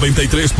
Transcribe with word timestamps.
93. 0.00 0.57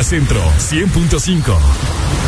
Centro 0.00 0.40
100.5. 0.56 2.21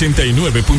89. 0.00 0.69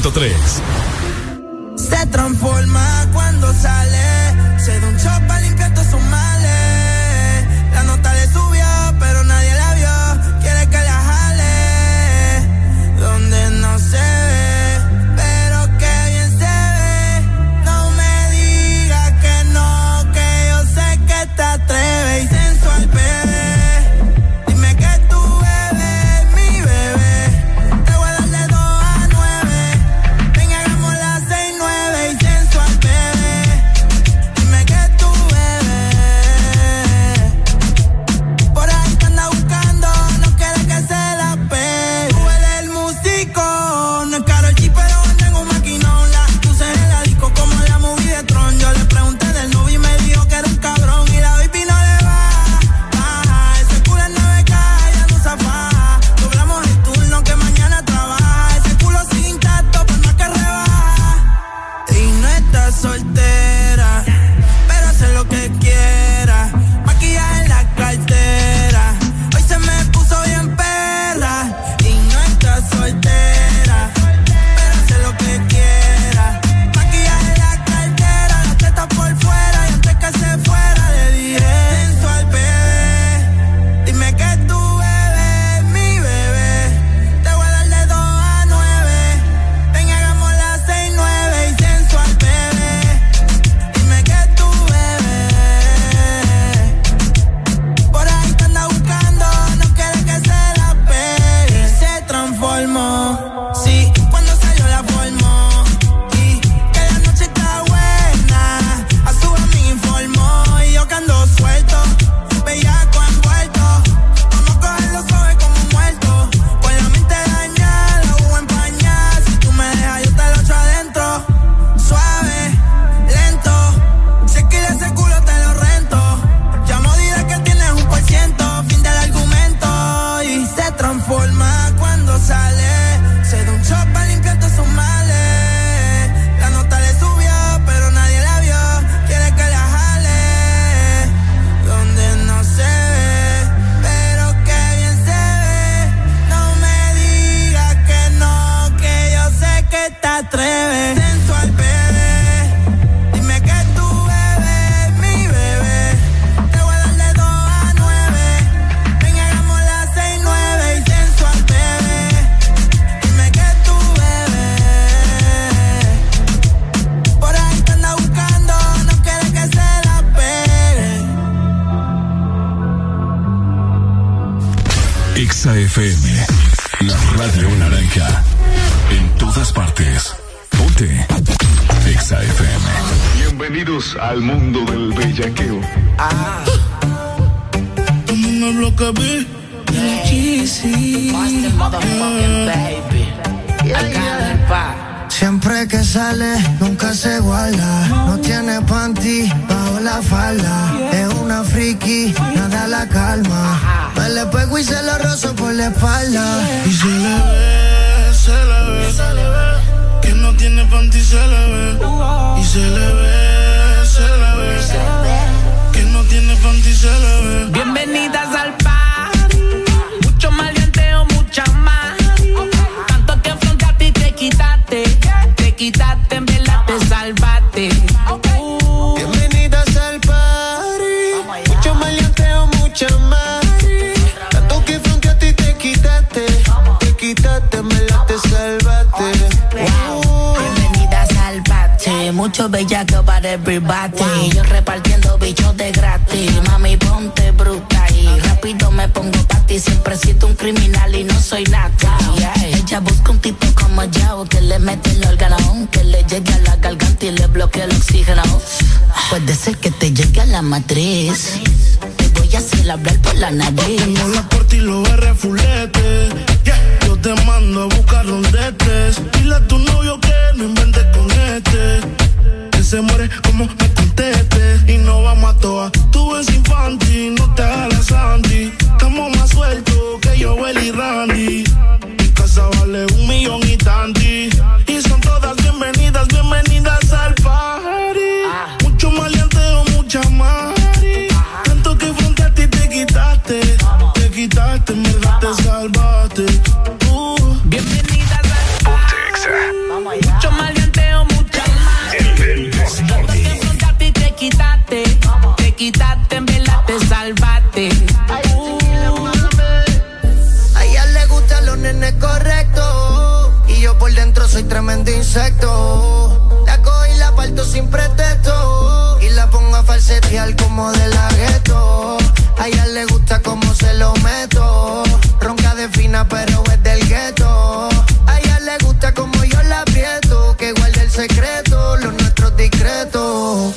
insecto. 315.12 316.42
La 316.46 316.62
cojo 316.62 316.86
y 316.86 316.98
la 316.98 317.14
parto 317.14 317.44
sin 317.44 317.68
pretexto. 317.68 318.98
Y 319.02 319.10
la 319.10 319.30
pongo 319.30 319.58
a 319.58 319.64
falsetear 319.64 320.36
como 320.38 320.72
de 320.72 320.88
la 320.88 321.10
gueto. 321.10 321.98
A 322.38 322.48
ella 322.48 322.66
le 322.68 322.86
gusta 322.86 323.20
como 323.22 323.54
se 323.54 323.74
lo 323.74 323.94
meto. 323.96 324.84
Ronca 325.20 325.54
de 325.56 325.68
fina, 325.68 326.08
pero 326.08 326.44
es 326.54 326.64
del 326.64 326.88
gueto. 326.88 327.70
A 328.08 328.20
ella 328.20 328.40
le 328.40 328.58
gusta 328.66 328.94
como 328.94 329.22
yo 329.26 329.44
la 329.44 329.62
aprieto. 329.62 330.38
Que 330.38 330.54
guarde 330.54 330.82
el 330.82 330.90
secreto, 330.90 331.76
los 331.78 331.94
nuestros 331.94 332.38
discretos. 332.38 333.54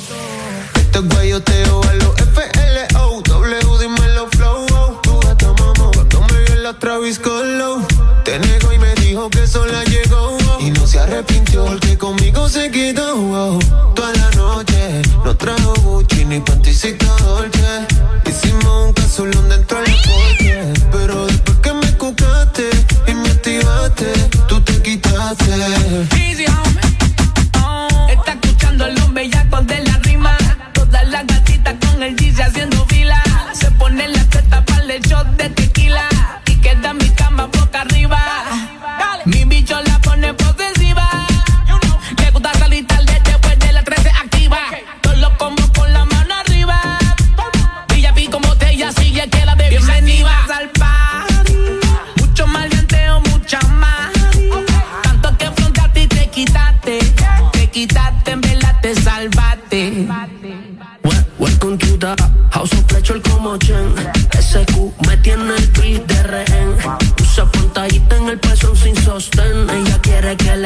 Este 0.75 0.99
guayoteo 0.99 1.83
a 1.83 1.93
lo 1.93 2.24
no 12.45 12.49
se 12.49 12.69
quitó. 12.69 13.57
Toda 13.95 14.13
la 14.13 14.29
noche 14.31 15.01
nos 15.23 15.35
trajo 15.35 15.73
Gucci 15.81 16.25
ni 16.25 16.39
pantisita 16.39 17.07
Dolce. 17.23 17.94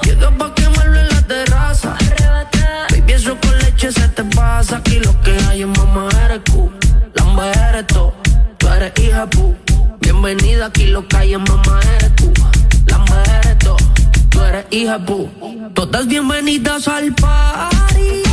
Llega 0.02 0.30
pa' 0.30 0.54
quemarlo 0.54 0.98
en 0.98 1.08
la 1.08 1.22
terraza. 1.22 1.96
Baby, 2.90 3.12
eso 3.12 3.36
con 3.38 3.58
leche 3.58 3.92
se 3.92 4.08
te 4.08 4.24
pasa. 4.24 4.78
Aquí 4.78 4.98
lo 4.98 5.12
que 5.22 5.36
hay 5.48 5.62
es 5.62 5.68
mamá 5.68 6.08
eres 6.24 6.40
cu. 6.50 6.70
La 7.14 7.24
mujer 7.24 7.86
to. 7.86 8.14
Tú 8.56 8.68
eres 8.68 8.92
hija 8.98 9.26
pu. 9.26 9.54
Bienvenida, 10.00 10.66
aquí 10.66 10.86
lo 10.86 11.06
que 11.06 11.16
hay 11.16 11.34
es 11.34 11.38
mamá 11.38 11.80
eres 11.96 12.16
tú. 12.16 12.32
La 12.86 12.98
mujer. 12.98 13.58
Tú 14.30 14.40
eres 14.42 14.66
hija 14.70 14.98
pu. 14.98 15.28
Todas 15.74 16.06
bienvenidas 16.06 16.88
al 16.88 17.12
party. 17.14 18.25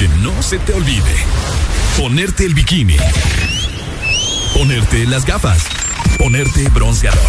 que 0.00 0.08
no 0.22 0.42
se 0.42 0.58
te 0.60 0.72
olvide. 0.72 1.14
Ponerte 1.98 2.46
el 2.46 2.54
bikini. 2.54 2.96
Ponerte 4.54 5.04
las 5.04 5.26
gafas. 5.26 5.64
Ponerte 6.16 6.66
bronceador. 6.70 7.20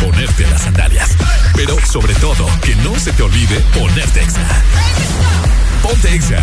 Ponerte 0.00 0.46
las 0.46 0.62
sandalias. 0.62 1.10
Pero 1.54 1.76
sobre 1.84 2.14
todo, 2.14 2.46
que 2.62 2.74
no 2.76 2.98
se 2.98 3.12
te 3.12 3.22
olvide 3.22 3.60
ponerte 3.78 4.22
Exa. 4.22 4.40
Ponte 5.82 6.14
Exa. 6.14 6.42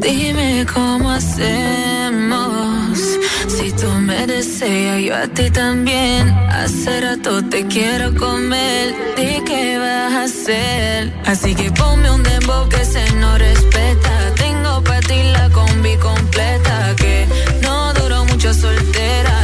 Dime 0.00 0.64
cómo 0.72 1.10
hacer 1.10 1.83
me 4.26 4.34
desea, 4.34 4.98
yo 5.00 5.14
a 5.14 5.26
ti 5.28 5.50
también. 5.50 6.28
Hace 6.50 7.00
rato 7.00 7.44
te 7.44 7.66
quiero 7.66 8.14
comer, 8.14 8.94
¿de 9.16 9.42
qué 9.44 9.78
vas 9.78 10.12
a 10.12 10.22
hacer? 10.24 11.12
Así 11.26 11.54
que 11.54 11.70
ponme 11.72 12.10
un 12.10 12.22
dembow 12.22 12.68
que 12.68 12.84
se 12.84 13.04
no 13.16 13.36
respeta. 13.38 14.12
Tengo 14.36 14.82
para 14.82 15.00
ti 15.00 15.22
la 15.32 15.50
combi 15.50 15.96
completa, 15.96 16.94
que 16.96 17.26
no 17.62 17.92
duró 17.94 18.24
mucho 18.24 18.52
soltera. 18.54 19.43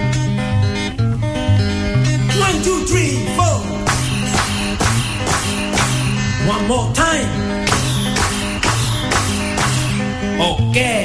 Okay. 10.71 11.00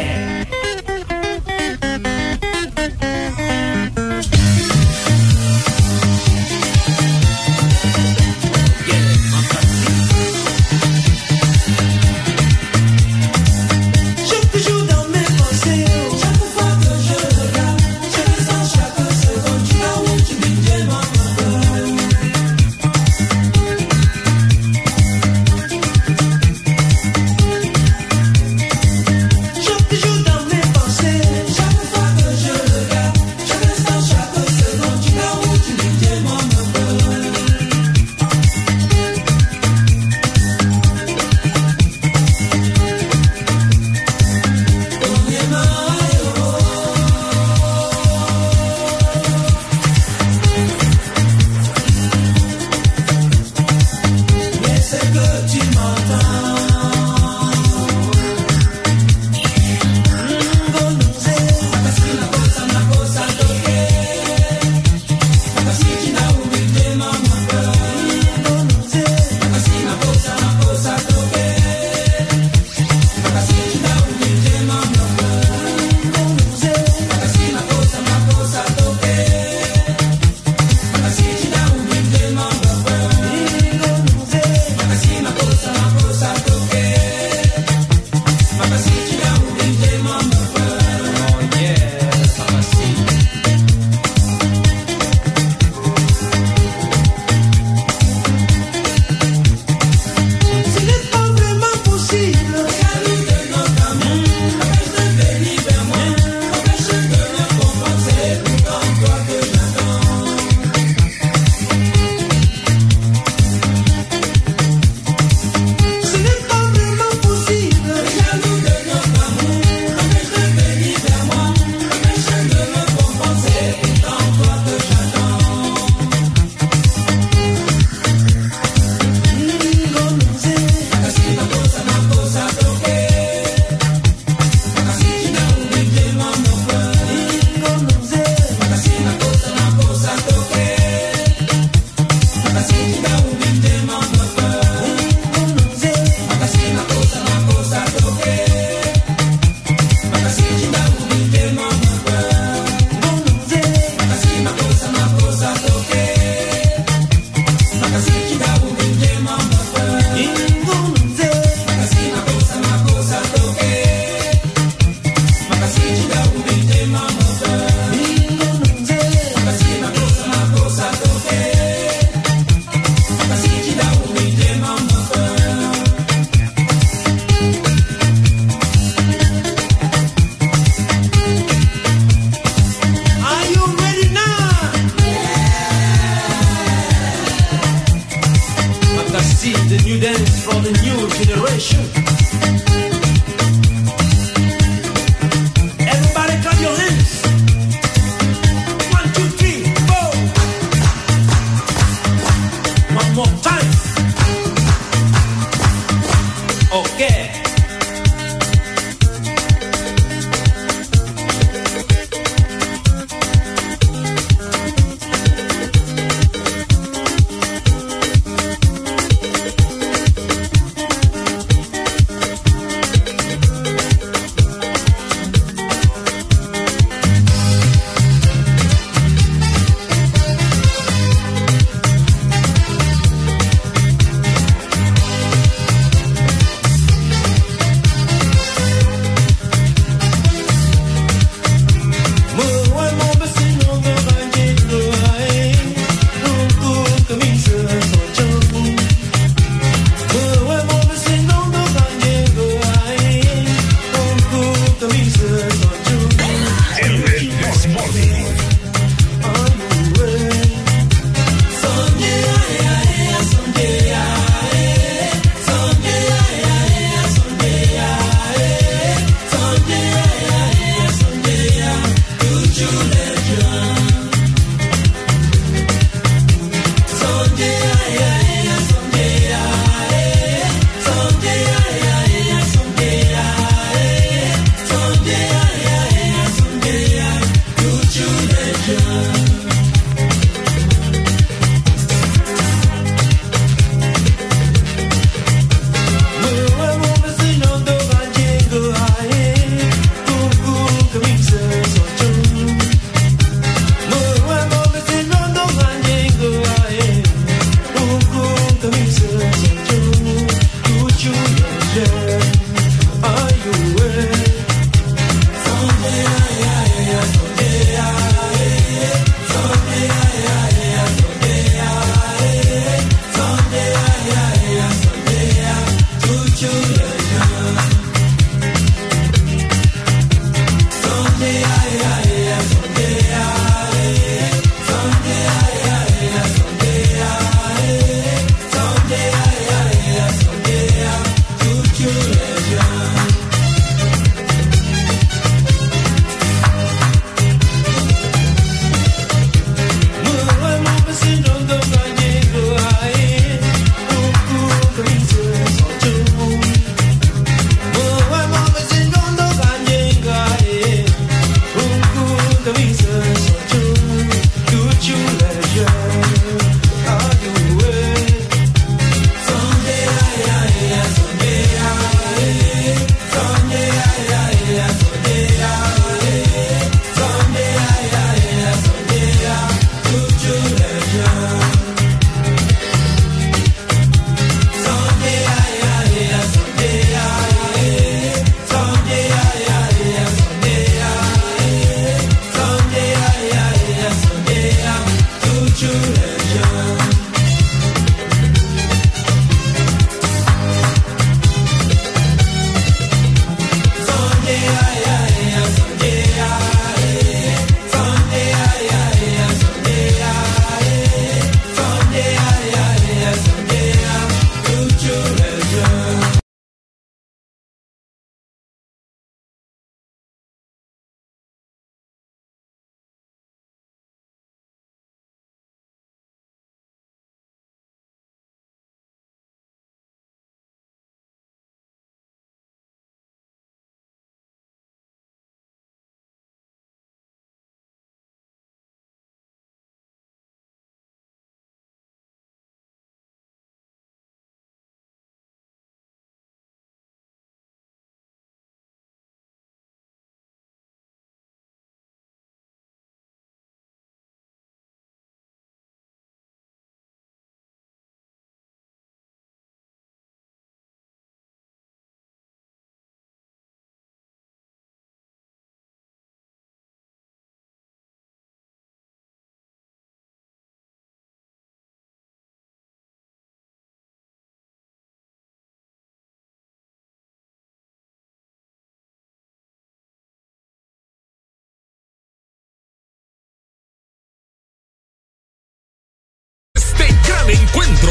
encuentro. 487.57 487.91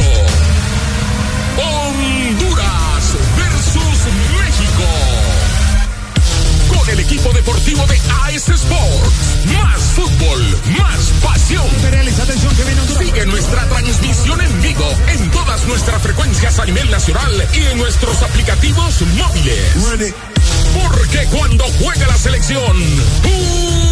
Honduras 1.58 3.16
versus 3.36 4.14
México. 4.40 4.84
Con 6.78 6.90
el 6.90 7.00
equipo 7.00 7.34
deportivo 7.34 7.86
de 7.88 8.00
AS 8.26 8.50
Sports. 8.50 9.38
Más 9.54 9.82
fútbol, 9.96 10.60
más 10.78 11.12
pasión. 11.24 11.66
Sigue 13.00 13.26
nuestra 13.26 13.68
transmisión 13.68 14.40
en 14.42 14.62
vivo 14.62 14.88
en 15.08 15.32
todas 15.32 15.66
nuestras 15.66 16.02
frecuencias 16.02 16.60
a 16.60 16.66
nivel 16.66 16.90
nacional 16.92 17.48
y 17.54 17.66
en 17.66 17.78
nuestros 17.78 18.22
aplicativos 18.22 19.02
móviles. 19.18 20.14
Porque 20.84 21.26
cuando 21.32 21.66
juega 21.80 22.08
la 22.08 22.18
selección, 22.18 22.78
¡pum! 23.24 23.85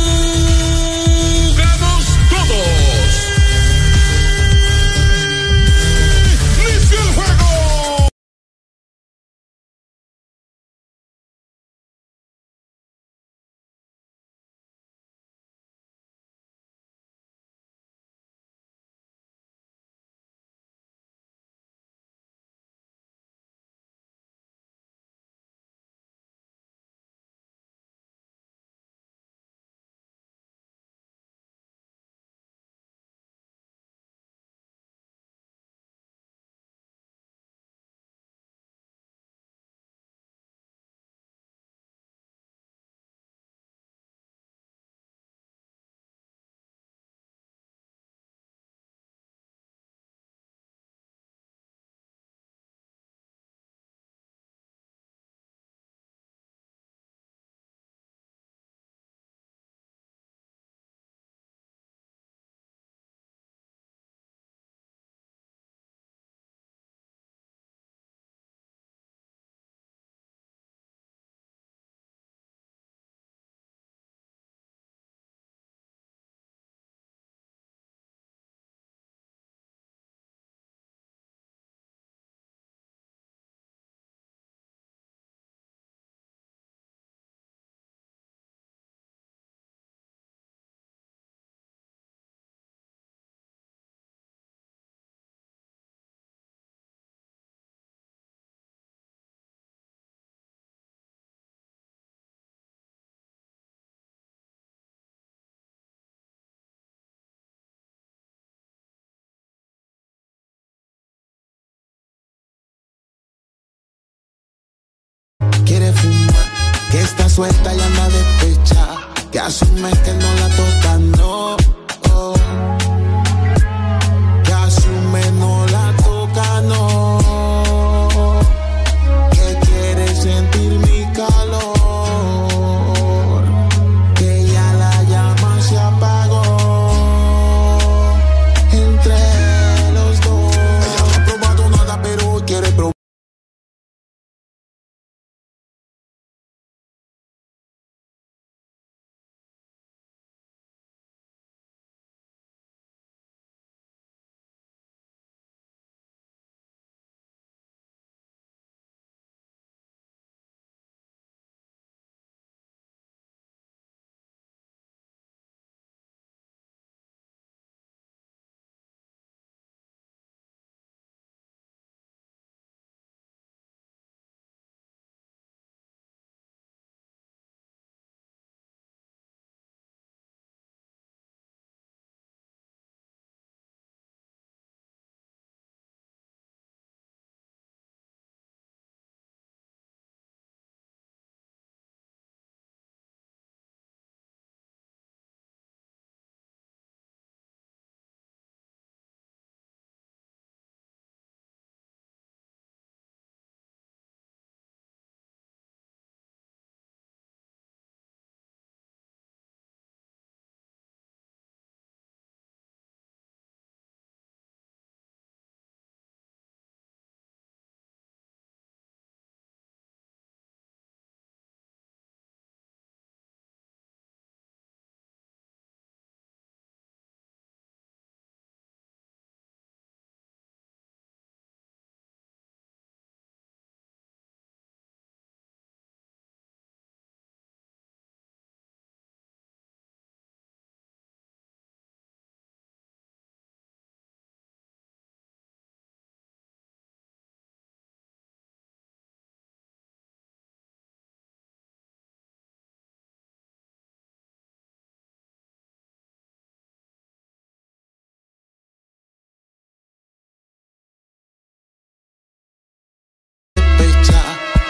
Suelta 117.33 117.73
y 117.73 117.79
anda 117.79 118.09
despecha, 118.09 118.87
que 119.31 119.39
asume 119.39 119.89
que 120.03 120.13
no 120.13 120.33
la 120.35 120.49
toca, 120.49 120.99
no. 121.17 121.52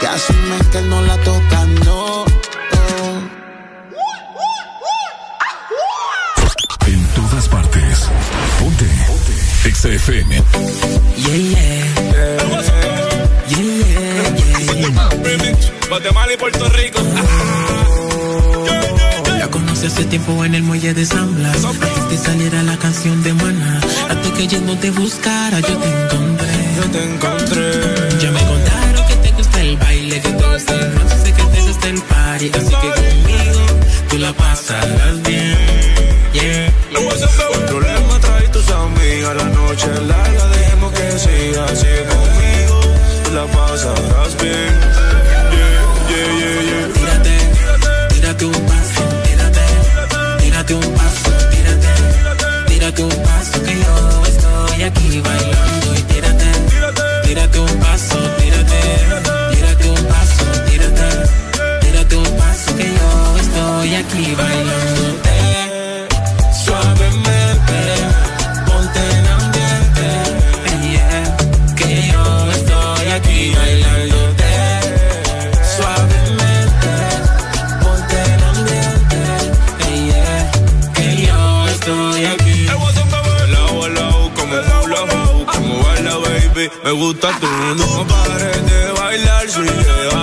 Que 0.04 0.10
asume 0.10 0.58
que 0.70 0.82
no 0.82 1.02
la 1.04 1.18
toca, 1.20 1.66
no. 1.86 2.26
En 6.88 7.06
todas 7.16 7.48
partes. 7.48 8.10
Ponte. 8.60 8.86
Ponte. 9.08 9.34
XFM. 9.72 10.32
Yeah, 11.16 11.38
yeah. 11.38 11.86
Yeah, 13.48 13.58
yeah, 13.58 13.80
yeah. 14.76 15.58
Guatemala 15.88 16.34
y 16.34 16.38
Puerto 16.38 16.68
Rico. 16.70 17.00
La 19.39 19.48
conocí 19.48 19.86
hace 19.86 20.04
tiempo 20.04 20.44
en 20.44 20.56
el 20.56 20.63
muelle 20.63 20.94
de 20.94 21.06
San 21.06 21.34
Blas. 21.34 21.63
Antes 21.63 22.10
de 22.10 22.18
salir 22.18 22.54
a 22.58 22.63
la 22.63 22.76
canción 22.78 23.24
de 23.24 23.34
Maná. 23.34 23.80
Hasta 24.10 24.34
que 24.34 24.48
yendo 24.50 24.78
te 24.80 24.92
buscara, 24.92 25.62
yo 25.62 25.78
te 25.78 25.88
encontré. 25.88 26.48
te 26.92 27.04
encontré. 27.04 28.03
Así 32.52 32.76
que 32.76 32.90
conmigo 32.90 33.66
tú 34.10 34.18
la 34.18 34.34
pasarás 34.34 35.22
bien. 35.24 35.58
Yeah. 36.34 36.74
No 87.21 88.08
pares 88.08 88.65
de 88.65 88.91
bailar, 88.99 89.49
sigue 89.49 89.69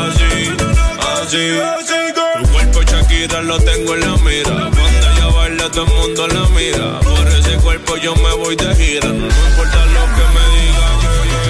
así, 0.02 0.50
así. 1.16 2.12
Tu 2.42 2.48
cuerpo 2.52 2.82
Shakira 2.82 3.42
lo 3.42 3.58
tengo 3.60 3.94
en 3.94 4.00
la 4.00 4.16
mira, 4.18 4.50
cuando 4.50 5.10
ella 5.12 5.26
baila 5.34 5.70
todo 5.70 5.84
el 5.84 5.92
mundo 5.92 6.26
la 6.28 6.48
mira. 6.48 7.00
Por 7.00 7.28
ese 7.28 7.56
cuerpo 7.58 7.96
yo 7.96 8.14
me 8.16 8.34
voy 8.34 8.56
de 8.56 8.74
gira, 8.74 9.08
no 9.08 9.26
importa 9.26 9.86
lo 9.86 10.04
que 10.16 10.24
me 10.34 10.44
digan. 10.56 10.96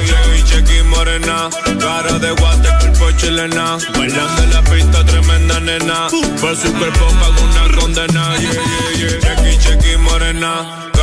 Chequi, 0.06 0.42
chequi, 0.44 0.82
morena, 0.84 1.48
cara 1.80 2.18
de 2.18 2.30
guate, 2.32 2.68
cuerpo 2.80 3.10
chilena. 3.16 3.78
Bailando 3.96 4.42
en 4.42 4.52
la 4.52 4.62
pista, 4.62 5.04
tremenda 5.04 5.60
nena. 5.60 6.08
Por 6.40 6.56
su 6.56 6.72
cuerpo 6.74 7.06
pago 7.20 7.42
una 7.42 7.80
condena. 7.80 8.36
Yeah. 8.36 9.20
Chequi, 9.20 9.58
chequi, 9.58 9.96
morena, 9.96 10.90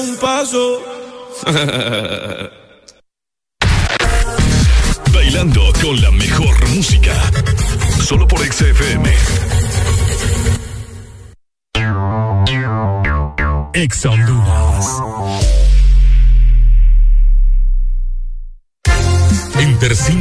un 0.00 0.16
paso. 0.16 0.82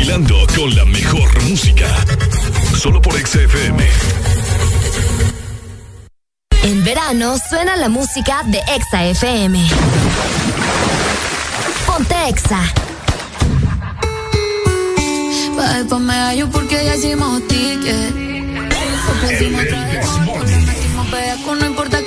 bailando 0.00 0.34
con 0.56 0.74
la 0.74 0.84
mejor 0.86 1.42
música. 1.42 1.86
Solo 2.74 3.02
por 3.02 3.12
XFM. 3.14 3.86
En 6.62 6.84
verano 6.84 7.36
suena 7.36 7.76
la 7.76 7.90
música 7.90 8.42
de 8.46 8.60
Exa 8.74 9.04
FM. 9.04 9.62
Ponte 11.86 12.14
Exa. 12.28 12.62
Pa' 15.56 15.74
después 15.74 16.00
me 16.00 16.14
hallo 16.14 16.48
porque 16.50 16.82
ya 16.82 16.96
hicimos 16.96 17.46
ticket. 17.46 18.14
Porque 19.06 19.38
si 19.38 19.50
no 19.50 19.58
traje 19.58 20.00
con 21.44 21.58
no 21.58 21.66
importa 21.66 21.99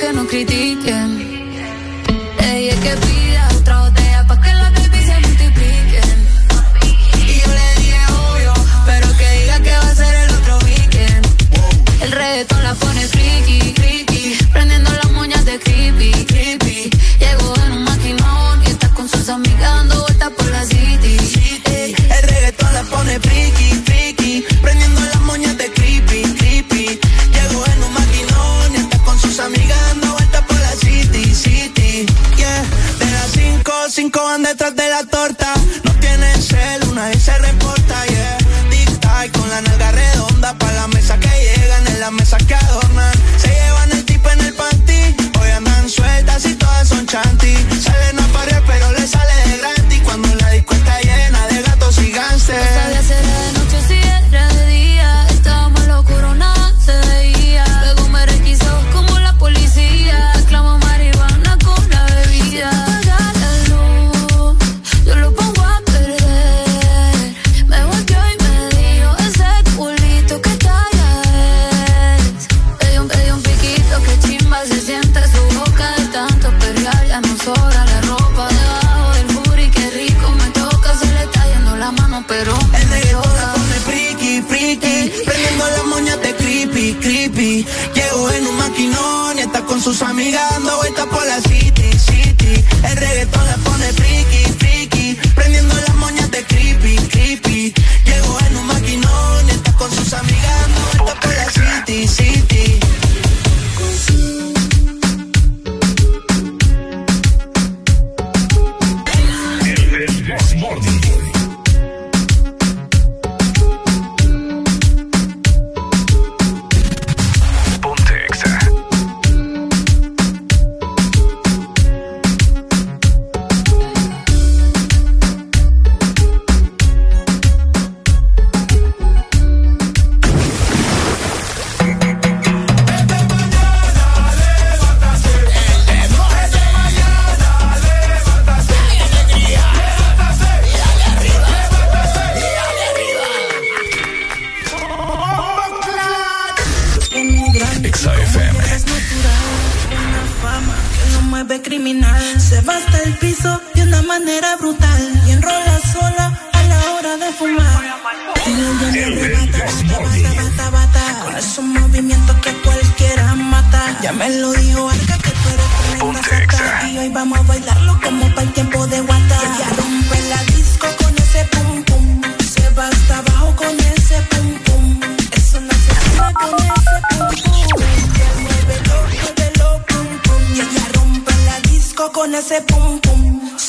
El 12.44 12.50
reggaetón 12.50 12.64
la 12.66 12.76
pone 12.76 13.08
friki, 13.08 13.74
friki. 13.74 14.38
Prendiendo 14.52 14.92
las 14.92 15.12
moñas 15.12 15.46
de 15.46 15.58
creepy, 15.60 16.12
creepy. 16.26 16.90
Llegó 17.18 17.54
en 17.66 17.72
un 17.72 17.84
maquinón 17.86 18.62
y 18.66 18.70
está 18.70 18.90
con 18.90 19.08
sus 19.08 19.30
amigas 19.30 19.62
dando 19.62 20.02
vueltas 20.02 20.30
por 20.32 20.52
la 20.52 20.66
city. 20.66 21.18
Ey. 21.64 21.96
El 21.96 22.24
reggaetón 22.28 22.74
la 22.74 22.84
pone 22.84 23.18
friki, 23.22 23.70
friki. 23.86 24.46
Prendiendo 24.62 25.00
las 25.00 25.22
moñas 25.22 25.58
de 25.58 25.72
creepy, 25.72 26.22
creepy. 26.38 27.00
Llegó 27.32 27.66
en 27.66 27.84
un 27.84 27.94
maquinón 27.94 28.74
y 28.74 28.78
está 28.78 28.98
con 29.00 29.18
sus 29.18 29.40
amigas 29.40 29.80
dando 29.88 30.12
vueltas 30.12 30.42
por 30.42 30.60
la 30.60 30.72
city, 30.72 31.34
city. 31.34 32.06
Yeah, 32.36 32.66
de 33.00 33.12
las 33.12 33.32
cinco, 33.32 33.72
cinco 33.90 34.22
van 34.22 34.44
detrás 34.44 34.76
de 34.76 34.90
la 34.90 35.06
torta 35.06 35.53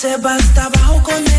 se 0.05 0.19
va 0.19 0.35
hasta 0.35 0.67
abajo 0.67 1.03
con 1.03 1.17
el 1.17 1.34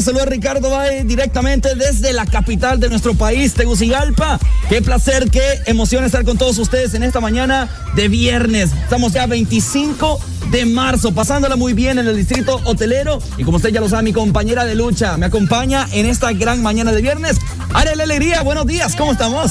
días, 0.00 0.14
te 0.14 0.26
Ricardo 0.26 0.70
Valle 0.70 1.04
directamente 1.04 1.74
desde 1.74 2.12
la 2.12 2.24
capital 2.24 2.80
de 2.80 2.88
nuestro 2.88 3.14
país, 3.14 3.54
Tegucigalpa. 3.54 4.38
Qué 4.68 4.80
placer, 4.80 5.30
qué 5.30 5.42
emoción 5.66 6.04
estar 6.04 6.24
con 6.24 6.38
todos 6.38 6.58
ustedes 6.58 6.94
en 6.94 7.02
esta 7.02 7.20
mañana 7.20 7.68
de 7.94 8.08
viernes. 8.08 8.70
Estamos 8.72 9.12
ya 9.12 9.26
25 9.26 10.20
de 10.50 10.66
marzo, 10.66 11.12
pasándola 11.12 11.56
muy 11.56 11.72
bien 11.72 11.98
en 11.98 12.06
el 12.06 12.16
distrito 12.16 12.60
hotelero. 12.64 13.18
Y 13.36 13.44
como 13.44 13.56
usted 13.56 13.70
ya 13.70 13.80
lo 13.80 13.88
sabe, 13.88 14.04
mi 14.04 14.12
compañera 14.12 14.64
de 14.64 14.74
lucha 14.74 15.16
me 15.16 15.26
acompaña 15.26 15.86
en 15.92 16.06
esta 16.06 16.32
gran 16.32 16.62
mañana 16.62 16.92
de 16.92 17.02
viernes. 17.02 17.36
Arele 17.74 18.04
Alegría, 18.04 18.42
buenos 18.42 18.66
días, 18.66 18.94
¿cómo 18.96 19.12
estamos? 19.12 19.50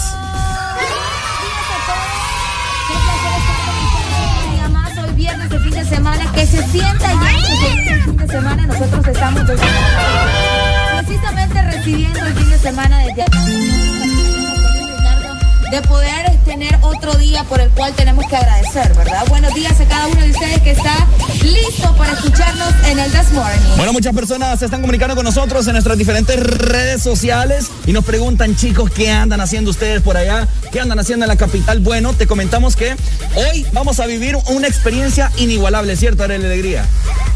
¿Verdad? 18.74 19.26
Buenos 19.28 19.54
días 19.54 19.78
a 19.82 19.86
cada 19.86 20.08
uno 20.08 20.22
de 20.22 20.32
ustedes 20.32 20.62
que 20.62 20.72
está 20.72 21.06
listo 21.44 21.94
para 21.98 22.14
escucharnos 22.14 22.74
en 22.86 23.00
el 23.00 23.12
This 23.12 23.34
Morning. 23.34 23.60
Bueno, 23.76 23.92
muchas 23.92 24.16
personas 24.16 24.60
se 24.60 24.66
están 24.66 24.80
comunicando 24.80 25.14
con 25.14 25.26
nosotros 25.26 25.68
en 25.68 25.74
nuestras 25.74 25.98
diferentes 25.98 26.40
redes 26.40 27.04
sociales 27.04 27.70
y 27.86 27.92
nos 27.92 28.06
preguntan, 28.06 28.56
chicos, 28.56 28.90
¿qué 28.90 29.12
andan 29.12 29.42
haciendo 29.42 29.72
ustedes 29.72 30.02
por 30.02 30.16
allá? 30.16 30.48
¿Qué 30.72 30.80
andan 30.80 31.00
haciendo 31.00 31.26
en 31.26 31.30
la 31.30 31.36
capital? 31.36 31.82
Bueno, 31.82 32.14
te 32.14 32.28
comentamos 32.28 32.78
que 32.78 32.96
hoy 33.36 33.66
vamos 33.74 34.00
a 34.00 34.06
vivir 34.06 34.38
una 34.48 34.68
experiencia 34.68 35.34
inigualable, 35.36 35.98
¿cierto, 35.98 36.24
Arely 36.24 36.46
Alegría? 36.46 36.86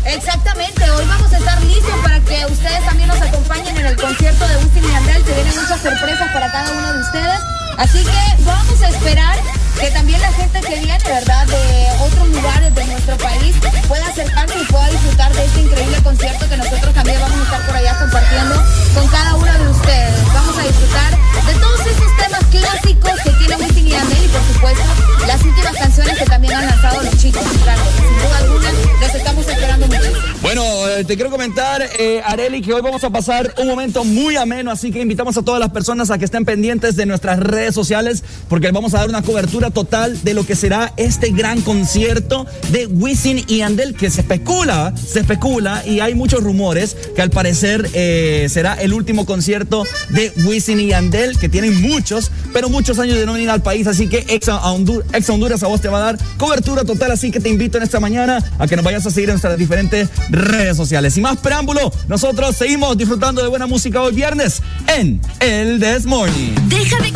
Exactamente, 0.06 0.90
hoy 0.90 1.06
vamos 1.06 1.34
a 1.34 1.38
estar 1.38 1.62
listos 1.64 1.96
para 2.02 2.22
que 2.22 2.46
ustedes 2.46 2.86
también 2.86 3.10
nos 3.10 3.22
acompañen 3.22 3.76
en 3.76 3.86
el 3.88 3.96
concierto 3.98 4.48
de 4.48 4.54
y 4.56 4.92
Yandel, 4.94 5.24
que 5.24 5.34
vienen 5.34 5.54
muchas 5.54 5.82
sorpresas 5.82 6.32
para 6.32 6.50
cada 6.50 6.72
uno 6.72 6.94
de 6.94 7.02
ustedes. 7.02 7.40
Así 7.78 8.04
que 8.04 8.44
vamos 8.46 8.82
a 8.82 8.88
esperar 8.88 9.38
que 9.80 9.92
también 9.92 10.22
la 10.22 10.32
gente 10.34 10.62
que 10.62 10.80
viene, 10.80 11.04
¿verdad?, 11.06 11.48
de 11.48 11.88
otros 12.02 12.28
lugares 12.30 12.74
de 12.76 12.86
nuestro 12.86 13.18
país 13.18 13.56
pueda 13.88 14.08
acercarse 14.08 14.60
y 14.60 14.66
pueda 14.66 14.90
disfrutar 14.90 15.34
de 15.34 15.46
este 15.46 15.62
increíble 15.62 15.98
concierto 16.04 16.50
que 16.50 16.58
nosotros 16.58 16.94
también 16.94 17.20
vamos 17.20 17.40
a 17.40 17.44
estar 17.44 17.66
por 17.66 17.76
allá 17.76 18.00
compartiendo 18.00 18.56
con 18.94 19.08
cada 19.08 19.36
uno 19.36 19.52
de 19.52 19.70
ustedes. 19.70 20.34
Vamos 20.34 20.58
a 20.58 20.62
disfrutar 20.62 21.12
de 21.46 21.54
todos 21.60 21.80
esos 21.82 22.18
temas 22.18 22.46
clásicos 22.46 23.12
que 23.24 23.30
tiene 23.32 23.56
Wisin 23.56 23.88
y 23.88 23.92
Yandel 23.92 24.26
y 24.26 24.28
por 24.28 24.42
supuesto 24.54 24.84
las 25.28 25.44
últimas 25.44 25.74
canciones 25.74 26.18
que 26.18 26.26
también 26.26 26.54
han 26.54 26.66
lanzado 26.66 27.04
los 27.04 27.18
chicos. 27.18 27.44
Sin 27.44 27.62
duda 27.62 28.38
alguna, 28.40 28.72
los 29.02 29.16
estamos 29.16 29.48
esperando 29.48 29.88
muchísimo. 29.88 30.36
Bueno, 30.42 30.88
eh, 30.90 31.04
te 31.04 31.16
quiero 31.16 31.32
comentar, 31.32 31.82
eh, 32.00 32.22
Areli, 32.24 32.62
que 32.62 32.74
hoy 32.74 32.82
vamos 32.82 33.04
a 33.04 33.10
pasar 33.10 33.54
un 33.58 33.68
momento 33.68 34.04
muy 34.04 34.36
ameno, 34.38 34.72
así 34.72 34.92
que 34.92 35.00
invitamos 35.00 35.38
a 35.38 35.42
todas 35.42 35.60
las 35.60 35.72
personas 35.72 36.12
a 36.12 36.18
que 36.18 36.26
estén 36.26 36.46
pendientes 36.46 36.96
de 36.96 37.06
nuestras 37.06 37.40
redes 37.40 37.74
sociales, 37.74 38.24
porque 38.50 38.72
vamos 38.72 38.94
a 38.94 39.00
dar 39.00 39.10
una 39.10 39.22
cobertura 39.22 39.70
total 39.72 40.22
de 40.24 40.34
lo 40.34 40.46
que 40.46 40.56
será 40.56 40.94
este 40.98 41.30
gran 41.32 41.62
concierto 41.62 42.46
de 42.72 42.88
Wisin 42.88 43.44
y 43.48 43.62
Andel, 43.62 43.96
que 43.96 44.10
se 44.10 44.22
especula, 44.22 44.94
se 44.96 45.20
especula, 45.22 45.84
y 45.86 46.00
hay 46.00 46.16
muchos 46.16 46.44
rumores 46.44 46.96
que 47.16 47.22
al 47.22 47.30
parecer 47.30 47.90
eh, 47.94 48.48
será 48.50 48.74
el 48.76 48.94
último 48.94 49.26
concierto 49.26 49.84
de 50.10 50.32
Wisin 50.46 50.80
y 50.80 50.94
Andel, 50.94 51.38
que 51.38 51.50
tienen 51.50 51.82
muchos, 51.82 52.32
pero 52.54 52.70
muchos 52.70 53.00
años 53.00 53.18
de 53.18 53.26
no 53.26 53.34
venir 53.34 53.50
al 53.50 53.62
país, 53.62 53.88
así 53.88 54.08
que 54.08 54.26
Exa, 54.30 54.62
Hondu- 54.62 55.04
Exa 55.14 55.34
Honduras 55.34 55.64
a 55.64 55.68
vos 55.68 55.82
te 55.82 55.88
va 55.88 55.98
a 55.98 56.02
dar 56.02 56.18
cobertura 56.38 56.84
total, 56.84 57.12
así 57.12 57.32
que 57.32 57.40
te 57.40 57.50
invito 57.50 57.78
en 57.78 57.84
esta 57.84 58.00
mañana 58.00 58.44
a 58.60 58.68
que 58.68 58.76
nos 58.76 58.86
vayas 58.86 59.06
a 59.06 59.12
seguir 59.12 59.30
en 59.30 59.34
nuestras 59.36 59.58
diferentes 59.58 60.10
redes 60.30 60.78
sociales. 60.78 61.14
Sin 61.14 61.24
más 61.24 61.38
preámbulo, 61.38 61.92
nosotros 62.08 62.56
seguimos 62.56 62.98
disfrutando 62.98 63.42
de 63.42 63.48
buena 63.48 63.68
música 63.68 64.02
hoy 64.02 64.14
viernes 64.14 64.62
en 64.88 65.20
el 65.40 65.80
This 65.80 66.06
Morning. 66.06 66.54
Deja 66.68 67.00
de 67.02 67.12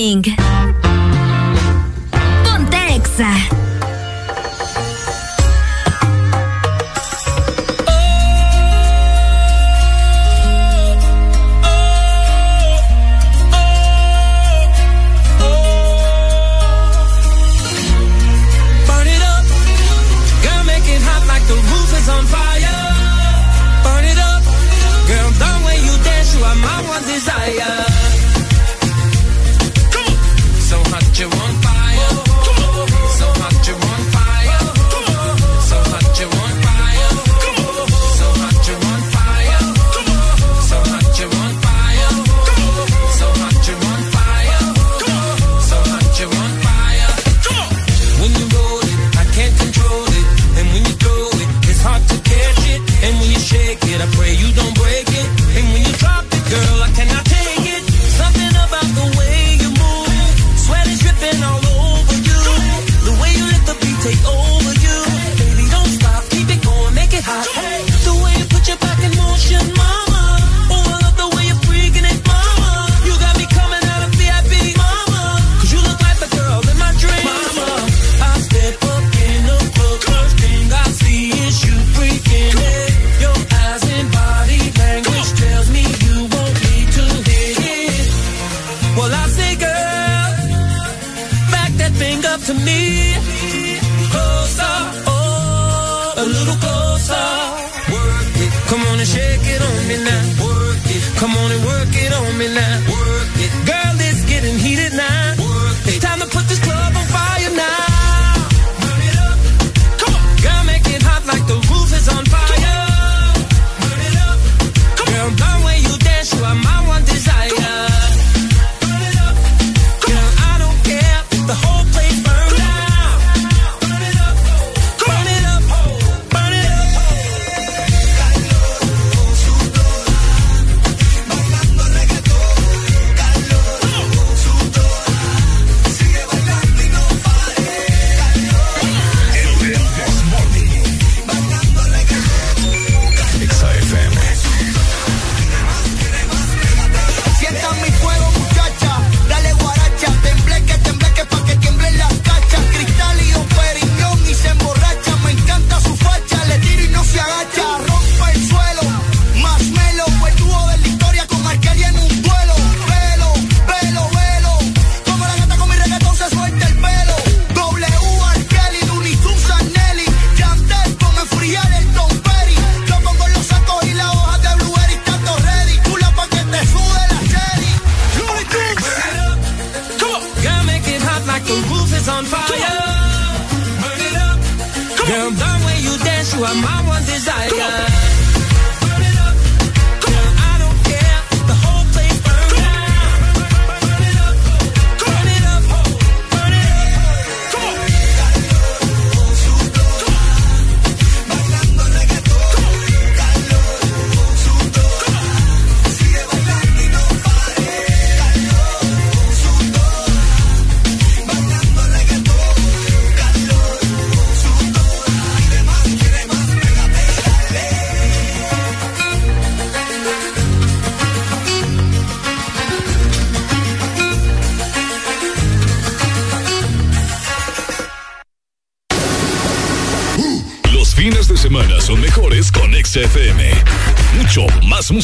This 0.00 0.49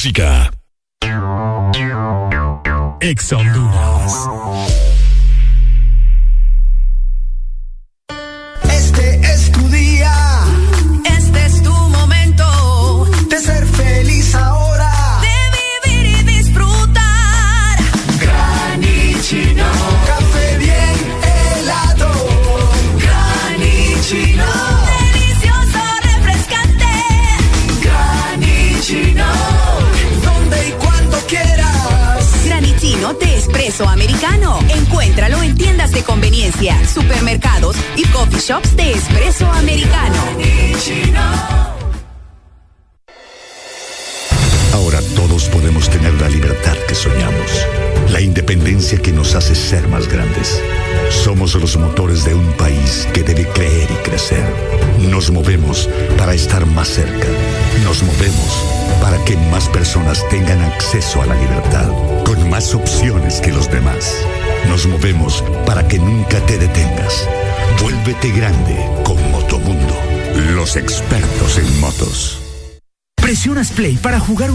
música. 0.07 0.51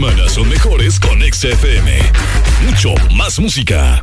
semanas 0.00 0.32
son 0.32 0.48
mejores 0.48 0.98
con 0.98 1.20
XFM. 1.20 1.98
Mucho 2.64 2.94
más 3.14 3.38
música. 3.38 4.02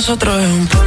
nosotros 0.00 0.42
es 0.42 0.48
un 0.48 0.79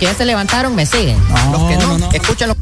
que 0.00 0.06
ya 0.06 0.14
se 0.14 0.24
levantaron 0.24 0.74
me 0.74 0.86
siguen. 0.86 1.18
los 1.52 1.62
que 1.64 1.76
no, 1.76 2.10
escuchen 2.10 2.48
lo 2.48 2.56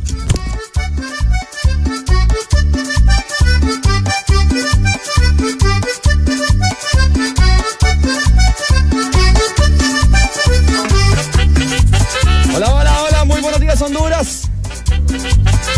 Hola, 12.56 12.74
hola, 12.74 13.02
hola, 13.02 13.24
muy 13.24 13.40
buenos 13.40 13.60
días 13.60 13.80
Honduras. 13.80 14.50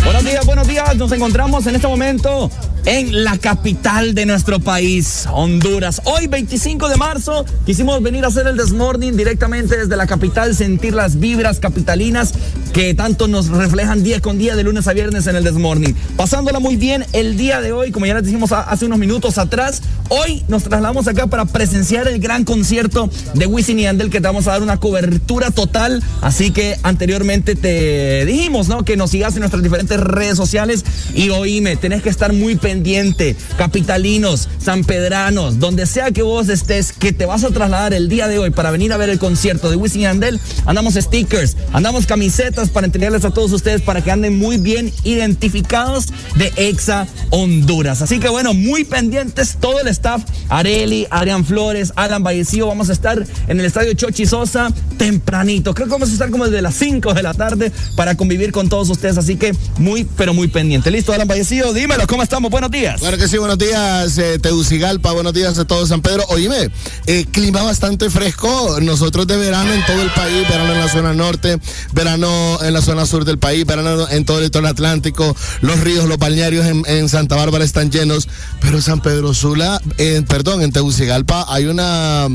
Buenos 0.03 0.23
días, 0.23 0.43
buenos 0.47 0.67
días. 0.67 0.95
Nos 0.95 1.11
encontramos 1.11 1.67
en 1.67 1.75
este 1.75 1.87
momento 1.87 2.49
en 2.91 3.23
la 3.23 3.37
capital 3.37 4.13
de 4.15 4.25
nuestro 4.25 4.59
país, 4.59 5.25
Honduras. 5.31 6.01
Hoy, 6.03 6.27
25 6.27 6.89
de 6.89 6.97
marzo, 6.97 7.45
quisimos 7.65 8.03
venir 8.03 8.25
a 8.25 8.27
hacer 8.27 8.47
el 8.47 8.57
Desmorning 8.57 9.15
directamente 9.15 9.77
desde 9.77 9.95
la 9.95 10.07
capital, 10.07 10.53
sentir 10.53 10.93
las 10.93 11.17
vibras 11.17 11.61
capitalinas 11.61 12.33
que 12.73 12.93
tanto 12.93 13.29
nos 13.29 13.47
reflejan 13.47 14.03
día 14.03 14.19
con 14.19 14.37
día 14.37 14.57
de 14.57 14.63
lunes 14.63 14.89
a 14.89 14.93
viernes 14.93 15.25
en 15.27 15.37
el 15.37 15.45
Desmorning. 15.45 15.95
Pasándola 16.17 16.59
muy 16.59 16.75
bien 16.75 17.05
el 17.13 17.37
día 17.37 17.61
de 17.61 17.71
hoy, 17.71 17.91
como 17.91 18.07
ya 18.07 18.15
les 18.15 18.25
dijimos 18.25 18.51
hace 18.51 18.85
unos 18.85 18.99
minutos 18.99 19.37
atrás, 19.37 19.81
hoy 20.13 20.43
nos 20.49 20.63
trasladamos 20.63 21.07
acá 21.07 21.27
para 21.27 21.45
presenciar 21.45 22.05
el 22.09 22.19
gran 22.19 22.43
concierto 22.43 23.09
de 23.33 23.45
Wisin 23.45 23.79
y 23.79 23.85
Andel 23.85 24.09
que 24.09 24.19
te 24.19 24.27
vamos 24.27 24.45
a 24.47 24.51
dar 24.51 24.61
una 24.61 24.77
cobertura 24.77 25.51
total. 25.51 26.03
Así 26.19 26.51
que 26.51 26.77
anteriormente 26.83 27.55
te 27.55 28.25
dijimos, 28.25 28.67
¿no? 28.67 28.83
Que 28.83 28.97
nos 28.97 29.11
sigas 29.11 29.35
en 29.35 29.39
nuestras 29.39 29.63
diferentes 29.63 29.97
redes 29.99 30.35
sociales 30.35 30.83
y 31.15 31.29
oíme, 31.29 31.77
tenés 31.77 32.03
que 32.03 32.09
estar 32.09 32.33
muy 32.33 32.57
pendiente, 32.57 33.37
capitalinos, 33.57 34.49
sanpedranos, 34.59 35.59
donde 35.59 35.85
sea 35.85 36.11
que 36.11 36.23
vos 36.23 36.49
estés, 36.49 36.91
que 36.91 37.13
te 37.13 37.25
vas 37.25 37.45
a 37.45 37.49
trasladar 37.49 37.93
el 37.93 38.09
día 38.09 38.27
de 38.27 38.37
hoy 38.37 38.49
para 38.49 38.69
venir 38.69 38.91
a 38.91 38.97
ver 38.97 39.09
el 39.09 39.17
concierto 39.19 39.69
de 39.69 39.77
Wisin 39.77 40.01
y 40.01 40.05
Andel, 40.07 40.41
andamos 40.65 40.95
stickers, 40.95 41.55
andamos 41.71 42.05
camisetas 42.05 42.69
para 42.69 42.85
entregarles 42.85 43.23
a 43.23 43.31
todos 43.31 43.53
ustedes 43.53 43.81
para 43.81 44.03
que 44.03 44.11
anden 44.11 44.37
muy 44.37 44.57
bien 44.57 44.91
identificados 45.05 46.07
de 46.35 46.51
Exa 46.57 47.07
Honduras. 47.29 48.01
Así 48.01 48.19
que 48.19 48.27
bueno, 48.27 48.53
muy 48.53 48.83
pendientes 48.83 49.55
todo 49.61 49.79
el 49.79 49.87
staff, 50.01 50.23
Areli, 50.49 51.07
Adrián 51.09 51.45
Flores, 51.45 51.93
Alan 51.95 52.23
Vallecillo, 52.23 52.67
vamos 52.67 52.89
a 52.89 52.93
estar 52.93 53.25
en 53.47 53.59
el 53.59 53.65
estadio 53.65 53.93
Chochi 53.93 54.25
Sosa 54.25 54.69
tempranito. 54.97 55.73
Creo 55.73 55.87
que 55.87 55.93
vamos 55.93 56.09
a 56.09 56.13
estar 56.13 56.29
como 56.29 56.45
desde 56.45 56.61
las 56.61 56.75
5 56.75 57.13
de 57.13 57.23
la 57.23 57.33
tarde 57.33 57.71
para 57.95 58.15
convivir 58.15 58.51
con 58.51 58.69
todos 58.69 58.89
ustedes, 58.89 59.17
así 59.17 59.37
que 59.37 59.55
muy, 59.77 60.03
pero 60.03 60.33
muy 60.33 60.47
pendiente. 60.47 60.91
¿Listo, 60.91 61.13
Alan 61.13 61.27
Vallecillo? 61.27 61.73
Dímelo, 61.73 62.05
¿cómo 62.07 62.23
estamos? 62.23 62.51
Buenos 62.51 62.71
días. 62.71 62.99
Claro 62.99 63.17
que 63.17 63.27
sí, 63.27 63.37
buenos 63.37 63.57
días, 63.57 64.17
eh, 64.17 64.37
Tegucigalpa, 64.39 65.11
buenos 65.13 65.33
días 65.33 65.57
a 65.57 65.65
todo 65.65 65.87
San 65.87 66.01
Pedro. 66.01 66.25
Oíme, 66.29 66.69
eh, 67.07 67.25
clima 67.31 67.63
bastante 67.63 68.09
fresco, 68.09 68.79
nosotros 68.81 69.25
de 69.27 69.37
verano 69.37 69.73
en 69.73 69.85
todo 69.85 70.01
el 70.01 70.11
país, 70.11 70.47
verano 70.49 70.73
en 70.73 70.79
la 70.79 70.89
zona 70.89 71.13
norte, 71.13 71.57
verano 71.93 72.11
verano 72.11 72.59
en 72.63 72.73
la 72.73 72.81
zona 72.81 73.05
sur 73.05 73.25
del 73.25 73.37
país, 73.37 73.65
verano 73.65 74.09
en 74.09 74.25
todo 74.25 74.39
el 74.39 74.45
litoral 74.45 74.71
atlántico, 74.71 75.35
los 75.61 75.79
ríos, 75.79 76.09
los 76.09 76.17
balnearios 76.17 76.65
en, 76.65 76.83
en 76.87 77.07
Santa 77.07 77.35
Bárbara 77.35 77.63
están 77.63 77.91
llenos, 77.91 78.27
pero 78.59 78.81
San 78.81 79.01
Pedro 79.01 79.33
Sula, 79.33 79.79
perdón, 80.27 80.61
en 80.61 80.71
Tegucigalpa 80.71 81.45
hay 81.49 81.65
una, 81.65 82.27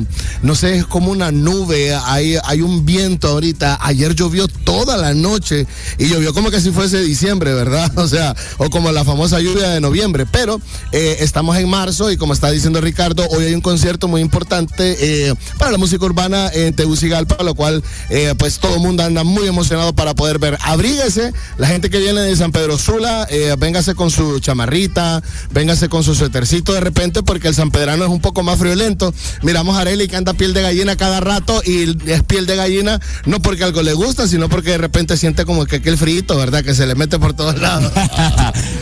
no 0.42 0.54
sé, 0.54 0.76
es 0.76 0.86
como 0.86 1.10
una 1.10 1.32
nube, 1.32 1.94
hay, 1.94 2.36
hay 2.44 2.62
un 2.62 2.84
viento 2.84 3.28
ahorita, 3.28 3.78
ayer 3.80 4.14
llovió 4.14 4.48
toda 4.48 4.96
la 4.96 5.14
noche 5.14 5.66
y 5.98 6.08
llovió 6.08 6.32
como 6.34 6.50
que 6.50 6.60
si 6.60 6.70
fuese 6.70 7.00
diciembre, 7.02 7.52
¿verdad? 7.52 7.90
O 8.06 8.08
sea, 8.08 8.36
o 8.58 8.70
como 8.70 8.92
la 8.92 9.04
famosa 9.04 9.40
lluvia 9.40 9.70
de 9.70 9.80
noviembre, 9.80 10.26
pero 10.30 10.60
eh, 10.92 11.16
estamos 11.20 11.56
en 11.56 11.68
marzo 11.68 12.10
y 12.10 12.16
como 12.16 12.32
está 12.32 12.50
diciendo 12.50 12.80
Ricardo, 12.80 13.26
hoy 13.30 13.46
hay 13.46 13.54
un 13.54 13.60
concierto 13.60 14.06
muy 14.06 14.20
importante 14.20 14.96
eh, 15.00 15.34
para 15.58 15.72
la 15.72 15.78
música 15.78 16.04
urbana 16.04 16.50
en 16.52 16.74
Tegucigalpa, 16.74 17.42
lo 17.42 17.54
cual 17.54 17.82
eh, 18.10 18.34
pues 18.38 18.58
todo 18.58 18.74
el 18.76 18.80
mundo 18.80 19.02
anda 19.02 19.24
muy 19.24 19.46
emocionado 19.46 19.92
para 19.94 20.14
poder 20.14 20.38
ver. 20.38 20.58
Abríguese, 20.62 21.32
la 21.58 21.66
gente 21.66 21.90
que 21.90 21.98
viene 21.98 22.20
de 22.20 22.36
San 22.36 22.52
Pedro 22.52 22.78
Sula, 22.78 23.26
eh, 23.30 23.54
véngase 23.58 23.94
con 23.94 24.10
su 24.10 24.40
chamarrita, 24.40 25.22
véngase 25.50 25.88
con 25.88 26.04
su 26.04 26.14
suétercito 26.14 26.72
de 26.72 26.80
repente, 26.80 27.22
porque 27.22 27.35
el 27.44 27.54
sanpedrano 27.54 28.04
es 28.04 28.10
un 28.10 28.20
poco 28.20 28.42
más 28.42 28.58
friolento. 28.58 29.12
Miramos 29.42 29.76
a 29.76 29.80
Areli 29.80 30.08
que 30.08 30.16
anda 30.16 30.34
piel 30.34 30.54
de 30.54 30.62
gallina 30.62 30.96
cada 30.96 31.20
rato 31.20 31.62
y 31.64 31.96
es 32.10 32.22
piel 32.22 32.46
de 32.46 32.56
gallina 32.56 33.00
no 33.24 33.40
porque 33.40 33.64
algo 33.64 33.82
le 33.82 33.92
gusta, 33.92 34.26
sino 34.26 34.48
porque 34.48 34.70
de 34.70 34.78
repente 34.78 35.16
siente 35.16 35.44
como 35.44 35.66
que 35.66 35.76
aquel 35.76 35.96
frito, 35.96 36.36
¿verdad? 36.36 36.64
Que 36.64 36.74
se 36.74 36.86
le 36.86 36.94
mete 36.94 37.18
por 37.18 37.34
todos 37.34 37.58
lados. 37.60 37.92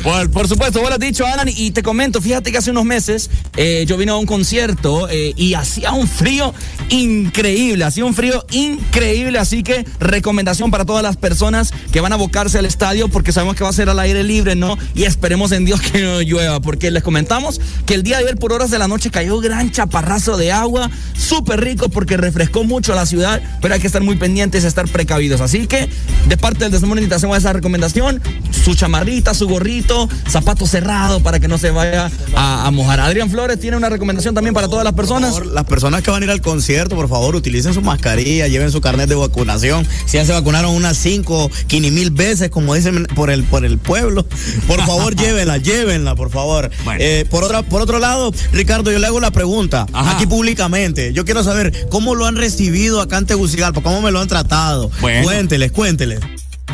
Por, 0.02 0.30
por 0.30 0.48
supuesto, 0.48 0.80
vos 0.80 0.90
lo 0.90 0.96
has 0.96 1.00
dicho, 1.00 1.26
Alan, 1.26 1.48
y 1.48 1.70
te 1.70 1.82
comento, 1.82 2.20
fíjate 2.20 2.52
que 2.52 2.59
hace 2.59 2.70
unos 2.70 2.84
meses 2.84 3.30
eh, 3.57 3.84
yo 3.86 3.96
vine 3.96 4.12
a 4.12 4.16
un 4.16 4.26
concierto 4.26 5.09
eh, 5.09 5.32
y 5.34 5.55
hacía 5.55 5.92
un 5.92 6.07
frío 6.07 6.52
increíble, 6.90 7.84
hacía 7.84 8.05
un 8.05 8.14
frío 8.14 8.44
increíble, 8.50 9.38
así 9.38 9.62
que 9.62 9.86
recomendación 10.00 10.70
para 10.70 10.84
todas 10.84 11.02
las 11.02 11.16
personas 11.16 11.72
que 11.90 12.00
van 12.00 12.12
a 12.12 12.16
abocarse 12.16 12.59
al 12.59 12.66
estadio 12.66 13.09
porque 13.09 13.32
sabemos 13.32 13.57
que 13.57 13.64
va 13.64 13.70
a 13.70 13.72
ser 13.72 13.88
al 13.88 13.98
aire 13.98 14.22
libre, 14.24 14.57
¿no? 14.57 14.76
Y 14.94 15.05
esperemos 15.05 15.52
en 15.52 15.64
Dios 15.64 15.80
que 15.80 16.02
no 16.02 16.20
llueva, 16.20 16.61
porque 16.61 16.90
les 16.90 17.02
comentamos 17.02 17.61
que 17.86 17.94
el 17.94 18.02
día 18.02 18.18
de 18.18 18.24
ayer 18.24 18.36
por 18.45 18.53
horas 18.53 18.70
de 18.70 18.78
la 18.78 18.88
noche 18.88 19.11
cayó 19.11 19.40
gran 19.40 19.70
chaparrazo 19.70 20.36
de 20.36 20.53
agua, 20.53 20.90
súper 21.16 21.62
rico 21.62 21.88
porque 21.88 22.18
refrescó 22.18 22.62
mucho 22.62 22.95
la 22.95 23.07
ciudad, 23.07 23.40
pero 23.62 23.72
hay 23.72 23.80
que 23.80 23.86
estar 23.86 24.03
muy 24.03 24.16
pendientes 24.16 24.64
y 24.64 24.66
estar 24.66 24.86
precavidos. 24.86 25.40
Así 25.40 25.66
que, 25.66 25.88
de 26.28 26.36
parte 26.36 26.64
del 26.64 26.70
Desmorning 26.70 27.09
te 27.09 27.14
hacemos 27.14 27.38
esa 27.38 27.55
recomendación, 27.55 28.20
su 28.51 28.74
chamarrita, 28.74 29.32
su 29.32 29.49
gorrito, 29.49 30.11
zapato 30.28 30.66
cerrado 30.66 31.20
para 31.20 31.40
que 31.40 31.49
no 31.49 31.57
se 31.57 31.70
vaya 31.70 32.11
a, 32.36 32.66
a 32.66 32.70
mojar. 32.70 33.01
Adrián 33.01 33.30
Flores 33.30 33.59
tiene 33.59 33.78
una 33.78 33.88
recomendación 33.88 34.34
también 34.34 34.53
para 34.53 34.68
todas 34.68 34.84
las 34.84 34.92
personas. 34.92 35.30
Por 35.30 35.45
favor, 35.45 35.55
las 35.55 35.64
personas 35.64 36.03
que 36.03 36.11
van 36.11 36.20
a 36.20 36.26
ir 36.26 36.30
al 36.30 36.42
concierto, 36.42 36.97
por 36.97 37.09
favor, 37.09 37.36
utilicen 37.36 37.72
su 37.72 37.80
mascarilla, 37.80 38.47
lleven 38.47 38.70
su 38.70 38.82
carnet 38.82 39.09
de 39.09 39.14
vacunación. 39.14 39.86
Si 40.05 40.18
ya 40.18 40.26
se 40.26 40.32
vacunaron 40.32 40.74
unas 40.74 40.99
cinco, 40.99 41.51
quini 41.66 41.90
mil 41.90 42.11
veces, 42.11 42.51
como 42.51 42.74
dicen 42.74 43.07
por 43.14 43.30
el, 43.30 43.42
por 43.45 43.64
el 43.64 43.78
pueblo, 43.78 44.26
por 44.66 44.84
favor, 44.84 45.16
llévenla, 45.16 45.57
llévenla, 45.57 46.14
por 46.14 46.28
favor. 46.28 46.70
Eh, 46.99 47.24
por, 47.30 47.42
otra, 47.42 47.62
por 47.62 47.80
otro 47.80 47.99
lado, 47.99 48.34
Ricardo, 48.53 48.91
yo 48.91 48.99
le 48.99 49.07
hago 49.07 49.20
la 49.20 49.30
pregunta, 49.30 49.87
aquí 49.93 50.26
públicamente. 50.26 51.12
Yo 51.12 51.24
quiero 51.24 51.43
saber 51.43 51.89
cómo 51.91 52.14
lo 52.14 52.26
han 52.26 52.37
recibido 52.37 53.01
acá 53.01 53.18
en 53.18 53.26
Tegucigalpa, 53.26 53.82
cómo 53.82 54.01
me 54.01 54.11
lo 54.11 54.20
han 54.20 54.28
tratado. 54.28 54.91
Bueno. 55.01 55.24
Cuénteles, 55.24 55.72
cuénteles. 55.72 56.20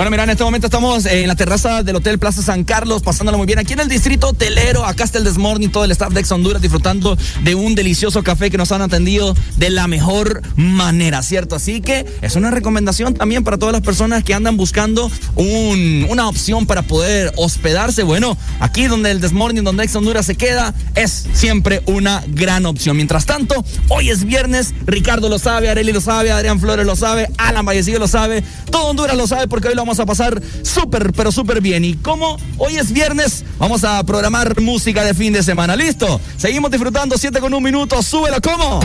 Bueno, 0.00 0.12
mira, 0.12 0.24
en 0.24 0.30
este 0.30 0.44
momento 0.44 0.66
estamos 0.66 1.04
en 1.04 1.28
la 1.28 1.34
terraza 1.36 1.82
del 1.82 1.94
Hotel 1.96 2.18
Plaza 2.18 2.40
San 2.40 2.64
Carlos, 2.64 3.02
pasándolo 3.02 3.36
muy 3.36 3.46
bien. 3.46 3.58
Aquí 3.58 3.74
en 3.74 3.80
el 3.80 3.88
distrito 3.90 4.28
hotelero, 4.28 4.86
acá 4.86 5.04
está 5.04 5.18
el 5.18 5.24
Desmorning, 5.24 5.70
todo 5.70 5.84
el 5.84 5.90
staff 5.90 6.10
de 6.14 6.20
Ex 6.20 6.32
Honduras 6.32 6.62
disfrutando 6.62 7.18
de 7.44 7.54
un 7.54 7.74
delicioso 7.74 8.22
café 8.22 8.50
que 8.50 8.56
nos 8.56 8.72
han 8.72 8.80
atendido 8.80 9.36
de 9.58 9.68
la 9.68 9.88
mejor 9.88 10.40
manera, 10.56 11.22
¿cierto? 11.22 11.54
Así 11.54 11.82
que 11.82 12.06
es 12.22 12.34
una 12.34 12.50
recomendación 12.50 13.12
también 13.12 13.44
para 13.44 13.58
todas 13.58 13.74
las 13.74 13.82
personas 13.82 14.24
que 14.24 14.32
andan 14.32 14.56
buscando 14.56 15.10
un- 15.34 16.06
una 16.08 16.28
opción 16.30 16.64
para 16.64 16.80
poder 16.80 17.34
hospedarse. 17.36 18.02
Bueno, 18.02 18.38
aquí 18.58 18.86
donde 18.86 19.10
el 19.10 19.20
Desmorning, 19.20 19.64
donde 19.64 19.84
Ex 19.84 19.94
Honduras 19.96 20.24
se 20.24 20.34
queda, 20.34 20.72
es 20.94 21.26
siempre 21.34 21.82
una 21.84 22.24
gran 22.26 22.64
opción. 22.64 22.96
Mientras 22.96 23.26
tanto, 23.26 23.62
hoy 23.90 24.08
es 24.08 24.24
viernes, 24.24 24.72
Ricardo 24.86 25.28
lo 25.28 25.38
sabe, 25.38 25.68
Areli 25.68 25.92
lo 25.92 26.00
sabe, 26.00 26.32
Adrián 26.32 26.58
Flores 26.58 26.86
lo 26.86 26.96
sabe, 26.96 27.28
Alan 27.36 27.66
Vallecillo 27.66 27.98
lo 27.98 28.08
sabe, 28.08 28.42
todo 28.70 28.86
Honduras 28.86 29.14
lo 29.14 29.26
sabe 29.26 29.46
porque 29.46 29.68
hoy 29.68 29.74
lo 29.74 29.82
vamos 29.82 29.89
a 29.98 30.06
pasar 30.06 30.40
súper, 30.62 31.12
pero 31.12 31.32
súper 31.32 31.60
bien. 31.60 31.84
Y 31.84 31.94
como 31.94 32.36
hoy 32.58 32.76
es 32.76 32.92
viernes, 32.92 33.44
vamos 33.58 33.84
a 33.84 34.02
programar 34.04 34.60
música 34.60 35.02
de 35.04 35.14
fin 35.14 35.32
de 35.32 35.42
semana. 35.42 35.74
¿Listo? 35.76 36.20
Seguimos 36.36 36.70
disfrutando 36.70 37.18
7 37.18 37.40
con 37.40 37.52
un 37.52 37.62
minuto. 37.62 38.02
Súbelo, 38.02 38.36
¿cómo? 38.40 38.80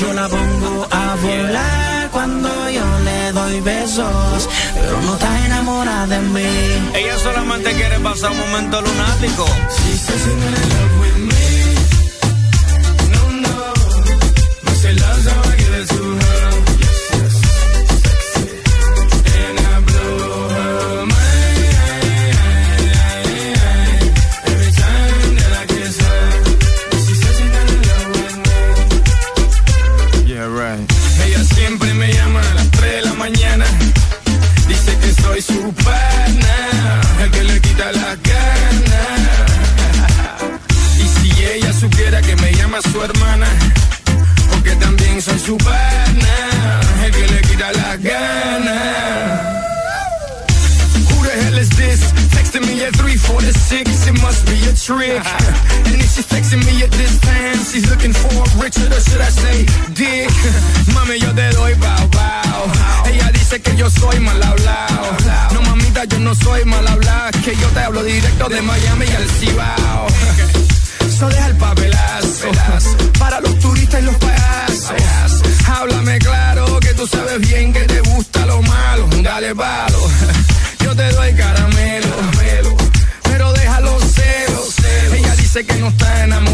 Yo 0.00 0.12
la 0.12 0.28
pongo 0.28 0.86
a 0.90 1.16
volar 1.16 2.10
cuando 2.10 2.48
yo 2.70 2.98
le 3.04 3.32
doy 3.32 3.60
besos. 3.60 4.48
Pero 4.74 5.02
no 5.02 5.14
está 5.14 5.46
enamorada 5.46 6.06
de 6.06 6.18
mí. 6.20 6.90
Ella 6.94 7.18
solamente 7.18 7.72
quiere 7.72 7.98
pasar 8.00 8.30
un 8.32 8.38
momento 8.38 8.80
lunático. 8.80 9.46
Llama 42.78 42.92
su 42.92 43.02
hermana, 43.02 43.46
porque 44.50 44.74
también 44.76 45.20
soy 45.22 45.38
su 45.38 45.56
pana, 45.58 46.80
el 47.04 47.10
que 47.10 47.26
le 47.26 47.40
quita 47.42 47.72
las 47.72 48.02
ganas. 48.02 49.40
Who 51.08 51.24
the 51.24 51.30
hell 51.30 51.58
is 51.58 51.70
this? 51.70 52.00
Texting 52.34 52.66
me 52.66 52.84
at 52.84 52.94
346, 52.96 54.06
it 54.06 54.22
must 54.22 54.44
be 54.46 54.58
a 54.68 54.72
trick. 54.74 55.22
and 55.86 56.00
if 56.00 56.10
she's 56.14 56.26
texting 56.26 56.64
me 56.64 56.82
at 56.82 56.90
this 56.92 57.18
time, 57.20 57.58
she's 57.64 57.88
looking 57.90 58.12
for 58.12 58.44
Richard, 58.62 58.92
or 58.92 59.00
should 59.00 59.20
I 59.20 59.30
say 59.30 59.64
Dick? 59.94 60.30
Mami, 60.94 61.20
yo 61.20 61.32
te 61.32 61.50
doy 61.56 61.74
bow 61.74 62.06
bow. 62.08 62.72
Ella 63.06 63.30
dice 63.32 63.60
que 63.60 63.76
yo 63.76 63.90
soy 63.90 64.20
mal 64.20 64.42
hablado. 64.42 65.16
No, 65.54 65.62
mamita, 65.62 66.04
yo 66.04 66.18
no 66.20 66.34
soy 66.34 66.64
mal 66.64 66.86
hablado. 66.86 67.30
Que 67.44 67.56
yo 67.56 67.68
te 67.68 67.80
hablo 67.80 68.02
directo 68.02 68.48
de 68.48 68.62
Miami 68.62 69.06
al 69.06 69.28
Cibao. 69.28 70.67
Eso 71.18 71.28
deja 71.30 71.46
el 71.48 71.56
papelazo 71.56 72.48
para 73.18 73.40
los 73.40 73.58
turistas 73.58 74.00
y 74.00 74.04
los 74.04 74.14
payasos. 74.18 74.92
Háblame 75.66 76.16
claro 76.20 76.78
que 76.78 76.94
tú 76.94 77.08
sabes 77.08 77.40
bien 77.40 77.72
que 77.72 77.80
te 77.80 78.00
gusta 78.02 78.46
lo 78.46 78.62
malo. 78.62 79.08
Dale 79.20 79.52
palo, 79.52 79.98
yo 80.78 80.94
te 80.94 81.10
doy 81.10 81.34
caramelo, 81.34 82.14
pero 83.24 83.52
deja 83.52 83.80
los 83.80 84.00
celos. 84.00 84.76
Ella 85.12 85.34
dice 85.34 85.66
que 85.66 85.74
no 85.80 85.88
está 85.88 86.22
enamorada 86.22 86.47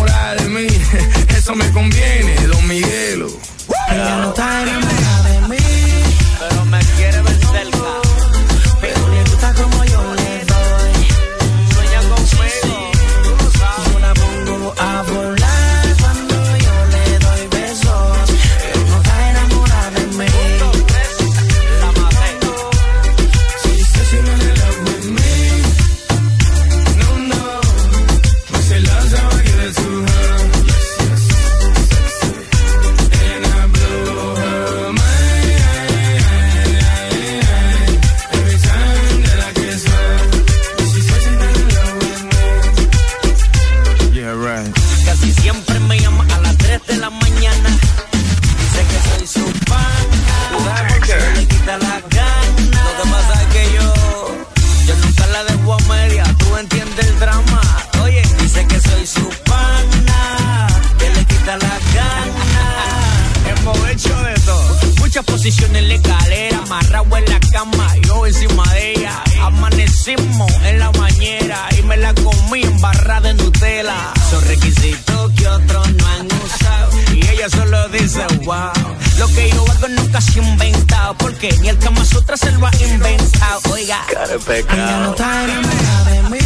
posición 65.45 65.77
en 65.77 65.89
la 65.89 65.95
escalera, 65.97 66.57
amarrado 66.57 67.17
en 67.19 67.25
la 67.27 67.39
cama, 67.53 67.87
yo 68.07 68.27
encima 68.27 68.65
de 68.73 68.93
ella. 68.93 69.23
Amanecimos 69.43 70.51
en 70.65 70.79
la 70.79 70.89
bañera 70.89 71.69
y 71.79 71.83
me 71.83 71.99
la 71.99 72.15
comí 72.15 72.63
embarrada 72.63 73.29
en 73.29 73.37
Nutella. 73.37 74.15
Son 74.31 74.43
requisitos 74.47 75.33
que 75.33 75.47
otros 75.47 75.93
no 75.93 76.07
han 76.07 76.27
usado 76.29 76.93
y 77.13 77.27
ella 77.29 77.51
solo 77.51 77.89
dice 77.91 78.25
wow. 78.47 78.73
Lo 79.19 79.29
que 79.35 79.51
yo 79.51 79.67
hago 79.71 79.89
nunca 79.89 80.19
se 80.23 80.41
ha 80.41 80.43
inventado 80.45 81.15
porque 81.19 81.55
ni 81.61 81.69
el 81.69 81.79
Kama 81.79 82.07
Sutra 82.07 82.39
se 82.39 82.51
lo 82.53 82.67
ha 82.67 82.71
inventado. 82.77 83.61
Oiga, 83.71 84.01
cara 84.11 84.39
pecado. 84.39 84.83
Ella 84.83 84.99
no 85.01 85.11
está 85.11 86.11
de 86.11 86.23
mí, 86.31 86.39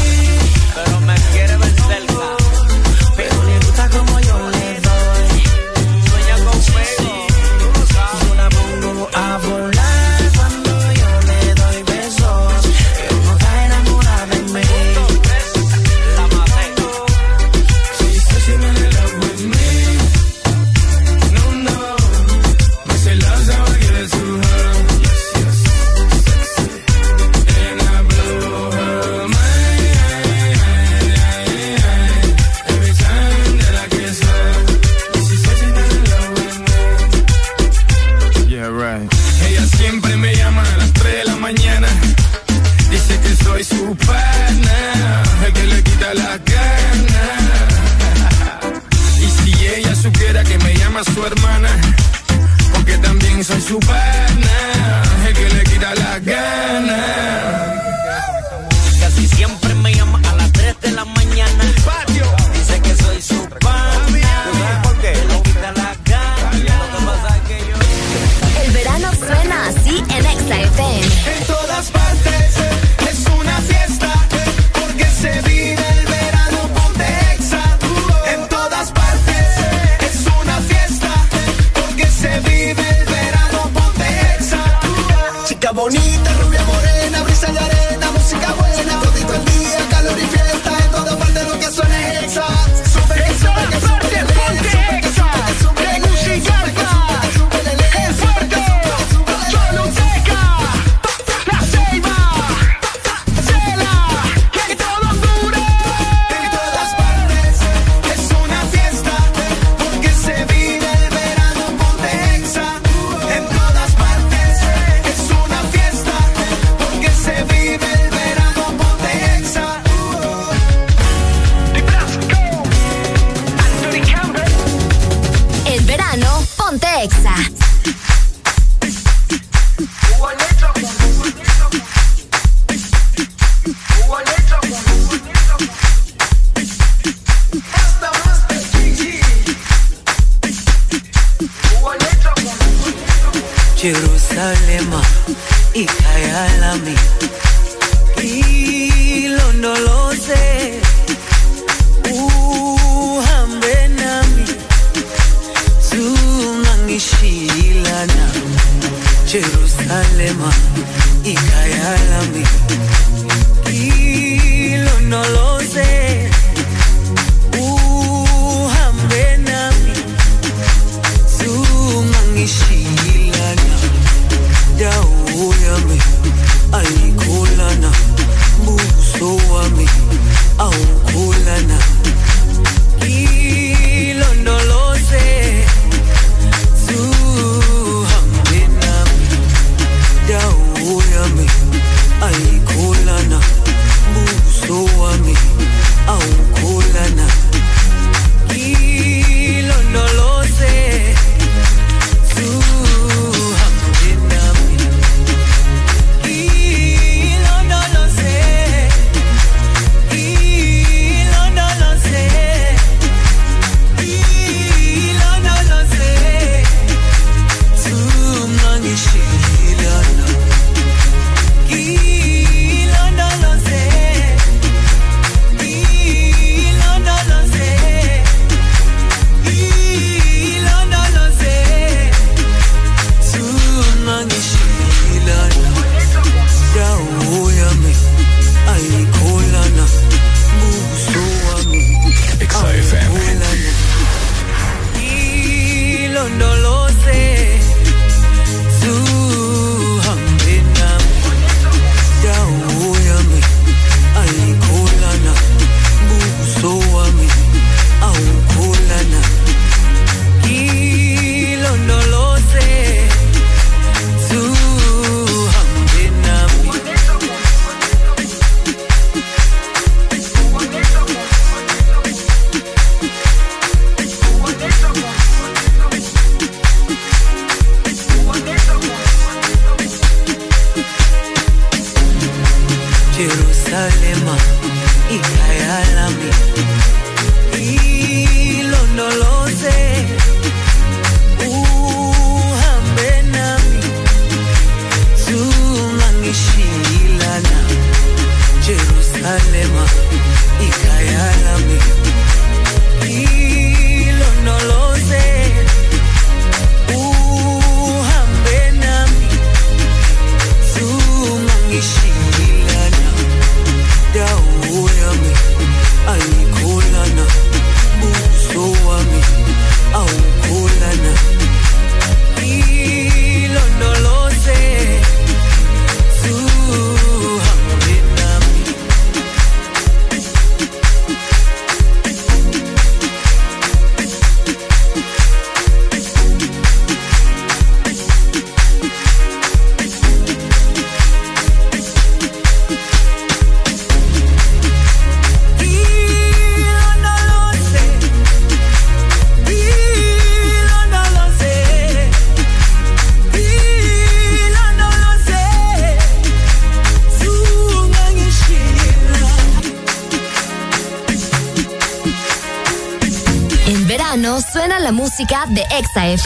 pero 0.75 1.01
me 1.03 1.15
quiere 1.15 1.57
ver 1.57 1.75
cerca. 1.87 2.38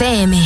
FM. 0.03 0.42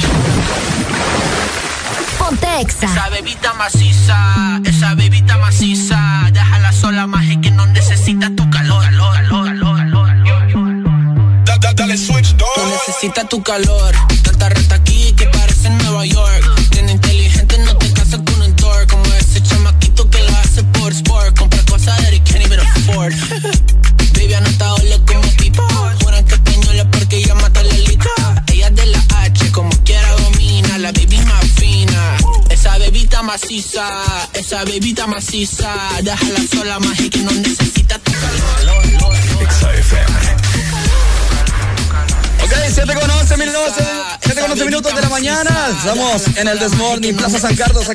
en 46.38 46.47
el 46.47 46.59
Desmorning, 46.59 47.15
Plaza 47.15 47.39
San 47.39 47.55
Carlos, 47.55 47.89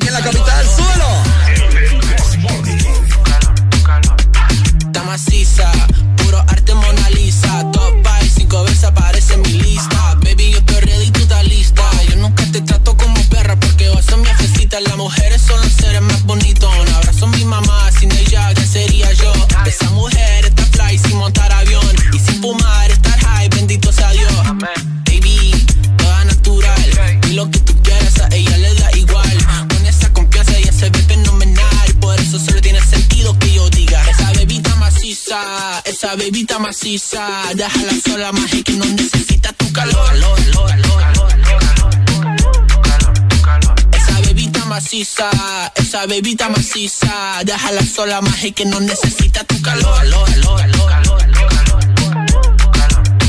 bebita 46.12 46.50
maciza. 46.50 47.40
Déjala 47.42 47.82
sola, 47.82 48.20
maje, 48.20 48.52
que 48.52 48.66
no 48.66 48.80
necesita 48.80 49.44
tu 49.44 49.60
calor. 49.62 49.96
Calor, 49.96 50.28
calor, 50.28 50.58
calor, 50.60 50.88
calor, 50.88 51.18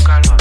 calor. 0.04 0.36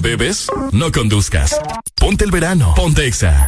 Bebes, 0.00 0.46
no 0.72 0.90
conduzcas. 0.90 1.60
Ponte 1.94 2.24
el 2.24 2.32
verano. 2.32 2.74
Ponte 2.74 3.06
Exa. 3.06 3.46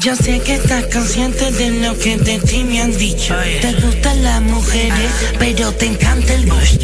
Yo 0.00 0.16
sé 0.16 0.40
que 0.40 0.54
estás 0.54 0.86
consciente 0.86 1.52
de 1.52 1.70
lo 1.72 1.98
que 1.98 2.16
de 2.16 2.38
ti 2.38 2.64
me 2.64 2.80
han 2.80 2.96
dicho. 2.96 3.34
Oh, 3.34 3.60
te 3.60 3.72
gustan 3.82 4.22
las 4.22 4.40
mujeres, 4.40 5.10
ah. 5.12 5.36
pero 5.38 5.72
te 5.72 5.86
encanta 5.86 6.32
el 6.32 6.46
bush. 6.46 6.78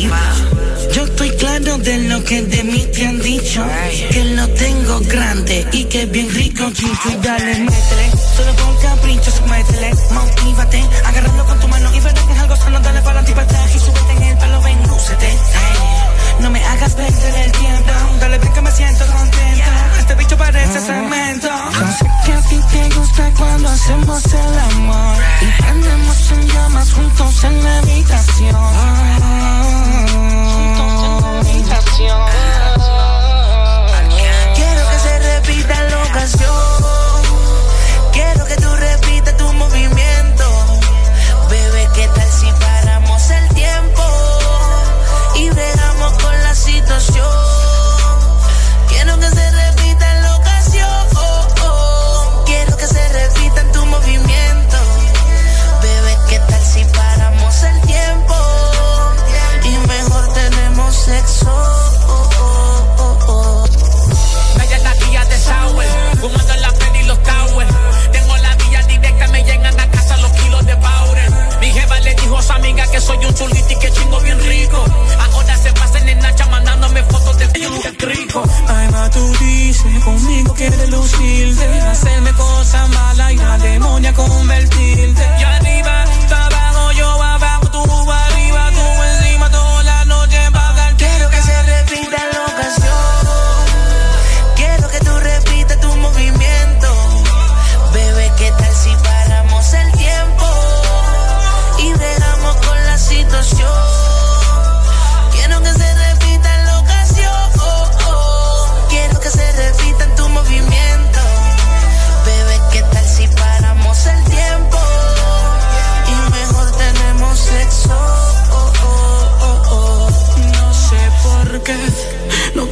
Yo 0.92 1.04
estoy 1.04 1.30
claro 1.30 1.78
de 1.78 1.98
lo 2.08 2.22
que 2.24 2.42
de 2.42 2.62
mí 2.62 2.86
te 2.92 3.06
han 3.06 3.18
dicho. 3.18 3.64
Que 4.10 4.22
lo 4.22 4.46
tengo 4.48 5.00
grande 5.00 5.66
y 5.72 5.84
que 5.84 6.02
es 6.02 6.10
bien 6.10 6.28
rico, 6.28 6.70
chico. 6.74 7.10
Y 7.10 7.16
dale, 7.24 7.58
métele. 7.60 8.10
Solo 8.36 8.54
con 8.54 8.76
capricho, 8.82 9.32
métele. 9.48 9.94
Motívate, 10.10 10.84
agárralo 11.06 11.44
con 11.46 11.60
tu 11.60 11.68
mano 11.68 11.94
y 11.94 12.00
verás 12.00 12.22
que 12.22 12.32
es 12.34 12.38
algo 12.38 12.56
sano. 12.56 12.80
Dale 12.80 13.00
para 13.00 13.24
ti, 13.24 13.32
para 13.32 13.46
atrás 13.46 13.76
y 13.76 13.78
súbete 13.78 14.12
en 14.12 14.22
el 14.24 14.36
palo, 14.36 14.60
venúcete 14.60 15.36
no 16.40 16.50
me 16.50 16.64
hagas 16.64 16.94
perder 16.94 17.34
el 17.44 17.52
tiempo. 17.52 17.92
Dale, 18.20 18.38
ven 18.38 18.52
que 18.52 18.60
me 18.62 18.70
siento 18.70 19.06
contento. 19.06 19.70
Este 19.98 20.14
bicho 20.14 20.36
parece 20.36 20.80
cemento. 20.80 21.48
Yo 21.48 21.92
sé 21.92 22.06
que 22.24 22.32
a 22.32 22.42
ti 22.42 22.60
te 22.72 22.94
gusta 22.94 23.32
cuando 23.38 23.68
hacemos 23.68 24.24
el 24.26 24.58
amor. 24.58 25.16
Y 25.40 25.62
prendemos 25.62 26.30
en 26.32 26.48
llamas 26.48 26.92
juntos 26.92 27.44
en 27.44 27.64
la 27.64 27.78
habitación. 27.78 28.54
Juntos 30.76 31.02
en 31.04 31.20
la 31.22 31.38
habitación. 31.38 32.20
Quiero 34.54 34.90
que 34.90 34.98
se 34.98 35.18
repita 35.18 35.82
la 35.84 36.02
ocasión. 36.04 36.85
que 72.96 73.02
soy 73.02 73.24
un 73.26 73.34
chulito 73.34 73.78
que 73.78 73.92
chingo 73.92 74.20
bien 74.20 74.38
rico. 74.40 74.84
Ahora 75.18 75.56
se 75.58 75.72
pasan 75.72 76.08
en 76.08 76.18
Nacha 76.18 76.46
mandándome 76.46 77.02
fotos 77.04 77.38
de 77.38 77.60
yo 77.60 77.70
rico. 78.08 78.42
Ay, 78.68 78.88
ma, 78.90 79.10
tú 79.10 79.32
dices 79.40 80.04
conmigo 80.04 80.54
quieres 80.54 80.88
lucirte, 80.88 81.80
hacerme 81.92 82.32
cosas 82.32 82.88
malas 82.88 83.32
y 83.32 83.36
una 83.36 83.58
demonia 83.58 84.14
convertirte. 84.14 85.22
Y 85.40 85.44
arriba, 85.44 86.04
abajo 86.30 86.92
yo 86.92 87.22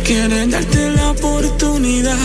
Quieren 0.04 0.50
darte 0.50 0.90
la 0.90 1.12
oportunidad. 1.12 2.18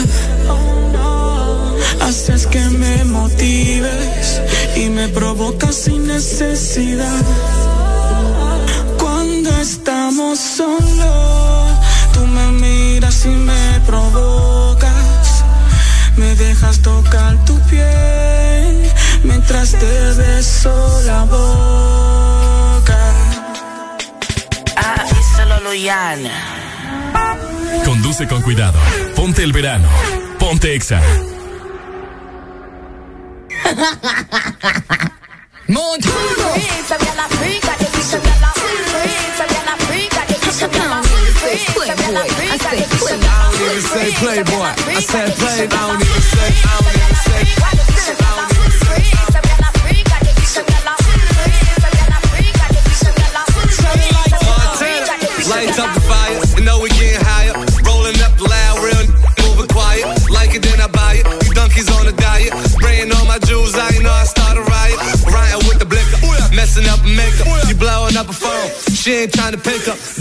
Haces 2.01 2.45
que 2.45 2.60
me 2.60 3.06
motives 3.06 4.41
y 4.76 4.89
me 4.89 5.07
provocas 5.07 5.76
sin 5.76 6.06
necesidad. 6.06 7.23
Cuando 8.99 9.49
estamos 9.61 10.39
solos, 10.39 11.72
tú 12.11 12.19
me 12.27 12.51
miras 12.60 13.26
y 13.26 13.30
me 13.30 13.80
provocas. 13.85 15.45
Me 16.18 16.35
dejas 16.35 16.81
tocar 16.81 17.45
tu 17.45 17.57
piel 17.69 18.91
mientras 19.23 19.72
te 19.72 20.14
beso 20.18 21.01
la 21.06 21.23
boca. 21.23 22.99
Ah, 24.76 25.06
y 25.10 25.38
solo 25.38 25.61
Luyana. 25.61 26.59
Conduce 28.02 28.30
con 28.30 28.42
cuidado. 28.44 28.80
Ponte 29.14 29.44
el 29.44 29.52
verano. 29.52 29.86
Ponte 30.40 30.74
Exa. 30.74 31.02
Playboy. 44.20 44.70
I 44.96 45.02
said 45.02 45.34
play. 45.36 45.64
I 45.64 45.68
don't 45.68 46.02
even 46.02 46.39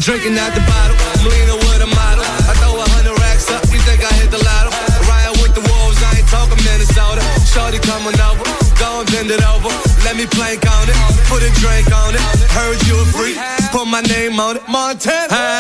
Drinking 0.09 0.39
out 0.39 0.55
the 0.55 0.65
bottle, 0.65 0.97
I'm 1.21 1.25
with 1.69 1.85
a 1.85 1.87
model. 1.93 2.25
I 2.25 2.57
throw 2.57 2.81
a 2.81 2.89
hundred 2.97 3.13
racks 3.21 3.53
up, 3.53 3.61
you 3.69 3.79
think 3.85 4.01
I 4.01 4.09
hit 4.17 4.31
the 4.31 4.41
lotto? 4.41 4.73
Riding 5.05 5.37
with 5.45 5.53
the 5.53 5.61
wolves, 5.61 6.01
I 6.01 6.17
ain't 6.17 6.29
talking 6.33 6.57
Minnesota. 6.65 7.21
Shorty 7.45 7.77
coming 7.85 8.17
over, 8.17 8.41
go 8.81 9.05
and 9.05 9.11
bend 9.13 9.29
it 9.29 9.45
over. 9.45 9.69
Let 10.09 10.17
me 10.17 10.25
plank 10.25 10.65
on 10.65 10.89
it, 10.89 10.97
put 11.29 11.45
a 11.45 11.53
drink 11.61 11.93
on 11.93 12.17
it. 12.17 12.25
Heard 12.57 12.81
you 12.89 12.97
a 12.97 13.05
freak, 13.13 13.37
put 13.69 13.85
my 13.85 14.01
name 14.01 14.41
on 14.41 14.57
it. 14.57 14.65
Montana. 14.67 15.58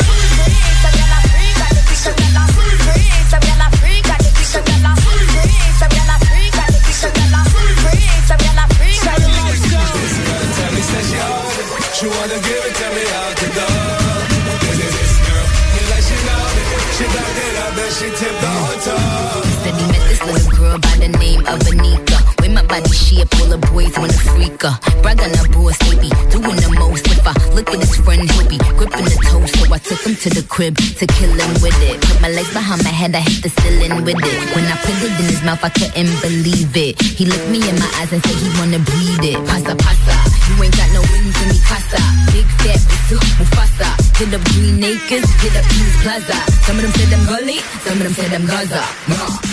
All 23.48 23.56
the 23.56 23.66
boys 23.72 23.92
wanna 23.98 24.12
freak 24.12 24.62
her. 24.62 24.74
Brag 25.02 25.20
on 25.20 25.32
her 25.32 25.48
boss, 25.52 25.78
be 26.00 26.08
doing 26.30 26.58
the 26.60 26.70
most. 26.78 27.06
If 27.08 27.24
I 27.24 27.32
look 27.54 27.68
at 27.70 27.80
his 27.80 27.96
friend, 27.96 28.28
he'll 28.30 28.48
be 28.48 28.58
gripping 28.76 29.04
the 29.04 29.16
toe. 29.24 29.44
So 29.46 29.72
I 29.72 29.78
took 29.78 30.00
him 30.04 30.14
to 30.16 30.28
the 30.30 30.44
crib 30.48 30.76
to 30.76 31.06
kill 31.06 31.32
him 31.32 31.52
with 31.62 31.78
it. 31.82 32.00
Put 32.00 32.20
my 32.20 32.28
legs 32.28 32.52
behind 32.52 32.84
my 32.84 32.92
head, 32.92 33.14
I 33.14 33.20
hit 33.20 33.42
the 33.42 33.50
ceiling 33.60 34.04
with 34.04 34.20
it. 34.20 34.38
When 34.54 34.64
I 34.64 34.76
put 34.84 34.96
it 35.00 35.12
in 35.20 35.26
his 35.32 35.42
mouth, 35.42 35.62
I 35.64 35.70
couldn't 35.70 36.12
believe 36.20 36.76
it. 36.76 37.00
He 37.00 37.24
looked 37.24 37.48
me 37.48 37.60
in 37.64 37.76
my 37.78 37.90
eyes 38.00 38.12
and 38.12 38.20
said 38.22 38.36
he 38.36 38.48
wanna 38.58 38.80
breathe 38.84 39.24
it. 39.32 39.38
Pasa, 39.48 39.74
pasa, 39.76 40.14
you 40.48 40.54
ain't 40.62 40.76
got 40.76 40.90
no 40.92 41.02
wings 41.08 41.36
in 41.40 41.48
me 41.48 41.58
casa. 41.64 42.00
Big 42.32 42.48
fat, 42.60 42.80
bitch, 43.08 43.32
Mufasa. 43.40 43.88
Hit 44.18 44.34
up 44.34 44.42
Green 44.52 44.82
Acres, 44.82 45.28
hit 45.40 45.54
up 45.56 45.64
East 45.72 45.96
Plaza. 46.02 46.38
Some 46.66 46.76
of 46.76 46.82
them 46.84 46.92
said 46.92 47.08
them 47.08 47.22
gully, 47.24 47.58
some 47.86 47.96
of 47.96 48.04
them 48.04 48.12
said 48.12 48.30
them 48.34 48.44
Gaza. 48.46 48.82
Nah. 49.08 49.47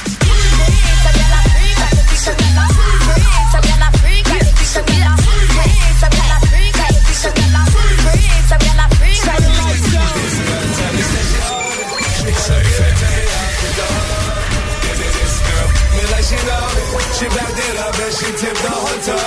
She 18.16 18.32
tipped 18.40 18.64
the 18.64 18.72
hotel. 18.72 19.20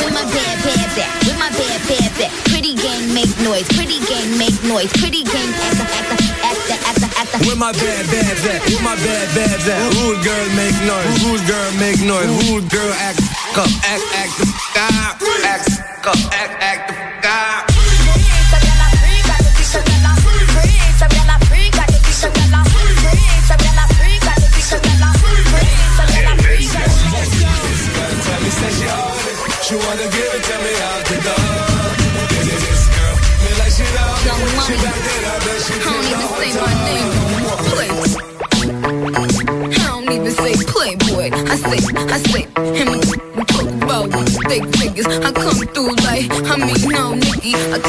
With 0.00 0.14
my 0.16 0.24
bad 0.24 0.56
pants 0.64 0.96
at, 0.96 1.10
with 1.28 1.36
my 1.36 1.52
bad 1.52 1.80
pants 1.84 2.16
at. 2.16 2.32
Pretty 2.48 2.72
gang 2.80 3.12
make 3.12 3.28
noise, 3.44 3.68
pretty 3.76 4.00
gang 4.08 4.38
make 4.40 4.56
noise, 4.64 4.88
pretty 4.96 5.20
gang. 5.20 5.52
Where 7.44 7.56
my 7.56 7.72
bad 7.72 8.04
babs 8.08 8.44
at? 8.48 8.60
Where 8.72 8.84
my 8.84 8.96
bad 8.96 9.28
babs 9.36 9.68
at? 9.68 9.80
Rude 10.00 10.24
girl 10.24 10.48
make 10.56 10.76
noise. 10.88 11.12
Rude 11.28 11.44
girl 11.44 11.70
make 11.76 12.00
noise. 12.00 12.28
Rude 12.48 12.68
girl 12.72 12.92
act 13.04 13.20
up. 13.56 13.68
Act 13.84 14.04
act 14.16 14.32
out. 14.80 15.20
Act 15.44 15.68
up. 16.06 16.16
Act 16.32 16.54
act 16.62 16.81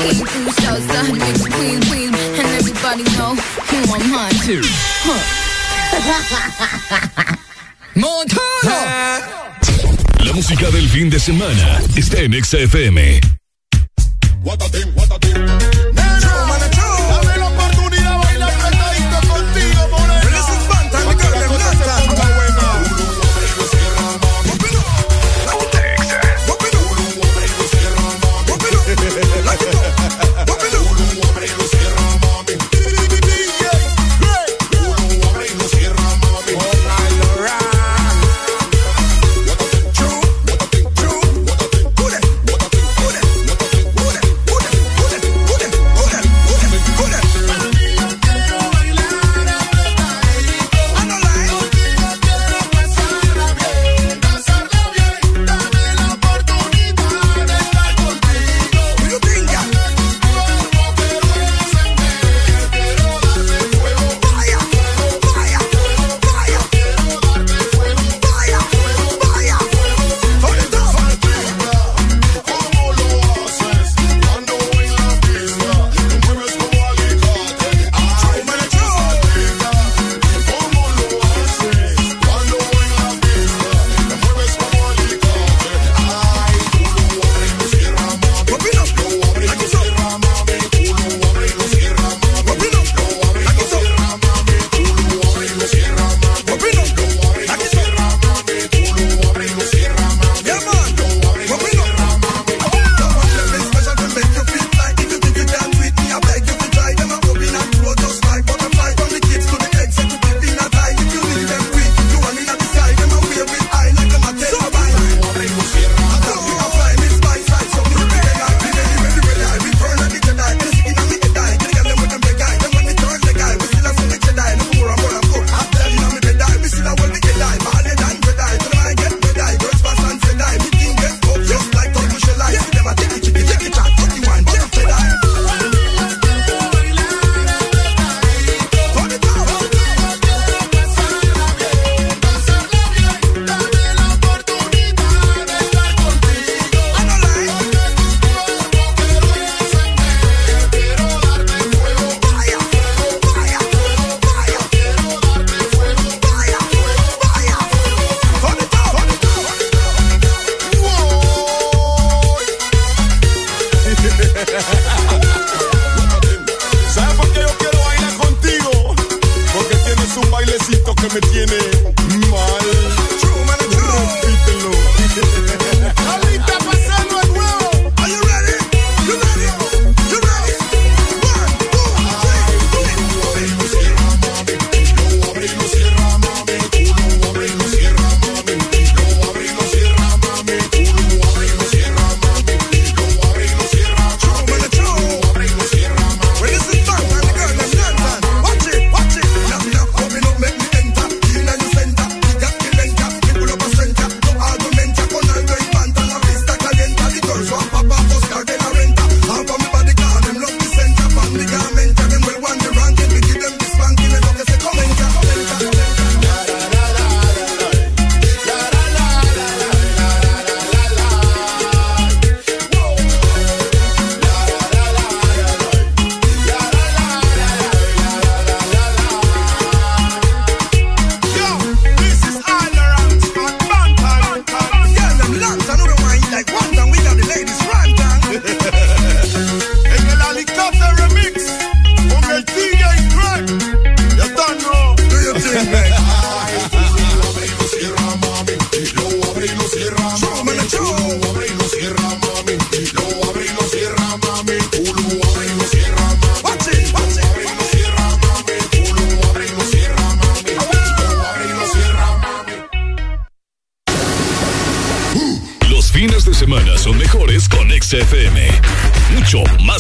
La 10.26 10.34
música 10.34 10.70
del 10.72 10.90
fin 10.90 11.10
de 11.10 11.20
semana 11.20 11.82
está 11.96 12.20
en 12.20 12.34
Exa 12.34 12.58
FM. 12.58 13.43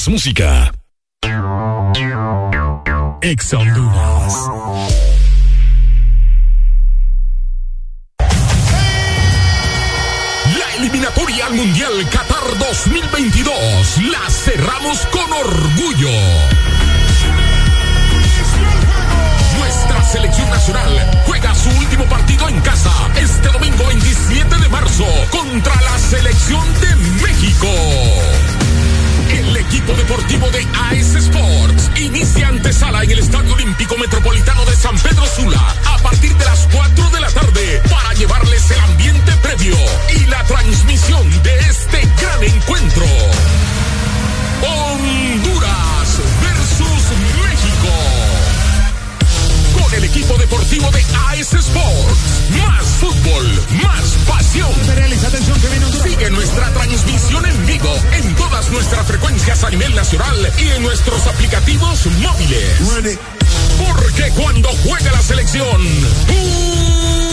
Música. 0.10 0.72
Ex. 3.22 3.54
La 10.58 10.76
eliminatoria 10.78 11.46
al 11.46 11.54
Mundial 11.54 12.10
Qatar 12.12 12.58
2022 12.58 13.98
la 14.12 14.30
cerramos 14.30 15.00
con 15.08 15.32
orgullo. 15.32 16.53
Antesala 32.44 33.04
en 33.04 33.12
el 33.12 33.20
Estadio 33.20 33.54
Olímpico 33.54 33.98
Metropolitano 33.98 34.66
de 34.66 34.76
San 34.76 34.98
Pedro 35.00 35.26
Sula 35.28 35.76
a 35.86 35.98
partir 36.00 36.36
de 36.36 36.46
las 36.46 36.68
4 36.72 37.10
de 37.12 37.20
la 37.20 37.30
tarde 37.30 37.82
para 37.90 38.14
llevarles 38.14 38.72
el 38.72 38.80
ambiente 38.80 39.32
previo 39.42 39.76
y 40.16 40.26
la 40.26 40.44
transmisión 40.46 41.44
de 41.44 41.60
este 41.60 42.02
gran 42.22 42.44
encuentro. 42.44 43.06
Honduras 44.62 46.20
versus 46.42 47.04
México. 47.44 47.94
Con 49.82 49.94
el 49.96 50.04
equipo 50.06 50.38
deportivo 50.38 50.92
de 50.92 51.02
AS 51.30 51.54
Sports. 51.54 52.20
Más 52.58 52.86
fútbol, 53.00 53.64
más 53.84 54.04
pasión. 54.28 54.72
Sigue 56.04 56.30
nuestra 56.32 56.70
transmisión 57.34 57.46
en 57.46 57.66
vivo 57.66 57.96
en 58.14 58.36
todas 58.36 58.70
nuestras 58.70 59.08
frecuencias 59.08 59.64
a 59.64 59.70
nivel 59.70 59.96
nacional 59.96 60.52
y 60.58 60.70
en 60.70 60.84
nuestros 60.84 61.26
aplicativos 61.28 62.06
móviles. 62.06 63.18
Porque 63.78 64.30
cuando 64.32 64.70
juega 64.84 65.12
la 65.12 65.22
selección, 65.22 65.82
jugamos 66.28 67.33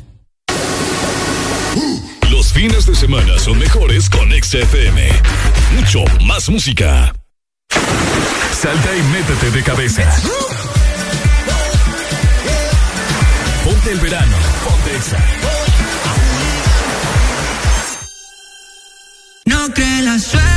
Fines 2.61 2.85
de 2.85 2.93
semana 2.93 3.39
son 3.39 3.57
mejores 3.57 4.07
con 4.07 4.29
XFM. 4.31 5.09
Mucho 5.77 6.03
más 6.23 6.47
música. 6.47 7.11
Salta 8.53 8.95
y 8.95 9.01
métete 9.01 9.49
de 9.49 9.63
cabeza. 9.63 10.03
Ponte 13.63 13.91
el 13.91 13.99
verano. 13.99 14.37
Ponte 14.63 14.95
Exa. 14.95 15.17
No 19.45 19.73
cree 19.73 20.01
la 20.03 20.19
suerte. 20.19 20.50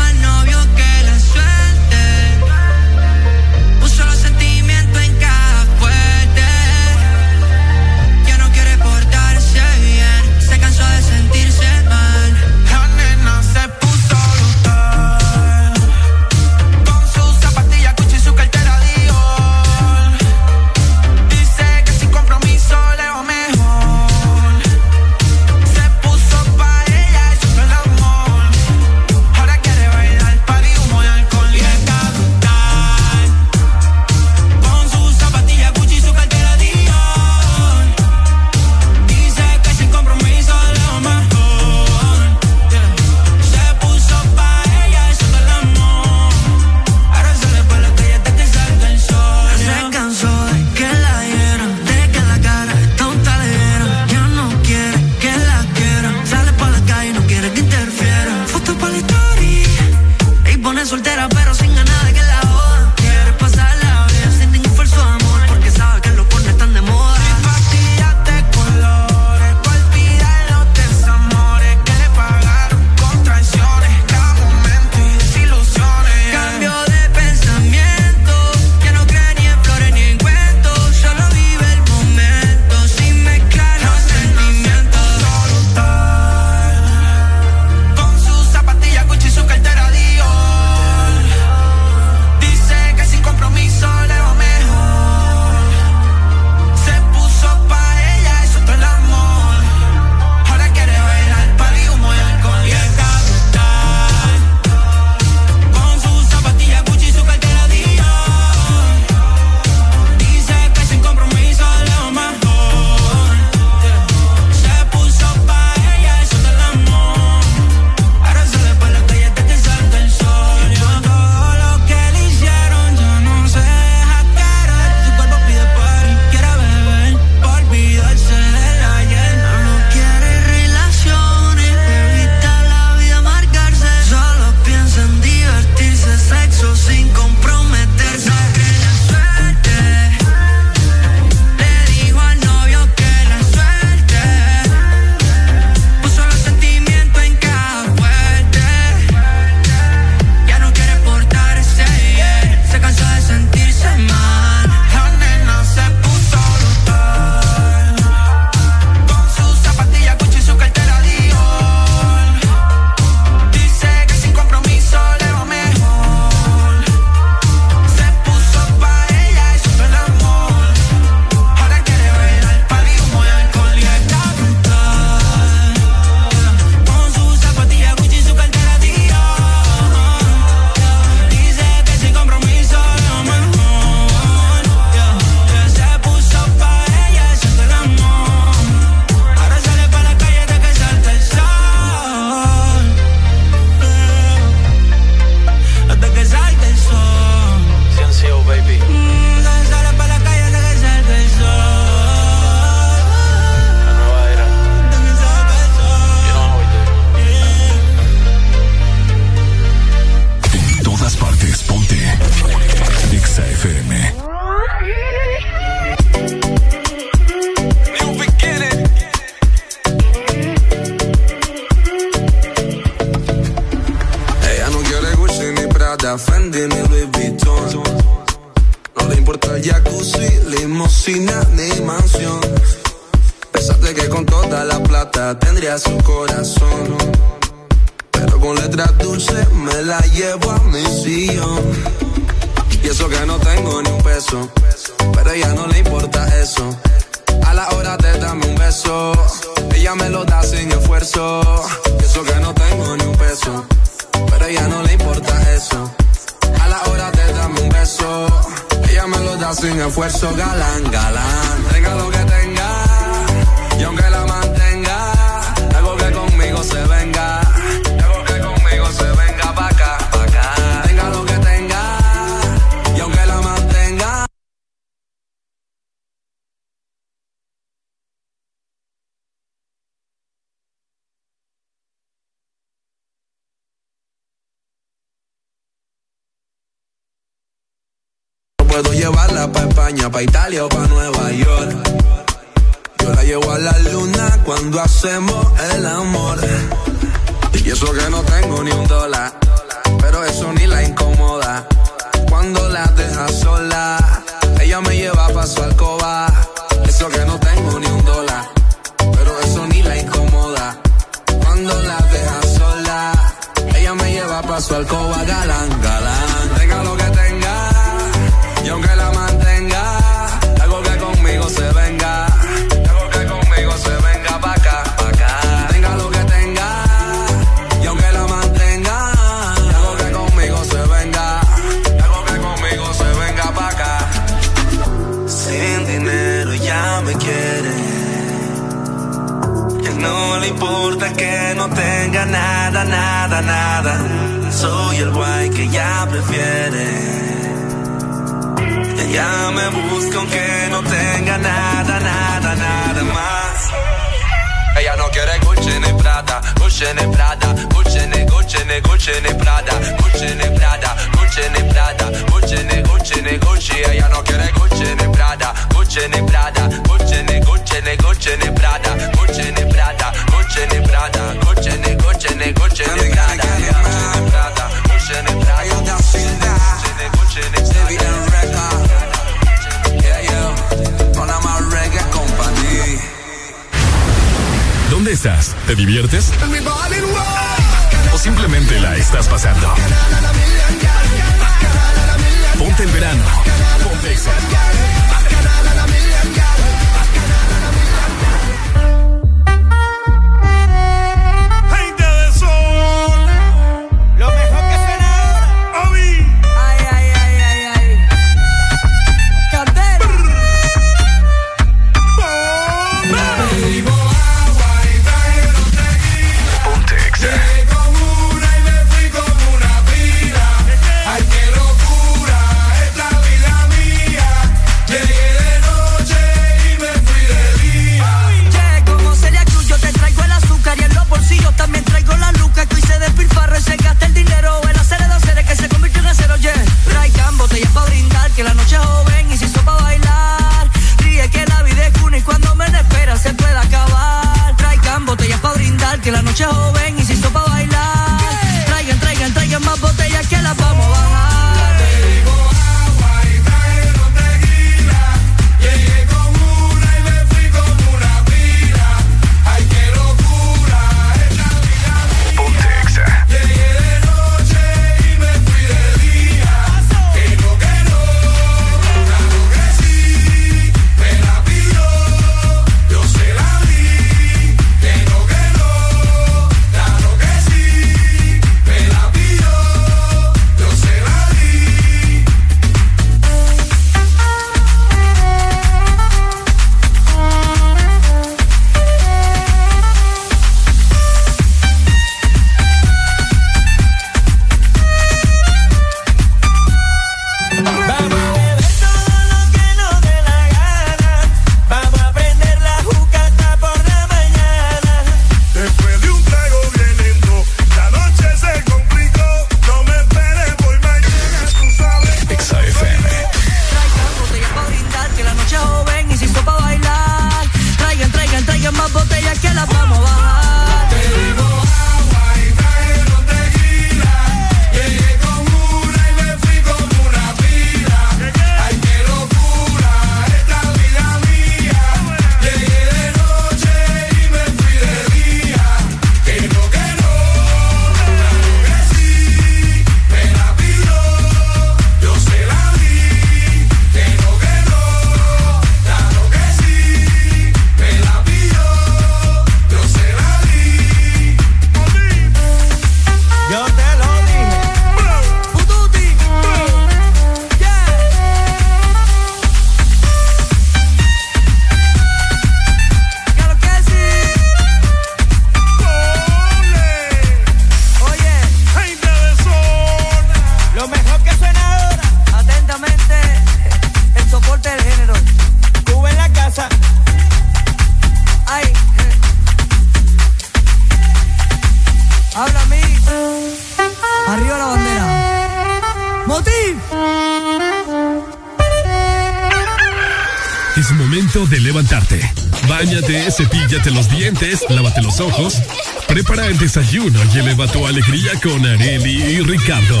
Dientes, 594.26 594.66
lávate 594.68 595.02
los 595.02 595.20
ojos. 595.20 595.62
Prepara 596.08 596.48
el 596.48 596.58
desayuno 596.58 597.16
y 597.32 597.38
eleva 597.38 597.68
tu 597.68 597.86
alegría 597.86 598.32
con 598.42 598.66
Areli 598.66 599.22
y 599.22 599.40
Ricardo. 599.40 600.00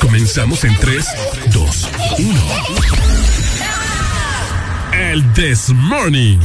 Comenzamos 0.00 0.64
en 0.64 0.76
3, 0.76 1.06
2, 1.50 1.88
1. 2.18 2.40
El 4.92 5.32
This 5.32 5.70
Morning. 5.70 6.38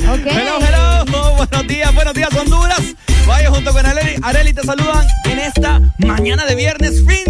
Hello, 0.00 0.58
hello. 0.58 1.04
Buenos 1.36 1.66
días, 1.66 1.94
buenos 1.94 2.14
días, 2.14 2.30
Honduras. 2.34 2.80
Vaya 3.26 3.50
junto 3.50 3.72
con 3.74 3.84
Areli. 3.84 4.16
Areli 4.22 4.54
te 4.54 4.62
saludan 4.62 5.06
en 5.24 5.38
esta 5.38 5.82
mañana 5.98 6.46
de 6.46 6.54
viernes, 6.54 7.04
fin 7.06 7.21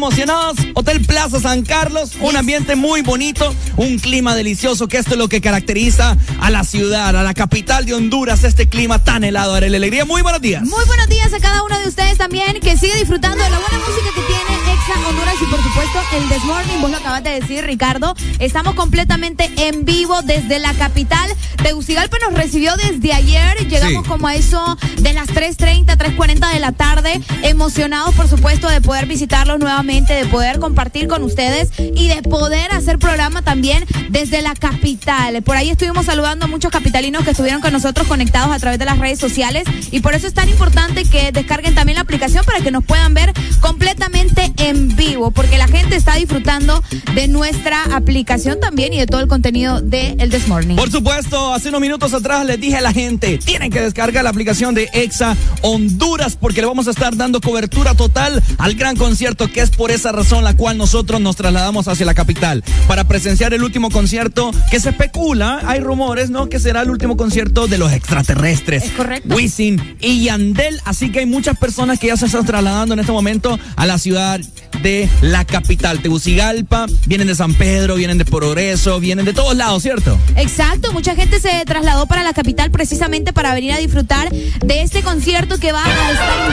emocionados. 0.00 0.56
Hotel 0.72 1.04
Plaza 1.04 1.40
San 1.40 1.62
Carlos, 1.62 2.12
un 2.20 2.34
ambiente 2.34 2.74
muy 2.74 3.02
bonito, 3.02 3.54
un 3.76 3.98
clima 3.98 4.34
delicioso, 4.34 4.88
que 4.88 4.96
esto 4.96 5.10
es 5.10 5.18
lo 5.18 5.28
que 5.28 5.42
caracteriza 5.42 6.16
a 6.40 6.48
la 6.48 6.64
ciudad, 6.64 7.14
a 7.14 7.22
la 7.22 7.34
capital 7.34 7.84
de 7.84 7.92
Honduras, 7.92 8.42
este 8.44 8.66
clima 8.66 9.04
tan 9.04 9.24
helado. 9.24 9.54
Areli 9.54 9.76
Alegría, 9.76 10.06
muy 10.06 10.22
buenos 10.22 10.40
días. 10.40 10.62
Muy 10.62 10.84
buenos 10.86 11.06
días 11.08 11.34
a 11.34 11.38
cada 11.38 11.62
uno 11.64 11.78
de 11.78 11.88
ustedes 11.88 12.16
también 12.16 12.60
que 12.60 12.78
sigue 12.78 12.96
disfrutando 12.96 13.44
de 13.44 13.50
la 13.50 13.58
buena 13.58 13.78
música 13.78 14.08
que 14.14 14.22
tiene 14.22 14.72
Exa 14.72 15.06
Honduras 15.06 15.34
y 15.42 15.44
por 15.44 15.62
supuesto 15.62 16.00
el 16.16 16.28
This 16.30 16.44
Morning, 16.44 16.80
vos 16.80 16.90
lo 16.90 16.96
acabas 16.96 17.22
de 17.22 17.38
decir 17.38 17.66
Ricardo, 17.66 18.14
estamos 18.38 18.74
completamente 18.76 19.50
en 19.56 19.84
vivo 19.84 20.22
desde 20.22 20.60
la 20.60 20.72
capital. 20.72 21.28
Tegucigalpa 21.62 22.16
nos 22.26 22.34
recibió 22.38 22.74
desde 22.76 23.12
ayer, 23.12 23.68
llegamos 23.68 24.04
Sí. 24.04 24.08
como 24.08 24.28
a 24.28 24.34
eso 24.34 24.78
de 24.98 25.12
las 25.12 25.28
3.30, 25.28 25.96
3.40 25.96 26.52
de 26.52 26.58
la 26.60 26.72
tarde, 26.72 27.20
emocionados 27.42 28.14
por 28.14 28.28
supuesto 28.28 28.68
de 28.68 28.80
poder 28.80 29.06
visitarlos 29.06 29.58
nuevamente, 29.58 30.12
de 30.14 30.26
poder 30.26 30.58
compartir 30.58 31.06
con 31.08 31.22
ustedes 31.22 31.68
y 31.78 32.08
de 32.08 32.22
poder 32.22 32.72
hacer 32.72 32.98
programa 32.98 33.42
también 33.42 33.84
desde 34.08 34.42
la 34.42 34.54
capital. 34.54 35.42
Por 35.42 35.56
ahí 35.56 35.70
estuvimos 35.70 36.06
saludando 36.06 36.44
a 36.46 36.48
muchos 36.48 36.70
capitalinos 36.70 37.24
que 37.24 37.30
estuvieron 37.30 37.60
con 37.60 37.72
nosotros 37.72 38.06
conectados 38.06 38.52
a 38.54 38.58
través 38.58 38.78
de 38.78 38.84
las 38.84 38.98
redes 38.98 39.18
sociales 39.18 39.64
y 39.90 40.00
por 40.00 40.14
eso 40.14 40.26
es 40.26 40.34
tan 40.34 40.48
importante 40.48 41.04
que 41.04 41.32
descarguen 41.32 41.74
también 41.74 41.96
la 41.96 42.02
aplicación 42.02 42.44
para 42.44 42.60
que 42.60 42.70
nos 42.70 42.84
puedan 42.84 43.14
ver 43.14 43.32
completamente 43.60 44.52
en 44.58 44.94
vivo, 44.96 45.30
porque 45.30 45.58
la 45.58 45.68
gente 45.68 45.96
está 45.96 46.14
disfrutando 46.14 46.82
de 47.14 47.28
nuestra 47.28 47.82
aplicación 47.94 48.60
también 48.60 48.92
y 48.92 48.98
de 48.98 49.06
todo 49.06 49.20
el 49.20 49.28
contenido 49.28 49.80
de 49.80 50.16
El 50.18 50.30
This 50.30 50.48
Morning. 50.48 50.76
Por 50.76 50.90
supuesto, 50.90 51.49
hace 51.52 51.68
unos 51.68 51.80
minutos 51.80 52.14
atrás 52.14 52.44
les 52.44 52.60
dije 52.60 52.76
a 52.76 52.80
la 52.80 52.92
gente, 52.92 53.38
tienen 53.38 53.70
que 53.70 53.80
descargar 53.80 54.24
la 54.24 54.30
aplicación 54.30 54.74
de 54.74 54.88
Exa 54.92 55.36
Honduras 55.62 56.36
porque 56.36 56.60
le 56.60 56.66
vamos 56.66 56.88
a 56.88 56.90
estar 56.90 57.16
dando 57.16 57.40
cobertura 57.40 57.94
total 57.94 58.42
al 58.58 58.74
gran 58.74 58.96
concierto 58.96 59.50
que 59.50 59.60
es 59.60 59.70
por 59.70 59.90
esa 59.90 60.12
razón 60.12 60.44
la 60.44 60.56
cual 60.56 60.78
nosotros 60.78 61.20
nos 61.20 61.36
trasladamos 61.36 61.88
hacia 61.88 62.06
la 62.06 62.14
capital 62.14 62.62
para 62.86 63.04
presenciar 63.04 63.54
el 63.54 63.62
último 63.62 63.90
concierto 63.90 64.50
que 64.70 64.80
se 64.80 64.90
especula, 64.90 65.60
hay 65.66 65.80
rumores, 65.80 66.30
¿no? 66.30 66.48
Que 66.48 66.58
será 66.58 66.82
el 66.82 66.90
último 66.90 67.16
concierto 67.16 67.66
de 67.66 67.78
los 67.78 67.92
extraterrestres. 67.92 68.84
Es 68.84 68.92
correcto. 68.92 69.34
Wisin 69.34 69.96
y 70.00 70.24
Yandel, 70.24 70.80
así 70.84 71.10
que 71.10 71.20
hay 71.20 71.26
muchas 71.26 71.58
personas 71.58 71.98
que 71.98 72.08
ya 72.08 72.16
se 72.16 72.26
están 72.26 72.44
trasladando 72.44 72.94
en 72.94 73.00
este 73.00 73.12
momento 73.12 73.58
a 73.76 73.86
la 73.86 73.98
ciudad 73.98 74.40
de 74.82 75.08
la 75.20 75.44
capital, 75.44 76.00
Tegucigalpa, 76.00 76.86
vienen 77.06 77.26
de 77.26 77.34
San 77.34 77.54
Pedro, 77.54 77.96
vienen 77.96 78.18
de 78.18 78.24
Progreso, 78.24 79.00
vienen 79.00 79.24
de 79.24 79.32
todos 79.32 79.56
lados, 79.56 79.82
¿cierto? 79.82 80.18
Exacto, 80.36 80.92
mucha 80.92 81.14
gente 81.14 81.40
se 81.40 81.64
trasladó 81.66 82.06
para 82.06 82.22
la 82.22 82.32
capital 82.32 82.70
precisamente 82.70 83.32
para 83.32 83.54
venir 83.54 83.72
a 83.72 83.78
disfrutar 83.78 84.30
de 84.30 84.82
este 84.82 85.02
concierto 85.02 85.58
que 85.58 85.72
va 85.72 85.84
a 85.84 86.12
estar 86.12 86.48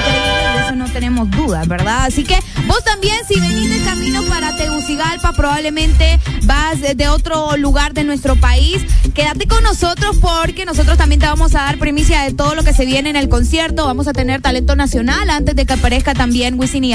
eso 0.68 0.76
no 0.76 0.86
tenemos 0.92 1.30
dudas, 1.32 1.68
¿verdad? 1.68 2.06
Así 2.06 2.24
que 2.24 2.38
vos 2.66 2.84
también, 2.84 3.16
si 3.28 3.40
venís 3.40 3.70
de 3.70 3.80
camino 3.86 4.22
para 4.24 4.56
Tegucigalpa, 4.58 5.32
probablemente 5.34 6.20
vas 6.44 6.80
de- 6.82 7.08
otro 7.08 7.56
lugar 7.56 7.94
de 7.94 8.04
nuestro 8.04 8.36
país, 8.36 8.82
quédate 9.14 9.48
con 9.48 9.64
nosotros 9.64 10.18
porque 10.20 10.66
nosotros 10.66 10.98
también 10.98 11.22
te 11.22 11.26
vamos 11.26 11.56
a 11.56 11.60
dar 11.60 11.78
primicia 11.80 12.22
de 12.24 12.34
todo 12.34 12.54
lo 12.54 12.64
que 12.64 12.74
se 12.74 12.86
viene 12.86 13.10
en 13.10 13.16
el 13.16 13.30
concierto, 13.30 13.86
vamos 13.86 14.08
a 14.10 14.14
tener 14.14 14.42
talento 14.42 14.76
nacional 14.76 15.30
antes 15.30 15.56
de 15.56 15.66
que 15.66 15.74
aparezca 15.74 16.14
también 16.14 16.60
Wisin 16.60 16.84
y 16.84 16.94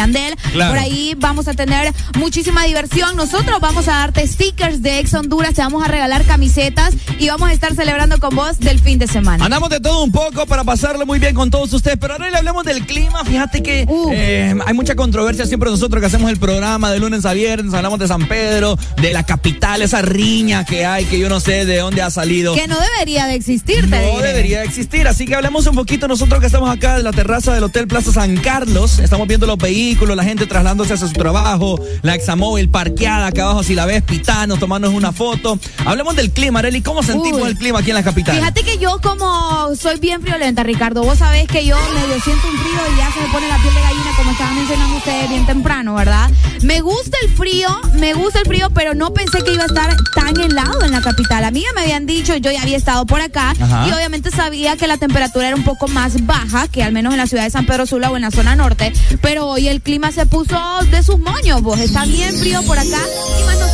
Claro. 0.53 0.71
por 0.73 0.79
ahí 0.79 1.15
vamos 1.17 1.49
a 1.49 1.55
tener 1.55 1.93
muchísima 2.19 2.65
diversión, 2.65 3.17
nosotros 3.17 3.59
vamos 3.61 3.89
a 3.89 3.93
darte 3.93 4.27
stickers 4.27 4.83
de 4.83 4.99
Ex 4.99 5.15
Honduras, 5.15 5.55
te 5.55 5.63
vamos 5.63 5.83
a 5.83 5.89
regalar 5.89 6.25
camisetas 6.25 6.95
y 7.23 7.29
vamos 7.29 7.51
a 7.51 7.53
estar 7.53 7.73
celebrando 7.77 8.19
con 8.19 8.35
vos 8.35 8.59
del 8.59 8.81
fin 8.81 8.99
de 8.99 9.07
semana. 9.07 9.45
Andamos 9.45 9.71
de 9.71 9.79
todo 9.79 10.03
un 10.03 10.11
poco 10.11 10.45
para 10.45 10.65
pasarlo 10.65 11.07
muy 11.07 11.21
bien 11.21 11.37
con 11.37 11.53
todos 11.53 11.73
ustedes, 11.73 11.97
pero 12.01 12.15
ahora 12.15 12.29
le 12.29 12.37
hablemos 12.37 12.65
del 12.65 12.85
clima. 12.85 13.25
Fíjate 13.25 13.63
que 13.63 13.87
eh, 14.13 14.55
hay 14.67 14.75
mucha 14.75 14.97
controversia 14.97 15.47
siempre 15.47 15.71
nosotros 15.71 16.01
que 16.01 16.07
hacemos 16.09 16.33
el 16.33 16.39
programa 16.39 16.91
de 16.91 16.99
lunes 16.99 17.25
a 17.25 17.33
viernes, 17.33 17.75
hablamos 17.75 18.01
de 18.01 18.09
San 18.09 18.27
Pedro, 18.27 18.77
de 19.01 19.13
la 19.13 19.23
capital, 19.25 19.83
esa 19.83 20.03
riña 20.03 20.65
que 20.65 20.85
hay, 20.85 21.05
que 21.05 21.17
yo 21.21 21.29
no 21.29 21.39
sé 21.39 21.65
de 21.65 21.79
dónde 21.79 22.03
ha 22.03 22.11
salido. 22.11 22.55
Que 22.57 22.67
no 22.67 22.77
debería 22.97 23.27
de 23.27 23.37
existir, 23.37 23.89
te 23.89 24.05
No 24.05 24.17
diré. 24.17 24.27
debería 24.27 24.65
existir, 24.65 25.07
así 25.07 25.25
que 25.25 25.37
hablemos 25.37 25.65
un 25.69 25.77
poquito 25.77 26.09
nosotros 26.09 26.41
que 26.41 26.47
estamos 26.47 26.71
acá 26.75 26.97
en 26.97 27.05
la 27.05 27.13
terraza 27.13 27.55
del 27.55 27.63
Hotel 27.63 27.87
Plaza 27.87 28.11
San 28.11 28.37
Carlos. 28.39 28.99
Estamos 28.99 29.29
viendo 29.29 29.47
los 29.47 29.59
vehículos, 29.59 30.17
la 30.17 30.25
gente 30.25 30.47
trasladándose 30.47 30.95
hacia 30.95 31.07
su 31.07 31.13
trabajo, 31.13 31.79
la 32.03 32.17
examóvil 32.17 32.69
parqueada 32.69 33.29
acá 33.29 33.45
abajo, 33.45 33.63
si 33.63 33.77
la 33.77 33.87
ves, 33.87 34.03
pitando, 34.03 34.57
tomándonos 34.57 34.97
una 34.97 35.13
foto. 35.13 35.57
Hablemos 35.85 36.17
del 36.17 36.33
clima, 36.33 36.59
Areli, 36.59 36.83
¿cómo 36.83 37.05
sentimos 37.13 37.49
el 37.49 37.57
clima 37.57 37.79
aquí 37.81 37.91
en 37.91 37.97
la 37.97 38.03
capital? 38.03 38.37
Fíjate 38.37 38.63
que 38.63 38.79
yo 38.79 39.01
como 39.01 39.75
soy 39.77 39.99
bien 39.99 40.23
friolenta, 40.23 40.63
Ricardo, 40.63 41.03
vos 41.03 41.19
sabés 41.19 41.47
que 41.47 41.65
yo 41.65 41.77
medio 41.95 42.21
siento 42.23 42.49
un 42.49 42.59
frío 42.59 42.81
y 42.95 42.99
ya 42.99 43.13
se 43.13 43.21
me 43.21 43.33
pone 43.33 43.49
la 43.49 43.57
piel 43.59 43.75
de 43.75 43.81
gallina 43.81 44.11
como 44.17 44.31
estaban 44.31 44.55
mencionando 44.55 44.97
ustedes 44.97 45.29
bien 45.29 45.47
temprano, 45.47 45.95
¿verdad? 45.95 46.31
Me 46.63 46.81
gusta 46.81 47.17
el 47.23 47.31
frío, 47.31 47.69
me 47.95 48.15
gusta 48.15 48.41
el 48.41 48.47
frío, 48.47 48.71
pero 48.75 48.95
no 48.95 49.13
pensé 49.13 49.43
que 49.43 49.53
iba 49.55 49.65
a 49.65 49.67
estar 49.67 49.97
tan 50.15 50.39
helado 50.41 50.83
en 50.83 50.93
la 50.93 51.01
capital. 51.01 51.45
A 51.45 51.51
mí 51.51 51.63
ya 51.63 51.73
me 51.75 51.83
habían 51.83 52.07
dicho, 52.07 52.37
yo 52.37 52.51
ya 52.51 52.63
había 52.63 52.77
estado 52.77 53.07
por 53.07 53.21
acá 53.21 53.55
Ajá. 53.61 53.87
y 53.89 53.93
obviamente 53.93 54.31
sabía 54.31 54.77
que 54.77 54.87
la 54.87 54.97
temperatura 54.97 55.49
era 55.49 55.57
un 55.57 55.65
poco 55.65 55.89
más 55.89 56.25
baja 56.27 56.69
que 56.69 56.83
al 56.83 56.93
menos 56.93 57.13
en 57.13 57.19
la 57.19 57.27
ciudad 57.27 57.45
de 57.45 57.51
San 57.51 57.67
Pedro 57.67 57.87
Sula 57.87 58.11
o 58.11 58.17
en 58.17 58.23
la 58.23 58.31
zona 58.31 58.57
norte, 58.57 58.93
pero 59.21 59.47
hoy 59.47 59.69
el 59.69 59.81
clima 59.81 60.13
se 60.13 60.27
puso 60.27 60.59
de 60.91 61.03
sus 61.03 61.19
moños, 61.19 61.63
vos. 61.63 61.79
Está 61.81 62.05
bien 62.05 62.35
frío 62.39 62.63
por 62.63 62.79
acá 62.79 62.87
y 62.89 63.45
más 63.45 63.59
nosotros 63.59 63.72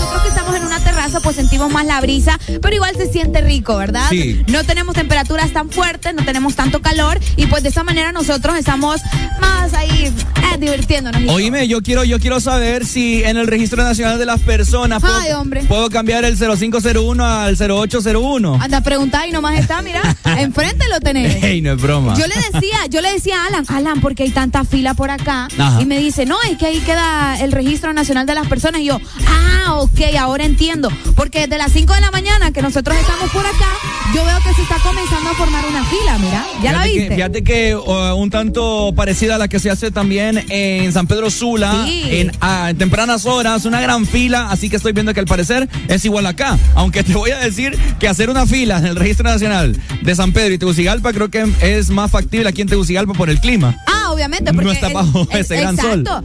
terraza 0.88 1.20
pues 1.20 1.36
sentimos 1.36 1.70
más 1.70 1.84
la 1.84 2.00
brisa, 2.00 2.38
pero 2.62 2.74
igual 2.74 2.96
se 2.96 3.12
siente 3.12 3.42
rico, 3.42 3.76
¿verdad? 3.76 4.06
Sí. 4.08 4.42
No 4.46 4.64
tenemos 4.64 4.94
temperaturas 4.94 5.52
tan 5.52 5.68
fuertes, 5.68 6.14
no 6.14 6.24
tenemos 6.24 6.54
tanto 6.54 6.80
calor 6.80 7.20
y 7.36 7.46
pues 7.46 7.62
de 7.62 7.68
esa 7.68 7.84
manera 7.84 8.10
nosotros 8.10 8.56
estamos 8.56 9.00
más 9.38 9.74
ahí 9.74 10.06
eh, 10.06 10.58
divirtiéndonos. 10.58 11.22
Oíme, 11.28 11.68
yo 11.68 11.82
quiero, 11.82 12.04
yo 12.04 12.18
quiero 12.18 12.40
saber 12.40 12.86
si 12.86 13.22
en 13.22 13.36
el 13.36 13.46
registro 13.46 13.82
nacional 13.82 14.18
de 14.18 14.24
las 14.24 14.40
personas 14.40 15.02
puedo, 15.02 15.18
Ay, 15.18 15.32
hombre. 15.32 15.64
puedo 15.64 15.90
cambiar 15.90 16.24
el 16.24 16.38
0501 16.38 17.24
al 17.26 17.56
0801. 17.56 18.58
Anda 18.62 18.80
preguntar 18.80 19.28
y 19.28 19.32
nomás 19.32 19.58
está, 19.58 19.82
mira, 19.82 20.00
enfrente 20.38 20.86
lo 20.88 21.00
tenés. 21.00 21.42
Ey, 21.44 21.60
no 21.60 21.72
es 21.72 21.82
broma. 21.82 22.14
Yo 22.18 22.26
le 22.26 22.34
decía, 22.34 22.86
yo 22.88 23.02
le 23.02 23.12
decía 23.12 23.42
a 23.42 23.46
Alan, 23.48 23.64
Alan, 23.68 24.00
porque 24.00 24.22
hay 24.22 24.30
tanta 24.30 24.64
fila 24.64 24.94
por 24.94 25.10
acá. 25.10 25.48
Ajá. 25.58 25.82
Y 25.82 25.84
me 25.84 25.98
dice, 25.98 26.24
no, 26.24 26.36
es 26.50 26.56
que 26.56 26.64
ahí 26.64 26.80
queda 26.80 27.38
el 27.40 27.52
registro 27.52 27.92
nacional 27.92 28.24
de 28.24 28.34
las 28.34 28.46
personas. 28.46 28.80
Y 28.80 28.86
yo, 28.86 28.98
ah, 29.26 29.74
ok, 29.80 30.00
ahora 30.18 30.44
entiendo. 30.44 30.77
Porque 31.16 31.40
desde 31.40 31.58
las 31.58 31.72
5 31.72 31.92
de 31.94 32.00
la 32.00 32.10
mañana 32.10 32.52
que 32.52 32.62
nosotros 32.62 32.96
estamos 32.96 33.30
por 33.30 33.44
acá, 33.44 33.66
yo 34.14 34.24
veo 34.24 34.36
que 34.44 34.54
se 34.54 34.62
está 34.62 34.76
comenzando 34.82 35.30
a 35.30 35.34
formar 35.34 35.64
una 35.66 35.84
fila, 35.84 36.18
mira. 36.18 36.46
¿Ya 36.62 36.72
la 36.72 36.82
Fíjate 36.82 36.92
que- 36.92 36.98
viste? 37.00 37.14
fíjate 37.16 37.44
que 37.44 37.76
uh, 37.76 38.14
un 38.16 38.30
tanto 38.30 38.92
parecida 38.94 39.34
a 39.34 39.38
la 39.38 39.48
que 39.48 39.58
se 39.58 39.70
hace 39.70 39.90
también 39.90 40.44
en 40.48 40.92
San 40.92 41.06
Pedro 41.06 41.30
Sula, 41.30 41.84
Sí. 41.86 42.02
en, 42.10 42.32
en 42.68 42.78
tempranas 42.78 43.26
horas, 43.26 43.64
una 43.64 43.80
gran 43.80 44.06
fila, 44.06 44.48
así 44.50 44.70
que 44.70 44.76
estoy 44.76 44.92
viendo 44.92 45.12
que 45.14 45.20
al 45.20 45.26
parecer 45.26 45.68
es 45.88 46.04
igual 46.04 46.26
acá. 46.26 46.58
Aunque 46.74 47.02
te 47.04 47.14
voy 47.14 47.30
a 47.32 47.38
decir 47.38 47.76
que 47.98 48.08
hacer 48.08 48.30
una 48.30 48.46
fila 48.46 48.78
en 48.78 48.86
el 48.86 48.96
Registro 48.96 49.28
Nacional 49.28 49.76
de 50.02 50.14
San 50.14 50.32
Pedro 50.32 50.54
y 50.54 50.58
Tegucigalpa 50.58 51.12
creo 51.12 51.30
que 51.30 51.46
es 51.60 51.90
más 51.90 52.10
factible 52.10 52.48
aquí 52.48 52.62
en 52.62 52.68
Tegucigalpa 52.68 53.14
por 53.14 53.30
el 53.30 53.40
clima. 53.40 53.76
Ah, 53.86 53.97
obviamente, 54.12 54.52
porque 54.52 54.66
No 54.66 54.72
está 54.72 54.88
en- 54.88 54.94
bajo 54.94 55.26
en- 55.30 55.36
ese 55.38 55.56
gran 55.56 55.76
sol. 55.76 56.00
exacto. 56.00 56.24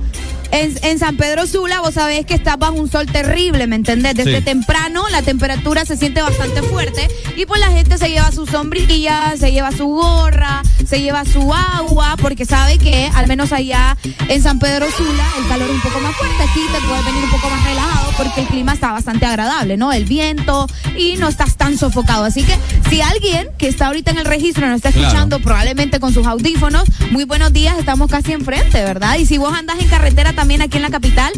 En, 0.52 0.78
en 0.84 1.00
San 1.00 1.18
Pedro 1.18 1.48
Sula, 1.48 1.80
vos 1.82 1.96
sabés 1.96 2.28
que 2.28 2.36
está 2.36 2.58
bajo 2.58 2.74
un 2.74 2.90
sol 2.92 3.08
terrible, 3.08 3.66
¿me 3.66 3.76
entendés? 3.76 4.14
Desde 4.14 4.38
Sí. 4.38 4.44
temprano 4.44 5.04
la 5.10 5.24
temperatura 5.24 5.84
se 5.84 5.98
siente 5.98 6.22
bastante 6.22 6.62
fuerte 6.62 7.08
y 7.36 7.48
pues 7.48 7.60
la 7.60 7.68
gente 7.72 7.98
se 7.98 8.10
lleva 8.10 8.32
su 8.32 8.46
sombrilla, 8.46 9.34
se 9.40 9.52
lleva 9.52 9.72
su 9.72 9.88
gorra, 9.88 10.62
se 10.88 11.02
lleva 11.02 11.26
su 11.26 11.54
agua, 11.54 12.16
porque 12.22 12.46
sabe 12.46 12.78
que 12.78 13.10
al 13.14 13.28
menos 13.28 13.52
allá 13.52 13.98
en 14.28 14.42
San 14.42 14.60
Pedro 14.60 14.86
Sula 14.96 15.26
el 15.40 15.48
calor 15.48 15.70
es 15.70 15.76
un 15.76 15.82
poco 15.82 16.00
más 16.00 16.16
fuerte. 16.16 16.44
Aquí 16.44 16.60
te 16.72 16.80
puedes 16.88 17.06
venir 17.06 17.24
un 17.24 17.32
poco 17.32 17.50
más 17.50 17.64
relajado 17.64 18.12
porque 18.18 18.42
el 18.42 18.48
clima 18.48 18.74
está 18.74 18.92
bastante 18.92 19.26
agradable, 19.26 19.78
¿no? 19.78 19.92
El 19.92 20.06
viento 20.06 20.68
y 20.98 21.16
no 21.18 21.28
estás 21.28 21.56
tan 21.58 21.78
sofocado. 21.78 22.26
Así 22.26 22.44
que 22.44 22.58
si 22.90 23.02
alguien 23.02 23.48
que 23.58 23.68
está 23.68 23.88
ahorita 23.88 24.12
en 24.12 24.18
el 24.20 24.26
registro 24.26 24.68
nos 24.68 24.78
está 24.78 24.92
Claro. 24.92 25.08
escuchando 25.08 25.40
probablemente 25.40 26.00
con 26.00 26.14
sus 26.14 26.28
audífonos, 26.28 26.84
muy 27.12 27.24
buenos 27.24 27.52
días, 27.54 27.78
estamos 27.80 28.10
casi 28.12 28.34
enfrente, 28.34 28.84
¿verdad? 28.84 29.18
Y 29.18 29.26
si 29.26 29.38
vos 29.38 29.54
andás 29.58 29.80
en 29.80 29.88
carretera 29.88 30.34
también 30.34 30.62
aquí 30.62 30.78
en 30.78 30.84
la 30.84 30.90
capital, 30.92 31.32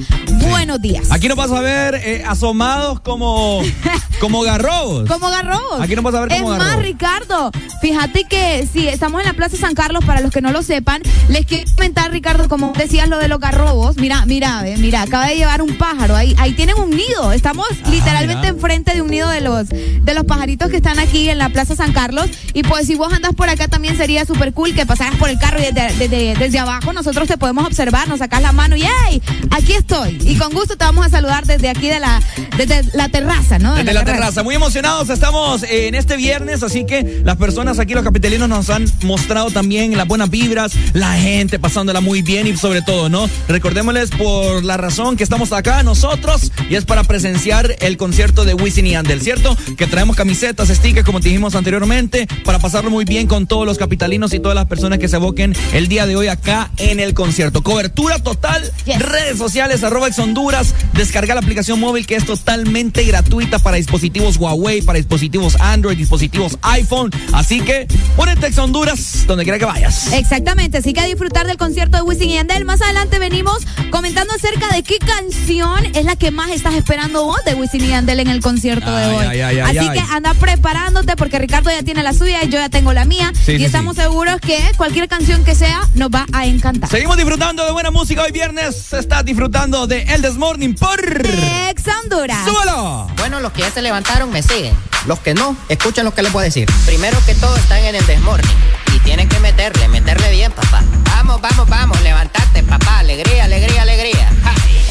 buenos 0.50 0.82
días. 0.82 1.12
Aquí 1.12 1.28
nos 1.28 1.38
vas 1.38 1.52
a 1.52 1.62
ver 1.62 1.96
eh, 1.96 2.24
asomados 2.28 3.00
como, 3.00 3.62
como 4.20 4.42
garrobos. 4.42 5.08
Como 5.10 5.30
garrobos. 5.30 5.80
Aquí 5.82 5.96
nos 5.96 6.04
vas 6.04 6.16
a 6.16 6.22
ver 6.22 6.30
como 6.30 6.54
Es 6.54 6.58
más, 6.60 6.68
garrobos. 6.68 6.84
Ricardo, 6.86 7.52
fíjate 7.82 8.26
que 8.26 8.68
sí, 8.72 8.88
estamos 8.88 9.22
en 9.22 9.28
la 9.28 9.34
plaza 9.36 9.58
San 9.58 9.74
Carlos, 9.76 10.04
para 10.06 10.22
los 10.22 10.32
que 10.32 10.42
no 10.42 10.52
lo 10.52 10.64
sepan, 10.64 11.02
les 11.30 11.46
quiero 11.46 11.70
comentar, 11.76 12.12
Ricardo, 12.12 12.48
como 12.50 12.74
decías 12.74 13.08
lo 13.10 13.18
de 13.20 13.28
los 13.28 13.40
garrobos. 13.40 13.98
Mira, 13.98 14.26
mira, 14.26 14.64
mira, 14.78 15.02
acaba 15.04 15.28
de 15.28 15.36
llevar 15.36 15.62
un 15.62 15.78
pájaro. 15.78 16.16
Ahí, 16.16 16.36
ahí 16.40 16.54
tienen 16.54 16.76
un 16.78 16.90
nido. 16.90 17.32
Estamos 17.32 17.68
literalmente 17.92 18.42
mira. 18.42 18.50
enfrente 18.50 18.94
de 18.96 19.02
un 19.02 19.10
nido 19.12 19.30
de 19.30 19.42
los, 19.42 19.68
de 19.70 20.14
los 20.14 20.24
pajaritos 20.26 20.70
que 20.70 20.78
están 20.78 21.00
aquí 21.00 21.30
en 21.30 21.38
la 21.38 21.50
Plaza 21.50 21.76
San 21.76 21.92
Carlos. 21.94 22.28
Y 22.54 22.64
pues 22.64 22.88
si 22.88 22.96
vos 22.96 23.12
andas 23.14 23.34
por 23.36 23.50
acá 23.50 23.68
también 23.68 23.98
sería 23.98 24.26
súper 24.26 24.54
cool 24.54 24.74
que 24.74 24.86
pasaras 24.86 25.16
por 25.18 25.30
el 25.30 25.38
carro 25.38 25.60
y 25.60 25.72
desde, 25.72 25.94
desde- 26.08 26.36
desde 26.36 26.60
abajo 26.60 26.94
nosotros 26.94 27.28
te 27.28 27.38
podemos 27.38 27.66
observar, 27.66 28.08
nos 28.08 28.20
sacas 28.20 28.42
la 28.42 28.52
mano 28.52 28.76
y 28.76 28.84
¡hey! 28.84 29.22
Aquí 29.52 29.74
estoy. 29.74 30.18
Y 30.26 30.36
con 30.38 30.52
gusto 30.54 30.76
te 30.78 30.86
vamos 30.86 31.06
a 31.06 31.10
saludar 31.10 31.46
desde 31.46 31.70
aquí 31.70 31.88
de 31.88 32.00
la, 32.00 32.22
desde 32.58 32.82
la 32.94 33.10
terraza, 33.10 33.60
¿no? 33.60 33.72
De 33.76 33.84
Desde 33.84 33.94
la 33.94 34.06
terraza, 34.06 34.44
muy 34.44 34.56
emocionados 34.56 35.10
estamos 35.10 35.64
eh, 35.64 35.88
en 35.88 35.96
este 35.96 36.16
viernes, 36.18 36.64
así 36.64 36.86
que 36.86 37.22
las 37.24 37.38
personas 37.38 37.80
aquí, 37.80 37.94
los 37.94 38.04
capitalinos, 38.04 38.48
nos 38.50 38.70
han 38.70 38.86
mostrado 39.04 39.25
también 39.26 39.98
las 39.98 40.08
buenas 40.08 40.30
vibras, 40.30 40.74
la 40.94 41.14
gente 41.18 41.58
pasándola 41.58 42.00
muy 42.00 42.22
bien 42.22 42.46
y 42.46 42.56
sobre 42.56 42.84
todo, 42.84 43.10
¿no? 43.10 43.28
Recordémosles 43.48 44.12
por 44.12 44.64
la 44.64 44.78
razón 44.78 45.18
que 45.18 45.24
estamos 45.24 45.52
acá 45.52 45.82
nosotros 45.82 46.52
y 46.70 46.76
es 46.76 46.86
para 46.86 47.04
presenciar 47.04 47.76
el 47.80 47.98
concierto 47.98 48.46
de 48.46 48.54
Wisin 48.54 48.86
y 48.86 48.96
Andel, 48.96 49.22
¿cierto? 49.22 49.58
Que 49.78 49.88
traemos 49.88 50.16
camisetas, 50.16 50.70
stickers, 50.70 51.06
como 51.06 51.22
te 51.22 51.30
dijimos 51.30 51.56
anteriormente, 51.56 52.28
para 52.44 52.60
pasarlo 52.60 52.92
muy 52.92 53.04
bien 53.04 53.26
con 53.26 53.48
todos 53.48 53.66
los 53.66 53.80
capitalinos 53.80 54.32
y 54.34 54.40
todas 54.40 54.56
las 54.56 54.68
personas 54.68 55.00
que 55.00 55.08
se 55.08 55.16
aboquen 55.16 55.56
el 55.74 55.88
día 55.88 56.06
de 56.06 56.16
hoy 56.16 56.28
acá 56.28 56.70
en 56.78 57.00
el 57.00 57.16
concierto. 57.16 57.64
Cobertura 57.64 58.20
total, 58.20 58.72
redes 58.86 59.40
sociales, 59.40 59.84
arroba 59.84 60.08
ex 60.08 60.20
Honduras, 60.20 60.76
descarga 60.94 61.34
la 61.34 61.42
aplicación 61.42 61.80
móvil 61.80 62.06
que 62.06 62.16
es 62.16 62.26
totalmente 62.26 63.04
gratuita 63.04 63.58
para 63.58 63.78
dispositivos 63.78 64.38
Huawei, 64.38 64.84
para 64.84 64.98
dispositivos 64.98 65.56
Android, 65.60 65.98
dispositivos 65.98 66.60
iPhone. 66.62 67.12
Así 67.34 67.62
que 67.62 67.88
ponete 68.16 68.48
ex 68.48 68.58
Honduras 68.60 69.15
donde 69.28 69.44
quiera 69.44 69.58
que 69.58 69.66
vayas. 69.66 70.12
Exactamente, 70.14 70.78
así 70.78 70.94
que 70.94 71.02
a 71.02 71.06
disfrutar 71.06 71.48
del 71.48 71.58
concierto 71.58 71.98
de 71.98 72.04
Wisin 72.04 72.30
y 72.30 72.34
Yandel. 72.36 72.66
Más 72.66 72.82
adelante 72.82 73.20
venimos 73.20 73.66
comentando 73.90 74.34
acerca 74.34 74.68
de 74.70 74.84
qué 74.84 74.98
canción 75.00 75.86
es 75.96 76.06
la 76.06 76.16
que 76.16 76.32
más 76.32 76.50
estás 76.52 76.74
esperando 76.76 77.24
vos 77.26 77.44
de 77.46 77.54
Wisin 77.56 77.84
y 77.84 77.88
Yandel 77.88 78.20
en 78.20 78.28
el 78.28 78.42
concierto 78.42 78.94
de 78.96 79.06
hoy. 79.08 79.26
ay, 79.26 79.42
ay, 79.42 79.60
ay, 79.60 79.78
así 79.78 79.90
ay. 79.90 80.00
que 80.00 80.14
anda 80.14 80.34
preparándote 80.34 81.16
porque 81.16 81.40
Ricardo 81.40 81.70
ya 81.70 81.84
tiene 81.84 82.04
la 82.04 82.14
suya 82.14 82.44
y 82.44 82.50
yo 82.50 82.60
ya 82.60 82.70
tengo 82.70 82.94
la 82.94 83.06
mía. 83.06 83.32
Sí, 83.34 83.54
y 83.54 83.58
sí, 83.60 83.66
estamos 83.66 83.96
seguros 83.96 84.40
que 84.42 84.60
cualquier 84.78 85.08
canción 85.08 85.44
que 85.44 85.56
sea 85.56 85.82
nos 85.94 86.10
va 86.10 86.26
a 86.34 86.46
encantar. 86.46 86.90
Seguimos 86.90 87.18
disfrutando 87.18 87.66
de 87.66 87.72
buena 87.72 87.92
música 87.92 88.24
hoy 88.24 88.32
viernes. 88.32 88.94
Estás 88.94 89.26
disfrutando 89.26 89.88
de 89.88 90.04
El 90.04 90.22
This 90.22 90.36
Morning 90.36 90.74
por 90.74 91.00
Ex 91.00 91.84
Honduras. 92.04 92.46
¡Súbelo! 92.46 93.08
Bueno, 93.18 93.40
los 93.40 93.52
que 93.52 93.62
ya 93.62 93.72
se 93.72 93.82
levantaron 93.82 94.32
me 94.32 94.44
siguen. 94.44 94.76
Los 95.06 95.20
que 95.20 95.34
no, 95.34 95.56
escuchen 95.70 96.04
lo 96.04 96.14
que 96.14 96.24
les 96.24 96.32
voy 96.32 96.42
a 96.42 96.46
decir. 96.46 96.68
Primero 96.86 97.18
que 97.26 97.36
todo 97.36 97.56
están 97.58 97.84
en 97.84 97.96
el 97.96 98.06
desmorning. 98.06 98.85
Tienen 99.06 99.30
que 99.30 99.40
meterle, 99.40 99.88
meterle 99.88 100.32
bien, 100.32 100.52
papá. 100.52 100.84
Vamos, 101.06 101.40
vamos, 101.40 101.70
vamos, 101.70 102.02
levantate, 102.02 102.64
papá. 102.64 103.00
Alegría, 103.00 103.46
alegría, 103.46 103.84
alegría. 103.84 104.30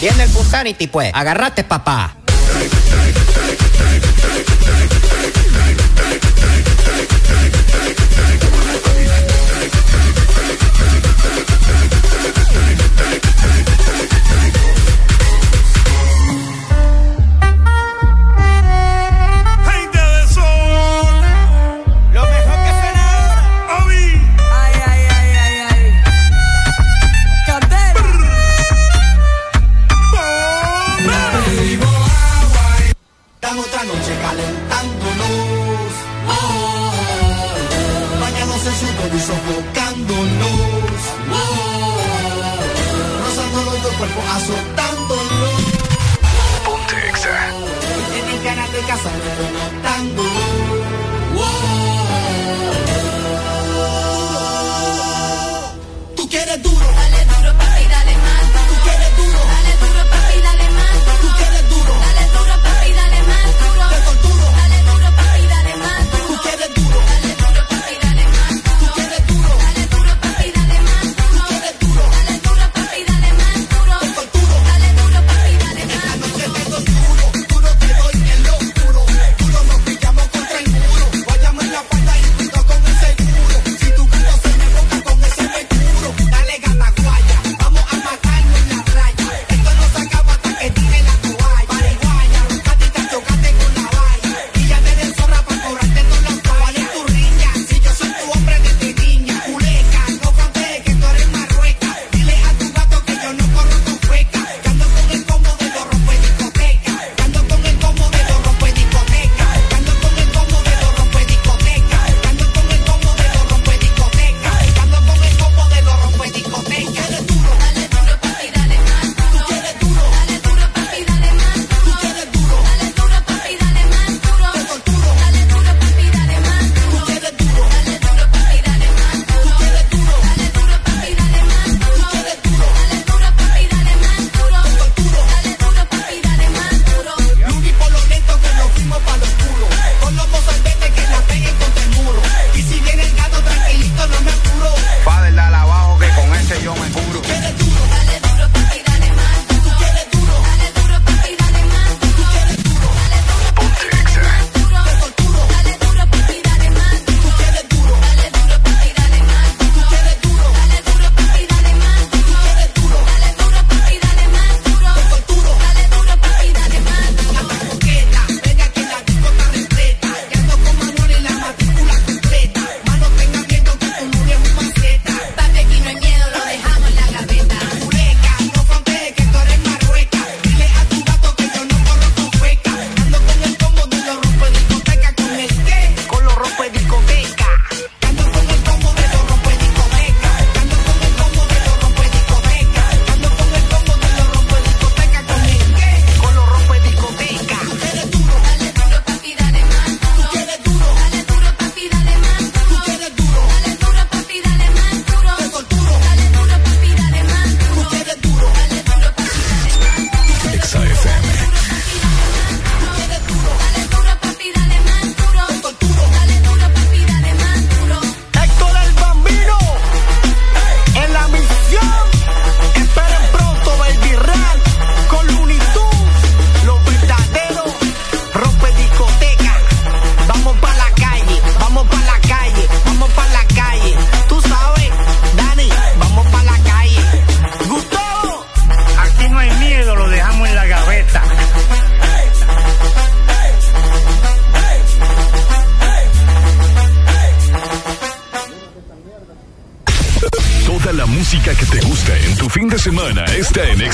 Viene 0.01 0.23
el 0.23 0.31
Punsanity, 0.31 0.87
pues. 0.87 1.11
Agarrate, 1.13 1.65
papá. 1.65 2.15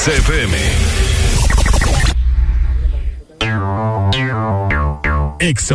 XFM. 0.01 0.57
Ex. 5.41 5.75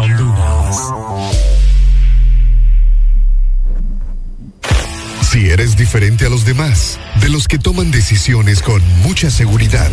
Si 5.22 5.48
eres 5.48 5.78
diferente 5.78 6.26
a 6.26 6.30
los 6.30 6.44
demás, 6.44 7.00
de 7.22 7.30
los 7.30 7.48
que 7.48 7.60
toman 7.60 7.92
decisiones 7.92 8.64
con 8.64 8.82
mucha 9.04 9.30
seguridad, 9.30 9.92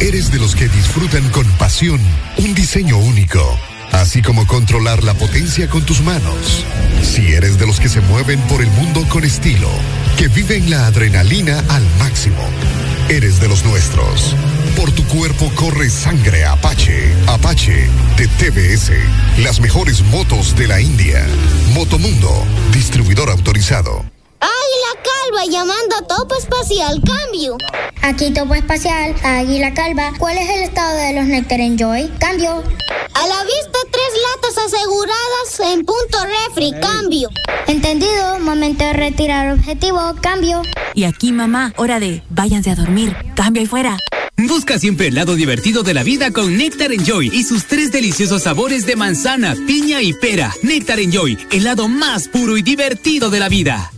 eres 0.00 0.30
de 0.30 0.38
los 0.38 0.54
que 0.54 0.68
disfrutan 0.68 1.26
con 1.30 1.46
pasión 1.52 2.00
un 2.36 2.54
diseño 2.54 2.98
único, 2.98 3.58
así 3.92 4.20
como 4.20 4.46
controlar 4.46 5.02
la 5.02 5.14
potencia 5.14 5.70
con 5.70 5.82
tus 5.86 6.02
manos. 6.02 6.66
Si 7.02 7.32
eres 7.32 7.58
de 7.58 7.66
los 7.66 7.80
que 7.80 7.88
se 7.88 8.02
mueven 8.02 8.38
por 8.42 8.60
el 8.60 8.70
mundo 8.72 9.02
con 9.08 9.24
estilo, 9.24 9.70
que 10.18 10.28
viven 10.28 10.68
la 10.68 10.88
adrenalina 10.88 11.64
al 11.70 11.86
máximo, 11.98 12.46
eres 13.08 13.40
de 13.40 13.48
los 13.48 13.64
nuestros. 13.64 14.34
Por 14.76 14.90
tu 14.92 15.06
cuerpo 15.08 15.50
corre 15.54 15.90
sangre 15.90 16.44
Apache. 16.44 17.12
Apache 17.26 17.88
de 18.16 18.26
TBS. 18.28 18.92
Las 19.42 19.60
mejores 19.60 20.02
motos 20.02 20.56
de 20.56 20.66
la 20.66 20.80
India. 20.80 21.26
Motomundo, 21.74 22.30
distribuidor 22.72 23.30
autorizado. 23.30 24.04
Águila 24.40 25.02
Calva 25.02 25.44
llamando 25.46 25.96
a 25.96 26.06
Topo 26.06 26.34
Espacial, 26.34 27.00
cambio. 27.04 27.56
Aquí 28.02 28.32
Topo 28.32 28.54
Espacial, 28.54 29.14
Águila 29.22 29.72
Calva. 29.74 30.12
¿Cuál 30.18 30.38
es 30.38 30.48
el 30.48 30.62
estado 30.62 30.96
de 30.96 31.12
los 31.12 31.24
Nectar 31.26 31.60
Enjoy? 31.60 32.08
Cambio. 32.18 32.62
A 33.14 33.26
la 33.26 33.44
vista, 33.44 33.78
tres 33.90 34.12
latas 34.32 34.64
aseguradas 34.66 35.60
en 35.72 35.84
punto 35.84 36.18
refri, 36.24 36.72
cambio. 36.80 37.30
Entendido, 37.92 38.40
momento 38.40 38.86
de 38.86 38.94
retirar 38.94 39.52
objetivo, 39.52 40.00
cambio. 40.22 40.62
Y 40.94 41.04
aquí, 41.04 41.30
mamá, 41.30 41.74
hora 41.76 42.00
de 42.00 42.22
váyanse 42.30 42.70
a 42.70 42.74
dormir. 42.74 43.14
Cambio 43.34 43.60
ahí 43.60 43.66
fuera. 43.66 43.98
Busca 44.38 44.78
siempre 44.78 45.08
el 45.08 45.14
lado 45.14 45.34
divertido 45.34 45.82
de 45.82 45.92
la 45.92 46.02
vida 46.02 46.30
con 46.30 46.56
Nectar 46.56 46.90
Enjoy 46.90 47.28
y 47.30 47.42
sus 47.42 47.66
tres 47.66 47.92
deliciosos 47.92 48.44
sabores 48.44 48.86
de 48.86 48.96
manzana, 48.96 49.54
piña 49.66 50.00
y 50.00 50.14
pera. 50.14 50.54
Nectar 50.62 51.00
Enjoy, 51.00 51.36
el 51.50 51.64
lado 51.64 51.86
más 51.86 52.28
puro 52.28 52.56
y 52.56 52.62
divertido 52.62 53.28
de 53.28 53.40
la 53.40 53.50
vida. 53.50 53.92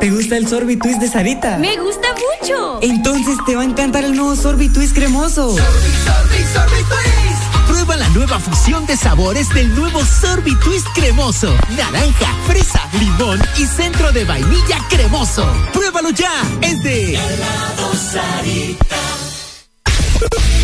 ¿Te 0.00 0.10
gusta 0.10 0.36
el 0.36 0.48
Sorbitwist 0.48 0.98
de 0.98 1.08
Sarita? 1.08 1.56
Me 1.58 1.76
gusta 1.76 2.08
mucho. 2.40 2.80
Entonces 2.82 3.36
te 3.46 3.54
va 3.54 3.62
a 3.62 3.64
encantar 3.64 4.04
el 4.04 4.16
nuevo 4.16 4.34
Sorbitwist 4.34 4.92
cremoso. 4.92 5.54
La 7.98 8.08
nueva 8.10 8.38
fusión 8.38 8.86
de 8.86 8.96
sabores 8.96 9.48
del 9.50 9.74
nuevo 9.74 10.04
Sorbitwist 10.04 10.86
cremoso. 10.94 11.54
Naranja, 11.76 12.34
fresa, 12.46 12.80
limón 12.98 13.40
y 13.58 13.66
centro 13.66 14.10
de 14.12 14.24
vainilla 14.24 14.78
cremoso. 14.88 15.46
Pruébalo 15.72 16.10
ya. 16.10 16.32
Es 16.62 16.82
de 16.82 17.18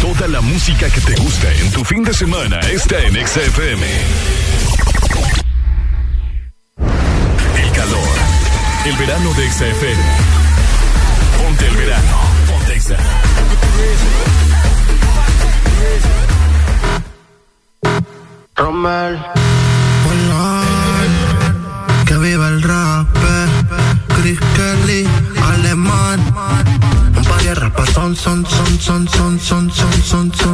Toda 0.01 0.29
la 0.29 0.41
música 0.41 0.89
que 0.89 1.01
te 1.01 1.15
gusta 1.17 1.53
en 1.53 1.73
tu 1.73 1.85
fin 1.85 2.05
de 2.05 2.15
semana 2.15 2.61
está 2.61 3.01
en 3.01 3.15
XFM. 3.15 3.87
El 7.57 7.73
calor. 7.73 8.09
El 8.87 8.97
verano 8.97 9.35
de 9.35 9.51
XFM. 9.51 10.36
mal. 18.87 19.19
Que 22.07 22.17
viva 22.19 22.49
el 22.49 22.63
rap, 22.63 23.09
Chris 24.17 24.39
Kelly, 24.57 25.03
alemán. 25.53 26.21
Un 27.19 27.25
par 27.25 27.43
de 27.43 27.55
rapas 27.55 27.89
son, 27.91 28.15
son, 28.15 28.47
son, 28.47 28.79
son, 28.87 29.09
son, 29.09 29.41
son, 29.41 29.71
son, 29.71 29.93
son. 30.11 30.33
son. 30.35 30.46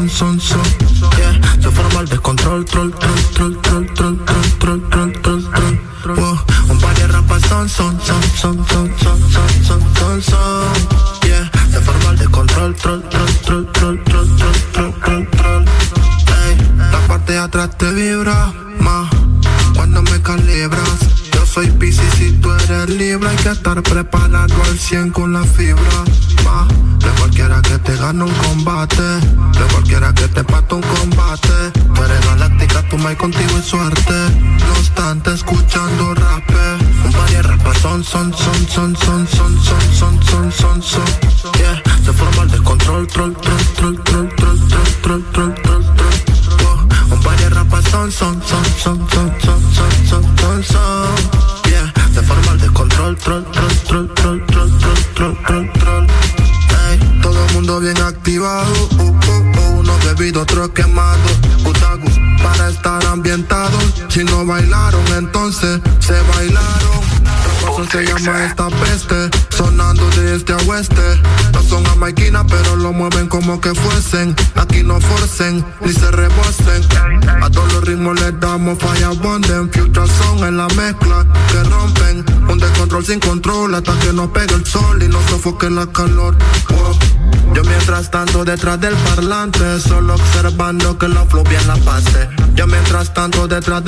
Detrás 93.62 93.84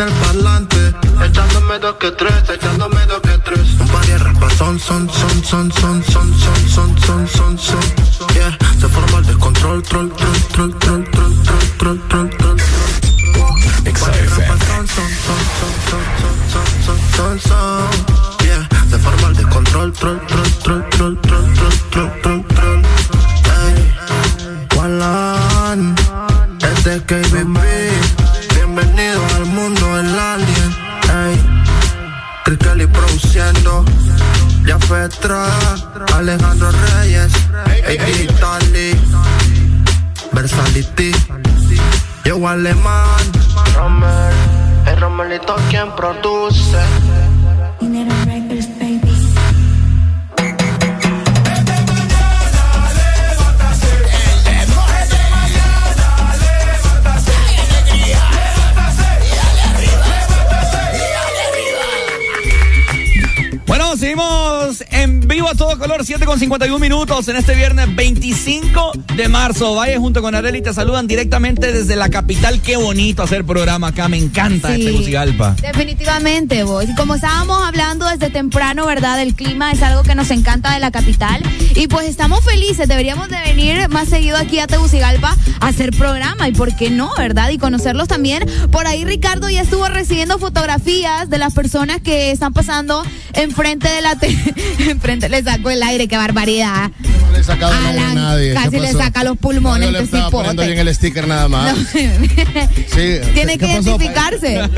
51 66.55 66.79
minutos 66.79 67.27
en 67.27 67.35
este 67.35 67.57
viernes 67.57 67.93
25 67.97 68.93
de 69.17 69.29
marzo. 69.29 69.75
Vaya 69.75 69.99
junto 69.99 70.23
con 70.23 70.37
Areli, 70.37 70.63
te 70.63 70.73
saludan 70.73 71.09
directamente 71.09 71.73
desde 71.73 71.97
la 71.97 72.09
capital. 72.11 72.61
Qué 72.63 72.77
bonito 72.77 73.25
hacer 73.25 73.45
programa 73.45 73.89
acá, 73.89 74.07
me 74.09 74.19
encanta 74.19 74.69
Sí. 74.69 74.75
este 74.75 74.93
Tegucigalpa. 74.93 75.57
Definitivamente, 75.61 76.63
vos. 76.63 76.85
Y 76.89 76.95
como 76.95 77.17
estábamos 77.17 77.61
hablando 77.67 78.07
desde 78.09 78.31
temprano, 78.31 78.87
¿verdad? 78.87 79.21
El 79.21 79.35
clima 79.35 79.73
es 79.73 79.83
algo 79.83 80.05
que 80.05 80.15
nos 80.15 80.31
encanta 80.31 80.73
de 80.75 80.79
la 80.79 80.93
capital. 80.93 81.43
Y 81.75 81.89
pues 81.89 82.07
estamos 82.09 82.45
felices. 82.45 82.87
Deberíamos 82.87 83.29
de 83.31 83.37
venir 83.41 83.89
más 83.89 84.09
seguido 84.09 84.37
aquí 84.37 84.61
a 84.61 84.69
Tegucigalpa 84.69 85.37
a 85.59 85.67
hacer 85.67 85.91
programa. 85.91 86.49
¿Y 86.49 86.53
por 86.53 86.77
qué 86.77 86.89
no, 86.89 87.11
verdad? 87.19 87.51
Y 87.51 87.59
conocerlos 87.59 88.07
también. 88.07 88.49
Por 88.71 88.87
ahí 88.87 89.05
Ricardo 89.05 89.51
ya 89.51 89.63
estuvo 89.63 89.89
recibiendo 89.89 90.39
fotografías 90.39 91.29
de 91.29 91.39
las 91.39 91.53
personas 91.53 92.01
que 92.01 92.31
están 92.31 92.53
pasando 92.53 93.03
enfrente 93.33 93.89
de 93.89 94.01
la... 94.03 94.15
te- 94.15 94.39
enfrente, 94.89 95.29
le 95.29 95.43
sacó 95.43 95.71
el 95.71 95.83
aire, 95.83 96.07
qué 96.07 96.17
barbaridad. 96.17 96.44
No 96.47 97.33
le 97.33 97.39
he 97.41 97.45
sacado 97.45 97.73
el 97.73 97.83
nombre 97.83 98.01
a 98.01 98.11
Alan, 98.11 98.15
nadie. 98.15 98.49
¿Qué 98.49 98.55
casi 98.55 98.81
le 98.81 98.93
saca 98.93 99.25
los 99.25 99.37
pulmones, 99.39 99.81
No, 99.81 99.87
yo 99.87 99.93
le 99.93 100.05
este 100.05 100.17
estaba 100.17 100.31
poniendo 100.31 100.63
bien 100.65 100.79
el 100.79 100.95
sticker 100.95 101.27
nada 101.27 101.49
más. 101.49 101.77
No. 101.77 101.85
Sí, 101.85 103.19
Tiene 103.35 103.59
¿qué 103.59 103.67
que 103.67 103.77
pasó? 103.77 103.91
identificarse. 103.91 104.61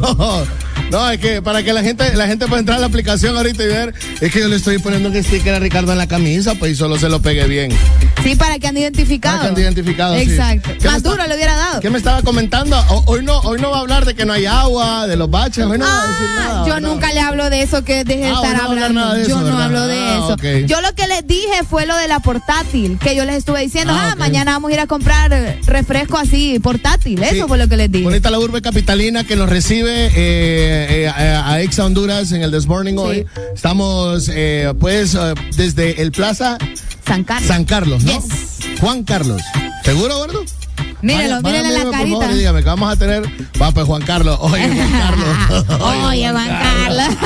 No, 0.00 0.46
no, 0.90 1.10
es 1.10 1.18
que 1.20 1.42
para 1.42 1.62
que 1.62 1.72
la 1.72 1.82
gente, 1.82 2.14
la 2.14 2.26
gente 2.26 2.46
pueda 2.46 2.60
entrar 2.60 2.78
a 2.78 2.80
la 2.80 2.86
aplicación 2.86 3.36
ahorita 3.36 3.62
y 3.62 3.66
ver, 3.66 3.94
es 4.20 4.32
que 4.32 4.40
yo 4.40 4.48
le 4.48 4.56
estoy 4.56 4.78
poniendo 4.78 5.08
un 5.08 5.22
sticker 5.22 5.54
a 5.54 5.58
Ricardo 5.58 5.92
en 5.92 5.98
la 5.98 6.06
camisa, 6.06 6.54
pues 6.54 6.72
y 6.72 6.76
solo 6.76 6.98
se 6.98 7.08
lo 7.08 7.20
pegué 7.20 7.46
bien. 7.46 7.70
Sí, 8.22 8.34
para 8.36 8.58
que 8.58 8.66
han 8.68 8.76
identificado. 8.76 9.36
Para 9.38 9.44
que 9.48 9.48
ande 9.48 9.62
identificado. 9.62 10.14
Exacto. 10.16 10.70
¿Qué 10.78 10.84
me 10.84 10.90
Más 10.90 11.02
duro 11.02 11.26
le 11.26 11.34
hubiera 11.34 11.56
dado. 11.56 11.80
¿Qué 11.80 11.90
me 11.90 11.98
estaba 11.98 12.22
comentando? 12.22 12.78
O- 12.90 13.04
hoy 13.06 13.24
no, 13.24 13.38
hoy 13.40 13.60
no 13.60 13.70
va 13.70 13.78
a 13.78 13.80
hablar 13.80 14.04
de 14.04 14.14
que 14.14 14.24
no 14.26 14.32
hay 14.32 14.46
agua, 14.46 15.06
de 15.06 15.16
los 15.16 15.30
baches, 15.30 15.64
hoy 15.64 15.78
no 15.78 15.84
va 15.86 16.04
a 16.04 16.06
decir 16.08 16.26
nada. 16.36 16.60
Ah, 16.62 16.64
Yo 16.66 16.74
¿verdad? 16.74 16.88
nunca 16.88 17.12
le 17.12 17.20
hablo 17.20 17.50
de 17.50 17.62
eso 17.62 17.82
que 17.84 18.04
deje 18.04 18.20
de 18.20 18.26
Ah, 18.30 18.34
estar 18.34 18.56
no 18.56 18.62
hablando. 18.70 19.00
nada 19.00 19.14
de 19.14 19.20
yo 19.22 19.26
eso, 19.28 19.38
no 19.40 19.44
¿verdad? 19.46 19.62
hablo 19.62 19.86
de 19.86 19.98
Ah, 19.98 20.36
eso. 20.60 20.66
Yo 20.66 20.80
lo 20.80 20.94
que 20.94 21.06
les 21.06 21.26
dije 21.26 21.64
fue 21.68 21.86
lo 21.86 21.96
de 21.96 22.08
la 22.08 22.20
portátil, 22.20 22.98
que 22.98 23.16
yo 23.16 23.24
les 23.24 23.36
estuve 23.36 23.60
diciendo, 23.62 23.92
Ah, 23.96 24.10
ah, 24.12 24.16
mañana 24.16 24.52
vamos 24.52 24.70
a 24.70 24.74
ir 24.74 24.80
a 24.80 24.86
comprar 24.86 25.32
eh, 25.32 25.58
refresco 25.66 26.18
así, 26.18 26.58
portátil. 26.60 27.22
Eso 27.22 27.34
Sí. 27.34 27.42
fue 27.48 27.58
lo 27.58 27.68
que 27.68 27.76
les 27.76 27.90
dije. 27.90 28.04
Bonita 28.04 28.30
la 28.30 28.38
urbe 28.38 28.60
capitalina 28.62 29.24
que 29.24 29.36
nos 29.36 29.48
recibe 29.48 30.06
eh, 30.06 30.12
eh, 31.06 31.08
a, 31.08 31.60
Exa 31.60 31.84
Honduras 31.84 32.32
en 32.32 32.42
el 32.42 32.50
This 32.50 32.66
Morning 32.66 32.96
hoy. 32.98 33.26
Estamos, 33.54 34.30
eh, 34.32 34.72
pues, 34.78 35.16
desde 35.56 36.02
el 36.02 36.12
Plaza 36.12 36.58
San 37.06 37.24
Carlos. 37.24 37.48
San 37.48 37.64
Carlos, 37.64 38.04
¿no? 38.04 38.09
Juan 38.80 39.04
Carlos. 39.04 39.42
¿Seguro, 39.84 40.16
gordo? 40.16 40.44
Mírenlo, 41.02 41.40
Vaya- 41.42 41.62
vaya, 41.62 41.70
la 41.78 41.84
por 41.84 41.92
favor, 41.94 42.18
carita. 42.18 42.32
y 42.34 42.38
dígame 42.38 42.58
que 42.60 42.66
vamos 42.68 42.92
a 42.92 42.96
tener. 42.96 43.22
Va, 43.60 43.72
pues 43.72 43.86
Juan 43.86 44.02
Carlos. 44.02 44.38
Oye, 44.42 44.68
Juan 44.68 44.90
Carlos. 44.92 45.64
Oye, 46.08 46.30
Juan 46.30 46.48
Carlos. 46.48 47.16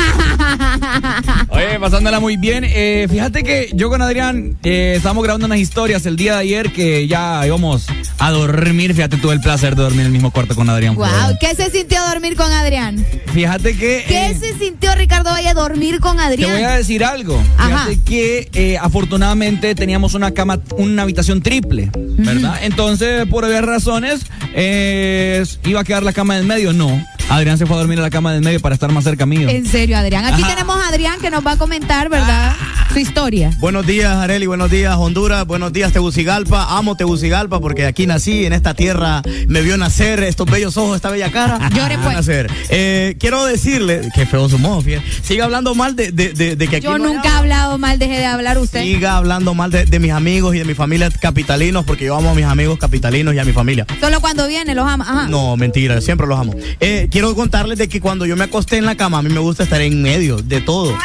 Oye, 1.49 1.79
pasándola 1.81 2.21
muy 2.21 2.37
bien. 2.37 2.65
Eh, 2.67 3.07
fíjate 3.11 3.43
que 3.43 3.71
yo 3.75 3.89
con 3.89 4.03
Adrián 4.03 4.57
eh, 4.63 4.95
estábamos 4.97 5.25
grabando 5.25 5.47
unas 5.47 5.59
historias 5.59 6.07
el 6.07 6.17
día 6.17 6.35
de 6.35 6.39
ayer 6.41 6.73
que 6.73 7.07
ya 7.07 7.43
íbamos 7.47 7.87
a 8.19 8.31
dormir. 8.31 8.95
Fíjate, 8.95 9.17
tuve 9.17 9.35
el 9.35 9.41
placer 9.41 9.77
de 9.77 9.83
dormir 9.83 10.01
en 10.01 10.07
el 10.07 10.13
mismo 10.13 10.31
cuarto 10.31 10.55
con 10.55 10.69
Adrián. 10.71 10.95
wow, 10.95 11.07
¿qué 11.41 11.55
se 11.55 11.71
sintió 11.71 12.01
dormir 12.09 12.37
con 12.37 12.51
Adrián? 12.53 13.05
Fíjate 13.33 13.77
que... 13.77 14.05
¿Qué 14.07 14.27
eh, 14.31 14.37
se 14.39 14.59
sintió 14.59 14.95
Ricardo 14.95 15.31
Valle 15.31 15.53
dormir 15.55 16.01
con 16.01 16.17
Te 16.17 16.23
Adrián? 16.23 16.53
voy 16.53 16.63
a 16.63 16.71
decir 16.77 17.05
algo. 17.05 17.41
Ajá. 17.59 17.87
Fíjate 17.87 17.99
que 18.05 18.49
eh, 18.55 18.79
afortunadamente 18.79 19.75
teníamos 19.75 20.15
una 20.15 20.33
cama, 20.33 20.61
una 20.77 21.03
habitación 21.03 21.43
triple, 21.43 21.91
¿verdad? 21.95 22.59
Entonces, 22.63 23.27
por 23.27 23.45
varias 23.45 23.64
razones, 23.67 24.21
eh, 24.55 25.45
iba 25.65 25.81
a 25.81 25.85
quedar 25.85 26.03
la 26.03 26.13
cama 26.13 26.37
del 26.37 26.47
medio. 26.47 26.73
No. 26.73 27.14
Adrián 27.31 27.59
se 27.59 27.67
fue 27.67 27.77
a 27.77 27.81
dormir 27.81 27.99
a 27.99 28.03
la 28.03 28.11
cama 28.11 28.33
del 28.33 28.43
medio 28.43 28.61
para 28.61 28.75
estar 28.75 28.93
más 28.93 29.03
cerca 29.03 29.27
mío. 29.27 29.49
En 29.49 29.67
serio, 29.67 29.97
Adrián. 29.99 30.25
Aquí 30.25 30.43
Ajá. 30.43 30.55
tenemos 30.55 30.77
a 30.79 30.89
Adrián 30.89 31.19
que 31.21 31.31
nos 31.31 31.45
va 31.45 31.53
a 31.53 31.57
comentar, 31.57 32.09
¿verdad? 32.09 32.55
Su 32.93 33.01
historia. 33.01 33.51
Buenos 33.59 33.85
días, 33.87 34.15
Areli. 34.15 34.47
Buenos 34.47 34.71
días, 34.71 34.95
Honduras. 34.97 35.45
Buenos 35.45 35.73
días, 35.73 35.93
Tegucigalpa. 35.93 36.77
Amo 36.79 36.97
Tegucigalpa 36.97 37.61
porque 37.61 37.87
aquí 37.87 38.07
nací, 38.07 38.45
en 38.47 38.53
esta 38.53 38.75
tierra 38.75 39.23
me 39.49 39.63
vio 39.63 39.77
nacer 39.77 40.23
estos 40.23 40.49
bellos 40.49 40.77
ojos, 40.77 40.95
esta 40.95 41.11
bella 41.11 41.33
cara. 41.33 41.71
Llore, 41.75 41.99
pues. 41.99 42.15
nacer. 42.15 42.49
Eh, 42.69 43.17
quiero 43.19 43.45
decirle, 43.47 44.03
que 44.15 44.27
feo 44.27 44.49
su 44.49 44.59
modo, 44.61 44.81
fíjate. 44.83 45.05
Sigue 45.23 45.43
hablando 45.43 45.75
mal 45.75 45.97
de, 45.97 46.13
de, 46.13 46.35
de, 46.35 46.55
de 46.55 46.69
que 46.69 46.77
aquí 46.77 46.85
Yo 46.85 46.99
no 46.99 47.07
nunca 47.07 47.29
he 47.29 47.33
hablado 47.33 47.79
mal, 47.79 47.99
deje 47.99 48.19
de 48.19 48.27
hablar 48.27 48.59
usted. 48.59 48.83
Siga 48.83 49.17
hablando 49.17 49.55
mal 49.55 49.73
de, 49.73 49.87
de 49.87 49.99
mis 49.99 50.13
amigos 50.13 50.55
y 50.55 50.59
de 50.59 50.65
mi 50.65 50.75
familia 50.75 51.11
capitalinos 51.11 51.85
porque 51.85 52.05
yo 52.05 52.17
amo 52.17 52.31
a 52.31 52.35
mis 52.35 52.45
amigos 52.45 52.79
capitalinos 52.79 53.35
y 53.35 53.41
a 53.41 53.45
mi 53.45 53.53
familia. 53.53 53.87
Solo 54.01 54.21
cuando 54.21 54.47
viene 54.47 54.75
los 54.75 54.87
ama. 54.87 55.05
Ajá. 55.05 55.27
No, 55.29 55.57
mentira, 55.57 56.01
siempre 56.01 56.29
los 56.29 56.39
amo. 56.39 56.55
Eh, 56.79 57.09
quiero 57.15 57.33
contarles 57.37 57.79
de 57.79 57.89
que 57.89 58.01
cuando 58.01 58.27
yo 58.27 58.35
me 58.37 58.43
acosté 58.43 58.77
en 58.77 58.87
la 58.87 58.97
cama, 58.97 59.19
a 59.19 59.23
mí 59.23 59.33
me 59.33 59.39
gusta 59.39 59.63
estar 59.63 59.81
en 59.81 60.03
medio 60.03 60.39
de 60.39 60.61
todo. 60.61 60.99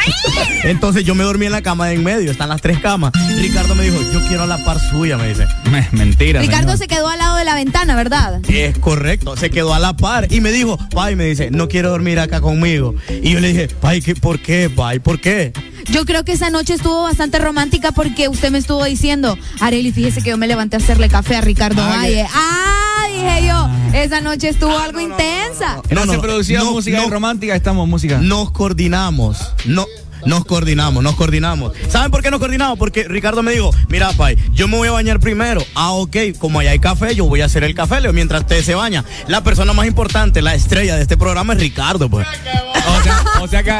Entonces 0.63 1.03
yo 1.05 1.13
me 1.13 1.23
dormí 1.23 1.45
en 1.45 1.51
la 1.51 1.61
cama 1.61 1.85
de 1.85 1.93
en 1.93 2.03
medio, 2.03 2.31
están 2.31 2.49
las 2.49 2.63
tres 2.63 2.79
camas. 2.79 3.11
Ricardo 3.39 3.75
me 3.75 3.83
dijo, 3.83 3.97
yo 4.11 4.19
quiero 4.27 4.41
a 4.41 4.47
la 4.47 4.57
par 4.65 4.79
suya, 4.79 5.17
me 5.17 5.27
dice. 5.29 5.45
Mentira. 5.91 6.41
Ricardo 6.41 6.75
se 6.77 6.87
quedó 6.87 7.09
al 7.09 7.19
lado 7.19 7.37
de 7.37 7.45
la 7.45 7.53
ventana, 7.53 7.95
¿verdad? 7.95 8.41
Es 8.49 8.75
correcto, 8.79 9.37
se 9.37 9.51
quedó 9.51 9.71
a 9.75 9.77
la 9.77 9.95
par 9.95 10.33
y 10.33 10.41
me 10.41 10.51
dijo, 10.51 10.79
Pai, 10.89 11.15
me 11.15 11.25
dice, 11.25 11.51
no 11.51 11.67
quiero 11.67 11.91
dormir 11.91 12.17
acá 12.17 12.41
conmigo. 12.41 12.95
Y 13.21 13.33
yo 13.33 13.39
le 13.39 13.49
dije, 13.49 13.67
Pai, 13.67 14.01
¿qué, 14.01 14.15
¿por 14.15 14.39
qué, 14.39 14.67
Pai? 14.75 14.97
¿Por 14.97 15.21
qué? 15.21 15.53
Yo 15.91 16.05
creo 16.05 16.25
que 16.25 16.31
esa 16.31 16.49
noche 16.49 16.73
estuvo 16.73 17.03
bastante 17.03 17.37
romántica 17.37 17.91
porque 17.91 18.29
usted 18.29 18.49
me 18.49 18.57
estuvo 18.57 18.83
diciendo, 18.83 19.37
Areli, 19.59 19.91
fíjese 19.91 20.23
que 20.23 20.31
yo 20.31 20.37
me 20.37 20.47
levanté 20.47 20.75
a 20.75 20.79
hacerle 20.79 21.07
café 21.07 21.35
a 21.35 21.41
Ricardo 21.41 21.83
Ah, 21.83 21.97
Valle. 21.97 22.25
Ah, 22.33 22.88
dije 23.19 23.47
yo, 23.47 23.69
esa 23.93 24.21
noche 24.21 24.49
estuvo 24.49 24.77
algo 24.77 24.99
intensa. 24.99 25.81
No, 25.89 26.05
se 26.05 26.19
producía 26.19 26.63
música 26.63 27.03
romántica, 27.09 27.55
estamos 27.55 27.87
música. 27.87 28.19
Nos 28.19 28.51
coordinamos. 28.51 29.53
No. 29.65 29.85
Nos 30.25 30.43
coordinamos, 30.43 31.01
nos 31.01 31.15
coordinamos. 31.15 31.71
¿Saben 31.87 32.11
por 32.11 32.21
qué 32.21 32.29
nos 32.29 32.41
coordinamos? 32.41 32.77
Porque 32.77 33.05
Ricardo 33.05 33.41
me 33.41 33.53
dijo, 33.53 33.73
mira, 33.87 34.11
Pai, 34.13 34.37
yo 34.51 34.67
me 34.67 34.75
voy 34.75 34.89
a 34.89 34.91
bañar 34.91 35.21
primero. 35.21 35.63
Ah, 35.75 35.91
ok, 35.91 36.17
como 36.37 36.59
allá 36.59 36.71
hay 36.71 36.79
café, 36.79 37.15
yo 37.15 37.25
voy 37.25 37.39
a 37.39 37.45
hacer 37.45 37.63
el 37.63 37.73
café, 37.73 38.01
Leo, 38.01 38.11
mientras 38.11 38.41
usted 38.41 38.61
se 38.61 38.75
baña. 38.75 39.05
La 39.27 39.43
persona 39.43 39.71
más 39.71 39.87
importante, 39.87 40.41
la 40.41 40.55
estrella 40.55 40.97
de 40.97 41.03
este 41.03 41.15
programa 41.15 41.53
es 41.53 41.59
Ricardo, 41.59 42.09
pues. 42.09 42.27
O 42.27 43.03
sea, 43.03 43.23
o 43.39 43.47
sea 43.47 43.63
que, 43.63 43.73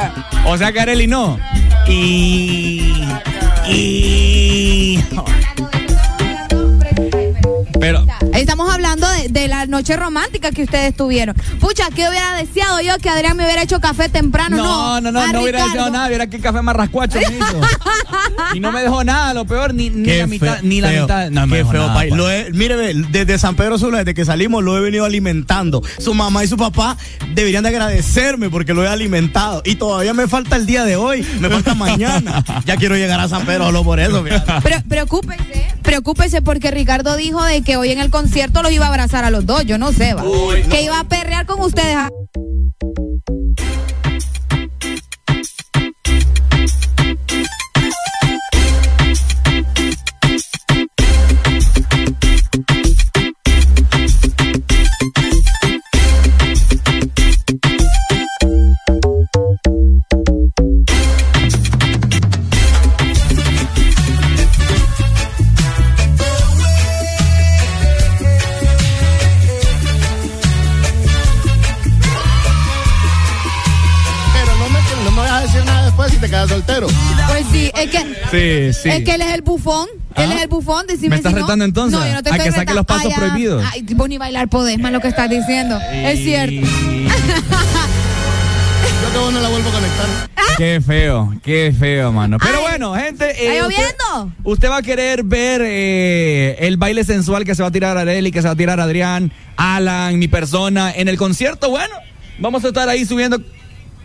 o 0.45 0.57
sea 0.57 0.71
que 0.71 0.79
Areli 0.79 1.07
no. 1.07 1.37
Y. 1.89 2.93
Y. 3.67 5.03
Pero. 7.79 8.05
Estamos 8.33 8.71
hablando 8.73 9.07
de, 9.09 9.29
de 9.29 9.47
la 9.47 9.65
noche 9.65 9.95
romántica 9.95 10.51
que 10.51 10.63
ustedes 10.63 10.95
tuvieron. 10.95 11.35
Pucha, 11.59 11.89
que 11.89 12.07
hubiera 12.09 12.33
deseado 12.35 12.81
yo 12.81 12.97
que 13.01 13.09
Adrián 13.09 13.35
me 13.37 13.43
hubiera 13.45 13.63
hecho 13.63 13.79
café 13.79 14.09
temprano. 14.09 14.57
No, 14.57 15.01
No, 15.01 15.11
no, 15.11 15.27
no, 15.31 15.41
hubiera 15.41 15.63
deseado 15.65 15.89
nada, 15.89 16.07
hubiera 16.07 16.27
que 16.27 16.39
café 16.39 16.61
más 16.61 16.75
rascuacho 16.75 17.19
me 17.29 17.37
hizo. 17.37 17.61
Y 18.53 18.59
no 18.59 18.71
me 18.71 18.81
dejó 18.81 19.03
nada, 19.03 19.33
lo 19.33 19.45
peor, 19.45 19.73
ni, 19.73 19.89
ni 19.89 20.17
la 20.17 20.27
mitad, 20.27 20.53
feo, 20.55 20.63
ni 20.63 20.81
la 20.81 20.89
feo, 20.89 21.01
mitad. 21.03 21.29
No 21.29 21.47
qué 21.47 21.65
feo, 21.65 21.87
nada, 21.87 21.93
pues. 21.93 22.11
Lo 22.13 22.29
he- 22.31 22.51
mire, 22.51 22.75
ve, 22.75 22.93
desde 23.11 23.37
San 23.37 23.55
Pedro 23.55 23.77
Sula, 23.77 23.99
desde 23.99 24.13
que 24.13 24.25
salimos, 24.25 24.63
lo 24.63 24.77
he 24.77 24.81
venido 24.81 25.05
alimentando. 25.05 25.81
Su 25.99 26.13
mamá 26.13 26.43
y 26.43 26.47
su 26.47 26.57
papá 26.57 26.97
deberían 27.33 27.63
de 27.63 27.69
agradecerme 27.69 28.49
porque 28.49 28.73
lo 28.73 28.83
he 28.83 28.87
alimentado. 28.87 29.61
Y 29.65 29.75
todavía 29.75 30.13
me 30.13 30.27
falta 30.27 30.55
el 30.55 30.65
día 30.65 30.83
de 30.85 30.95
hoy, 30.95 31.25
me 31.39 31.49
falta 31.49 31.73
mañana. 31.75 32.43
Ya 32.65 32.75
quiero 32.77 32.95
llegar 32.95 33.19
a 33.19 33.27
San 33.27 33.45
Pedro 33.45 33.65
solo 33.65 33.83
por 33.83 33.99
eso. 33.99 34.23
Pero 34.63 34.77
preocúpese, 34.87 35.67
preocúpese 35.81 36.41
porque 36.41 36.71
Ricardo 36.71 37.15
dijo 37.15 37.43
de 37.43 37.61
que 37.61 37.68
hoy 37.77 37.91
en 37.91 37.99
el 37.99 38.09
concierto 38.09 38.61
los 38.61 38.71
iba 38.71 38.85
a 38.85 38.89
abrazar 38.89 39.25
a 39.25 39.31
los 39.31 39.45
dos. 39.45 39.65
Yo 39.65 39.77
no 39.77 39.91
sé, 39.91 40.13
va. 40.13 40.23
Que 40.69 40.81
iba 40.83 40.99
a 40.99 41.03
perrear 41.03 41.45
con 41.45 41.59
ustedes. 41.61 41.97
Sí, 78.31 78.73
sí. 78.73 78.89
es 78.89 79.03
que 79.03 79.11
él 79.15 79.21
es 79.21 79.33
el 79.33 79.41
bufón. 79.41 79.87
Él 80.15 80.31
es 80.31 80.41
el 80.43 80.47
bufón. 80.47 80.85
Decime 80.87 81.09
¿Me 81.09 81.15
estás 81.17 81.31
si 81.31 81.35
no. 81.39 81.45
retando 81.45 81.65
entonces? 81.65 81.99
No, 81.99 82.05
yo 82.05 82.13
no 82.13 82.23
te 82.23 82.29
A 82.29 82.33
estoy 82.33 82.45
que 82.45 82.51
saque 82.51 82.71
retando. 82.71 82.79
los 82.79 82.85
pasos 82.85 83.05
Ay, 83.05 83.11
ah, 83.15 83.19
prohibidos. 83.19 83.65
Ay, 83.73 83.81
vos 83.95 84.09
ni 84.09 84.17
bailar 84.17 84.47
podés, 84.49 84.77
más 84.79 84.91
lo 84.91 84.99
que 84.99 85.07
estás 85.07 85.29
diciendo. 85.29 85.79
Es 85.91 86.19
cierto. 86.19 86.67
Yo 89.01 89.11
que 89.13 89.17
vos 89.17 89.33
no 89.33 89.39
la 89.39 89.49
vuelvo 89.49 89.69
a 89.69 89.71
conectar. 89.71 90.05
Qué 90.57 90.81
feo, 90.85 91.33
qué 91.43 91.73
feo, 91.77 92.11
mano. 92.11 92.37
Pero 92.41 92.61
bueno, 92.61 92.93
gente. 92.95 93.29
¿Está 93.31 93.43
usted- 93.43 93.61
lloviendo? 93.61 94.33
Usted, 94.43 94.69
va 94.69 94.77
a 94.77 94.81
querer 94.81 95.23
ver 95.23 95.61
eh, 95.63 96.57
el 96.59 96.77
baile 96.77 97.03
sensual 97.05 97.45
que 97.45 97.55
se 97.55 97.61
va 97.61 97.69
a 97.69 97.71
tirar 97.71 97.97
Areli, 97.97 98.31
que 98.31 98.41
se 98.41 98.47
va 98.47 98.53
a 98.53 98.57
tirar 98.57 98.79
Adrián, 98.79 99.31
Alan, 99.55 100.19
mi 100.19 100.27
persona, 100.27 100.91
en 100.93 101.07
el 101.07 101.17
concierto. 101.17 101.69
Bueno, 101.69 101.95
vamos 102.39 102.63
a 102.65 102.67
estar 102.67 102.89
ahí 102.89 103.05
subiendo 103.05 103.41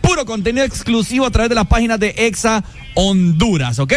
puro 0.05 0.25
contenido 0.25 0.65
exclusivo 0.65 1.25
a 1.25 1.31
través 1.31 1.49
de 1.49 1.55
las 1.55 1.67
páginas 1.67 1.99
de 1.99 2.13
Exa 2.15 2.63
Honduras, 2.93 3.79
¿ok? 3.79 3.93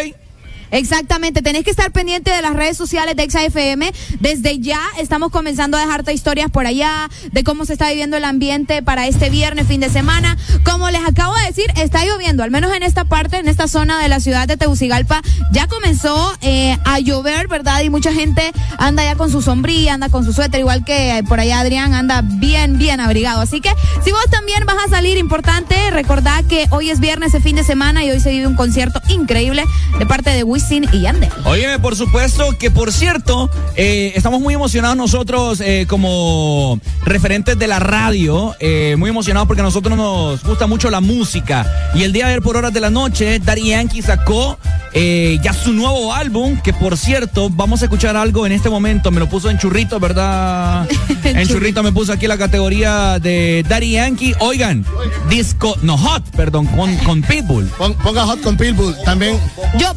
Exactamente, 0.70 1.42
tenés 1.42 1.64
que 1.64 1.70
estar 1.70 1.90
pendiente 1.92 2.30
de 2.30 2.42
las 2.42 2.54
redes 2.54 2.76
sociales 2.76 3.16
de 3.16 3.22
ExaFM. 3.22 3.92
Desde 4.20 4.58
ya 4.58 4.80
estamos 4.98 5.30
comenzando 5.30 5.76
a 5.76 5.80
dejarte 5.80 6.12
historias 6.12 6.50
por 6.50 6.66
allá 6.66 7.08
de 7.32 7.44
cómo 7.44 7.64
se 7.64 7.72
está 7.72 7.88
viviendo 7.88 8.16
el 8.16 8.24
ambiente 8.24 8.82
para 8.82 9.06
este 9.06 9.30
viernes, 9.30 9.66
fin 9.66 9.80
de 9.80 9.90
semana. 9.90 10.36
Como 10.64 10.90
les 10.90 11.02
acabo 11.06 11.34
de 11.36 11.46
decir, 11.46 11.66
está 11.76 12.04
lloviendo, 12.04 12.42
al 12.42 12.50
menos 12.50 12.72
en 12.74 12.82
esta 12.82 13.04
parte, 13.04 13.38
en 13.38 13.48
esta 13.48 13.68
zona 13.68 14.00
de 14.00 14.08
la 14.08 14.20
ciudad 14.20 14.46
de 14.46 14.56
Tegucigalpa, 14.56 15.22
ya 15.52 15.66
comenzó 15.66 16.36
eh, 16.42 16.76
a 16.84 16.98
llover, 17.00 17.48
¿verdad? 17.48 17.80
Y 17.82 17.90
mucha 17.90 18.12
gente 18.12 18.52
anda 18.78 19.04
ya 19.04 19.16
con 19.16 19.30
su 19.30 19.42
sombrilla, 19.42 19.94
anda 19.94 20.08
con 20.08 20.24
su 20.24 20.32
suéter, 20.32 20.60
igual 20.60 20.84
que 20.84 21.22
por 21.28 21.40
allá 21.40 21.60
Adrián 21.60 21.94
anda 21.94 22.22
bien, 22.22 22.78
bien 22.78 23.00
abrigado. 23.00 23.40
Así 23.40 23.60
que 23.60 23.70
si 24.04 24.12
vos 24.12 24.24
también 24.30 24.64
vas 24.66 24.76
a 24.86 24.88
salir, 24.88 25.16
importante, 25.16 25.90
recordad 25.90 26.44
que 26.44 26.66
hoy 26.70 26.90
es 26.90 27.00
viernes, 27.00 27.34
es 27.34 27.42
fin 27.42 27.56
de 27.56 27.64
semana 27.64 28.04
y 28.04 28.10
hoy 28.10 28.20
se 28.20 28.30
vive 28.30 28.46
un 28.46 28.54
concierto 28.54 29.00
increíble 29.08 29.64
de 29.98 30.06
parte 30.06 30.30
de 30.30 30.44
Wisin 30.58 30.88
y 30.92 31.02
Yandel. 31.02 31.30
Óyeme, 31.44 31.78
por 31.78 31.94
supuesto 31.94 32.58
que 32.58 32.72
por 32.72 32.92
cierto, 32.92 33.48
eh, 33.76 34.12
estamos 34.16 34.40
muy 34.40 34.54
emocionados 34.54 34.96
nosotros 34.96 35.60
eh, 35.60 35.86
como 35.88 36.80
referentes 37.04 37.56
de 37.56 37.68
la 37.68 37.78
radio, 37.78 38.56
eh, 38.58 38.96
muy 38.98 39.08
emocionados 39.08 39.46
porque 39.46 39.60
a 39.60 39.64
nosotros 39.64 39.96
nos 39.96 40.42
gusta 40.42 40.66
mucho 40.66 40.90
la 40.90 41.00
música. 41.00 41.64
Y 41.94 42.02
el 42.02 42.12
día 42.12 42.24
de 42.26 42.32
ayer 42.32 42.42
por 42.42 42.56
horas 42.56 42.72
de 42.72 42.80
la 42.80 42.90
noche, 42.90 43.38
Daddy 43.38 43.68
Yankee 43.68 44.02
sacó 44.02 44.58
eh, 44.94 45.38
ya 45.44 45.52
su 45.52 45.72
nuevo 45.72 46.12
álbum, 46.12 46.60
que 46.60 46.72
por 46.72 46.96
cierto, 46.96 47.50
vamos 47.50 47.82
a 47.82 47.84
escuchar 47.84 48.16
algo 48.16 48.44
en 48.44 48.50
este 48.50 48.68
momento, 48.68 49.12
me 49.12 49.20
lo 49.20 49.28
puso 49.28 49.50
en 49.50 49.58
churrito, 49.58 50.00
¿verdad? 50.00 50.88
en 51.24 51.46
churrito 51.46 51.84
me 51.84 51.92
puso 51.92 52.12
aquí 52.12 52.26
la 52.26 52.36
categoría 52.36 53.20
de 53.20 53.64
Daddy 53.68 53.92
Yankee. 53.92 54.34
Oigan, 54.40 54.84
disco, 55.30 55.76
no 55.82 55.96
hot, 55.96 56.24
perdón, 56.36 56.66
con, 56.66 56.96
con 56.96 57.22
Pitbull. 57.22 57.66
Pon- 57.78 57.94
Ponga 57.94 58.24
hot 58.26 58.40
con 58.40 58.56
Pitbull. 58.56 58.96
También. 59.04 59.38
Yo, 59.78 59.94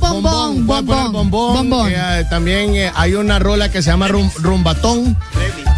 bombón, 0.55 0.85
bombón, 0.85 1.11
bombón. 1.13 1.53
bombón. 1.69 1.91
Eh, 1.95 2.25
también 2.29 2.75
eh, 2.75 2.91
hay 2.95 3.13
una 3.15 3.39
rola 3.39 3.69
que 3.69 3.81
se 3.81 3.89
llama 3.91 4.07
Rum- 4.07 4.31
Rumbatón. 4.37 5.17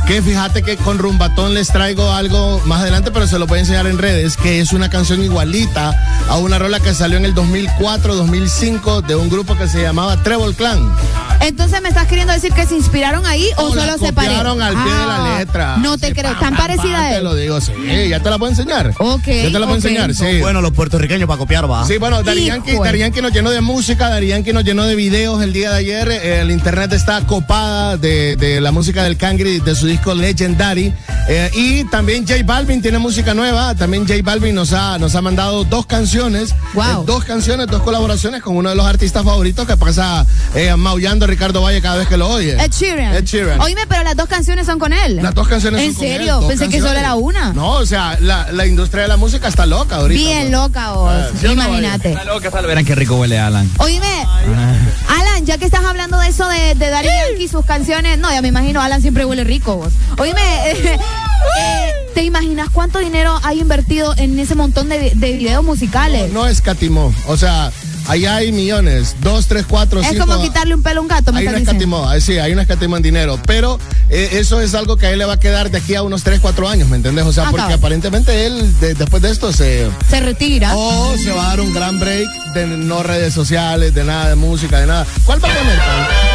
Que 0.07 0.21
fíjate 0.21 0.63
que 0.63 0.75
con 0.75 0.97
Rumbatón 0.97 1.53
les 1.53 1.69
traigo 1.69 2.11
algo 2.11 2.61
más 2.65 2.81
adelante, 2.81 3.09
pero 3.11 3.25
se 3.25 3.39
lo 3.39 3.47
voy 3.47 3.59
a 3.59 3.61
enseñar 3.61 3.87
en 3.87 3.97
redes, 3.97 4.35
que 4.35 4.59
es 4.59 4.73
una 4.73 4.89
canción 4.89 5.23
igualita 5.23 5.97
a 6.27 6.37
una 6.39 6.59
rola 6.59 6.81
que 6.81 6.93
salió 6.93 7.17
en 7.17 7.23
el 7.23 7.33
2004-2005 7.33 9.01
de 9.05 9.15
un 9.15 9.29
grupo 9.29 9.55
que 9.57 9.67
se 9.67 9.81
llamaba 9.81 10.21
Treble 10.21 10.53
Clan. 10.55 10.93
Entonces, 11.39 11.81
¿me 11.81 11.89
estás 11.89 12.07
queriendo 12.07 12.33
decir 12.33 12.51
que 12.53 12.65
se 12.65 12.75
inspiraron 12.75 13.25
ahí 13.25 13.47
o 13.57 13.69
No, 13.69 13.75
la 13.75 13.85
solo 13.93 14.05
se 14.07 14.13
parecen? 14.13 14.37
copiaron 14.37 14.61
al 14.61 14.73
pie 14.73 14.93
de 14.93 15.05
la 15.05 15.37
letra. 15.39 15.77
No 15.77 15.97
te 15.97 16.13
creo, 16.13 16.33
tan 16.37 16.55
parecida 16.55 17.05
a 17.07 17.09
Te 17.11 17.15
él. 17.17 17.23
lo 17.23 17.35
digo, 17.35 17.59
sí. 17.61 17.71
Ya 18.09 18.19
te 18.21 18.29
la 18.29 18.37
puedo 18.37 18.51
enseñar. 18.51 18.93
Ok. 18.97 19.25
Ya 19.25 19.43
te 19.43 19.49
la 19.51 19.59
puedo 19.59 19.69
ok. 19.71 19.75
enseñar, 19.75 20.13
sí. 20.13 20.39
Bueno, 20.41 20.61
los 20.61 20.71
puertorriqueños 20.71 21.27
para 21.27 21.37
copiar, 21.39 21.69
va. 21.69 21.85
Sí, 21.85 21.97
bueno, 21.97 22.23
Dari 22.23 22.45
Yankee, 22.45 22.71
Híjole. 22.73 22.89
Daddy 22.89 22.99
Yankee 22.99 23.21
nos 23.21 23.31
llenó 23.33 23.51
de 23.51 23.61
música, 23.61 24.09
Dari 24.09 24.27
Yankee 24.27 24.53
nos 24.63 24.69
llenó 24.69 24.85
de 24.85 24.95
videos 24.95 25.43
el 25.43 25.51
día 25.51 25.71
de 25.71 25.77
ayer. 25.77 26.09
El 26.09 26.49
internet 26.49 26.93
está 26.93 27.19
copada 27.27 27.97
de, 27.97 28.37
de 28.37 28.61
la 28.61 28.71
música 28.71 29.03
del 29.03 29.17
Cangri, 29.17 29.59
de 29.59 29.75
su 29.75 29.87
disco 29.87 30.13
Legendary. 30.13 30.93
Eh, 31.27 31.51
y 31.53 31.83
también 31.85 32.25
J 32.25 32.41
Balvin 32.45 32.81
tiene 32.81 32.97
música 32.97 33.33
nueva. 33.33 33.75
También 33.75 34.07
J 34.07 34.21
Balvin 34.23 34.55
nos 34.55 34.71
ha, 34.71 34.97
nos 34.99 35.15
ha 35.15 35.21
mandado 35.21 35.65
dos 35.65 35.85
canciones. 35.85 36.55
Wow. 36.75 36.83
Eh, 36.83 37.03
dos 37.05 37.25
canciones, 37.25 37.67
dos 37.67 37.81
colaboraciones 37.83 38.41
con 38.41 38.55
uno 38.55 38.69
de 38.69 38.75
los 38.75 38.85
artistas 38.85 39.25
favoritos 39.25 39.67
que 39.67 39.75
pasa 39.75 40.25
eh, 40.55 40.73
maullando 40.77 41.25
a 41.25 41.27
Ricardo 41.27 41.61
Valle 41.61 41.81
cada 41.81 41.97
vez 41.97 42.07
que 42.07 42.15
lo 42.15 42.29
oye. 42.29 42.53
Ed 42.53 42.71
Sheeran. 42.71 43.15
Ed 43.15 43.25
Sheeran. 43.25 43.59
Oíme, 43.59 43.81
pero 43.89 44.03
las 44.03 44.15
dos 44.15 44.29
canciones 44.29 44.65
son 44.65 44.79
con 44.79 44.93
él. 44.93 45.17
Las 45.17 45.33
dos 45.35 45.47
canciones 45.49 45.81
¿En 45.81 45.87
son 45.93 45.95
con 45.95 46.05
él, 46.05 46.17
serio? 46.17 46.39
Pensé 46.47 46.69
que 46.69 46.79
canciones. 46.79 46.87
solo 46.89 46.99
era 46.99 47.15
una. 47.15 47.51
No, 47.51 47.71
o 47.73 47.85
sea, 47.85 48.17
la, 48.21 48.49
la 48.53 48.65
industria 48.65 49.03
de 49.03 49.09
la 49.09 49.17
música 49.17 49.49
está 49.49 49.65
loca 49.65 49.97
ahorita. 49.97 50.21
Bien 50.21 50.51
¿no? 50.51 50.67
loca 50.67 50.93
vos. 50.93 51.11
Ah, 51.11 51.27
¿sí 51.37 51.47
o 51.47 51.49
no, 51.49 51.53
Imagínate. 51.63 52.11
Está 52.11 52.23
loca, 52.23 52.49
tal, 52.49 52.65
verán 52.65 52.85
qué 52.85 52.95
rico 52.95 53.15
huele 53.17 53.37
Alan. 53.39 53.69
Oíme, 53.79 54.25
Alan, 55.07 55.45
ya 55.45 55.57
que 55.57 55.65
estás 55.65 55.83
hablando 55.83 56.17
de 56.19 56.27
eso 56.27 56.47
de, 56.47 56.75
de 56.75 56.89
Daddy 56.89 57.07
Yankee 57.07 57.43
y 57.43 57.47
sus 57.47 57.65
canciones, 57.65 58.17
no, 58.17 58.31
ya 58.31 58.41
me 58.41 58.47
imagino, 58.47 58.81
Alan 58.81 59.01
siempre 59.01 59.25
huele 59.25 59.43
rico 59.43 59.75
vos. 59.75 59.93
Oíme, 60.17 60.41
eh, 60.71 60.99
eh, 61.59 61.91
¿te 62.13 62.23
imaginas 62.23 62.69
cuánto 62.69 62.99
dinero 62.99 63.39
hay 63.43 63.59
invertido 63.59 64.13
en 64.17 64.37
ese 64.39 64.55
montón 64.55 64.89
de, 64.89 65.11
de 65.15 65.33
videos 65.33 65.63
musicales? 65.63 66.31
No 66.31 66.47
escatimó. 66.47 67.13
O 67.27 67.37
sea, 67.37 67.71
allá 68.07 68.37
hay 68.37 68.51
millones. 68.51 69.15
Dos, 69.21 69.47
tres, 69.47 69.65
cuatro, 69.67 70.01
es 70.01 70.07
cinco. 70.09 70.25
como 70.25 70.41
quitarle 70.41 70.75
un 70.75 70.83
pelo 70.83 70.99
a 70.99 71.01
un 71.03 71.07
gato, 71.07 71.31
me 71.31 71.41
una 71.41 71.51
diciendo. 71.51 71.71
escatimó, 71.71 72.19
sí, 72.19 72.37
hay 72.39 72.51
una 72.53 72.61
escatimó 72.63 72.97
en 72.97 73.03
dinero, 73.03 73.39
pero 73.45 73.79
eh, 74.09 74.29
eso 74.33 74.61
es 74.61 74.73
algo 74.75 74.97
que 74.97 75.07
a 75.07 75.11
él 75.11 75.19
le 75.19 75.25
va 75.25 75.33
a 75.33 75.39
quedar 75.39 75.71
de 75.71 75.77
aquí 75.77 75.95
a 75.95 76.03
unos 76.03 76.23
3, 76.23 76.39
4 76.39 76.67
años, 76.69 76.89
¿me 76.89 76.97
entiendes? 76.97 77.25
O 77.25 77.33
sea, 77.33 77.49
porque 77.49 77.73
aparentemente 77.73 78.45
él 78.45 78.79
de- 78.79 78.93
después 78.93 79.21
de 79.21 79.31
esto 79.31 79.51
se... 79.53 79.89
Se 80.09 80.19
retira. 80.19 80.75
O 80.75 81.15
se 81.17 81.31
va 81.31 81.45
a 81.45 81.47
dar 81.49 81.61
un 81.61 81.73
gran 81.73 81.99
break 81.99 82.27
de 82.53 82.67
no 82.67 83.03
redes 83.03 83.33
sociales, 83.33 83.93
de 83.93 84.03
nada 84.03 84.29
de 84.29 84.35
música, 84.35 84.79
de 84.79 84.87
nada. 84.87 85.05
¿Cuál 85.25 85.43
va 85.43 85.49
a 85.49 85.53
poner? 85.53 85.77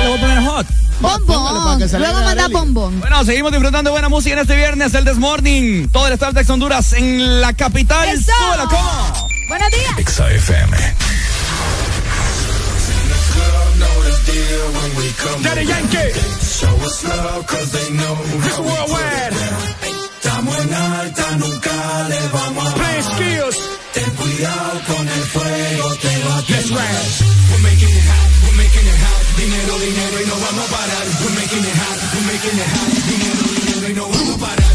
Le 0.03 0.09
voy 0.09 0.19
a 0.19 0.21
poner 0.21 0.39
hot. 0.49 0.67
Bombón. 1.01 1.79
Luego 1.99 2.21
manda 2.23 2.49
bombón. 2.49 2.99
Bueno, 3.01 3.25
seguimos 3.25 3.53
disfrutando 3.53 3.91
de 3.91 3.93
buena 3.93 4.09
música 4.09 4.33
en 4.35 4.41
este 4.41 4.57
viernes, 4.57 4.95
el 4.95 5.05
Desmorning. 5.05 5.89
Todo 5.91 6.09
el 6.09 6.15
Star 6.15 6.35
Honduras 6.51 6.93
en 6.93 7.41
la 7.41 7.53
capital. 7.53 8.09
¡Eso! 8.09 8.33
¿cómo? 8.69 9.29
Buenos 9.49 9.69
días. 9.71 9.95
Exa 14.29 14.69
FM. 15.19 15.43
Daddy 15.43 15.65
Yankee. 15.65 16.11
Show 16.59 16.75
us 16.87 17.05
love 17.05 17.47
cause 17.47 17.71
they 17.73 17.89
know 17.97 18.15
This 18.45 18.59
worldwide. 18.59 19.35
Estamos 20.19 20.55
en 20.65 20.75
alta, 20.75 21.27
nunca 21.37 21.75
le 22.09 22.21
vamos 22.33 22.67
a 22.67 22.75
Play 22.75 23.03
skills. 23.03 23.57
Ten 23.95 24.11
cuidado 24.17 24.81
con 24.87 25.09
el 25.09 25.25
fuego, 25.35 25.87
te 26.03 26.15
va 26.25 26.39
a. 26.39 26.45
We're 27.49 27.63
making 27.63 27.89
it 27.89 28.05
hot, 28.11 28.29
we're 28.45 28.59
making 28.63 28.87
it 28.93 28.99
hot. 29.05 29.21
Dinero, 29.39 29.75
dinero 29.79 30.17
y 30.23 30.27
no 30.27 30.37
vamos 30.45 30.65
a 30.67 30.71
parar. 30.77 31.07
We're 31.23 31.37
making 31.41 31.65
it 31.65 31.77
hot, 31.83 31.99
we're 32.13 32.27
making 32.33 32.59
it 32.59 32.71
hot. 32.75 32.91
Dinero, 33.09 33.45
dinero 33.57 33.87
y 33.89 33.95
no 33.95 34.05
vamos 34.09 34.35
a 34.37 34.47
parar. 34.47 34.68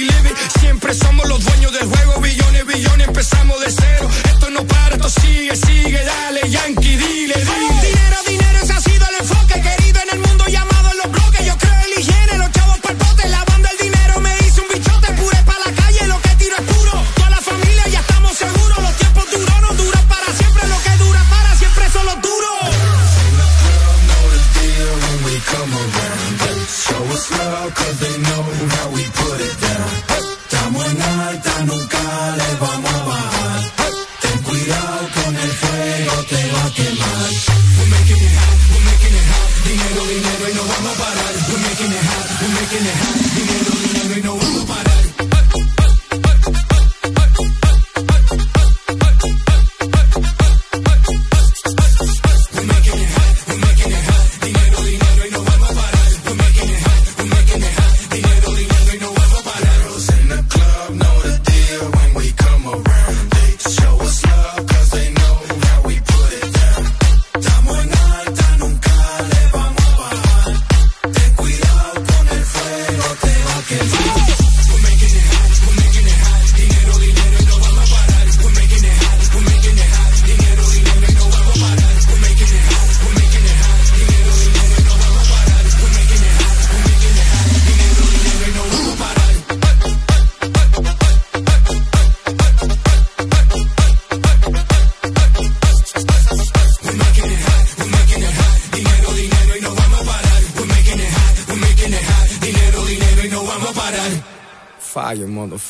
We 0.00 0.06
live 0.06 0.26
it. 0.30 0.36
Siempre 0.60 0.94
somos 0.94 1.28
los 1.28 1.44
dueños 1.44 1.72
del 1.72 1.86
juego. 1.86 2.20
Billones, 2.20 2.64
billones, 2.66 3.08
empezamos 3.08 3.60
de 3.60 3.70
cero. 3.70 4.08
Esto 4.24 4.50
no 4.50 4.66
para, 4.66 4.96
esto 4.96 5.08
sigue, 5.08 5.54
sigue. 5.56 6.02
Dale, 6.04 6.48
Yankee, 6.48 6.96
dile, 6.96 7.34
dile. 7.34 7.80
Dinero, 7.88 8.16
dinero, 8.26 8.58
ese 8.62 8.72
ha 8.72 8.80
sido 8.80 9.04
el 9.10 9.16
enfoque. 9.20 9.60
Querido 9.60 10.00
en 10.04 10.10
el 10.16 10.20
mundo 10.26 10.44
llamado 10.46 10.90
en 10.92 10.98
los 11.02 11.10
bloques. 11.10 11.44
Yo 11.44 11.56
creo 11.58 11.78
en 11.84 11.90
la 11.90 12.00
higiene, 12.00 12.38
los 12.38 12.50
chavos 12.52 12.78
pa'l 12.78 12.96
pote. 12.96 13.28
Lavando 13.28 13.68
el 13.72 13.78
dinero, 13.86 14.20
me 14.20 14.32
hice 14.44 14.60
un 14.60 14.68
bichote. 14.72 15.12
Pure 15.20 15.38
pa' 15.44 15.58
la 15.66 15.72
calle, 15.80 16.06
lo 16.06 16.20
que 16.22 16.30
tiro 16.40 16.56
es 16.56 16.64
puro. 16.74 16.92
Toda 17.16 17.30
la 17.30 17.40
familia 17.40 17.84
ya 17.88 18.00
estamos 18.00 18.32
seguros. 18.36 18.78
Los 18.86 18.96
tiempos 18.96 19.24
duros 19.30 19.60
no 19.60 19.70
duran 19.74 20.04
para 20.08 20.28
siempre. 20.32 20.62
Lo 20.68 20.78
que 20.82 20.92
dura 21.04 21.22
para 21.28 21.50
siempre 21.56 21.84
son 21.92 22.04
los 22.06 22.18
duros. 22.22 22.48
Show 26.70 27.02
us 27.12 27.30
love 27.32 27.74
cause 27.74 27.98
they 28.00 28.16
know 28.18 28.42
how 28.76 28.88
we 28.94 28.99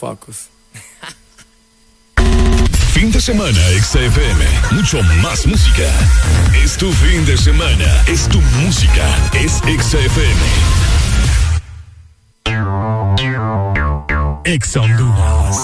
motherfuckers. 0.01 0.48
Fin 2.93 3.10
de 3.10 3.20
semana, 3.20 3.60
XFM. 3.81 4.44
Mucho 4.72 5.02
más 5.22 5.47
música. 5.47 5.89
Es 6.62 6.77
tu 6.77 6.93
fin 6.93 7.24
de 7.24 7.36
semana. 7.36 8.02
Es 8.06 8.28
tu 8.28 8.40
música. 8.62 9.06
Es 9.35 9.52
XFM. 9.62 10.40
Ex 14.44 14.77
Honduras. 14.77 15.56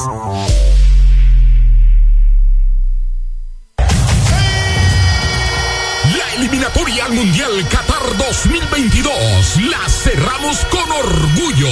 Eliminatoria 6.36 7.06
al 7.06 7.12
Mundial 7.12 7.66
Qatar 7.70 8.16
2022 8.18 9.56
la 9.70 9.88
cerramos 9.88 10.58
con 10.66 10.92
orgullo. 10.92 11.68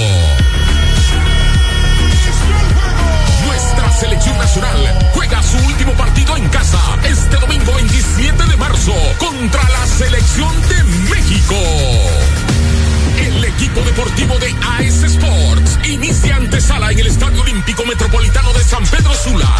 En 16.91 16.99
el 16.99 17.07
Estadio 17.07 17.41
Olímpico 17.41 17.83
Metropolitano 17.85 18.53
de 18.53 18.63
San 18.63 18.83
Pedro 18.85 19.13
Sula 19.15 19.54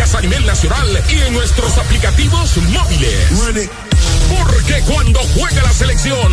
a 0.00 0.20
nivel 0.20 0.46
nacional 0.46 1.04
y 1.08 1.20
en 1.22 1.32
nuestros 1.34 1.76
aplicativos 1.76 2.56
móviles. 2.56 3.32
Porque 4.28 4.80
cuando 4.82 5.18
juega 5.34 5.60
la 5.62 5.72
selección, 5.72 6.32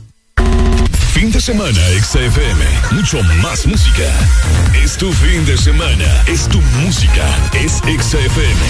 Fin 1.13 1.29
de 1.29 1.41
semana, 1.41 1.79
XFM. 2.01 2.65
Mucho 2.91 3.21
más 3.43 3.65
música. 3.65 4.09
Es 4.81 4.97
tu 4.97 5.11
fin 5.11 5.45
de 5.45 5.57
semana. 5.57 6.23
Es 6.25 6.47
tu 6.47 6.59
música. 6.81 7.27
Es 7.53 7.73
XFM. 7.79 8.61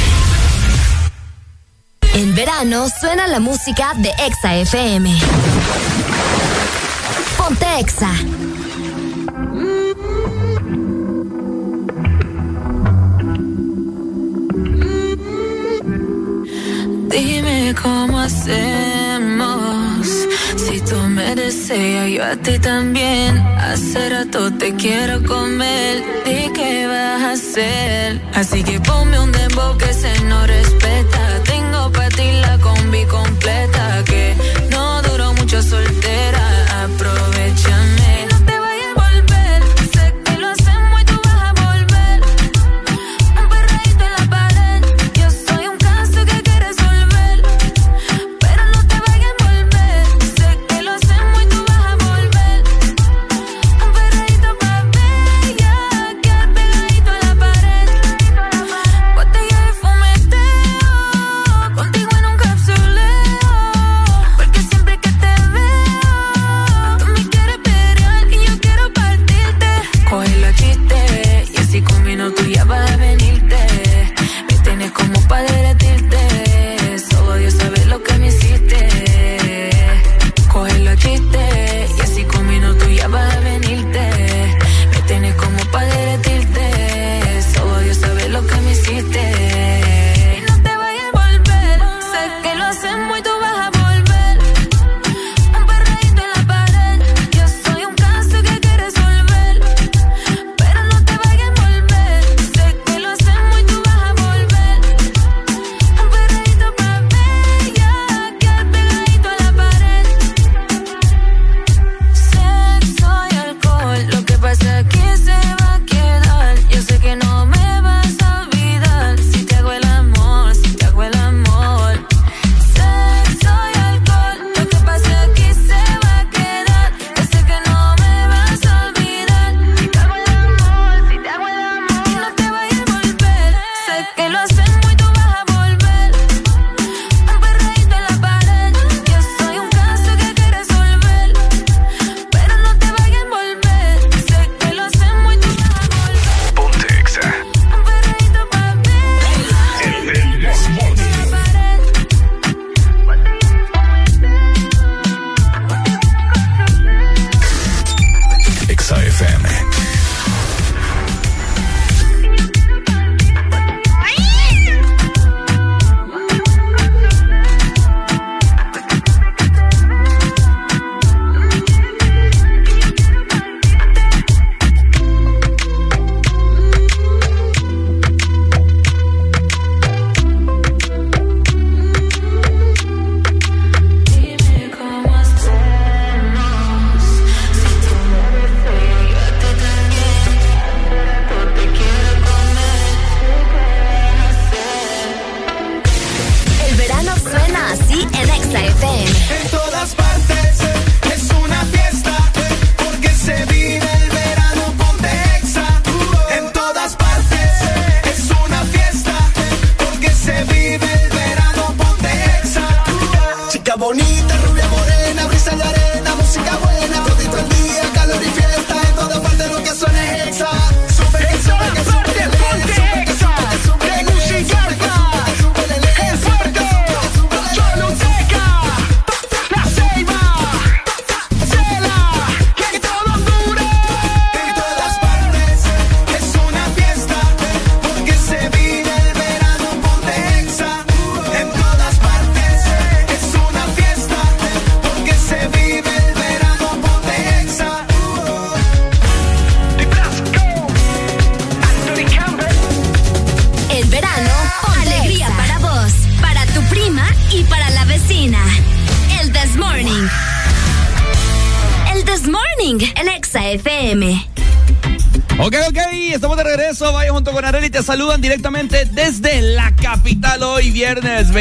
En 2.15 2.35
verano 2.35 2.87
suena 2.99 3.27
la 3.27 3.39
música 3.39 3.93
de 3.97 4.09
Exa 4.25 4.57
FM. 4.57 5.17
Ponte 7.37 7.79
Exa. 7.79 8.11
Dime 17.09 17.75
cómo 17.81 18.19
hacemos. 18.19 19.00
Me 21.23 21.35
deseas, 21.35 22.09
yo 22.09 22.23
a 22.23 22.35
ti 22.35 22.57
también. 22.57 23.37
Hace 23.37 24.09
rato 24.09 24.51
te 24.53 24.73
quiero 24.73 25.21
comer. 25.23 26.03
Di 26.25 26.51
qué 26.51 26.87
vas 26.87 27.21
a 27.21 27.31
hacer. 27.33 28.19
Así 28.33 28.63
que 28.63 28.79
ponme 28.79 29.19
un 29.19 29.31
dembow 29.31 29.77
que 29.77 29.93
se 29.93 30.11
no 30.23 30.47
respeta. 30.47 31.50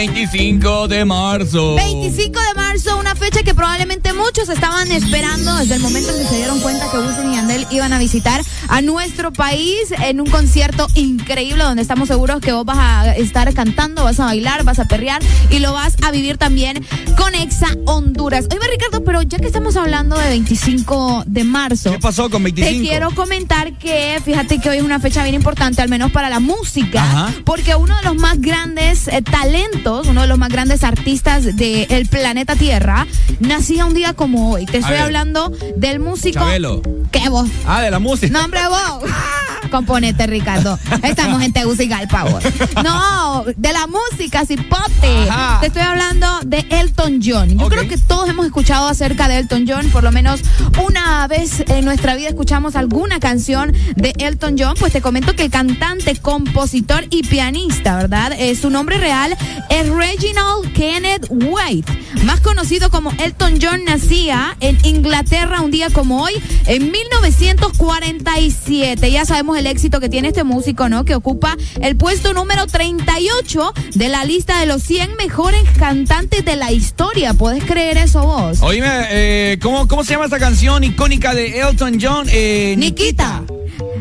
25 0.00 0.88
de 0.88 1.04
marzo. 1.04 1.74
25 1.74 2.40
de 2.40 2.54
marzo, 2.54 2.96
una 2.96 3.14
fecha 3.14 3.42
que 3.42 3.52
probablemente 3.52 4.14
muchos 4.14 4.48
estaban 4.48 4.90
esperando 4.90 5.54
desde 5.56 5.74
el 5.74 5.82
momento 5.82 6.08
en 6.10 6.22
que 6.22 6.24
se 6.26 6.36
dieron 6.36 6.58
cuenta 6.60 6.90
que 6.90 6.98
Wisin 7.00 7.32
y 7.32 7.36
Yandel 7.36 7.66
iban 7.70 7.92
a 7.92 7.98
visitar 7.98 8.40
a 8.68 8.80
nuestro 8.80 9.30
país 9.30 9.92
en 10.02 10.22
un 10.22 10.26
concierto 10.30 10.86
increíble 10.94 11.64
donde 11.64 11.82
estamos 11.82 12.08
seguros 12.08 12.40
que 12.40 12.52
vos 12.52 12.64
vas 12.64 12.78
a 12.78 13.14
estar 13.14 13.52
cantando, 13.52 14.04
vas 14.04 14.18
a 14.20 14.24
bailar, 14.24 14.64
vas 14.64 14.78
a 14.78 14.86
perrear 14.86 15.20
y 15.50 15.58
lo 15.58 15.74
vas 15.74 15.96
a 16.02 16.10
vivir 16.12 16.38
también 16.38 16.82
con 17.20 17.34
Exa 17.34 17.68
Honduras. 17.86 18.46
Oye, 18.50 18.70
Ricardo, 18.70 19.04
pero 19.04 19.20
ya 19.22 19.38
que 19.38 19.46
estamos 19.46 19.76
hablando 19.76 20.16
de 20.18 20.28
25 20.30 21.24
de 21.26 21.44
marzo, 21.44 21.92
¿Qué 21.92 21.98
pasó 21.98 22.30
con 22.30 22.42
25? 22.42 22.70
te 22.70 22.88
quiero 22.88 23.10
comentar 23.14 23.74
que 23.74 24.20
fíjate 24.24 24.58
que 24.58 24.70
hoy 24.70 24.78
es 24.78 24.82
una 24.82 25.00
fecha 25.00 25.22
bien 25.22 25.34
importante, 25.34 25.82
al 25.82 25.88
menos 25.88 26.10
para 26.12 26.30
la 26.30 26.40
música, 26.40 27.02
Ajá. 27.02 27.32
porque 27.44 27.74
uno 27.74 27.94
de 27.96 28.02
los 28.04 28.16
más 28.16 28.40
grandes 28.40 29.08
eh, 29.08 29.20
talentos, 29.22 30.06
uno 30.06 30.22
de 30.22 30.26
los 30.28 30.38
más 30.38 30.48
grandes 30.48 30.82
artistas 30.82 31.56
del 31.56 32.06
planeta 32.06 32.56
Tierra, 32.56 33.06
nacía 33.40 33.84
un 33.84 33.94
día 33.94 34.14
como 34.14 34.52
hoy. 34.52 34.64
Te 34.66 34.78
estoy 34.78 34.96
hablando 34.96 35.52
del 35.76 36.00
músico. 36.00 36.38
Chabelo. 36.40 36.80
¿Qué 37.10 37.28
vos? 37.28 37.48
Ah, 37.66 37.82
de 37.82 37.90
la 37.90 37.98
música. 37.98 38.32
No, 38.32 38.44
hombre, 38.44 38.60
vos. 38.68 39.10
Componete, 39.70 40.26
Ricardo. 40.26 40.78
Estamos 41.02 41.42
en 41.42 41.52
Tegucigalpa, 41.52 42.24
vos. 42.24 42.42
No, 42.84 43.44
de 43.56 43.72
la 43.72 43.86
música, 43.86 44.44
cipote. 44.44 45.28
Ajá. 45.28 45.60
Te 45.60 45.68
estoy 45.68 45.82
hablando 45.82 46.26
de 46.44 46.66
Elton 46.70 47.20
John. 47.24 47.58
Yo 47.58 47.68
creo 47.68 47.88
que 47.88 47.96
todos 47.96 48.28
hemos 48.28 48.46
escuchado 48.46 48.88
acerca 48.88 49.28
de 49.28 49.38
Elton 49.38 49.64
John. 49.66 49.88
Por 49.90 50.02
lo 50.02 50.12
menos 50.12 50.40
una 50.84 51.26
vez 51.28 51.60
en 51.68 51.84
nuestra 51.84 52.14
vida 52.14 52.28
escuchamos 52.28 52.76
alguna 52.76 53.20
canción 53.20 53.72
de 53.96 54.12
Elton 54.18 54.56
John. 54.58 54.74
Pues 54.78 54.92
te 54.92 55.00
comento 55.00 55.34
que 55.34 55.44
el 55.44 55.50
cantante, 55.50 56.16
compositor 56.16 57.06
y 57.10 57.22
pianista, 57.22 57.96
¿verdad? 57.96 58.32
Eh, 58.32 58.54
su 58.54 58.70
nombre 58.70 58.98
real 58.98 59.36
es 59.68 59.88
Reginald 59.88 60.72
Kenneth 60.72 61.26
White. 61.30 61.99
Más 62.24 62.40
conocido 62.40 62.90
como 62.90 63.12
Elton 63.18 63.58
John, 63.60 63.84
nacía 63.84 64.56
en 64.60 64.78
Inglaterra 64.84 65.62
un 65.62 65.70
día 65.70 65.88
como 65.90 66.22
hoy, 66.22 66.32
en 66.66 66.90
1947. 66.92 69.10
Ya 69.10 69.24
sabemos 69.24 69.58
el 69.58 69.66
éxito 69.66 70.00
que 70.00 70.08
tiene 70.08 70.28
este 70.28 70.44
músico, 70.44 70.88
¿no? 70.88 71.04
Que 71.04 71.14
ocupa 71.14 71.56
el 71.80 71.96
puesto 71.96 72.32
número 72.34 72.66
38 72.66 73.72
de 73.94 74.08
la 74.08 74.24
lista 74.24 74.60
de 74.60 74.66
los 74.66 74.82
100 74.82 75.16
mejores 75.16 75.62
cantantes 75.78 76.44
de 76.44 76.56
la 76.56 76.72
historia. 76.72 77.34
¿Puedes 77.34 77.64
creer 77.64 77.96
eso 77.98 78.22
vos? 78.22 78.60
Oíme, 78.62 78.86
eh, 79.10 79.58
¿cómo, 79.60 79.88
¿cómo 79.88 80.04
se 80.04 80.12
llama 80.12 80.26
esta 80.26 80.38
canción 80.38 80.84
icónica 80.84 81.34
de 81.34 81.60
Elton 81.60 81.98
John? 82.00 82.26
Eh, 82.30 82.74
Nikita. 82.78 83.42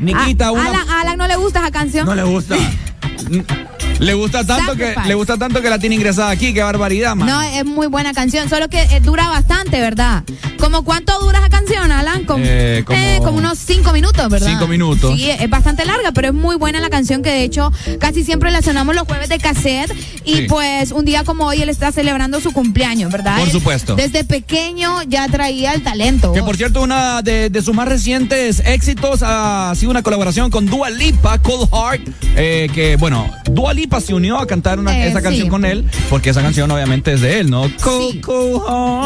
Nikita, 0.01 0.47
A- 0.47 0.51
una... 0.51 0.67
Alan, 0.67 0.89
Alan 0.89 1.17
no 1.17 1.27
le 1.27 1.35
gusta 1.37 1.59
esa 1.59 1.71
canción. 1.71 2.05
No 2.05 2.15
le 2.15 2.23
gusta. 2.23 2.55
le 3.99 4.13
gusta 4.13 4.45
tanto 4.45 4.75
que 4.75 4.95
le 5.05 5.13
gusta 5.13 5.37
tanto 5.37 5.61
que 5.61 5.69
la 5.69 5.77
tiene 5.79 5.95
ingresada 5.95 6.29
aquí, 6.29 6.53
qué 6.53 6.63
barbaridad, 6.63 7.15
man. 7.15 7.27
No, 7.27 7.41
es 7.41 7.65
muy 7.65 7.87
buena 7.87 8.13
canción, 8.13 8.49
solo 8.49 8.69
que 8.69 8.81
eh, 8.81 8.99
dura 9.01 9.27
bastante, 9.29 9.79
¿verdad? 9.79 10.23
¿Como 10.57 10.83
cuánto 10.83 11.17
dura 11.19 11.39
esa 11.39 11.49
canción, 11.49 11.91
Alan? 11.91 12.23
Como, 12.25 12.43
Eh, 12.47 12.83
como- 12.85 12.99
eh, 12.99 13.19
como 13.23 13.37
unos 13.37 13.57
cinco 13.59 13.91
minutos, 13.93 14.27
¿verdad? 14.29 14.47
Cinco 14.49 14.67
minutos. 14.67 15.15
Sí, 15.15 15.29
es 15.29 15.49
bastante 15.49 15.85
larga, 15.85 16.11
pero 16.11 16.29
es 16.29 16.33
muy 16.33 16.55
buena 16.55 16.79
la 16.79 16.89
canción 16.89 17.21
que 17.23 17.29
de 17.29 17.43
hecho 17.43 17.71
casi 17.99 18.23
siempre 18.23 18.51
la 18.51 18.61
sonamos 18.61 18.95
los 18.95 19.05
jueves 19.05 19.29
de 19.29 19.37
cassette 19.39 19.91
y 20.25 20.35
Sí. 20.35 20.45
pues 20.49 20.91
un 20.91 21.05
día 21.05 21.23
como 21.23 21.45
hoy 21.45 21.61
él 21.61 21.69
está 21.69 21.91
celebrando 21.91 22.39
su 22.41 22.51
cumpleaños, 22.51 23.11
¿verdad? 23.11 23.37
Por 23.39 23.49
supuesto. 23.49 23.95
Desde 23.95 24.23
pequeño 24.23 25.03
ya 25.03 25.27
traía 25.27 25.73
el 25.73 25.83
talento. 25.83 26.33
Que 26.33 26.43
por 26.43 26.55
cierto, 26.57 26.81
una 26.81 27.21
de, 27.21 27.49
de 27.49 27.61
sus 27.61 27.73
más 27.75 27.87
recientes 27.87 28.61
éxitos 28.65 29.21
ha 29.23 29.73
sido 29.75 29.91
una 29.91 30.03
colaboración 30.03 30.49
con 30.51 30.65
Dua 30.65 30.89
Lipa, 30.89 31.37
Cold 31.39 31.69
Heart, 31.71 32.07
eh, 32.35 32.69
que 32.73 32.95
bueno, 32.97 33.29
Dua 33.59 33.73
Lipa 33.73 33.99
se 33.99 34.13
unió 34.13 34.37
a 34.37 34.47
cantar 34.47 34.79
una, 34.79 34.97
Eh, 34.97 35.09
esa 35.09 35.19
sí. 35.19 35.23
canción 35.25 35.49
con 35.49 35.65
él, 35.65 35.85
porque 36.09 36.29
esa 36.29 36.41
canción 36.41 36.71
obviamente 36.71 37.11
es 37.11 37.19
de 37.19 37.41
él, 37.41 37.49
¿no? 37.49 37.63
Cold, 37.83 38.13
Sí. 38.13 38.21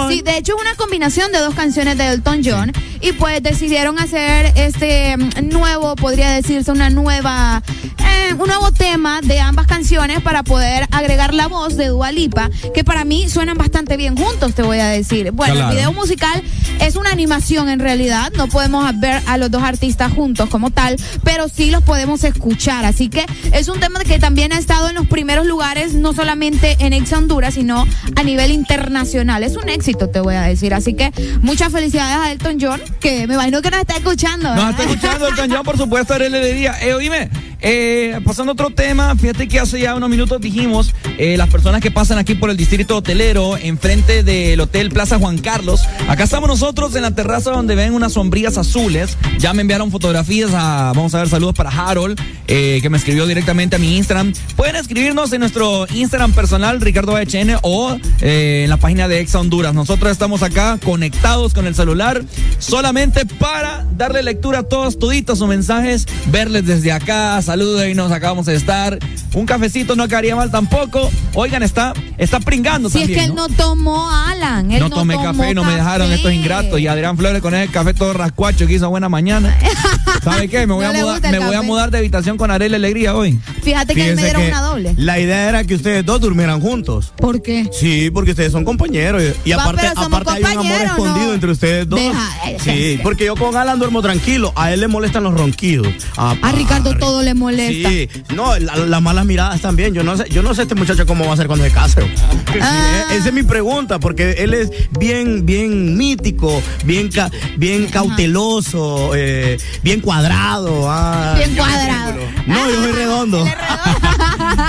Sí, 0.09 0.21
de 0.21 0.37
hecho 0.37 0.53
es 0.55 0.61
una 0.61 0.75
combinación 0.75 1.31
de 1.31 1.39
dos 1.39 1.55
canciones 1.55 1.97
de 1.97 2.07
Elton 2.09 2.41
John 2.45 2.71
y 3.01 3.13
pues 3.13 3.41
decidieron 3.41 3.97
hacer 3.99 4.51
este 4.55 5.17
mm, 5.17 5.49
nuevo, 5.49 5.95
podría 5.95 6.29
decirse, 6.31 6.71
una 6.71 6.91
nueva, 6.91 7.63
eh, 7.97 8.33
un 8.35 8.47
nuevo 8.47 8.71
tema 8.71 9.21
de 9.21 9.39
ambas 9.39 9.65
canciones 9.65 10.21
para 10.21 10.43
poder 10.43 10.85
agregar 10.91 11.33
la 11.33 11.47
voz 11.47 11.75
de 11.75 11.87
Dua 11.87 12.11
Lipa, 12.11 12.49
que 12.75 12.83
para 12.83 13.05
mí 13.05 13.29
suenan 13.29 13.57
bastante 13.57 13.97
bien 13.97 14.15
juntos, 14.15 14.53
te 14.53 14.61
voy 14.61 14.77
a 14.79 14.87
decir. 14.87 15.31
Bueno, 15.31 15.55
Claro. 15.55 15.71
el 15.71 15.77
video 15.77 15.93
musical 15.93 16.43
es 16.79 16.95
una 16.95 17.09
animación 17.11 17.69
en 17.69 17.79
realidad, 17.79 18.31
no 18.37 18.47
podemos 18.47 18.87
ver 18.99 19.19
a 19.25 19.37
los 19.37 19.49
dos 19.49 19.63
artistas 19.63 20.11
juntos 20.13 20.47
como 20.49 20.69
tal, 20.69 20.95
pero 21.23 21.49
sí 21.49 21.71
los 21.71 21.81
podemos 21.83 22.23
escuchar, 22.23 22.85
así 22.85 23.09
que 23.09 23.25
es 23.51 23.67
un 23.67 23.79
tema 23.79 24.01
que 24.01 24.19
también 24.19 24.42
ha 24.51 24.57
estado 24.57 24.89
en 24.89 24.95
los 24.95 25.07
primeros 25.07 25.45
lugares, 25.45 25.93
no 25.93 26.13
solamente 26.13 26.75
en 26.79 26.93
Ex 26.93 27.13
Honduras, 27.13 27.53
sino 27.53 27.87
a 28.15 28.23
nivel 28.23 28.51
internacional. 28.51 29.43
Es 29.43 29.55
un 29.55 29.69
éxito, 29.69 30.09
te 30.09 30.19
voy 30.19 30.35
a 30.35 30.41
decir. 30.41 30.73
Así 30.73 30.93
que 30.93 31.11
muchas 31.41 31.71
felicidades 31.71 32.17
a 32.17 32.31
Elton 32.31 32.57
John, 32.59 32.81
que 32.99 33.27
me 33.27 33.35
imagino 33.35 33.61
que 33.61 33.71
nos 33.71 33.79
está 33.79 33.95
escuchando. 33.95 34.49
Nos 34.49 34.57
¿verdad? 34.57 34.69
está 34.71 34.83
escuchando 34.83 35.27
el 35.27 35.35
cañón, 35.35 35.63
por 35.63 35.77
supuesto, 35.77 36.13
Arely 36.13 36.37
Alegría. 36.37 36.75
Eh, 36.81 36.93
oíme, 36.93 37.29
eh, 37.65 38.19
pasando 38.25 38.51
a 38.51 38.53
otro 38.53 38.71
tema, 38.71 39.15
fíjate 39.15 39.47
que 39.47 39.57
hace 39.57 39.79
ya 39.79 39.95
unos 39.95 40.09
minutos 40.09 40.41
dijimos, 40.41 40.93
eh, 41.17 41.37
las 41.37 41.49
personas 41.49 41.79
que 41.79 41.91
pasan 41.91 42.17
aquí 42.17 42.35
por 42.35 42.49
el 42.49 42.57
distrito 42.57 42.97
hotelero, 42.97 43.55
enfrente 43.55 44.21
del 44.21 44.59
Hotel 44.59 44.89
Plaza 44.89 45.17
Juan 45.17 45.37
Carlos, 45.37 45.81
acá 46.09 46.25
estamos 46.25 46.49
nosotros 46.49 46.93
en 46.97 47.03
la 47.03 47.11
terraza 47.11 47.51
donde 47.51 47.75
ven 47.75 47.93
unas 47.93 48.11
sombrillas 48.11 48.57
azules. 48.57 49.17
Ya 49.39 49.53
me 49.53 49.61
enviaron 49.61 49.91
fotografías 49.91 50.51
a, 50.53 50.91
vamos 50.93 51.15
a 51.15 51.19
ver, 51.19 51.29
saludos 51.29 51.55
para 51.55 51.69
Harold, 51.69 52.19
eh, 52.49 52.79
que 52.81 52.89
me 52.89 52.97
escribió 52.97 53.25
directamente 53.27 53.77
a 53.77 53.79
mi 53.79 53.95
Instagram. 53.95 54.33
Pueden 54.57 54.75
escribirnos 54.75 55.31
en 55.31 55.39
nuestro 55.39 55.87
Instagram 55.93 56.33
personal, 56.33 56.81
Ricardo 56.81 57.17
HN, 57.17 57.59
o 57.61 57.97
eh, 58.19 58.63
en 58.65 58.69
la 58.69 58.77
página 58.77 59.07
de 59.07 59.21
Exa 59.21 59.39
Honduras. 59.39 59.73
Nosotros 59.73 60.11
estamos 60.11 60.43
acá 60.43 60.79
conectados 60.83 61.53
con 61.53 61.65
el 61.65 61.75
celular 61.75 62.25
solamente 62.59 63.25
para 63.25 63.85
darle 63.95 64.21
lectura 64.21 64.59
a 64.59 64.63
todos, 64.63 64.99
toditos 64.99 65.39
sus 65.39 65.47
mensajes, 65.47 66.05
verles 66.29 66.65
desde 66.65 66.91
acá, 66.91 67.41
saludos 67.41 67.52
y 67.61 67.93
nos 67.93 68.11
acabamos 68.11 68.45
de 68.47 68.55
estar. 68.55 68.97
Un 69.33 69.45
cafecito 69.45 69.95
no 69.95 70.07
caería 70.07 70.35
mal 70.35 70.51
tampoco. 70.51 71.09
Oigan, 71.33 71.63
está, 71.63 71.93
está 72.17 72.39
pringando 72.39 72.89
Si 72.89 72.97
es 72.99 73.03
también. 73.05 73.19
que 73.19 73.25
él 73.25 73.35
¿no? 73.35 73.47
tomó 73.47 74.09
Alan. 74.09 74.71
Él 74.71 74.79
No 74.79 74.89
no, 74.89 74.95
tomé 74.95 75.13
tomó 75.15 75.25
café 75.25 75.51
y 75.51 75.53
no 75.55 75.63
me 75.63 75.73
dejaron 75.73 76.07
café. 76.07 76.15
estos 76.15 76.33
ingratos. 76.33 76.79
Y 76.79 76.87
Adrián 76.87 77.17
Flores 77.17 77.41
con 77.41 77.53
ese 77.55 77.71
café 77.71 77.93
todo 77.93 78.13
rascuacho 78.13 78.67
que 78.67 78.73
hizo 78.73 78.89
buena 78.89 79.09
mañana. 79.09 79.57
¿Sabe 80.23 80.47
qué? 80.47 80.65
Me 80.67 80.73
voy, 80.73 80.85
No 80.85 80.89
a, 80.91 80.93
mudar, 80.93 81.31
me 81.31 81.39
voy 81.39 81.55
a 81.55 81.61
mudar 81.63 81.91
de 81.91 81.97
habitación 81.97 82.37
con 82.37 82.49
Arely 82.51 82.75
Alegría 82.75 83.15
hoy. 83.15 83.39
Fíjate 83.63 83.93
que 83.95 84.09
él 84.09 84.15
me 84.15 84.23
dieron 84.23 84.41
que 84.43 84.47
una 84.49 84.61
doble. 84.61 84.93
La 84.97 85.19
idea 85.19 85.49
era 85.49 85.63
que 85.63 85.75
ustedes 85.75 86.05
dos 86.05 86.21
durmieran 86.21 86.61
juntos. 86.61 87.11
¿Por 87.17 87.41
qué? 87.41 87.69
Sí, 87.71 88.09
porque 88.11 88.31
ustedes 88.31 88.51
son 88.51 88.63
compañeros. 88.65 89.21
Y 89.45 89.51
Va, 89.51 89.63
aparte, 89.63 89.87
aparte 89.87 90.31
hay 90.31 90.43
un 90.57 90.65
amor 90.65 90.81
escondido 90.81 91.33
entre 91.33 91.51
ustedes 91.51 91.89
dos. 91.89 91.99
Deja, 91.99 92.49
eh, 92.49 92.57
sí, 92.63 92.99
porque 93.03 93.25
yo 93.25 93.35
con 93.35 93.55
Alan 93.57 93.79
duermo 93.79 94.01
tranquilo. 94.01 94.53
A 94.55 94.71
él 94.71 94.79
le 94.81 94.87
molestan 94.87 95.23
los 95.23 95.33
ronquidos. 95.33 95.87
A, 96.17 96.35
A 96.41 96.51
Ricardo 96.51 96.95
todo 96.97 97.21
le 97.23 97.33
molesta. 97.33 97.42
Sí, 97.51 98.09
no, 98.35 98.57
la- 98.59 98.75
las 98.77 99.01
malas 99.01 99.25
miradas 99.25 99.61
también. 99.61 99.93
Yo 99.93 100.03
no 100.03 100.17
sé, 100.17 100.25
yo 100.29 100.41
no 100.43 100.53
sé 100.53 100.63
este 100.63 100.75
muchacho 100.75 101.05
cómo 101.05 101.25
va 101.27 101.33
a 101.33 101.37
ser 101.37 101.47
cuando 101.47 101.65
se 101.65 101.71
case. 101.71 102.01
Sí, 102.01 102.59
Ah. 102.61 103.05
eh, 103.11 103.17
esa 103.17 103.27
es 103.29 103.33
mi 103.33 103.43
pregunta, 103.43 103.99
porque 103.99 104.31
él 104.39 104.53
es 104.53 104.69
bien, 104.99 105.45
bien 105.45 105.97
mítico, 105.97 106.61
bien, 106.85 107.09
ca- 107.09 107.31
bien 107.57 107.87
cauteloso, 107.87 109.11
eh, 109.15 109.57
bien 109.83 110.01
cuadrado. 110.01 110.89
ah. 110.89 111.33
Bien 111.37 111.55
cuadrado. 111.55 112.19
No, 112.47 112.69
yo 112.69 112.75
soy 112.83 112.91
redondo. 112.91 113.45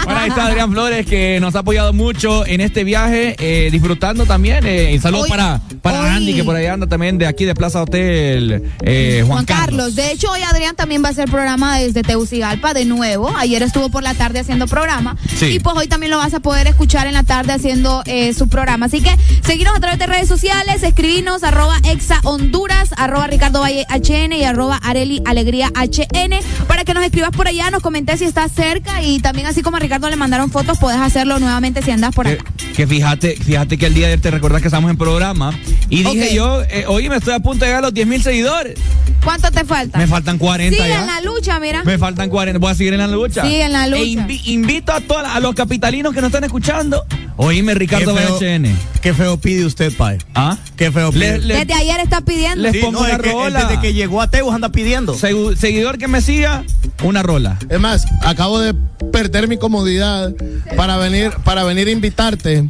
Por 0.04 0.12
ahí 0.14 0.28
está 0.28 0.46
Adrián 0.46 0.70
Flores 0.72 1.06
que 1.06 1.38
nos 1.40 1.54
ha 1.54 1.60
apoyado 1.60 1.92
mucho 1.92 2.46
en 2.46 2.60
este 2.60 2.84
viaje, 2.84 3.36
eh, 3.38 3.68
disfrutando 3.70 4.26
también. 4.26 4.64
eh, 4.66 4.92
y 4.94 4.98
saludos 4.98 5.24
Hoy- 5.24 5.30
para, 5.30 5.60
para 5.82 6.00
hoy- 6.02 6.08
Andy 6.08 6.34
que 6.34 6.44
por 6.44 6.56
ahí 6.56 6.66
anda 6.66 6.86
también 6.86 7.18
de 7.18 7.26
aquí 7.26 7.44
de 7.44 7.54
Plaza 7.54 7.82
Hotel 7.82 8.70
eh, 8.82 9.22
Juan, 9.26 9.32
Juan 9.32 9.44
Carlos. 9.46 9.94
De 9.94 10.12
hecho, 10.12 10.30
hoy 10.30 10.40
Adrián 10.42 10.76
también 10.76 11.02
va 11.02 11.08
a 11.08 11.10
hacer 11.12 11.30
programa 11.30 11.78
desde 11.78 12.02
Tegucigalpa 12.02 12.74
de 12.74 12.84
nuevo. 12.84 13.32
Ayer 13.36 13.62
estuvo 13.62 13.88
por 13.88 14.02
la 14.02 14.14
tarde 14.14 14.40
haciendo 14.40 14.66
programa. 14.66 15.16
Sí. 15.38 15.46
Y 15.46 15.58
pues 15.60 15.76
hoy 15.76 15.86
también 15.88 16.10
lo 16.10 16.18
vas 16.18 16.34
a 16.34 16.40
poder 16.40 16.66
escuchar 16.66 17.06
en 17.06 17.14
la 17.14 17.22
tarde 17.22 17.52
haciendo 17.52 18.02
eh, 18.06 18.32
su 18.34 18.48
programa. 18.48 18.86
Así 18.86 19.00
que 19.00 19.10
seguinos 19.42 19.74
a 19.76 19.80
través 19.80 19.98
de 19.98 20.06
redes 20.06 20.28
sociales, 20.28 20.82
escribinos 20.82 21.42
arroba 21.44 21.76
exa 21.90 22.20
Honduras, 22.24 22.90
arroba 22.96 23.26
Ricardo 23.26 23.60
Valle 23.60 23.86
HN 23.88 24.32
y 24.36 24.44
arroba 24.44 24.76
Areli 24.82 25.22
Alegría 25.24 25.70
HN 25.74 26.38
para 26.68 26.84
que 26.84 26.94
nos 26.94 27.04
escribas 27.04 27.30
por 27.30 27.48
allá, 27.48 27.70
nos 27.70 27.82
comentes 27.82 28.18
si 28.18 28.24
estás 28.24 28.52
cerca 28.52 29.02
y 29.02 29.18
también 29.20 29.46
así 29.46 29.62
como 29.62 29.73
a 29.76 29.80
Ricardo 29.80 30.08
le 30.10 30.16
mandaron 30.16 30.50
fotos, 30.50 30.78
puedes 30.78 31.00
hacerlo 31.00 31.38
nuevamente 31.38 31.82
si 31.82 31.90
andas 31.90 32.14
por 32.14 32.26
acá. 32.28 32.44
Que 32.76 32.86
fíjate, 32.86 33.36
fíjate 33.36 33.78
que 33.78 33.86
el 33.86 33.94
día 33.94 34.06
de 34.06 34.12
ayer 34.14 34.20
te 34.22 34.30
recordás 34.30 34.60
que 34.62 34.68
estamos 34.68 34.90
en 34.90 34.96
programa 34.96 35.52
y 35.88 36.02
dije 36.02 36.34
yo, 36.34 36.62
eh, 36.62 36.84
oye, 36.88 37.08
me 37.08 37.16
estoy 37.16 37.34
a 37.34 37.40
punto 37.40 37.64
de 37.64 37.70
llegar 37.70 37.84
a 37.84 37.86
los 37.88 37.94
10 37.94 38.06
mil 38.06 38.22
seguidores. 38.22 38.78
¿Cuánto 39.22 39.50
te 39.50 39.64
falta? 39.64 39.98
Me 39.98 40.06
faltan 40.06 40.36
40 40.38 40.76
Sigue 40.76 40.88
ya. 40.88 41.00
en 41.00 41.06
la 41.06 41.20
lucha, 41.22 41.58
mira. 41.60 41.82
Me 41.84 41.96
faltan 41.98 42.28
40. 42.28 42.58
Voy 42.58 42.70
a 42.70 42.74
seguir 42.74 42.92
en 42.92 42.98
la 43.00 43.06
lucha. 43.06 43.42
Sigue 43.42 43.62
en 43.64 43.72
la 43.72 43.86
lucha. 43.86 44.02
E 44.02 44.06
invi- 44.06 44.40
invito 44.46 44.92
a 44.92 45.00
todos 45.00 45.22
a 45.26 45.40
los 45.40 45.54
capitalinos 45.54 46.12
que 46.12 46.20
nos 46.20 46.28
están 46.28 46.44
escuchando. 46.44 47.04
Oíme, 47.36 47.74
Ricardo 47.74 48.14
Qué 48.14 48.20
feo- 48.20 48.38
BHN. 48.38 48.76
Qué 49.00 49.14
feo 49.14 49.36
pide 49.38 49.64
usted, 49.64 49.92
Pai. 49.96 50.18
¿Ah? 50.34 50.56
Qué 50.76 50.92
feo 50.92 51.10
pide. 51.10 51.38
Le- 51.38 51.46
le- 51.46 51.54
Desde 51.64 51.74
ayer 51.74 52.00
está 52.00 52.20
pidiendo. 52.20 52.62
les 52.62 52.72
Sí, 52.72 52.78
pongo 52.78 53.00
no, 53.00 53.06
una 53.06 53.14
es 53.14 53.20
que 53.22 53.28
él 53.30 53.34
rola. 53.34 53.64
desde 53.64 53.80
que 53.80 53.92
llegó 53.94 54.20
a 54.20 54.30
Teus 54.30 54.54
anda 54.54 54.68
pidiendo. 54.70 55.14
Segu- 55.16 55.56
seguidor 55.56 55.98
que 55.98 56.06
me 56.06 56.20
siga, 56.20 56.62
una 57.02 57.22
rola. 57.22 57.58
Es 57.68 57.80
más, 57.80 58.04
acabo 58.22 58.60
de 58.60 58.74
perder 59.12 59.48
mi 59.48 59.56
comodidad 59.64 60.34
para 60.76 60.98
venir, 60.98 61.32
para 61.42 61.64
venir 61.64 61.88
a 61.88 61.90
invitarte 61.90 62.68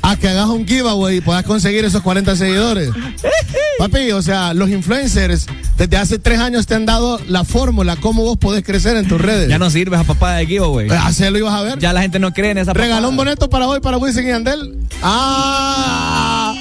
a 0.00 0.16
que 0.16 0.26
hagas 0.26 0.46
un 0.46 0.66
giveaway 0.66 1.18
y 1.18 1.20
puedas 1.20 1.44
conseguir 1.44 1.84
esos 1.84 2.00
40 2.00 2.34
seguidores. 2.34 2.88
Papi, 3.78 4.10
o 4.12 4.22
sea, 4.22 4.54
los 4.54 4.70
influencers 4.70 5.46
desde 5.76 5.98
hace 5.98 6.18
tres 6.18 6.38
años 6.38 6.66
te 6.66 6.76
han 6.76 6.86
dado 6.86 7.20
la 7.28 7.44
fórmula, 7.44 7.96
cómo 7.96 8.22
vos 8.22 8.38
podés 8.38 8.64
crecer 8.64 8.96
en 8.96 9.06
tus 9.06 9.20
redes. 9.20 9.50
Ya 9.50 9.58
no 9.58 9.68
sirves 9.68 10.00
a 10.00 10.04
papá 10.04 10.36
de 10.36 10.46
giveaway. 10.46 10.88
Hacelo 10.88 11.36
y 11.36 11.42
vas 11.42 11.60
a 11.60 11.62
ver. 11.62 11.78
Ya 11.78 11.92
la 11.92 12.00
gente 12.00 12.18
no 12.18 12.32
cree 12.32 12.52
en 12.52 12.58
esa 12.58 12.72
Regaló 12.72 13.10
un 13.10 13.16
boleto 13.18 13.50
para 13.50 13.68
hoy 13.68 13.80
para 13.80 13.98
Wisin 13.98 14.26
y 14.26 14.30
Andel. 14.30 14.78
Ah, 15.02 16.54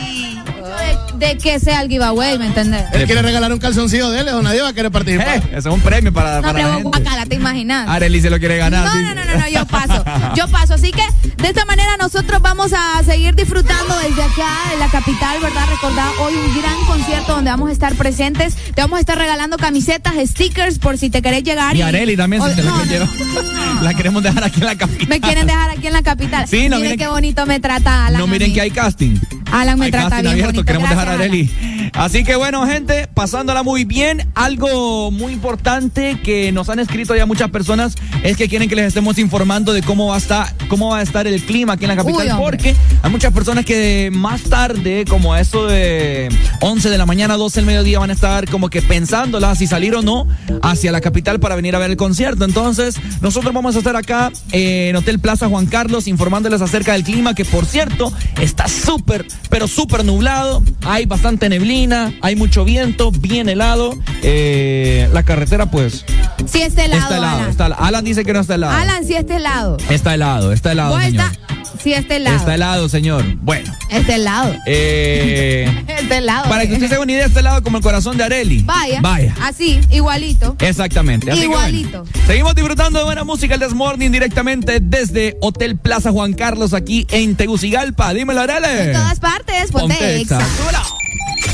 De, 1.23 1.37
que 1.37 1.59
sea 1.59 1.81
el 1.81 1.89
giveaway, 1.89 2.37
¿me 2.37 2.47
entendés? 2.47 2.83
él 2.93 3.05
quiere 3.05 3.21
regalar 3.21 3.51
un 3.53 3.59
calzoncillo 3.59 4.09
de 4.11 4.21
él, 4.21 4.27
o 4.29 4.41
nadie 4.41 4.61
va 4.61 4.69
a 4.69 4.73
querer 4.73 4.91
participar. 4.91 5.37
Eh, 5.37 5.43
ese 5.51 5.57
es 5.59 5.65
un 5.73 5.79
premio 5.81 6.11
para, 6.11 6.37
No, 6.37 6.41
para 6.41 6.53
la 6.53 6.59
pero 6.65 6.73
gente. 6.75 6.89
guacala, 6.89 7.25
¿te 7.25 7.35
imaginas? 7.35 7.87
Arely 7.89 8.21
se 8.21 8.29
lo 8.29 8.39
quiere 8.39 8.57
ganar. 8.57 8.85
No, 8.85 8.93
no, 9.01 9.15
no, 9.15 9.25
no, 9.25 9.39
no, 9.39 9.47
yo 9.49 9.65
paso. 9.65 10.03
Yo 10.35 10.47
paso. 10.47 10.73
Así 10.73 10.91
que 10.91 11.03
de 11.41 11.47
esta 11.49 11.63
manera 11.65 11.95
nosotros 11.99 12.41
vamos 12.41 12.71
a 12.73 13.01
seguir 13.03 13.35
disfrutando 13.35 13.95
desde 13.99 14.21
acá, 14.23 14.49
de 14.71 14.77
la 14.79 14.87
capital, 14.89 15.37
¿verdad? 15.41 15.65
Recordad 15.69 16.07
hoy 16.19 16.33
un 16.33 16.61
gran 16.61 16.75
concierto 16.87 17.33
donde 17.35 17.51
vamos 17.51 17.69
a 17.69 17.71
estar 17.73 17.93
presentes. 17.95 18.55
Te 18.55 18.81
vamos 18.81 18.97
a 18.97 18.99
estar 18.99 19.17
regalando 19.17 19.57
camisetas, 19.57 20.13
stickers, 20.25 20.79
por 20.79 20.97
si 20.97 21.09
te 21.09 21.21
querés 21.21 21.43
llegar. 21.43 21.75
Y 21.75 21.81
Areli 21.81 22.17
también, 22.17 22.41
O- 22.41 22.49
si 22.49 22.55
te 22.55 22.63
no, 22.63 22.75
la 22.77 22.99
no. 22.99 23.53
La 23.83 23.93
queremos 23.93 24.23
dejar 24.23 24.43
aquí 24.45 24.59
en 24.61 24.65
la 24.67 24.75
capital. 24.77 25.07
Me 25.09 25.19
quieren 25.19 25.45
dejar 25.47 25.69
aquí 25.71 25.87
en 25.87 25.93
la 25.93 26.01
capital. 26.03 26.47
Sí, 26.47 26.69
no, 26.69 26.77
miren 26.77 26.81
miren 26.81 26.97
qué 26.99 27.07
bonito 27.07 27.45
me 27.45 27.59
trata 27.59 28.05
Alan. 28.07 28.19
No 28.19 28.25
a 28.25 28.27
miren 28.27 28.49
mí. 28.49 28.53
que 28.53 28.61
hay 28.61 28.71
casting. 28.71 29.17
Alan 29.53 29.77
me 29.77 29.85
Hay 29.85 29.91
trata 29.91 30.15
bien 30.21 30.27
abierto, 30.31 30.51
bonito. 30.51 30.65
queremos 30.65 30.89
dejar 30.89 31.07
a 31.09 31.15
Gracias, 31.15 31.31
Areli. 31.31 31.82
Así 31.93 32.23
que 32.23 32.35
bueno, 32.35 32.65
gente, 32.65 33.07
pasándola 33.13 33.63
muy 33.63 33.83
bien. 33.83 34.29
Algo 34.35 35.11
muy 35.11 35.33
importante 35.33 36.17
que 36.23 36.51
nos 36.51 36.69
han 36.69 36.79
escrito 36.79 37.15
ya 37.15 37.25
muchas 37.25 37.49
personas 37.49 37.95
es 38.23 38.37
que 38.37 38.47
quieren 38.47 38.69
que 38.69 38.75
les 38.75 38.87
estemos 38.87 39.17
informando 39.17 39.73
de 39.73 39.81
cómo 39.81 40.07
va 40.07 40.15
a 40.15 40.17
estar, 40.17 40.53
cómo 40.67 40.89
va 40.89 40.99
a 40.99 41.01
estar 41.01 41.27
el 41.27 41.43
clima 41.43 41.73
aquí 41.73 41.85
en 41.85 41.89
la 41.89 41.95
capital. 41.95 42.27
Uy, 42.27 42.33
porque 42.39 42.75
hay 43.01 43.11
muchas 43.11 43.33
personas 43.33 43.65
que 43.65 44.09
más 44.11 44.43
tarde, 44.43 45.05
como 45.07 45.33
a 45.33 45.41
eso 45.41 45.67
de 45.67 46.29
11 46.61 46.89
de 46.89 46.97
la 46.97 47.05
mañana, 47.05 47.35
12 47.35 47.59
del 47.59 47.65
mediodía, 47.65 47.99
van 47.99 48.09
a 48.09 48.13
estar 48.13 48.49
como 48.49 48.69
que 48.69 48.81
pensándola 48.81 49.55
si 49.55 49.67
salir 49.67 49.95
o 49.95 50.01
no 50.01 50.27
hacia 50.61 50.91
la 50.91 51.01
capital 51.01 51.39
para 51.39 51.55
venir 51.55 51.75
a 51.75 51.79
ver 51.79 51.91
el 51.91 51.97
concierto. 51.97 52.45
Entonces, 52.45 52.95
nosotros 53.21 53.53
vamos 53.53 53.75
a 53.75 53.79
estar 53.79 53.95
acá 53.95 54.31
eh, 54.51 54.89
en 54.89 54.95
Hotel 54.95 55.19
Plaza 55.19 55.47
Juan 55.47 55.65
Carlos 55.65 56.07
informándoles 56.07 56.61
acerca 56.61 56.93
del 56.93 57.03
clima, 57.03 57.35
que 57.35 57.45
por 57.45 57.65
cierto 57.65 58.11
está 58.41 58.67
súper, 58.67 59.25
pero 59.49 59.67
súper 59.67 60.05
nublado. 60.05 60.63
Hay 60.85 61.05
bastante 61.05 61.49
neblina, 61.49 61.72
hay 62.21 62.35
mucho 62.35 62.63
viento, 62.65 63.11
bien 63.11 63.49
helado. 63.49 63.95
Eh, 64.21 65.09
la 65.11 65.23
carretera, 65.23 65.65
pues, 65.71 66.05
Sí, 66.45 66.61
está 66.61 66.85
helado, 66.85 67.01
está 67.03 67.17
helado. 67.17 67.37
Alan. 67.37 67.49
Está, 67.49 67.65
Alan 67.65 68.05
dice 68.05 68.23
que 68.25 68.33
no 68.33 68.39
está 68.41 68.55
helado. 68.55 68.73
Alan, 68.77 69.03
sí 69.05 69.15
está 69.15 69.37
helado. 69.37 69.77
Está 69.89 70.13
helado, 70.13 70.51
está 70.53 70.71
helado, 70.73 70.99
señor. 70.99 71.25
está... 71.25 71.39
Sí 71.81 71.91
está 71.91 72.15
helado. 72.15 72.37
Está 72.37 72.55
helado, 72.55 72.87
señor. 72.89 73.25
Bueno, 73.41 73.73
Está 73.89 74.15
helado. 74.15 74.55
eh, 74.67 75.67
Está 75.99 76.19
helado. 76.19 76.47
para 76.47 76.65
que 76.65 76.73
usted 76.73 76.87
se 76.87 76.93
haga 76.93 77.03
una 77.03 77.11
idea, 77.11 77.25
está 77.25 77.39
helado 77.41 77.61
como 77.63 77.77
el 77.77 77.83
corazón 77.83 78.15
de 78.15 78.23
Areli. 78.23 78.61
Vaya. 78.63 79.01
Vaya. 79.01 79.35
Así, 79.41 79.81
igualito. 79.89 80.55
Exactamente. 80.59 81.29
Así 81.31 81.41
que 81.41 81.47
bueno, 81.47 81.67
Igualito. 81.67 82.05
seguimos 82.25 82.55
disfrutando 82.55 82.99
de 82.99 83.05
buena 83.05 83.23
música 83.25 83.55
el 83.55 83.59
This 83.61 83.73
Morning 83.73 84.11
directamente 84.11 84.79
desde 84.79 85.35
Hotel 85.41 85.77
Plaza 85.77 86.11
Juan 86.11 86.33
Carlos 86.33 86.73
aquí 86.73 87.05
en 87.09 87.35
Tegucigalpa. 87.35 88.13
Dímelo, 88.13 88.41
Arele. 88.41 88.83
En 88.85 88.93
todas 88.93 89.19
partes, 89.19 89.71
ponte, 89.71 89.95
Ponte 89.95 91.02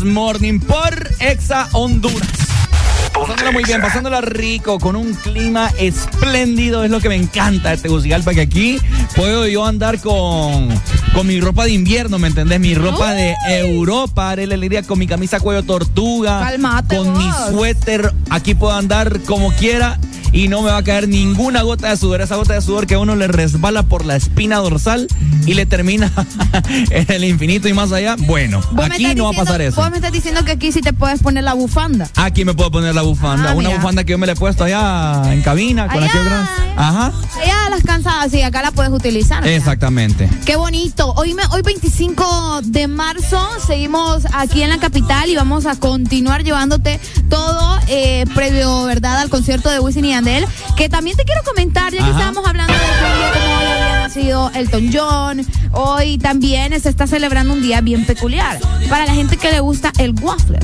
El 0.00 0.06
Desmorning 0.06 0.60
por 0.60 1.10
Exa 1.18 1.68
Honduras. 1.72 2.26
Pasándola 3.12 3.50
muy 3.50 3.64
bien, 3.64 3.82
pasándola 3.82 4.22
rico, 4.22 4.78
con 4.78 4.96
un 4.96 5.12
clima 5.12 5.70
espléndido, 5.78 6.84
es 6.84 6.90
lo 6.90 7.00
que 7.00 7.10
me 7.10 7.16
encanta 7.16 7.70
de 7.70 7.76
Tegucigalpa, 7.76 8.32
que 8.32 8.40
aquí 8.40 8.78
puedo 9.14 9.46
yo 9.46 9.66
andar 9.66 10.00
con, 10.00 10.68
con 11.12 11.26
mi 11.26 11.38
ropa 11.38 11.64
de 11.64 11.72
invierno, 11.72 12.18
¿me 12.18 12.28
entendés? 12.28 12.60
Mi 12.60 12.74
ropa 12.74 13.12
de 13.12 13.34
Europa, 13.48 14.30
haré 14.30 14.46
la 14.46 14.54
alegría 14.54 14.82
con 14.84 14.98
mi 14.98 15.06
camisa 15.06 15.38
cuello 15.38 15.64
tortuga, 15.64 16.40
Calmate 16.40 16.96
con 16.96 17.12
mi 17.12 17.30
suéter, 17.50 18.14
aquí 18.30 18.54
puedo 18.54 18.72
andar 18.72 19.20
como 19.26 19.52
quiera 19.52 19.98
y 20.32 20.48
no 20.48 20.62
me 20.62 20.70
va 20.70 20.78
a 20.78 20.84
caer 20.84 21.08
ninguna 21.08 21.62
gota 21.62 21.90
de 21.90 21.96
sudor, 21.96 22.20
esa 22.20 22.36
gota 22.36 22.54
de 22.54 22.62
sudor 22.62 22.86
que 22.86 22.94
a 22.94 22.98
uno 23.00 23.16
le 23.16 23.28
resbala 23.28 23.82
por 23.82 24.06
la 24.06 24.16
espina 24.16 24.58
dorsal 24.58 25.08
y 25.44 25.54
le 25.54 25.66
termina 25.66 26.10
en 26.90 27.06
el 27.10 27.24
infinito 27.24 27.68
y 27.68 27.72
más 27.72 27.92
allá. 27.92 28.16
Bueno, 28.18 28.60
aquí 28.82 29.14
no 29.14 29.24
va 29.24 29.30
a 29.30 29.32
pasar 29.44 29.60
eso. 29.60 29.80
Vos 29.80 29.90
me 29.90 29.96
estás 29.96 30.12
diciendo 30.12 30.44
que 30.44 30.52
aquí 30.52 30.72
sí 30.72 30.80
te 30.80 30.92
puedes 30.92 31.22
poner 31.22 31.44
la 31.44 31.54
bufanda. 31.54 32.08
Aquí 32.16 32.44
me 32.44 32.54
puedo 32.54 32.70
poner 32.70 32.94
la 32.94 33.02
bufanda. 33.02 33.50
Ah, 33.50 33.54
Una 33.54 33.68
mira. 33.70 33.80
bufanda 33.80 34.04
que 34.04 34.12
yo 34.12 34.18
me 34.18 34.26
la 34.26 34.32
he 34.32 34.36
puesto 34.36 34.64
allá 34.64 35.22
en 35.32 35.42
cabina 35.42 35.86
con 35.88 36.02
Allá. 36.02 36.06
aquel 36.12 36.24
gran. 36.24 36.48
Ajá. 36.76 37.12
Allá 37.42 37.70
las 37.70 37.82
cansadas, 37.82 38.30
sí, 38.30 38.42
acá 38.42 38.62
la 38.62 38.70
puedes 38.72 38.92
utilizar. 38.92 39.46
Exactamente. 39.46 40.28
Qué 40.46 40.56
bonito. 40.56 41.12
Hoy, 41.16 41.34
me- 41.34 41.46
hoy 41.50 41.62
25 41.62 42.60
de 42.64 42.88
marzo 42.88 43.46
seguimos 43.66 44.24
aquí 44.32 44.62
en 44.62 44.70
la 44.70 44.78
capital 44.78 45.28
y 45.28 45.36
vamos 45.36 45.66
a 45.66 45.76
continuar 45.76 46.42
llevándote 46.44 47.00
todo 47.28 47.78
eh, 47.88 48.24
previo, 48.34 48.84
¿verdad?, 48.84 49.18
al 49.18 49.28
concierto 49.30 49.70
de 49.70 49.80
Wisin 49.80 50.04
y 50.04 50.10
Yandel. 50.10 50.46
Que 50.76 50.88
también 50.88 51.16
te 51.16 51.24
quiero 51.24 51.42
comentar, 51.44 51.92
ya 51.92 52.02
que 52.04 52.10
estábamos 52.10 52.46
hablando 52.46 52.69
nacido 54.20 54.50
Elton 54.54 54.90
John, 54.92 55.46
hoy 55.72 56.18
también 56.18 56.78
se 56.80 56.88
está 56.88 57.06
celebrando 57.06 57.54
un 57.54 57.62
día 57.62 57.80
bien 57.80 58.04
peculiar 58.04 58.58
para 58.88 59.06
la 59.06 59.14
gente 59.14 59.36
que 59.36 59.50
le 59.50 59.60
gusta 59.60 59.92
el 59.98 60.14
waffle. 60.20 60.58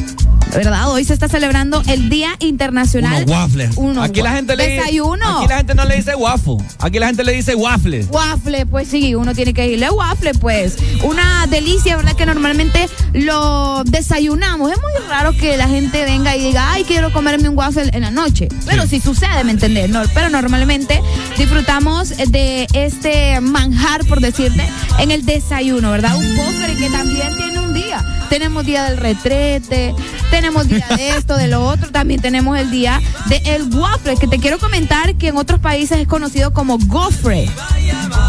¿Verdad? 0.55 0.91
Hoy 0.91 1.05
se 1.05 1.13
está 1.13 1.29
celebrando 1.29 1.83
el 1.89 2.09
Día 2.09 2.31
Internacional. 2.39 3.25
Unos 3.25 3.37
waffles. 3.37 3.77
Unos 3.77 4.05
Aquí 4.05 4.23
la 4.23 4.33
gente 4.33 4.57
le 4.57 4.69
Desayuno. 4.69 5.39
Aquí 5.41 5.49
la 5.49 5.57
gente 5.59 5.75
no 5.75 5.85
le 5.85 5.97
dice 5.97 6.15
waffle. 6.15 6.57
Aquí 6.79 6.99
la 6.99 7.07
gente 7.09 7.25
le 7.25 7.33
dice 7.33 7.55
waffles. 7.55 8.07
Waffle, 8.11 8.65
pues 8.65 8.89
sí, 8.89 9.15
uno 9.15 9.35
tiene 9.35 9.53
que 9.53 9.67
irle 9.67 9.91
waffle, 9.91 10.33
pues. 10.35 10.77
Una 11.03 11.47
delicia, 11.49 11.97
¿verdad? 11.97 12.15
Que 12.15 12.27
normalmente 12.27 12.89
lo 13.13 13.83
desayunamos. 13.85 14.71
Raro 15.07 15.33
que 15.37 15.57
la 15.57 15.69
gente 15.69 16.05
venga 16.05 16.37
y 16.37 16.41
diga, 16.41 16.73
ay, 16.73 16.85
quiero 16.85 17.13
comerme 17.13 17.49
un 17.49 17.57
waffle 17.57 17.91
en 17.93 18.03
la 18.03 18.11
noche. 18.11 18.49
Pero 18.67 18.87
sí, 18.87 19.01
sucede, 19.01 19.45
¿me 19.45 19.53
entendés? 19.53 19.89
No, 19.89 20.03
pero 20.15 20.29
normalmente 20.31 21.01
disfrutamos 21.37 22.11
de 22.17 22.67
este 22.73 23.41
manjar, 23.41 24.05
por 24.07 24.21
decirte, 24.21 24.69
en 24.99 25.11
el 25.11 25.25
desayuno, 25.25 25.91
¿verdad? 25.91 26.17
Un 26.17 26.37
postre 26.37 26.77
que 26.77 26.91
también 26.91 27.37
tiene 27.37 27.59
un 27.61 27.75
día. 27.75 28.05
Tenemos 28.29 28.67
día 28.67 28.85
del 28.85 28.97
retrete, 28.97 29.95
tenemos 30.31 30.69
día 30.69 30.87
de 30.97 31.11
esto, 31.17 31.37
de 31.37 31.49
lo 31.49 31.65
otro, 31.65 31.91
también 31.91 32.21
tenemos 32.21 32.59
el 32.59 32.71
día 32.71 33.01
del 33.27 33.47
el 33.47 33.75
waffle, 33.75 34.17
que 34.17 34.27
te 34.27 34.39
quiero 34.39 34.59
comentar 34.59 35.15
que 35.15 35.29
en 35.29 35.37
otros 35.37 35.61
países 35.61 35.99
es 35.99 36.09
conocido 36.09 36.53
como 36.53 36.79
gofre 36.79 37.49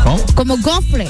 ¿Cómo? 0.04 0.24
como 0.36 0.58
gofre. 0.58 1.08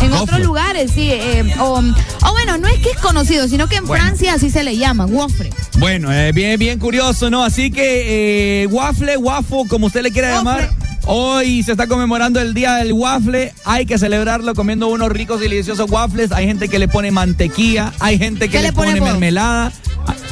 En 0.00 0.12
otros 0.12 0.40
lugares, 0.40 0.90
sí. 0.94 1.08
eh, 1.10 1.54
o, 1.58 1.78
o 1.80 2.32
bueno, 2.32 2.58
no 2.58 2.68
es 2.68 2.78
que 2.80 2.90
es 2.90 2.98
conocido, 2.98 3.48
sino 3.48 3.66
que 3.68 3.76
en 3.76 3.86
Bueno. 3.86 4.04
Francia 4.04 4.34
así 4.34 4.50
se 4.50 4.62
le 4.64 4.76
llama, 4.76 5.06
gofre. 5.06 5.50
Bueno, 5.78 6.12
eh, 6.12 6.32
bien, 6.32 6.58
bien 6.58 6.78
curioso, 6.78 7.30
¿no? 7.30 7.44
Así 7.44 7.70
que 7.70 8.62
eh, 8.62 8.66
waffle, 8.68 9.16
waffle, 9.16 9.64
como 9.68 9.86
usted 9.86 10.02
le 10.02 10.10
quiera 10.12 10.30
llamar. 10.32 10.70
Hoy 11.08 11.62
se 11.62 11.72
está 11.72 11.86
conmemorando 11.86 12.40
el 12.40 12.52
día 12.52 12.74
del 12.76 12.92
waffle. 12.92 13.52
Hay 13.64 13.86
que 13.86 13.96
celebrarlo 13.96 14.54
comiendo 14.54 14.88
unos 14.88 15.08
ricos 15.10 15.38
y 15.40 15.44
deliciosos 15.44 15.88
waffles. 15.90 16.32
Hay 16.32 16.46
gente 16.46 16.68
que 16.68 16.78
le 16.80 16.88
pone 16.88 17.10
mantequilla, 17.12 17.92
hay 18.00 18.18
gente 18.18 18.46
que 18.48 18.52
¿Qué 18.56 18.58
le 18.58 18.68
le 18.68 18.72
pone 18.72 19.00
mermelada, 19.00 19.72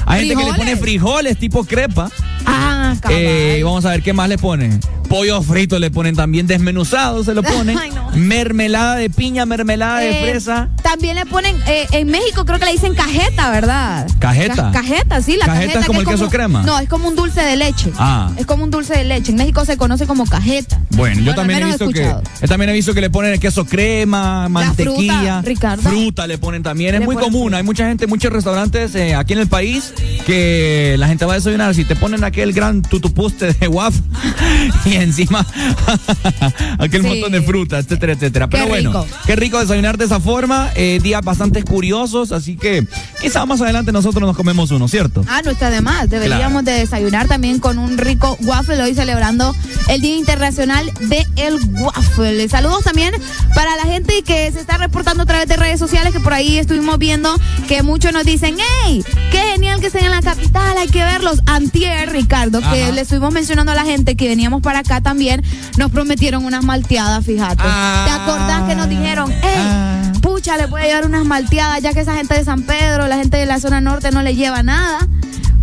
hay 0.06 0.26
gente 0.28 0.42
que 0.42 0.50
le 0.50 0.56
pone 0.56 0.76
¿Frijoles? 0.76 1.38
tipo 1.38 1.64
crepa. 1.64 2.10
Ah. 2.46 2.94
Eh, 3.08 3.60
vamos 3.64 3.84
a 3.84 3.90
ver 3.90 4.02
qué 4.02 4.12
más 4.12 4.28
le 4.28 4.36
ponen. 4.36 4.80
Pollo 5.08 5.40
frito 5.42 5.78
le 5.78 5.90
ponen 5.92 6.16
también 6.16 6.46
desmenuzado, 6.46 7.22
se 7.22 7.34
lo 7.34 7.42
ponen. 7.44 7.78
Ay, 7.78 7.90
no. 7.92 8.03
Mermelada 8.14 8.96
de 8.96 9.10
piña, 9.10 9.44
mermelada 9.46 9.98
de 10.00 10.10
Eh, 10.10 10.30
fresa. 10.30 10.68
También 10.82 11.16
le 11.16 11.26
ponen, 11.26 11.56
eh, 11.66 11.86
en 11.92 12.08
México 12.08 12.44
creo 12.44 12.58
que 12.58 12.64
le 12.66 12.72
dicen 12.72 12.94
cajeta, 12.94 13.50
¿verdad? 13.50 14.06
¿Cajeta? 14.18 14.54
Ca- 14.54 14.70
cajeta, 14.72 15.20
sí, 15.22 15.36
la 15.36 15.46
¿Cajeta 15.46 15.64
cajeta. 15.64 15.80
es 15.80 15.86
como 15.86 15.98
que 16.00 16.10
el 16.10 16.16
queso 16.16 16.30
crema? 16.30 16.62
No, 16.62 16.78
es 16.78 16.88
como 16.88 17.08
un 17.08 17.16
dulce 17.16 17.42
de 17.42 17.56
leche. 17.56 17.90
Ah. 17.98 18.30
Es 18.36 18.46
como 18.46 18.64
un 18.64 18.70
dulce 18.70 18.94
de 18.96 19.04
leche. 19.04 19.30
En 19.32 19.36
México 19.38 19.64
se 19.64 19.76
conoce 19.76 20.06
como 20.06 20.26
cajeta. 20.26 20.80
Bueno, 20.96 21.20
yo 21.22 21.34
también 21.34 21.62
he 21.62 21.66
visto 21.66 21.88
que 21.88 22.14
también 22.46 22.70
he 22.70 22.72
visto 22.72 22.94
que 22.94 23.00
le 23.00 23.10
ponen 23.10 23.32
el 23.32 23.40
queso 23.40 23.64
crema, 23.66 24.48
mantequilla, 24.48 25.42
fruta, 25.82 26.26
le 26.26 26.38
ponen 26.38 26.62
también, 26.62 26.94
es 26.94 27.00
muy 27.04 27.14
ponen 27.16 27.30
común, 27.30 27.54
hay 27.54 27.62
mucha 27.62 27.86
gente, 27.88 28.06
muchos 28.06 28.32
restaurantes 28.32 28.94
eh, 28.94 29.14
aquí 29.14 29.32
en 29.32 29.40
el 29.40 29.48
país 29.48 29.92
que 30.26 30.94
la 30.98 31.08
gente 31.08 31.24
va 31.24 31.32
a 31.32 31.36
desayunar 31.36 31.74
si 31.74 31.84
te 31.84 31.96
ponen 31.96 32.22
aquel 32.24 32.52
gran 32.52 32.82
tutupuste 32.82 33.52
de 33.54 33.68
waffle 33.68 34.02
y 34.84 34.94
encima 34.94 35.44
aquel 36.78 37.02
Sí. 37.02 37.08
montón 37.08 37.32
de 37.32 37.42
fruta, 37.42 37.78
etcétera, 37.78 38.12
etcétera. 38.14 38.46
Qué 38.48 38.56
Pero 38.56 38.68
bueno, 38.68 38.90
rico. 39.02 39.06
qué 39.26 39.36
rico 39.36 39.58
desayunar 39.60 39.98
de 39.98 40.06
esa 40.06 40.20
forma, 40.20 40.70
eh, 40.74 41.00
días 41.02 41.22
bastante 41.22 41.62
curiosos, 41.62 42.32
así 42.32 42.56
que 42.56 42.86
quizá 43.20 43.44
más 43.46 43.60
adelante 43.60 43.92
nosotros 43.92 44.22
nos 44.26 44.36
comemos 44.36 44.70
uno, 44.70 44.88
¿cierto? 44.88 45.24
Ah, 45.28 45.42
no 45.44 45.50
está 45.50 45.70
de 45.70 45.80
más. 45.82 46.08
Deberíamos 46.08 46.64
de 46.64 46.72
desayunar 46.72 47.26
también 47.28 47.58
con 47.58 47.78
un 47.78 47.98
rico 47.98 48.38
waffle 48.42 48.80
hoy 48.82 48.94
celebrando 48.94 49.54
el 49.88 50.00
Día 50.00 50.16
Internacional 50.16 50.83
de 51.08 51.26
el 51.36 51.58
Waffle. 51.72 52.48
Saludos 52.48 52.84
también 52.84 53.14
para 53.54 53.76
la 53.76 53.84
gente 53.84 54.22
que 54.22 54.50
se 54.52 54.60
está 54.60 54.78
reportando 54.78 55.22
a 55.22 55.26
través 55.26 55.48
de 55.48 55.56
redes 55.56 55.78
sociales 55.78 56.12
que 56.12 56.20
por 56.20 56.32
ahí 56.32 56.58
estuvimos 56.58 56.98
viendo 56.98 57.34
que 57.68 57.82
muchos 57.82 58.12
nos 58.12 58.24
dicen, 58.24 58.56
hey, 58.84 59.04
qué 59.30 59.38
genial 59.38 59.80
que 59.80 59.86
estén 59.88 60.04
en 60.04 60.10
la 60.10 60.22
capital, 60.22 60.76
hay 60.78 60.88
que 60.88 61.02
verlos. 61.02 61.40
Antier, 61.46 62.10
Ricardo, 62.10 62.60
que 62.60 62.92
le 62.92 63.02
estuvimos 63.02 63.32
mencionando 63.32 63.72
a 63.72 63.74
la 63.74 63.84
gente 63.84 64.16
que 64.16 64.28
veníamos 64.28 64.62
para 64.62 64.80
acá 64.80 65.00
también, 65.00 65.42
nos 65.76 65.90
prometieron 65.90 66.44
unas 66.44 66.64
malteadas, 66.64 67.24
fíjate. 67.24 67.62
¿Te 67.62 68.10
acordás 68.10 68.68
que 68.68 68.74
nos 68.74 68.88
dijeron, 68.88 69.32
hey, 69.42 70.12
pucha, 70.20 70.56
le 70.56 70.66
voy 70.66 70.82
a 70.82 70.86
llevar 70.86 71.06
unas 71.06 71.24
malteadas, 71.24 71.82
ya 71.82 71.92
que 71.92 72.00
esa 72.00 72.14
gente 72.14 72.34
de 72.34 72.44
San 72.44 72.62
Pedro, 72.62 73.06
la 73.06 73.16
gente 73.16 73.36
de 73.36 73.46
la 73.46 73.60
zona 73.60 73.80
norte 73.80 74.10
no 74.10 74.22
le 74.22 74.34
lleva 74.34 74.62
nada? 74.62 75.06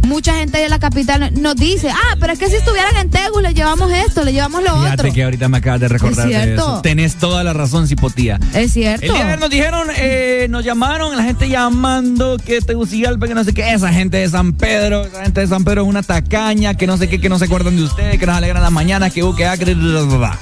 Mucha 0.08 0.36
gente 0.36 0.58
de 0.58 0.68
la 0.70 0.80
capital 0.80 1.32
nos 1.42 1.56
dice, 1.56 1.90
ah, 1.90 2.16
pero 2.20 2.34
es 2.34 2.40
que 2.40 2.50
si 2.50 2.56
estuvieran 2.56 2.96
en 2.98 3.10
Tegu 3.10 3.40
le 3.40 3.54
llevamos 3.54 3.92
esto, 3.92 4.24
le 4.24 4.34
llevamos 4.34 4.64
lo 4.64 4.76
Fíjate 4.82 5.02
otro. 5.02 5.14
que 5.14 5.24
ahorita 5.24 5.48
me 5.48 5.58
acabas 5.60 5.80
de 5.80 5.88
recordar 5.88 6.28
Es 6.30 6.36
de 6.38 6.44
cierto. 6.44 6.62
eso. 6.74 6.82
Tenés 6.82 7.16
toda 7.16 7.44
la 7.44 7.54
razón, 7.54 7.88
Cipotía. 7.88 8.40
Es 8.54 8.74
cierto. 8.74 9.06
El 9.06 9.14
día 9.14 9.26
de 9.26 9.38
nos 9.38 9.50
dijeron, 9.50 9.88
eh, 9.98 10.48
nos 10.50 10.66
llamaron, 10.66 11.16
la 11.16 11.24
gente 11.24 11.48
llamando 11.50 12.38
que 12.38 12.62
Tegucigalpa, 12.62 13.28
que 13.28 13.36
no 13.36 13.44
sé 13.44 13.54
qué, 13.54 13.74
esa 13.74 13.92
gente 13.94 14.18
de 14.18 14.30
San 14.30 14.54
Pedro, 14.54 15.06
esa 15.06 15.24
gente 15.24 15.42
de 15.42 15.48
San 15.48 15.64
Pedro 15.64 15.84
es 15.84 15.88
una 15.88 16.04
tacaña, 16.04 16.74
que 16.76 16.88
no 16.88 16.98
sé 16.98 17.08
qué, 17.08 17.20
que 17.22 17.30
no 17.30 17.40
se 17.40 17.46
acuerdan 17.46 17.76
de 17.78 17.84
ustedes, 17.84 18.20
que 18.20 18.26
nos 18.26 18.36
alegran 18.36 18.62
las 18.62 18.72
mañanas, 18.72 19.14
que 19.14 19.22
que 19.22 19.50
que 19.60 19.74
bla, 19.76 20.02
bla, 20.04 20.18
bla. 20.18 20.40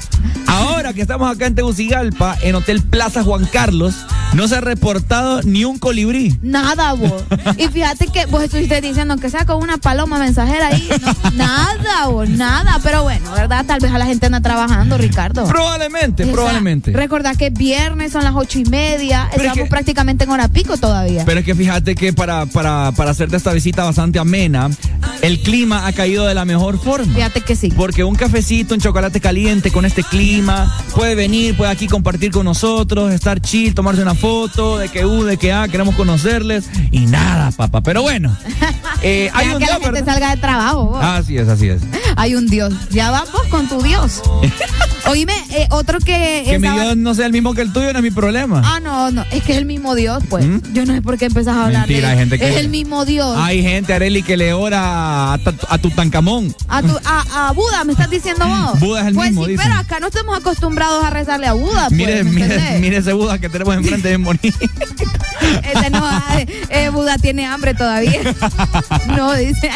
Ahora 0.48 0.94
que 0.94 1.02
estamos 1.02 1.30
acá 1.34 1.46
en 1.46 1.56
Tegucigalpa, 1.56 2.38
en 2.42 2.56
Hotel 2.56 2.82
Plaza 2.82 3.24
Juan 3.24 3.46
Carlos, 3.46 3.96
no 4.34 4.48
se 4.48 4.56
ha 4.56 4.62
reportado 4.62 5.42
ni 5.44 5.64
un 5.66 5.78
colibrí. 5.80 6.38
Nada, 6.42 6.94
vos. 6.94 7.24
Y 7.58 7.68
fíjate 7.68 8.08
que 8.08 8.26
vos 8.26 8.44
estuviste 8.44 8.82
diciendo 8.82 9.16
que 9.18 9.30
sea 9.30 9.46
con 9.50 9.64
una 9.64 9.78
paloma 9.80 10.20
mensajera 10.20 10.68
ahí. 10.68 10.88
No, 11.02 11.32
nada, 11.34 12.06
vos, 12.08 12.30
nada. 12.30 12.80
Pero 12.84 13.02
bueno, 13.02 13.32
¿verdad? 13.32 13.66
Tal 13.66 13.80
vez 13.80 13.92
a 13.92 13.98
la 13.98 14.06
gente 14.06 14.28
anda 14.28 14.42
trabajando, 14.42 14.96
Ricardo. 14.98 15.46
Probablemente, 15.46 16.26
O 16.26 16.32
probablemente. 16.32 16.92
Recordá 16.92 17.34
que 17.34 17.48
es 17.48 17.54
viernes, 17.54 18.12
son 18.12 18.24
las 18.24 18.36
ocho 18.36 18.60
y 18.60 18.66
media. 18.66 19.28
Pero 19.32 19.42
es 19.44 19.48
Estamos 19.48 19.64
que- 19.66 19.70
prácticamente 19.72 20.26
en 20.26 20.30
hora 20.30 20.48
pico 20.50 20.78
todavía. 20.78 21.24
Pero 21.26 21.40
es 21.40 21.46
que 21.48 21.56
fíjate 21.56 21.96
que 21.96 22.14
para, 22.14 22.46
para, 22.46 22.92
para 22.92 23.10
hacerte 23.10 23.38
esta 23.38 23.52
visita 23.52 23.84
bastante 23.84 24.20
amena, 24.20 24.70
el 25.24 25.42
clima 25.42 25.88
ha 25.88 25.94
caído 25.94 26.28
de 26.28 26.36
la 26.36 26.46
mejor 26.46 26.78
forma. 26.80 27.12
Fíjate 27.12 27.42
que 27.42 27.56
sí. 27.56 27.74
Porque 27.76 28.04
un 28.04 28.14
cafecito, 28.16 28.76
un 28.76 28.82
chocolate 28.82 29.20
caliente 29.20 29.72
con 29.72 29.84
este 29.84 30.04
clima, 30.04 30.72
puede 30.94 31.16
venir, 31.16 31.58
puede 31.58 31.72
aquí 31.72 31.88
compartir 31.88 32.30
con 32.32 32.46
nosotros, 32.46 33.12
estar 33.12 33.42
chill, 33.42 33.74
tomarse 33.74 34.04
una 34.04 34.14
foto 34.14 34.78
de 34.78 34.90
que 34.90 35.06
U, 35.06 35.24
de 35.24 35.38
que 35.38 35.52
A, 35.54 35.68
queremos 35.68 35.96
conocerles 35.96 36.70
y 36.92 37.08
nada, 37.08 37.50
papá. 37.52 37.82
Pero 37.82 38.04
bueno, 38.04 38.36
eh, 39.02 39.32
hay 39.40 39.54
un 39.54 39.60
que 39.60 39.66
la 39.66 39.72
Dios, 39.72 39.84
gente 39.84 39.92
¿verdad? 40.02 40.14
salga 40.14 40.30
de 40.36 40.38
trabajo. 40.42 40.86
vos. 40.86 41.00
Así 41.04 41.38
es, 41.38 41.48
así 41.48 41.70
es. 41.70 41.82
Hay 42.16 42.36
un 42.36 42.48
Dios. 42.48 42.74
Ya 42.90 43.12
vamos 43.12 43.42
con 43.50 43.68
tu 43.68 43.82
Dios. 43.82 44.22
Oíme, 45.10 45.34
eh, 45.52 45.68
otro 45.72 46.00
que. 46.00 46.44
Que 46.46 46.60
mi 46.60 46.70
Dios 46.70 46.96
no 46.98 47.14
sea 47.16 47.26
el 47.26 47.32
mismo 47.32 47.54
que 47.54 47.62
el 47.62 47.74
tuyo 47.74 47.92
no 47.94 48.00
es 48.00 48.04
mi 48.04 48.12
problema. 48.12 48.62
Ah, 48.64 48.80
no, 48.80 49.12
no. 49.12 49.24
Es 49.32 49.44
que 49.44 49.54
es 49.54 49.58
el 49.58 49.66
mismo 49.66 49.96
Dios, 49.96 50.24
pues. 50.30 50.46
Yo 50.74 50.86
no 50.86 50.94
sé 50.94 51.02
por 51.02 51.18
qué 51.18 51.26
empezás 51.26 51.56
a 51.56 51.66
hablar 51.66 51.88
¿Mm? 51.88 51.90
Mentira, 51.90 52.08
de 52.10 52.14
hay 52.14 52.20
gente 52.20 52.40
que- 52.40 52.50
Es 52.50 52.56
el 52.58 52.70
mismo 52.70 53.06
Dios. 53.06 53.36
Hay 53.40 53.62
gente, 53.64 53.94
Areli, 53.94 54.24
que 54.24 54.38
le 54.38 54.54
ora 54.54 55.34
a, 55.34 55.40
a 55.70 55.78
Tutankamón. 55.78 56.56
A, 56.68 56.82
tu, 56.82 56.98
a, 57.06 57.48
a 57.50 57.52
Buda, 57.54 57.84
me 57.84 57.94
estás 57.94 58.10
diciendo 58.10 58.46
vos. 58.48 58.80
Buda 58.80 59.02
es 59.02 59.08
el 59.08 59.16
pues 59.16 59.30
mismo, 59.30 59.46
sí, 59.46 59.52
dicen. 59.52 59.66
pero 59.68 59.80
acá 59.80 60.00
no 60.00 60.08
estamos 60.08 60.38
acostumbrados 60.38 61.04
a 61.04 61.10
rezarle 61.10 61.48
a 61.48 61.54
Buda. 61.54 61.88
Pues, 61.88 61.92
Mire, 61.92 62.24
¿me 62.24 62.32
mire, 62.32 62.80
mire 62.80 62.98
ese 62.98 63.14
Buda 63.14 63.40
que 63.40 63.50
tenemos 63.50 63.76
enfrente 63.76 64.10
bien 64.10 64.24
bonito. 64.24 64.58
Ese 65.64 65.90
no, 65.90 66.06
eh, 66.38 66.46
eh, 66.70 66.90
Buda 66.90 67.18
tiene 67.18 67.46
hambre 67.46 67.74
todavía. 67.74 68.20
no, 69.18 69.34
dice. 69.34 69.70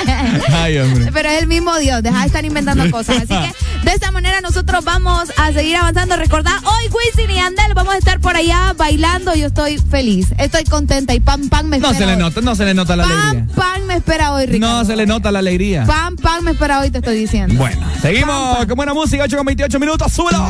Ay, 0.51 0.77
hombre. 0.77 1.09
Pero 1.11 1.29
es 1.29 1.41
el 1.41 1.47
mismo 1.47 1.75
Dios, 1.77 2.03
deja 2.03 2.19
de 2.21 2.25
estar 2.27 2.43
inventando 2.45 2.89
cosas. 2.91 3.17
Así 3.17 3.27
que 3.27 3.85
De 3.85 3.91
esta 3.93 4.11
manera 4.11 4.41
nosotros 4.41 4.83
vamos 4.83 5.22
a 5.37 5.51
seguir 5.53 5.75
avanzando. 5.77 6.15
Recordad, 6.15 6.53
hoy 6.63 6.89
Wisin 6.91 7.29
y 7.29 7.39
Andel 7.39 7.73
vamos 7.73 7.93
a 7.93 7.97
estar 7.97 8.19
por 8.19 8.35
allá 8.35 8.73
bailando. 8.77 9.33
Yo 9.35 9.47
estoy 9.47 9.77
feliz, 9.77 10.27
estoy 10.37 10.63
contenta 10.65 11.13
y 11.13 11.19
pam, 11.19 11.49
pam 11.49 11.67
me 11.67 11.79
No 11.79 11.87
espera 11.91 11.99
se 11.99 12.05
le 12.05 12.13
hoy. 12.13 12.19
nota, 12.19 12.41
no 12.41 12.55
se 12.55 12.65
le 12.65 12.73
nota 12.73 12.95
la 12.95 13.03
Pam, 13.03 13.11
alegría. 13.29 13.55
pam 13.55 13.81
me 13.83 13.95
espera 13.95 14.33
hoy, 14.33 14.45
Ricardo. 14.45 14.79
No 14.79 14.85
se 14.85 14.95
le 14.95 15.05
nota 15.05 15.31
la 15.31 15.39
alegría. 15.39 15.85
Pam, 15.85 16.15
pam 16.17 16.43
me 16.43 16.51
espera 16.51 16.79
hoy, 16.79 16.89
te 16.91 16.99
estoy 16.99 17.17
diciendo. 17.17 17.55
Bueno, 17.55 17.85
seguimos 18.01 18.65
con 18.65 18.75
buena 18.75 18.93
música, 18.93 19.23
8 19.23 19.37
con 19.37 19.45
28 19.45 19.79
minutos, 19.79 20.11
súbelo. 20.11 20.45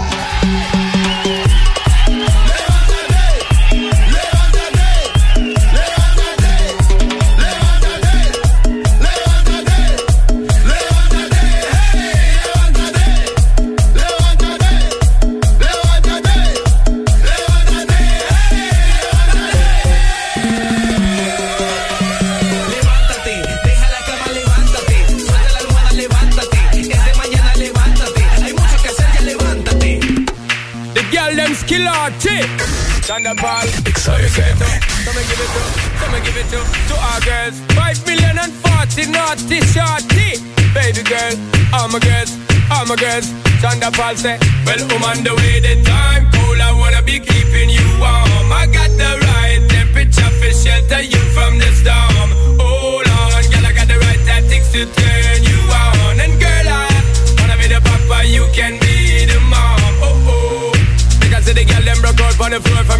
Thunderball. 33.14 33.70
XFM. 33.86 34.58
Come 35.06 35.18
and 35.22 35.28
give 35.30 35.38
it 35.38 35.52
to, 35.54 35.62
come 36.02 36.14
and 36.18 36.26
give 36.26 36.34
it 36.34 36.50
to, 36.50 36.58
to 36.66 36.96
our 36.98 37.22
girls. 37.22 37.62
Five 37.78 38.02
million 38.10 38.42
and 38.42 38.52
forty 38.66 39.06
naughty 39.06 39.62
shorty. 39.70 40.42
Baby 40.74 41.06
girl, 41.06 41.38
all 41.78 41.94
my 41.94 42.02
girls, 42.02 42.34
all 42.74 42.90
my 42.90 42.98
girls. 42.98 43.30
Thunderball 43.62 44.18
say, 44.18 44.42
well, 44.66 44.82
I'm 44.82 45.04
on 45.06 45.22
the 45.22 45.30
way, 45.46 45.62
the 45.62 45.78
time 45.86 46.26
cold. 46.34 46.58
I 46.58 46.74
wanna 46.74 47.04
be 47.06 47.20
keeping 47.22 47.70
you 47.70 47.86
warm. 48.02 48.50
I 48.50 48.66
got 48.74 48.90
the 48.98 49.12
right 49.30 49.62
temperature 49.70 50.34
for 50.42 50.50
shelter 50.50 51.06
you 51.06 51.22
from 51.38 51.62
the 51.62 51.70
storm. 51.70 52.30
Hold 52.58 53.06
on, 53.14 53.46
girl, 53.54 53.62
I 53.62 53.74
got 53.78 53.94
the 53.94 54.00
right 54.10 54.22
tactics 54.26 54.72
to 54.74 54.90
turn 54.90 55.13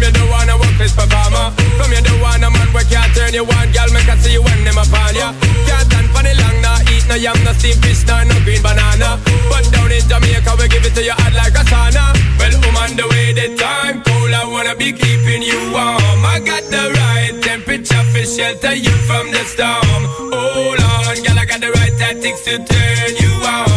From 0.00 0.02
you 0.02 0.12
don't 0.12 0.30
wanna 0.30 0.58
work 0.58 0.76
this 0.78 0.94
performer 0.94 1.50
From 1.78 1.92
you 1.92 2.02
don't 2.02 2.20
want 2.20 2.42
a 2.42 2.50
man 2.50 2.68
where 2.74 2.84
can't 2.84 3.14
turn 3.14 3.34
you 3.34 3.44
on 3.46 3.66
Girl, 3.70 3.90
make 3.94 4.08
I 4.08 4.16
see 4.18 4.32
you 4.34 4.42
when 4.42 4.64
them 4.64 4.78
upon 4.78 5.14
ya. 5.14 5.30
Can't 5.66 5.86
stand 5.86 6.08
for 6.10 6.22
the 6.22 6.34
long, 6.34 6.58
nah 6.62 6.78
Eat 6.90 7.06
no 7.06 7.14
yam, 7.14 7.38
no 7.44 7.52
steamed 7.52 7.82
fish, 7.84 8.06
nah, 8.06 8.24
no 8.24 8.34
green 8.42 8.62
banana. 8.62 9.20
But 9.48 9.70
down 9.70 9.92
in 9.92 10.02
Jamaica, 10.02 10.56
we 10.58 10.68
give 10.68 10.84
it 10.84 10.94
to 10.94 11.02
you 11.02 11.14
hot 11.14 11.34
like 11.34 11.54
a 11.54 11.64
sauna. 11.70 12.14
Well, 12.38 12.54
on 12.82 12.96
the 12.96 13.06
way, 13.08 13.32
the 13.32 13.54
time 13.56 14.02
cold 14.02 14.32
I 14.32 14.44
wanna 14.44 14.74
be 14.74 14.92
keeping 14.92 15.42
you 15.42 15.58
warm. 15.70 16.20
I 16.24 16.40
got 16.42 16.64
the 16.70 16.90
right 16.90 17.34
temperature 17.42 18.04
for 18.10 18.24
shelter 18.24 18.74
you 18.74 18.94
from 19.06 19.30
the 19.30 19.42
storm. 19.46 20.02
Hold 20.34 20.80
on, 20.80 21.16
girl, 21.22 21.38
I 21.38 21.44
got 21.46 21.60
the 21.60 21.70
right 21.70 21.94
tactics 21.98 22.42
to 22.44 22.58
turn 22.58 23.10
you 23.16 23.32
on 23.46 23.73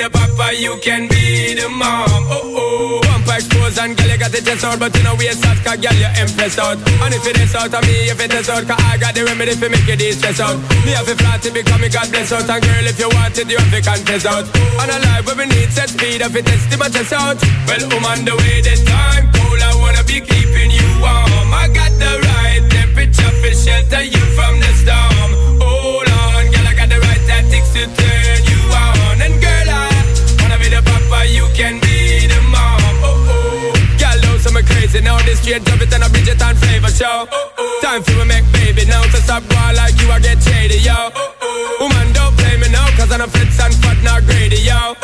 the 0.00 0.08
papa, 0.08 0.56
you 0.56 0.72
can 0.80 1.04
be 1.08 1.52
the 1.52 1.68
mom. 1.68 2.08
Oh 2.32 2.56
oh, 2.56 3.00
bumper 3.04 3.36
expose 3.36 3.76
and 3.76 3.92
girl 3.92 4.08
you 4.08 4.16
got 4.16 4.32
the 4.32 4.40
chest 4.40 4.64
out, 4.64 4.80
but 4.80 4.96
you 4.96 5.04
know 5.04 5.14
we 5.20 5.28
out, 5.28 5.58
cause 5.60 5.76
girl 5.76 5.92
you 5.92 6.10
impress 6.16 6.56
out. 6.56 6.80
And 7.04 7.12
if 7.12 7.24
it 7.28 7.36
is 7.36 7.52
out 7.52 7.68
of 7.68 7.82
me, 7.84 8.08
if 8.08 8.16
it 8.16 8.32
is 8.32 8.48
out, 8.48 8.64
cause 8.64 8.80
I 8.80 8.96
got 8.96 9.12
the 9.12 9.28
remedy 9.28 9.52
for 9.60 9.68
make 9.68 9.84
you 9.84 9.96
de-stress 10.00 10.40
out. 10.40 10.56
Me 10.88 10.96
have 10.96 11.08
a 11.08 11.14
flat 11.20 11.44
to 11.44 11.50
become 11.52 11.80
me 11.84 11.92
God 11.92 12.08
bless 12.08 12.32
out, 12.32 12.48
and 12.48 12.62
girl 12.64 12.86
if 12.88 12.96
you 12.96 13.10
want 13.12 13.36
it, 13.36 13.50
you 13.50 13.60
have 13.60 13.72
to 13.76 13.80
confess 13.84 14.24
out. 14.24 14.48
And 14.80 14.88
a 14.88 14.98
life 15.04 15.24
where 15.28 15.36
we 15.36 15.46
need 15.52 15.68
set 15.68 15.92
speed, 15.92 16.24
if 16.24 16.32
it 16.32 16.48
is 16.48 16.64
to 16.72 16.76
my 16.80 16.88
chest 16.88 17.12
out. 17.12 17.36
Well, 17.68 17.84
I'm 17.84 18.04
on 18.08 18.24
the 18.24 18.34
way, 18.40 18.64
the 18.64 18.74
time 18.88 19.28
cold, 19.36 19.60
I 19.60 19.72
wanna 19.84 20.04
be 20.08 20.24
keeping 20.24 20.70
you 20.72 20.88
warm. 20.96 21.52
I 21.52 21.68
got 21.68 21.92
the 22.00 22.12
right 22.24 22.64
temperature 22.72 23.32
for 23.44 23.52
shelter 23.52 24.00
you 24.00 24.24
from 24.32 24.64
the 24.64 24.70
storm. 24.80 25.60
Hold 25.60 26.08
on, 26.08 26.48
girl, 26.48 26.64
I 26.64 26.72
got 26.72 26.88
the 26.88 26.98
right 27.04 27.22
tactics 27.28 27.68
to 27.76 27.84
turn 27.84 28.09
the 31.10 31.26
you 31.26 31.46
can 31.54 31.80
be 31.80 32.26
the 32.26 32.40
mom. 32.48 32.80
Oh 33.02 33.18
oh, 33.26 33.74
girl, 33.98 34.18
those 34.22 34.42
some 34.42 34.54
crazy 34.62 35.00
now. 35.00 35.18
This 35.26 35.40
straight 35.42 35.64
drop 35.64 35.80
it 35.82 35.92
and 35.92 36.04
a 36.04 36.08
Bridget 36.08 36.40
and 36.40 36.56
flavor 36.58 36.90
show. 36.90 37.26
Oh, 37.30 37.52
oh. 37.58 37.80
Time 37.82 38.02
for 38.02 38.14
we 38.18 38.24
make 38.24 38.46
baby 38.52 38.86
now. 38.86 39.02
To 39.02 39.18
stop 39.18 39.42
going 39.48 39.76
like 39.76 39.98
you, 40.00 40.10
I 40.10 40.20
get 40.20 40.42
shady, 40.42 40.78
yo. 40.78 40.94
Oh, 40.94 41.76
woman, 41.80 42.12
don't 42.12 42.36
play 42.38 42.56
me 42.56 42.68
now, 42.70 42.86
cause 42.96 43.10
I'm 43.10 43.20
a 43.20 43.28
fits 43.28 43.58
and 43.58 43.74
fat, 43.82 43.98
not 44.02 44.22
greedy, 44.24 44.62
yo. 44.62 44.94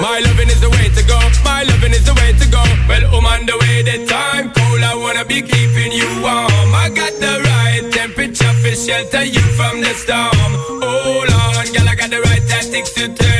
My 0.00 0.20
loving 0.24 0.48
is 0.48 0.60
the 0.60 0.70
way 0.70 0.88
to 0.88 1.02
go. 1.04 1.18
My 1.44 1.62
loving 1.64 1.92
is 1.92 2.04
the 2.08 2.14
way 2.14 2.32
to 2.32 2.46
go. 2.48 2.62
Well, 2.88 3.04
I'm 3.26 3.44
the 3.46 3.56
way, 3.60 3.82
the 3.82 4.06
time 4.06 4.52
cold. 4.56 4.82
I 4.82 4.94
wanna 4.96 5.24
be 5.24 5.42
keeping 5.42 5.92
you 5.92 6.08
warm. 6.24 6.72
I 6.72 6.88
got 6.88 7.12
the 7.20 7.34
right 7.44 7.84
temperature 7.92 8.54
for 8.64 8.74
shelter 8.74 9.24
you 9.24 9.44
from 9.58 9.80
the 9.84 9.92
storm. 9.92 10.52
Hold 10.80 11.30
on, 11.30 11.64
girl, 11.74 11.88
I 11.88 11.94
got 11.94 12.10
the 12.10 12.20
right 12.22 12.44
tactics 12.48 12.92
to 12.96 13.12
turn 13.12 13.39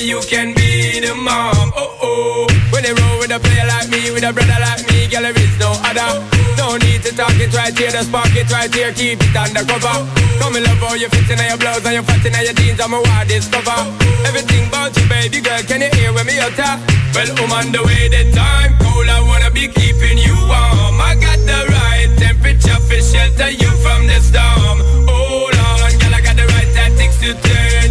you 0.00 0.20
can 0.28 0.54
be 0.54 1.00
the 1.00 1.14
mom. 1.14 1.72
Oh 1.76 1.98
oh, 2.00 2.46
when 2.72 2.82
they 2.82 2.94
roll 2.94 3.18
with 3.18 3.32
a 3.32 3.40
player 3.40 3.66
like 3.68 3.88
me, 3.90 4.10
with 4.12 4.24
a 4.24 4.32
brother 4.32 4.56
like 4.60 4.84
me, 4.88 5.08
girl, 5.08 5.22
there 5.22 5.36
is 5.36 5.52
no 5.58 5.76
other. 5.84 6.22
No 6.56 6.76
need 6.78 7.02
to 7.02 7.12
talk 7.12 7.34
it 7.36 7.52
right 7.52 7.76
here, 7.76 7.90
the 7.92 8.04
spark 8.04 8.32
it 8.32 8.48
right 8.50 8.72
here, 8.72 8.92
keep 8.92 9.20
it 9.20 9.36
undercover. 9.36 10.06
Come 10.38 10.56
in 10.56 10.64
love 10.64 10.80
how 10.80 10.94
you 10.94 11.08
fit 11.08 11.28
in 11.28 11.40
your 11.44 11.58
blouse 11.58 11.84
and 11.84 11.94
you 11.98 12.02
fat 12.02 12.24
in 12.24 12.32
your 12.32 12.54
jeans, 12.54 12.80
I'm 12.80 12.94
a 12.94 13.00
wild 13.02 13.28
discover. 13.28 13.78
Everything 14.24 14.68
about 14.68 14.96
you, 14.96 15.04
baby 15.08 15.40
girl, 15.40 15.60
can 15.66 15.82
you 15.82 15.90
hear 15.92 16.12
when 16.12 16.26
me 16.26 16.38
utter? 16.38 16.72
Well, 17.12 17.28
I'm 17.28 17.52
on 17.52 17.66
the 17.72 17.82
way, 17.84 18.08
the 18.08 18.30
time 18.32 18.78
cold, 18.80 19.08
I 19.08 19.20
wanna 19.20 19.50
be 19.50 19.68
keeping 19.68 20.16
you 20.16 20.36
warm. 20.48 20.96
I 21.00 21.18
got 21.20 21.40
the 21.44 21.60
right 21.68 22.08
temperature 22.16 22.80
for 22.86 23.00
shelter 23.02 23.50
you 23.50 23.70
from 23.84 24.06
the 24.06 24.18
storm. 24.22 24.78
Hold 25.10 25.56
on, 25.58 25.90
girl, 26.00 26.14
I 26.14 26.20
got 26.22 26.36
the 26.38 26.46
right 26.54 26.70
tactics 26.72 27.18
to 27.20 27.34
turn 27.34 27.81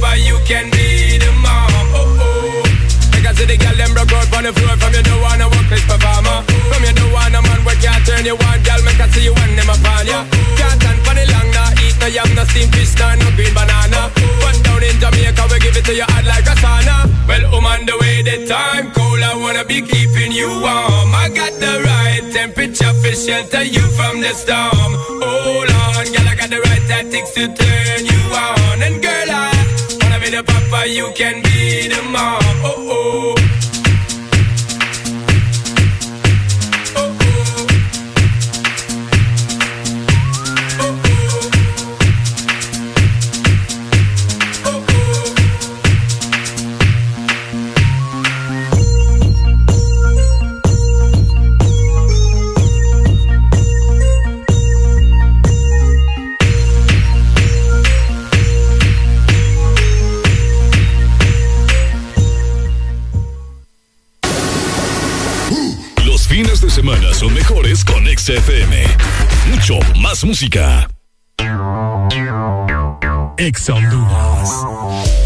papa, 0.00 0.18
you 0.18 0.38
can 0.44 0.70
be 0.70 1.18
the 1.18 1.30
mom. 1.40 1.70
Oh 1.94 2.18
oh. 2.20 2.62
Like 3.12 3.26
I 3.26 3.32
see 3.32 3.46
the 3.46 3.56
girl 3.56 3.76
them 3.76 3.92
broke 3.94 4.12
out 4.12 4.32
on 4.36 4.44
the 4.44 4.52
floor 4.52 4.76
from 4.76 4.92
you 4.92 5.02
don't 5.02 5.20
wanna 5.20 5.48
work 5.48 5.68
this 5.68 5.84
performer. 5.84 6.42
From 6.70 6.82
you 6.84 6.92
don't 6.92 7.12
want 7.12 7.34
a 7.34 7.40
man 7.42 7.60
where 7.64 7.76
can't 7.76 8.04
turn 8.04 8.24
you 8.24 8.36
on, 8.36 8.58
girl, 8.62 8.80
make 8.84 9.00
I 9.00 9.08
see 9.08 9.24
you 9.24 9.34
when 9.34 9.56
them 9.56 9.70
upon 9.70 10.06
ya. 10.06 10.24
Can't 10.56 10.76
stand 10.80 11.00
for 11.04 11.14
the 11.16 11.24
long, 11.32 11.48
nah, 11.52 11.82
eat 11.82 11.96
no 12.00 12.06
yam, 12.06 12.28
no 12.34 12.44
steamed 12.44 12.72
fish, 12.74 12.94
nah, 12.98 13.14
no 13.16 13.28
green 13.36 13.52
banana. 13.54 14.12
But 14.40 14.56
down 14.64 14.82
in 14.82 14.96
Jamaica, 15.00 15.42
we 15.50 15.58
give 15.60 15.76
it 15.76 15.84
to 15.88 15.94
you 15.94 16.06
hot 16.08 16.24
like 16.24 16.46
a 16.46 16.54
sauna. 16.60 17.08
Well, 17.28 17.44
on 17.56 17.86
the 17.86 17.96
way, 18.00 18.22
the 18.22 18.46
time 18.46 18.92
cold, 18.92 19.20
I 19.20 19.34
wanna 19.36 19.64
be 19.64 19.80
keeping 19.82 20.32
you 20.32 20.48
warm. 20.60 21.14
I 21.14 21.28
got 21.32 21.52
the 21.58 21.82
right 21.88 22.24
temperature 22.32 22.92
for 23.00 23.14
shelter 23.14 23.64
you 23.64 23.84
from 23.96 24.20
the 24.20 24.32
storm. 24.34 24.92
Hold 25.24 25.70
on, 25.72 26.04
girl, 26.12 26.28
I 26.28 26.34
got 26.36 26.50
the 26.50 26.60
right 26.60 26.84
tactics 26.86 27.32
to 27.34 27.48
turn 27.48 28.04
you 28.04 28.20
on. 28.36 28.82
And 28.82 29.02
girl, 29.02 29.30
I 29.30 29.50
wanna 29.50 29.55
be 30.76 30.84
the 30.84 30.84
papa, 30.84 30.88
you 30.88 31.12
can 31.14 31.42
be 31.42 31.88
the 31.88 32.02
mom. 32.10 32.40
Oh 32.64 33.34
oh. 33.38 33.45
Mejores 67.76 67.84
con 67.84 68.06
XFM. 68.06 68.84
Mucho 69.50 69.78
más 70.00 70.24
música. 70.24 70.88
Ex 73.38 73.68
Honduras. 73.70 75.25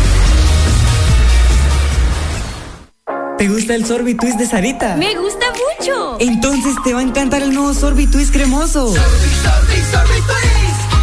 ¿Te 3.41 3.47
gusta 3.47 3.73
el 3.73 3.83
Sorbitwist 3.83 4.37
de 4.37 4.45
Sarita? 4.45 4.95
Me 4.97 5.15
gusta 5.15 5.47
mucho. 5.49 6.17
Entonces 6.19 6.75
te 6.83 6.93
va 6.93 6.99
a 6.99 7.01
encantar 7.01 7.41
el 7.41 7.51
nuevo 7.51 7.73
Sorbitwist 7.73 8.31
cremoso. 8.31 8.93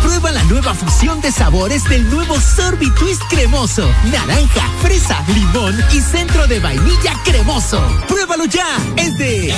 Prueba 0.02 0.30
la 0.30 0.44
nueva 0.44 0.72
fusión 0.72 1.20
de 1.20 1.32
sabores 1.32 1.82
del 1.88 2.08
nuevo 2.08 2.38
Sorbitwist 2.38 3.22
cremoso. 3.28 3.90
Naranja, 4.12 4.70
fresa, 4.80 5.20
limón 5.34 5.84
y 5.92 6.00
centro 6.00 6.46
de 6.46 6.60
vainilla 6.60 7.20
cremoso. 7.24 7.82
Pruébalo 8.06 8.44
ya. 8.44 8.68
Es 8.96 9.18
de 9.18 9.52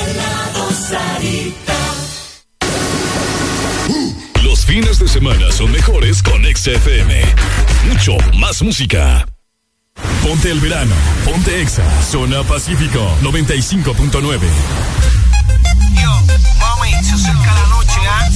Los 4.42 4.64
fines 4.64 4.98
de 4.98 5.06
semana 5.06 5.52
son 5.52 5.70
mejores 5.70 6.22
con 6.22 6.42
XFM. 6.44 7.24
Mucho 7.90 8.16
más 8.38 8.62
música. 8.62 9.26
Ponte 10.22 10.50
el 10.50 10.60
verano, 10.60 10.94
ponte 11.24 11.60
Exa, 11.60 11.82
zona 12.02 12.42
Pacífico 12.44 13.00
95.9. 13.22 14.38
Mami, 16.60 16.90
se 17.02 17.14
acerca 17.14 17.52
la 17.54 17.66
noche, 17.68 18.00
¿ah? 18.08 18.28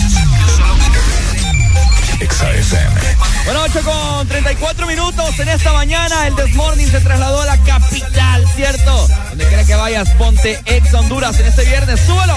Exa 2.21 2.51
FM. 2.53 3.01
Bueno, 3.45 3.61
8 3.63 3.81
con 3.85 4.29
34 4.29 4.87
minutos 4.87 5.39
en 5.39 5.49
esta 5.49 5.73
mañana. 5.73 6.27
El 6.27 6.35
Desmorning 6.35 6.91
se 6.91 7.01
trasladó 7.01 7.43
a 7.43 7.47
la 7.47 7.59
capital, 7.59 8.45
¿cierto? 8.57 9.09
Donde 9.29 9.47
quiera 9.47 9.65
que 9.65 9.75
vayas, 9.75 10.11
ponte 10.11 10.61
ex 10.67 10.95
Honduras 10.95 11.39
en 11.39 11.47
este 11.47 11.65
viernes. 11.65 12.01
¡Súbelo! 12.01 12.35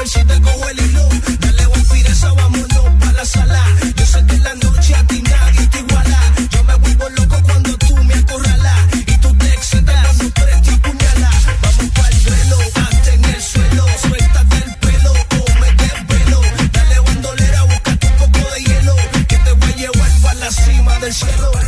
ver 0.00 0.08
si 0.08 0.24
te 0.24 0.40
cojo 0.40 0.68
el 0.70 0.80
hilo. 0.80 1.08
Dale 1.40 1.66
vampiresa, 1.66 2.32
vámonos 2.32 2.84
para 3.00 3.12
la 3.12 3.24
sala. 3.24 3.62
Yo 3.96 4.06
sé 4.06 4.24
que 4.26 4.38
la 4.38 4.54
noche 4.54 4.94
a 4.94 5.06
ti 5.06 5.22
nadie 5.22 5.66
te 5.66 5.78
iguala. 5.78 6.20
Yo 6.52 6.64
me 6.64 6.74
vuelvo 6.76 7.08
loco 7.10 7.36
cuando 7.42 7.76
tú 7.76 7.96
me 8.04 8.14
acorralas. 8.14 8.80
Y 9.12 9.16
tú 9.18 9.30
te 9.36 9.48
excitas 9.52 10.06
cuando 10.06 10.24
tú 10.66 10.80
puñala. 10.84 11.30
Vamos 11.62 11.90
para 11.96 12.08
el 12.08 12.24
duelo, 12.24 12.58
hasta 12.82 13.12
en 13.14 13.24
el 13.24 13.42
suelo. 13.42 13.84
Suéltate 14.04 14.56
el 14.64 14.74
pelo 14.84 15.12
o 15.12 15.60
me 15.60 15.70
desvelo. 15.82 16.40
Dale 16.72 17.00
bandolera, 17.00 17.62
busca 17.64 17.90
un 17.90 18.16
poco 18.20 18.50
de 18.54 18.60
hielo. 18.64 18.96
Que 19.28 19.36
te 19.36 19.52
voy 19.52 19.72
a 19.72 19.76
llevar 19.76 20.12
para 20.22 20.40
la 20.40 20.50
cima 20.50 20.98
del 21.00 21.14
cielo. 21.14 21.59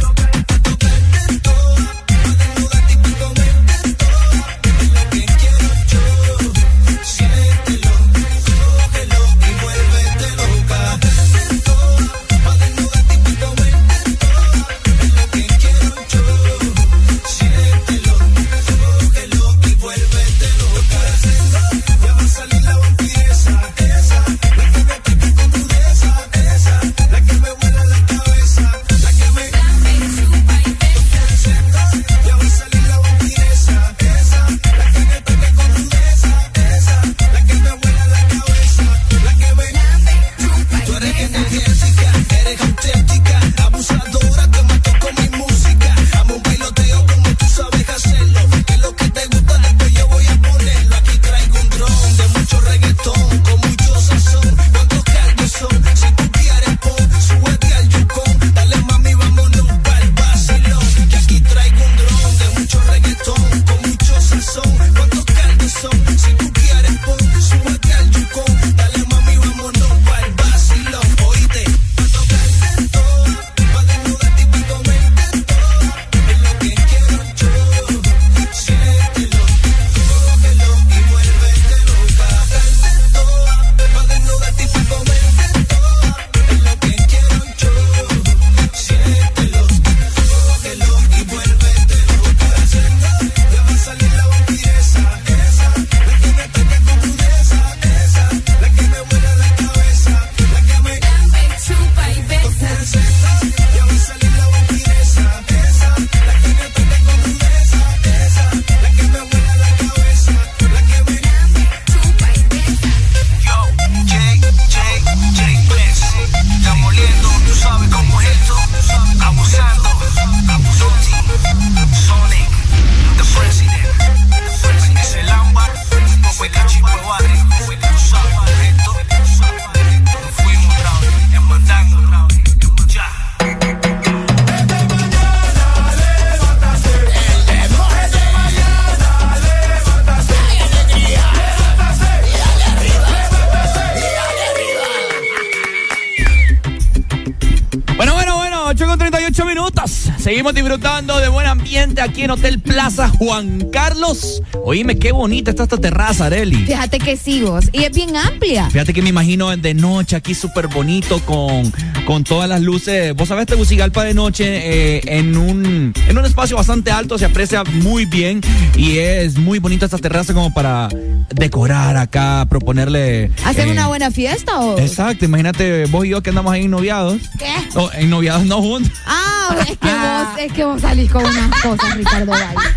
Juan 153.23 153.69
Carlos. 153.71 154.43
Oíme, 154.65 154.99
qué 154.99 155.13
bonita 155.13 155.51
está 155.51 155.63
esta 155.63 155.77
terraza, 155.77 156.27
Areli. 156.27 156.57
Fíjate 156.57 156.99
que 156.99 157.17
sí, 157.17 157.41
vos. 157.43 157.67
Y 157.71 157.85
es 157.85 157.93
bien 157.93 158.17
amplia. 158.17 158.69
Fíjate 158.69 158.93
que 158.93 159.01
me 159.01 159.11
imagino 159.11 159.57
de 159.57 159.75
noche 159.75 160.17
aquí 160.17 160.35
súper 160.35 160.67
bonito 160.67 161.21
con, 161.21 161.73
con 162.05 162.25
todas 162.25 162.49
las 162.49 162.61
luces. 162.63 163.15
Vos 163.15 163.29
sabés, 163.29 163.47
Tegucigalpa 163.47 164.03
de 164.03 164.15
noche 164.15 164.45
eh, 164.47 165.01
en, 165.05 165.37
un, 165.37 165.95
en 166.09 166.19
un 166.19 166.25
espacio 166.25 166.57
bastante 166.57 166.91
alto 166.91 167.17
se 167.17 167.27
aprecia 167.27 167.63
muy 167.63 168.07
bien 168.07 168.41
y 168.77 168.99
es 168.99 169.39
muy 169.39 169.61
bonita 169.61 169.85
esta 169.85 169.99
terraza 169.99 170.35
como 170.35 170.53
para 170.53 170.89
decorar 171.33 171.97
acá, 171.99 172.45
proponerle... 172.49 173.31
¿Hacen 173.45 173.69
eh, 173.69 173.73
una 173.73 173.87
buena 173.87 174.11
fiesta 174.11 174.59
o...? 174.59 174.81
Exacto, 174.81 175.25
imagínate 175.27 175.85
vos 175.87 176.05
y 176.07 176.09
yo 176.09 176.25
que 176.25 176.31
andamos 176.31 176.53
ahí 176.53 176.67
noviados. 176.67 177.21
¿Qué? 177.39 177.55
No, 177.77 177.93
en 177.93 178.11
noviados 178.11 178.45
no 178.47 178.61
juntos. 178.61 178.93
Ah, 179.07 179.55
es 179.61 179.79
que 179.79 179.87
vos, 179.93 180.29
es 180.41 180.53
que 180.53 180.65
vos 180.65 180.81
salís 180.81 181.09
con 181.09 181.25
unas 181.25 181.61
cosas, 181.61 181.97
Ricardo 181.97 182.33
Valle. 182.33 182.72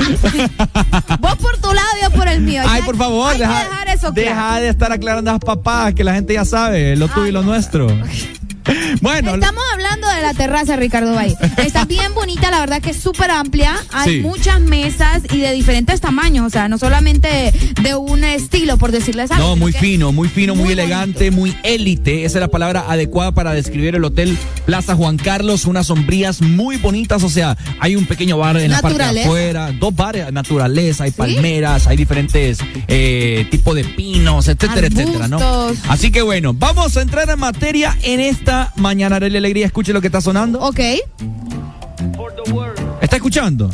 vos 1.20 1.36
por 1.36 1.56
tu 1.58 1.72
lado 1.72 1.88
y 2.00 2.04
yo 2.04 2.10
por 2.10 2.28
el 2.28 2.40
mío. 2.42 2.62
Ay, 2.66 2.80
Ya 2.80 2.86
por 2.86 2.96
favor, 2.96 3.36
deja, 3.36 3.64
dejar 3.64 3.88
eso 3.88 4.12
claro. 4.12 4.28
deja 4.30 4.60
de 4.60 4.68
estar 4.68 4.92
aclarando 4.92 5.30
a 5.30 5.34
las 5.34 5.40
papás, 5.44 5.94
que 5.94 6.04
la 6.04 6.14
gente 6.14 6.34
ya 6.34 6.44
sabe, 6.44 6.96
lo 6.96 7.08
tuyo 7.08 7.26
y 7.26 7.32
lo 7.32 7.42
nuestro. 7.42 7.88
Bueno, 9.00 9.34
Estamos 9.34 9.62
de 10.20 10.26
la 10.26 10.34
terraza, 10.34 10.76
Ricardo 10.76 11.14
Valle. 11.14 11.34
Está 11.56 11.84
bien 11.84 12.14
bonita, 12.14 12.50
la 12.50 12.60
verdad 12.60 12.80
que 12.82 12.90
es 12.90 12.96
súper 12.98 13.30
amplia. 13.30 13.74
Hay 13.92 14.10
Sí. 14.16 14.20
muchas 14.20 14.60
mesas 14.60 15.22
y 15.32 15.38
de 15.38 15.52
diferentes 15.52 16.00
tamaños, 16.00 16.46
o 16.46 16.50
sea, 16.50 16.68
no 16.68 16.78
solamente 16.78 17.52
de 17.82 17.94
un 17.94 18.24
estilo, 18.24 18.76
por 18.76 18.92
decirles 18.92 19.30
algo. 19.30 19.48
No, 19.48 19.56
muy 19.56 19.72
fino, 19.72 20.12
muy 20.12 20.28
fino, 20.28 20.54
muy, 20.54 20.64
muy 20.64 20.72
elegante, 20.72 21.30
muy 21.30 21.56
élite. 21.62 22.24
Esa 22.24 22.38
es 22.38 22.40
la 22.42 22.48
palabra 22.48 22.84
adecuada 22.88 23.32
para 23.32 23.52
describir 23.52 23.94
el 23.94 24.04
hotel 24.04 24.36
Plaza 24.66 24.94
Juan 24.94 25.16
Carlos. 25.16 25.64
Unas 25.64 25.86
sombrías 25.86 26.42
muy 26.42 26.76
bonitas. 26.76 27.22
O 27.22 27.28
sea, 27.30 27.56
hay 27.80 27.96
un 27.96 28.06
pequeño 28.06 28.36
bar 28.38 28.56
en 28.58 28.70
la 28.70 28.80
parte 28.80 28.98
de 29.02 29.22
afuera, 29.22 29.72
dos 29.78 29.94
bares, 29.94 30.32
naturaleza, 30.32 31.04
hay 31.04 31.10
palmeras, 31.12 31.86
hay 31.86 31.96
diferentes 31.96 32.58
eh, 32.88 33.46
tipos 33.50 33.74
de 33.74 33.84
pinos, 33.84 34.48
etcétera, 34.48 34.86
etcétera, 34.88 35.28
¿no? 35.28 35.38
Así 35.88 36.10
que 36.10 36.22
bueno, 36.22 36.52
vamos 36.52 36.96
a 36.96 37.02
entrar 37.02 37.28
en 37.30 37.38
materia 37.38 37.96
en 38.02 38.20
esta 38.20 38.72
mañana. 38.76 39.16
Arely 39.16 39.36
Alegría, 39.38 39.66
escuche 39.66 39.92
lo 39.92 40.00
que 40.00 40.09
está 40.10 40.20
sonando. 40.20 40.60
Ok. 40.60 40.80
¿Está 43.00 43.16
escuchando? 43.16 43.70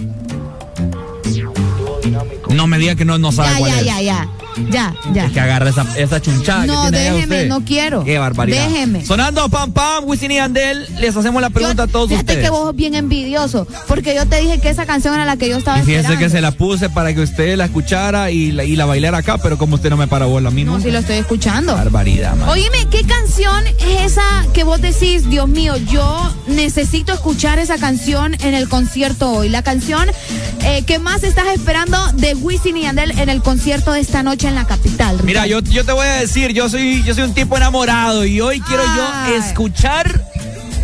No 2.51 2.67
me 2.67 2.79
diga 2.79 2.95
que 2.95 3.05
no, 3.05 3.19
no 3.19 3.33
sabe 3.33 3.51
Ya, 3.53 3.59
cuál 3.59 3.71
ya, 3.73 3.79
es. 3.81 3.85
ya, 3.87 4.01
ya. 4.03 4.03
Ya, 4.03 4.29
ya. 4.71 4.95
Es 5.15 5.33
que 5.33 5.41
agarra 5.41 5.71
esa, 5.71 5.87
esa 5.97 6.21
chunchada 6.21 6.63
que 6.63 6.67
No, 6.69 6.83
tiene 6.83 6.99
allá 6.99 7.13
déjeme, 7.15 7.37
usted. 7.37 7.49
no 7.49 7.61
quiero. 7.65 8.05
Qué 8.05 8.19
barbaridad. 8.19 8.69
Déjeme. 8.69 9.05
Sonando 9.05 9.49
pam 9.49 9.73
pam, 9.73 10.05
Wisin 10.05 10.31
y 10.33 10.39
Andel, 10.39 10.87
les 11.01 11.17
hacemos 11.17 11.41
la 11.43 11.51
pregunta 11.51 11.85
a 11.85 11.87
todos 11.87 12.09
Fíjate 12.09 12.25
ustedes. 12.33 12.45
que 12.45 12.51
vos 12.51 12.75
bien 12.75 12.95
envidioso, 12.95 13.67
porque 13.87 14.15
yo 14.15 14.27
te 14.27 14.41
dije 14.41 14.59
que 14.61 14.69
esa 14.71 14.87
canción 14.87 15.15
era 15.15 15.25
la 15.25 15.37
que 15.37 15.49
yo 15.49 15.57
estaba 15.59 15.79
Y 15.79 15.83
fíjese 15.83 16.01
esperando. 16.01 16.25
que 16.27 16.31
se 16.31 16.41
la 16.41 16.51
puse 16.53 16.89
para 16.91 17.15
que 17.15 17.21
usted 17.21 17.57
la 17.57 17.67
escuchara 17.67 18.31
y 18.31 18.53
la, 18.53 18.65
y 18.65 18.77
la 18.77 18.87
bailara 18.87 19.19
acá, 19.19 19.39
pero 19.39 19.59
como 19.59 19.75
usted 19.77 19.91
no 19.91 19.97
me 19.97 20.07
para 20.07 20.27
bola 20.27 20.49
a 20.49 20.53
mí, 20.53 20.65
No, 20.65 20.73
nunca. 20.73 20.85
si 20.85 20.91
lo 20.91 20.99
estoy 20.99 21.17
escuchando. 21.17 21.75
Barbaridad, 21.75 22.35
man. 22.37 22.49
Oíme, 22.49 22.87
¿qué 22.91 23.03
canción 23.05 23.65
es 23.67 24.13
esa 24.13 24.47
que 24.55 24.65
vos 24.65 24.81
decís, 24.81 25.29
Dios 25.29 25.49
mío, 25.49 25.77
yo 25.77 26.33
necesito 26.47 27.13
escuchar 27.13 27.59
esa 27.59 27.79
canción 27.79 28.35
en 28.41 28.55
el 28.55 28.69
concierto 28.69 29.31
hoy? 29.31 29.49
La 29.49 29.63
canción 29.63 30.09
eh, 30.65 30.83
que 30.87 30.99
más 30.99 31.23
estás 31.25 31.47
esperando 31.55 31.99
de 32.15 32.35
Wisin 32.35 32.77
y 32.77 32.83
Yandel 32.83 33.13
en 33.19 33.29
el 33.29 33.43
concierto 33.43 33.93
de 33.93 34.01
esta 34.01 34.23
noche 34.23 34.46
en 34.47 34.55
la 34.55 34.67
capital. 34.67 35.19
Mira, 35.25 35.47
yo, 35.47 35.61
yo 35.61 35.85
te 35.85 35.93
voy 35.93 36.07
a 36.07 36.15
decir, 36.15 36.53
yo 36.53 36.69
soy, 36.69 37.03
yo 37.03 37.15
soy 37.15 37.25
un 37.25 37.35
tipo 37.35 37.57
enamorado 37.57 38.25
y 38.25 38.41
hoy 38.41 38.61
quiero 38.61 38.83
yo 38.85 39.35
escuchar. 39.35 40.25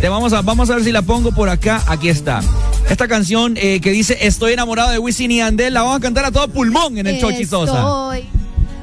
Te 0.01 0.09
vamos 0.09 0.33
a, 0.33 0.41
vamos 0.41 0.69
a 0.69 0.75
ver 0.75 0.83
si 0.83 0.91
la 0.91 1.01
pongo 1.01 1.31
por 1.31 1.49
acá. 1.49 1.81
Aquí 1.87 2.09
está. 2.09 2.41
Esta 2.89 3.07
canción 3.07 3.53
eh, 3.55 3.79
que 3.79 3.91
dice 3.91 4.17
Estoy 4.21 4.53
enamorado 4.53 4.91
de 4.91 4.99
Wisin 4.99 5.31
y 5.31 5.41
Andel, 5.41 5.73
la 5.73 5.83
vamos 5.83 5.97
a 5.97 6.01
cantar 6.01 6.25
a 6.25 6.31
todo 6.31 6.47
pulmón 6.49 6.97
en 6.97 7.07
el 7.07 7.19
Chochi 7.19 7.45
Sosa. 7.45 7.73
Estoy 7.73 8.32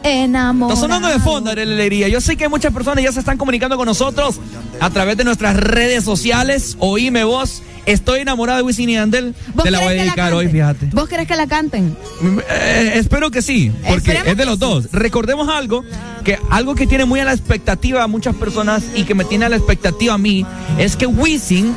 enamorada. 0.02 0.74
Está 0.74 0.86
sonando 0.86 1.08
de 1.08 1.18
fondo, 1.18 1.50
Arely 1.50 1.72
Alegría. 1.72 2.08
Yo 2.08 2.20
sé 2.20 2.36
que 2.36 2.48
muchas 2.48 2.72
personas 2.72 3.04
ya 3.04 3.12
se 3.12 3.20
están 3.20 3.38
comunicando 3.38 3.76
con 3.76 3.86
nosotros 3.86 4.40
a 4.80 4.90
través 4.90 5.16
de 5.16 5.24
nuestras 5.24 5.56
redes 5.56 6.04
sociales. 6.04 6.76
Oíme 6.78 7.24
vos, 7.24 7.62
estoy 7.86 8.20
enamorado 8.20 8.58
de 8.58 8.62
Wisin 8.64 8.90
y 8.90 8.96
Andel. 8.96 9.34
¿Vos 9.54 9.64
Te 9.64 9.70
la 9.70 9.80
voy 9.80 9.98
a 9.98 10.02
dedicar 10.02 10.32
hoy, 10.32 10.48
fíjate. 10.48 10.90
¿Vos 10.92 11.08
querés 11.08 11.26
que 11.26 11.36
la 11.36 11.46
canten? 11.46 11.96
Eh, 12.50 12.92
espero 12.94 13.30
que 13.30 13.42
sí, 13.42 13.72
porque 13.86 14.12
Esperemos 14.12 14.28
es 14.28 14.36
de 14.36 14.46
los 14.46 14.58
dos. 14.58 14.88
Recordemos 14.92 15.48
algo, 15.48 15.84
que 16.24 16.38
algo 16.50 16.74
que 16.74 16.86
tiene 16.86 17.04
muy 17.04 17.20
a 17.20 17.24
la 17.24 17.32
expectativa 17.32 18.02
a 18.02 18.06
muchas 18.06 18.34
personas 18.34 18.82
y 18.94 19.04
que 19.04 19.14
me 19.14 19.24
tiene 19.24 19.46
a 19.46 19.48
la 19.48 19.56
expectativa 19.56 20.14
a 20.14 20.18
mí, 20.18 20.46
es 20.78 20.96
que 20.96 21.06
Wisin, 21.06 21.74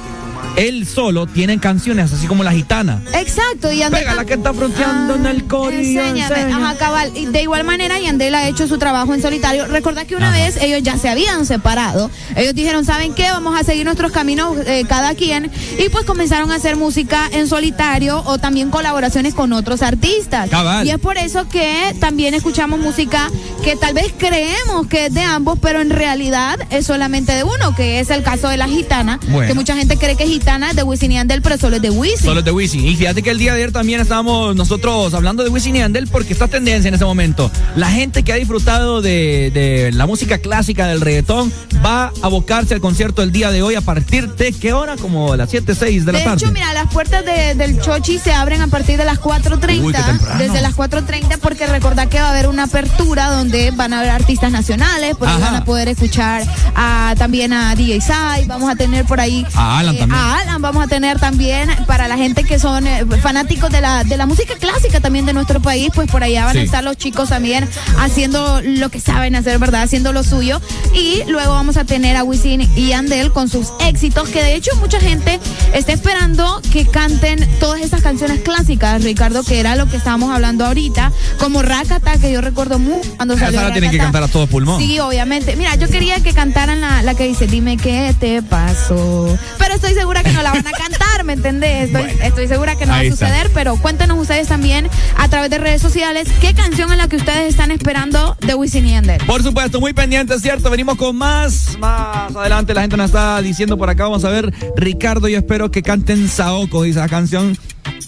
él 0.55 0.85
solo, 0.85 1.25
tiene 1.25 1.59
canciones 1.59 2.13
así 2.13 2.27
como 2.27 2.43
La 2.43 2.51
Gitana. 2.51 3.01
Exacto, 3.13 3.71
y. 3.71 3.83
Pega 3.89 4.15
la 4.15 4.25
que 4.25 4.35
está 4.35 4.53
fronteando 4.53 5.15
en 5.15 5.25
el 5.25 5.45
corillo. 5.45 6.01
Ajá, 6.01 6.75
cabal. 6.75 7.11
Y 7.15 7.25
de 7.25 7.41
igual 7.41 7.63
manera, 7.63 7.99
Yandel 7.99 8.35
ha 8.35 8.47
hecho 8.47 8.67
su 8.67 8.77
trabajo 8.77 9.13
en 9.13 9.21
solitario. 9.21 9.65
Recordad 9.67 10.05
que 10.05 10.15
una 10.15 10.31
vez 10.31 10.57
ellos 10.61 10.81
ya 10.83 10.97
se 10.97 11.09
habían 11.09 11.45
separado. 11.45 12.09
Ellos 12.35 12.53
dijeron, 12.53 12.85
¿saben 12.85 13.13
qué? 13.13 13.29
Vamos 13.31 13.59
a 13.59 13.63
seguir 13.63 13.85
nuestros 13.85 14.11
caminos 14.11 14.57
eh, 14.65 14.85
cada 14.87 15.15
quien. 15.15 15.51
Y 15.79 15.89
pues 15.89 16.05
comenzaron 16.05 16.51
a 16.51 16.55
hacer 16.55 16.75
música 16.75 17.29
en 17.31 17.47
solitario 17.47 18.21
o 18.25 18.37
también 18.37 18.69
colaboraciones 18.69 19.33
con 19.33 19.53
otros 19.53 19.81
artistas. 19.81 20.49
Cabal. 20.49 20.85
Y 20.85 20.91
es 20.91 20.99
por 20.99 21.17
eso 21.17 21.47
que 21.49 21.95
también 21.99 22.33
escuchamos 22.33 22.79
música 22.79 23.29
que 23.63 23.75
tal 23.75 23.93
vez 23.93 24.13
creemos 24.17 24.87
que 24.87 25.07
es 25.07 25.13
de 25.13 25.21
ambos, 25.21 25.57
pero 25.59 25.81
en 25.81 25.89
realidad 25.89 26.59
es 26.69 26.85
solamente 26.85 27.33
de 27.33 27.43
uno, 27.43 27.75
que 27.75 27.99
es 27.99 28.09
el 28.09 28.23
caso 28.23 28.49
de 28.49 28.57
la 28.57 28.67
gitana. 28.67 29.19
Bueno. 29.29 29.47
Que 29.47 29.53
mucha 29.53 29.75
gente 29.75 29.97
cree 29.97 30.15
que 30.15 30.23
es 30.23 30.29
gitana, 30.33 30.73
de 30.73 30.83
Wisin 30.83 31.11
y 31.11 31.15
Yandel, 31.15 31.41
pero 31.41 31.57
solo 31.57 31.75
es 31.77 31.81
de 31.81 31.89
Wisin. 31.89 32.25
Solo 32.25 32.39
es 32.39 32.45
de 32.45 32.51
Wisin. 32.51 32.85
Y 32.85 32.95
fíjate 32.95 33.21
que 33.23 33.29
el 33.31 33.37
día 33.37 33.51
de 33.53 33.57
ayer 33.57 33.71
también 33.71 34.01
estábamos 34.01 34.55
nosotros 34.55 35.13
hablando 35.13 35.43
de 35.43 35.49
Wisin 35.49 35.75
y 35.75 35.81
Andel 35.81 36.07
porque 36.07 36.33
está 36.33 36.47
tendencia 36.47 36.87
en 36.89 36.95
ese 36.95 37.05
momento. 37.05 37.51
La 37.75 37.89
gente 37.89 38.23
que 38.23 38.33
ha 38.33 38.35
disfrutado 38.35 39.01
de, 39.01 39.51
de 39.53 39.91
la 39.93 40.05
música 40.05 40.37
clásica 40.39 40.87
del 40.87 41.01
reggaetón 41.01 41.51
va 41.85 42.05
a 42.05 42.11
abocarse 42.23 42.73
al 42.73 42.81
concierto 42.81 43.21
el 43.23 43.31
día 43.31 43.51
de 43.51 43.61
hoy 43.63 43.75
a 43.75 43.81
partir 43.81 44.29
de 44.35 44.51
qué 44.53 44.73
hora? 44.73 44.95
Como 44.97 45.35
las 45.35 45.49
7, 45.49 45.75
6 45.75 46.05
de 46.05 46.11
la 46.11 46.19
de 46.19 46.25
tarde. 46.25 46.43
hecho, 46.45 46.51
mira, 46.53 46.73
las 46.73 46.91
puertas 46.91 47.23
de- 47.25 47.55
del 47.55 47.79
Chochi 47.81 48.17
se 48.19 48.33
abren 48.33 48.61
a 48.61 48.67
partir 48.67 48.97
de 48.97 49.05
las 49.05 49.17
Uy, 49.17 49.41
qué 49.41 49.49
4.30. 49.49 50.05
temprano. 50.05 50.39
Desde 50.39 50.61
las 50.61 50.75
4.30 50.75 51.37
porque 51.39 51.67
recordad 51.67 52.07
que 52.07 52.19
va 52.19 52.27
a 52.27 52.31
haber 52.31 52.47
una 52.47 52.63
apertura 52.63 53.29
donde 53.31 53.71
van 53.71 53.93
a 53.93 53.99
haber 53.99 54.11
artistas 54.11 54.51
nacionales, 54.51 55.15
porque 55.17 55.33
Ajá. 55.33 55.45
van 55.45 55.55
a 55.55 55.65
poder 55.65 55.87
escuchar 55.89 56.43
a, 56.75 57.13
también 57.17 57.53
a 57.53 57.75
DJ 57.75 58.01
Sai, 58.01 58.45
vamos 58.45 58.69
a 58.71 58.75
tener 58.75 59.05
por 59.05 59.19
ahí 59.19 59.45
A 59.53 59.79
Alan 59.79 59.95
eh, 59.95 59.99
también. 59.99 60.19
a 60.19 60.22
Alan, 60.23 60.61
vamos 60.61 60.83
a 60.83 60.87
tener 60.87 61.19
también 61.19 61.69
para 61.85 62.07
la 62.07 62.17
gente 62.17 62.43
que 62.43 62.59
son 62.59 62.87
eh, 62.87 63.05
fanáticos 63.21 63.69
de 63.71 63.81
la, 63.81 64.03
de 64.03 64.17
la 64.17 64.25
música 64.25 64.55
clásica 64.55 64.99
también 64.99 65.25
de 65.25 65.33
nuestro 65.33 65.61
país, 65.61 65.89
pues 65.93 66.09
por 66.09 66.23
allá 66.23 66.45
van 66.45 66.57
a 66.57 66.61
estar 66.61 66.83
los 66.83 66.97
chicos 66.97 67.29
también 67.29 67.67
haciendo 67.99 68.61
lo 68.61 68.89
que 68.89 68.99
saben 68.99 69.35
hacer, 69.35 69.59
¿verdad? 69.59 69.83
Haciendo 69.83 70.13
lo 70.13 70.23
suyo. 70.23 70.61
Y 70.93 71.23
luego 71.27 71.51
vamos 71.53 71.77
a 71.77 71.85
tener 71.85 72.15
a 72.15 72.23
Wisin 72.23 72.61
y 72.75 72.93
Andel 72.93 73.31
con 73.31 73.49
sus 73.49 73.73
éxitos, 73.81 74.29
que 74.29 74.41
de 74.43 74.55
hecho 74.55 74.71
mucha 74.77 74.99
gente 74.99 75.39
está 75.73 75.93
esperando 75.93 76.61
que 76.71 76.85
canten 76.85 77.47
todas 77.59 77.81
esas 77.81 78.01
canciones 78.01 78.41
clásicas, 78.41 79.03
Ricardo, 79.03 79.43
que 79.43 79.59
era 79.59 79.75
lo 79.75 79.87
que 79.87 79.97
estábamos 79.97 80.33
hablando 80.33 80.65
ahorita, 80.65 81.11
como 81.39 81.61
Rakata, 81.61 82.17
que 82.17 82.31
yo 82.31 82.41
recuerdo 82.41 82.79
mucho 82.79 83.09
cuando 83.17 83.37
salió. 83.37 83.59
Esa 83.59 83.69
la 83.69 83.73
tienen 83.73 83.91
que 83.91 83.97
cantar 83.97 84.23
a 84.23 84.27
todo 84.27 84.47
pulmón. 84.47 84.79
Sí, 84.79 84.99
obviamente. 84.99 85.55
Mira, 85.55 85.75
yo 85.75 85.89
quería 85.89 86.21
que 86.21 86.33
cantaran 86.33 86.81
la, 86.81 87.01
la 87.01 87.15
que 87.15 87.27
dice, 87.27 87.47
dime 87.47 87.77
qué 87.77 88.15
te 88.19 88.41
pasó. 88.41 89.37
Pero 89.57 89.73
estoy 89.75 89.93
segura 89.93 90.12
que 90.21 90.31
no 90.33 90.43
la 90.43 90.51
van 90.51 90.67
a 90.67 90.71
cantar, 90.71 91.23
¿me 91.23 91.33
entendés? 91.33 91.85
Estoy, 91.85 92.11
estoy 92.21 92.47
segura 92.47 92.75
que 92.75 92.85
no 92.85 92.91
va 92.91 92.99
a 92.99 93.03
está. 93.03 93.25
suceder, 93.25 93.49
pero 93.53 93.77
cuéntenos 93.77 94.19
ustedes 94.19 94.47
también 94.47 94.89
a 95.17 95.27
través 95.29 95.49
de 95.49 95.57
redes 95.57 95.81
sociales 95.81 96.27
qué 96.41 96.53
canción 96.53 96.91
es 96.91 96.97
la 96.97 97.07
que 97.07 97.15
ustedes 97.15 97.49
están 97.49 97.71
esperando 97.71 98.35
de 98.41 98.53
Wisin 98.53 98.85
y 98.85 98.91
Yandel. 98.91 99.23
Por 99.25 99.41
supuesto, 99.41 99.79
muy 99.79 99.93
pendiente, 99.93 100.37
¿cierto? 100.39 100.69
Venimos 100.69 100.97
con 100.97 101.15
más. 101.15 101.77
Más 101.79 102.35
adelante 102.35 102.73
la 102.73 102.81
gente 102.81 102.97
nos 102.97 103.07
está 103.07 103.41
diciendo 103.41 103.77
por 103.77 103.89
acá. 103.89 104.03
Vamos 104.03 104.25
a 104.25 104.29
ver. 104.29 104.53
Ricardo, 104.75 105.27
yo 105.27 105.37
espero 105.37 105.71
que 105.71 105.81
canten 105.81 106.27
Saoko, 106.27 106.83
dice 106.83 106.99
la 106.99 107.09
canción. 107.09 107.57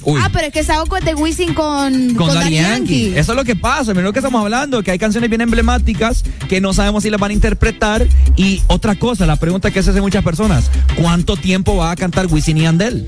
Uy. 0.04 0.20
Ah, 0.24 0.30
pero 0.32 0.48
es 0.48 0.54
que 0.54 0.64
Saoko 0.64 0.98
es 0.98 1.06
de 1.06 1.16
Wisin 1.16 1.54
con, 1.56 2.14
Con, 2.14 2.28
con 2.28 2.34
Daddy 2.36 2.56
Yankee. 2.56 3.14
Eso 3.16 3.32
es 3.32 3.36
lo 3.36 3.44
que 3.44 3.56
pasa, 3.56 3.92
mira 3.94 4.04
lo 4.04 4.14
que 4.14 4.20
estamos 4.20 4.40
hablando, 4.42 4.84
que 4.84 4.92
hay 4.92 5.00
canciones 5.00 5.30
bien 5.30 5.42
emblemáticas 5.42 6.24
que 6.48 6.62
no 6.62 6.74
sabemos 6.74 7.04
si 7.04 7.10
las 7.10 7.20
van 7.20 7.32
a 7.32 7.34
interpretar. 7.34 8.08
Y 8.36 8.62
otra 8.68 8.96
cosa, 8.96 9.26
la 9.26 9.36
pregunta 9.38 9.72
que 9.72 9.82
se 9.82 9.90
hace 9.92 10.02
muchas 10.02 10.24
personas, 10.24 10.70
¿cuánto 10.96 11.36
tiempo 11.38 11.76
va 11.78 11.92
a 11.92 11.96
cantar 11.96 12.28
Wisin 12.28 12.58
y 12.58 12.66
Andel? 12.68 13.08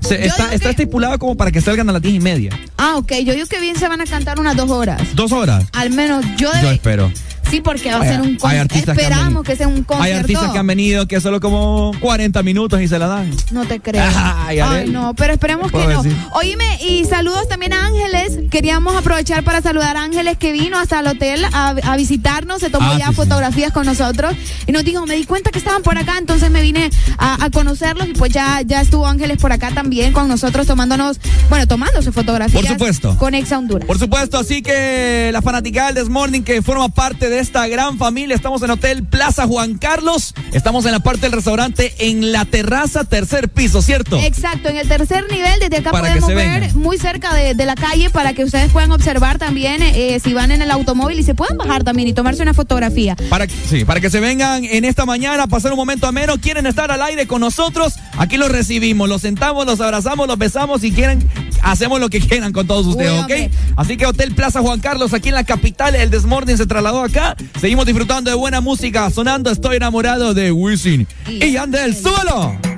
Se- 0.00 0.24
está, 0.26 0.52
está 0.52 0.70
estipulado 0.70 1.18
como 1.18 1.36
para 1.36 1.50
que 1.50 1.60
salgan 1.60 1.88
a 1.88 1.92
las 1.92 2.02
diez 2.02 2.14
y 2.14 2.20
media. 2.20 2.50
Ah, 2.76 2.96
ok. 2.96 3.12
Yo 3.24 3.32
digo 3.34 3.46
que 3.46 3.60
bien 3.60 3.76
se 3.76 3.88
van 3.88 4.00
a 4.00 4.04
cantar 4.04 4.38
unas 4.38 4.54
dos 4.56 4.70
horas. 4.70 5.00
¿Dos 5.14 5.32
horas? 5.32 5.64
Al 5.72 5.90
menos 5.90 6.24
yo 6.36 6.50
Yo 6.52 6.52
debe- 6.52 6.74
espero. 6.74 7.12
Sí, 7.50 7.60
porque 7.60 7.90
va 7.92 7.98
a 8.00 8.04
ser 8.04 8.20
un 8.20 8.36
concierto. 8.36 8.74
que 8.74 8.80
Esperamos 8.92 9.44
que 9.44 9.56
sea 9.56 9.68
un 9.68 9.82
concierto. 9.84 10.02
Hay 10.02 10.12
artistas 10.12 10.50
que 10.52 10.58
han 10.58 10.66
venido 10.66 11.06
que 11.06 11.20
solo 11.20 11.40
como 11.40 11.92
40 12.00 12.42
minutos 12.42 12.80
y 12.80 12.88
se 12.88 12.98
la 12.98 13.06
dan. 13.06 13.30
No 13.52 13.64
te 13.66 13.80
creo. 13.80 14.02
Ay, 14.16 14.58
Ay, 14.60 14.88
no, 14.90 15.14
pero 15.14 15.32
esperemos 15.34 15.70
¿Qué 15.70 15.78
que 15.78 15.86
no. 15.86 16.02
decir? 16.02 16.16
Oíme, 16.32 16.78
y 16.88 17.04
saludos 17.04 17.48
también 17.48 17.72
a 17.72 17.86
Ángeles. 17.86 18.38
Queríamos 18.50 18.96
aprovechar 18.96 19.44
para 19.44 19.60
saludar 19.62 19.96
a 19.96 20.02
Ángeles 20.02 20.36
que 20.38 20.52
vino 20.52 20.78
hasta 20.78 21.00
el 21.00 21.06
hotel 21.06 21.44
a, 21.52 21.68
a 21.82 21.96
visitarnos, 21.96 22.60
se 22.60 22.70
tomó 22.70 22.86
Ah, 22.86 22.98
ya 22.98 23.06
sí, 23.06 23.10
sí. 23.10 23.16
fotografías 23.16 23.72
con 23.72 23.86
nosotros 23.86 24.34
y 24.66 24.72
nos 24.72 24.84
dijo, 24.84 25.04
me 25.06 25.16
di 25.16 25.24
cuenta 25.24 25.50
que 25.50 25.58
estaban 25.58 25.82
por 25.82 25.98
acá, 25.98 26.18
entonces 26.18 26.50
me 26.50 26.62
vine 26.62 26.88
a, 27.18 27.44
a 27.44 27.50
conocerlos 27.50 28.08
y 28.08 28.12
pues 28.12 28.32
ya, 28.32 28.60
ya 28.64 28.80
estuvo 28.80 29.06
Ángeles 29.06 29.38
por 29.38 29.52
acá 29.52 29.70
también 29.72 30.12
con 30.12 30.28
nosotros 30.28 30.66
tomándonos, 30.66 31.18
bueno, 31.48 31.66
tomándose 31.66 32.12
fotografías. 32.12 32.62
Por 32.62 32.70
supuesto. 32.70 33.16
Con 33.18 33.34
Exa 33.34 33.58
Honduras. 33.58 33.86
Por 33.86 33.98
supuesto, 33.98 34.38
así 34.38 34.62
que 34.62 35.30
la 35.32 35.42
fanaticada 35.42 35.86
del 35.92 35.96
Desmorning 36.04 36.44
que 36.44 36.62
forma 36.62 36.88
parte 36.88 37.28
de 37.28 37.35
esta 37.36 37.66
gran 37.68 37.98
familia, 37.98 38.34
estamos 38.34 38.62
en 38.62 38.70
Hotel 38.70 39.04
Plaza 39.04 39.46
Juan 39.46 39.78
Carlos, 39.78 40.34
estamos 40.52 40.86
en 40.86 40.92
la 40.92 41.00
parte 41.00 41.22
del 41.22 41.32
restaurante 41.32 41.94
en 41.98 42.32
la 42.32 42.44
terraza, 42.44 43.04
tercer 43.04 43.48
piso, 43.48 43.82
¿cierto? 43.82 44.18
Exacto, 44.18 44.68
en 44.68 44.76
el 44.76 44.88
tercer 44.88 45.24
nivel, 45.30 45.58
desde 45.60 45.78
acá 45.78 45.90
Para 45.90 46.08
podemos 46.08 46.28
ver 46.28 46.60
vengan. 46.62 46.78
muy 46.78 46.98
cerca 46.98 47.34
de, 47.34 47.54
de 47.54 47.66
la 47.66 47.74
calle 47.74 48.10
para 48.10 48.32
que 48.32 48.44
ustedes 48.44 48.70
puedan 48.72 48.92
observar 48.92 49.38
también 49.38 49.82
eh, 49.82 50.20
si 50.22 50.32
van 50.34 50.50
en 50.50 50.62
el 50.62 50.70
automóvil 50.70 51.18
y 51.18 51.22
se 51.22 51.34
puedan 51.34 51.56
bajar 51.56 51.84
también 51.84 52.08
y 52.08 52.12
tomarse 52.12 52.42
una 52.42 52.54
fotografía. 52.54 53.16
Para, 53.28 53.46
sí, 53.48 53.84
para 53.84 54.00
que 54.00 54.10
se 54.10 54.20
vengan 54.20 54.64
en 54.64 54.84
esta 54.84 55.04
mañana 55.06 55.44
a 55.44 55.46
pasar 55.46 55.72
un 55.72 55.78
momento 55.78 56.06
ameno, 56.06 56.38
quieren 56.40 56.66
estar 56.66 56.90
al 56.90 57.02
aire 57.02 57.26
con 57.26 57.40
nosotros, 57.40 57.94
aquí 58.16 58.36
los 58.36 58.50
recibimos, 58.50 59.08
los 59.08 59.22
sentamos, 59.22 59.66
los 59.66 59.80
abrazamos, 59.80 60.26
los 60.26 60.38
besamos 60.38 60.84
y 60.84 60.92
quieren, 60.92 61.28
hacemos 61.62 62.00
lo 62.00 62.08
que 62.08 62.20
quieran 62.20 62.52
con 62.52 62.66
todos 62.66 62.86
ustedes, 62.86 63.10
Uy, 63.12 63.18
¿ok? 63.18 63.22
hombre. 63.22 63.50
Así 63.76 63.96
que 63.96 64.06
Hotel 64.06 64.34
Plaza 64.34 64.60
Juan 64.60 64.80
Carlos, 64.80 65.12
aquí 65.12 65.28
en 65.28 65.34
la 65.34 65.44
capital, 65.44 65.94
el 65.94 66.10
Desmorning 66.10 66.56
se 66.56 66.66
trasladó 66.66 67.02
acá, 67.02 67.36
seguimos 67.60 67.86
disfrutando 67.86 68.30
de 68.30 68.36
buena 68.36 68.60
música, 68.60 69.10
sonando 69.10 69.50
Estoy 69.50 69.76
enamorado 69.76 70.34
de 70.34 70.52
Wisin 70.52 71.06
y 71.28 71.52
Yandel, 71.52 71.94
súbelo. 71.94 72.56
Una 72.62 72.75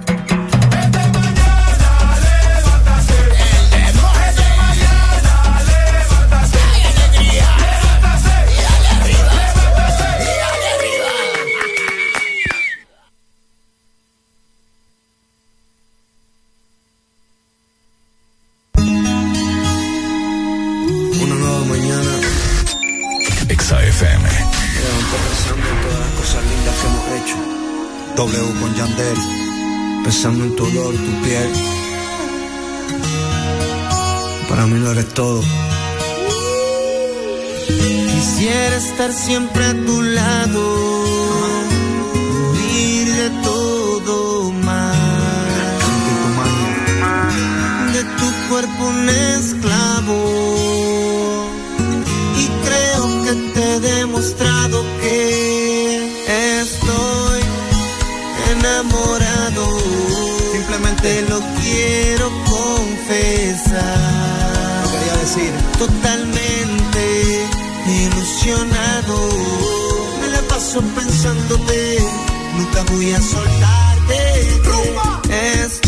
W 28.18 28.60
con 28.60 28.74
Yandel. 28.74 29.16
Pensando 30.02 30.42
en 30.42 30.56
tu 30.56 30.64
olor, 30.64 30.92
tu 30.92 31.12
piel. 31.22 31.50
Para 34.48 34.66
mí 34.66 34.80
lo 34.80 34.90
eres 34.90 35.08
todo. 35.14 35.40
Quisiera 37.68 38.76
estar 38.76 39.12
siempre 39.12 39.64
a 39.66 39.72
tu 39.86 40.02
lado. 40.02 40.64
Vivir 42.54 43.06
de 43.14 43.30
todo 43.44 44.50
magia. 44.50 45.78
De 47.92 48.02
tu 48.02 48.28
cuerpo 48.48 48.84
un 48.88 49.08
esclavo. 49.08 50.18
Y 52.36 52.44
creo 52.66 53.04
que 53.24 53.32
te 53.54 53.76
he 53.76 53.80
demostrado 53.80 54.82
que 55.00 55.67
enamorado. 58.58 59.64
Simplemente 60.52 61.22
lo 61.22 61.40
quiero 61.60 62.30
confesar. 62.44 63.82
Lo 64.84 64.90
quería 64.92 65.16
decir. 65.16 65.52
Totalmente 65.78 67.02
ilusionado. 67.86 69.16
Me 70.20 70.28
la 70.28 70.40
paso 70.42 70.80
pensándote. 70.94 71.98
Nunca 72.56 72.82
voy 72.92 73.12
a 73.12 73.20
soltarte. 73.20 74.40
Estoy 75.30 75.87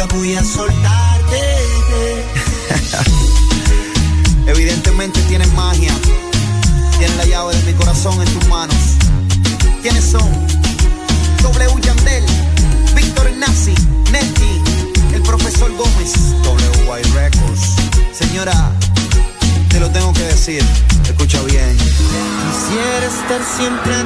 Nunca 0.00 0.14
voy 0.16 0.34
a 0.34 0.42
soltarte. 0.42 1.42
Evidentemente 4.46 5.20
tienes 5.28 5.52
magia. 5.52 5.92
Tienes 6.96 7.16
la 7.18 7.26
llave 7.26 7.54
de 7.54 7.70
mi 7.70 7.74
corazón 7.74 8.18
en 8.22 8.32
tus 8.32 8.48
manos. 8.48 8.76
¿Quiénes 9.82 10.04
son? 10.04 10.26
W 11.42 11.80
Yandel, 11.82 12.24
Víctor 12.94 13.30
Nazi, 13.36 13.74
Neti, 14.10 14.62
el 15.12 15.20
profesor 15.20 15.70
Gómez. 15.76 16.14
WY 16.44 17.02
Records. 17.12 17.60
Señora, 18.18 18.72
te 19.68 19.80
lo 19.80 19.90
tengo 19.90 20.14
que 20.14 20.22
decir. 20.22 20.64
Escucha 21.04 21.42
bien. 21.42 21.76
Quisiera 21.76 23.06
estar 23.06 23.42
siempre 23.54 23.94
a 23.94 24.04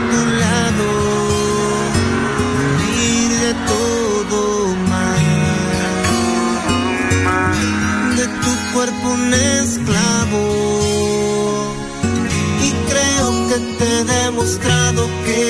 te 13.85 13.91
he 13.99 14.05
demostrado 14.05 15.09
que 15.27 15.43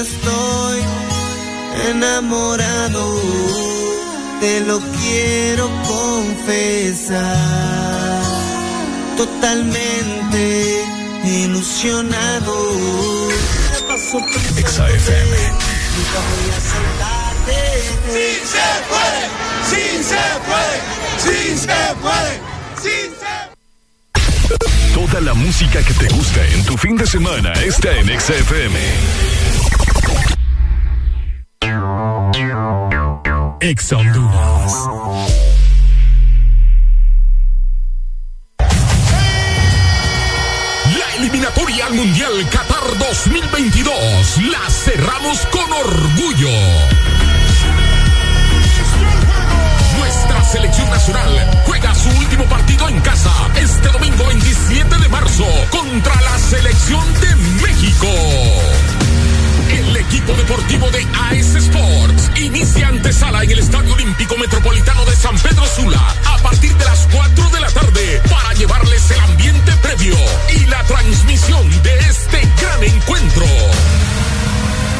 estoy 0.00 0.80
enamorado, 1.90 3.02
te 4.40 4.60
lo 4.60 4.80
quiero 5.00 5.70
confesar 5.86 7.22
totalmente 9.16 10.82
ilusionado. 11.24 12.54
XAFM. 14.66 15.34
Nunca 15.96 16.18
voy 16.28 16.48
a 16.50 16.60
soltarte. 16.72 17.58
Sí 18.14 18.28
se 18.52 18.68
puede, 18.90 19.22
sí 19.70 19.84
se 20.10 20.24
puede, 20.48 20.76
sí 21.24 21.38
se 21.58 21.80
puede, 22.02 22.34
sí 22.82 22.96
se 23.20 23.57
La 25.14 25.34
música 25.34 25.82
que 25.82 25.94
te 25.94 26.06
gusta 26.14 26.46
en 26.52 26.64
tu 26.64 26.76
fin 26.76 26.96
de 26.96 27.04
semana 27.04 27.52
está 27.54 27.90
en 27.92 28.06
XFM. 28.20 28.78
Ex 33.60 33.92
Honduras. 33.92 34.72
La 40.98 41.16
eliminatoria 41.16 41.86
al 41.86 41.94
Mundial 41.94 42.48
Qatar 42.50 42.98
2022 42.98 44.42
la 44.52 44.70
cerramos 44.70 45.38
con 45.46 45.72
orgullo. 45.72 46.50
Nuestra 49.98 50.44
selección 50.44 50.88
nacional 50.90 51.62
su 51.98 52.08
último 52.10 52.44
partido 52.44 52.88
en 52.88 53.00
casa 53.00 53.32
este 53.56 53.88
domingo 53.88 54.24
27 54.26 54.96
de 54.98 55.08
marzo 55.08 55.44
contra 55.70 56.14
la 56.20 56.38
selección 56.38 57.04
de 57.20 57.34
México. 57.62 58.06
El 59.70 59.96
equipo 59.96 60.32
deportivo 60.34 60.88
de 60.90 61.04
AS 61.12 61.54
Sports 61.56 62.30
inicia 62.36 62.88
antesala 62.88 63.42
en 63.42 63.50
el 63.50 63.58
Estadio 63.58 63.94
Olímpico 63.94 64.36
Metropolitano 64.38 65.04
de 65.06 65.16
San 65.16 65.36
Pedro 65.38 65.66
Sula 65.66 66.14
a 66.26 66.38
partir 66.38 66.72
de 66.76 66.84
las 66.84 67.08
4 67.10 67.50
de 67.50 67.60
la 67.60 67.68
tarde 67.68 68.22
para 68.30 68.52
llevarles 68.54 69.10
el 69.10 69.20
ambiente 69.20 69.72
previo 69.82 70.16
y 70.54 70.66
la 70.66 70.84
transmisión 70.84 71.82
de 71.82 71.98
este 71.98 72.48
gran 72.60 72.84
encuentro. 72.84 73.46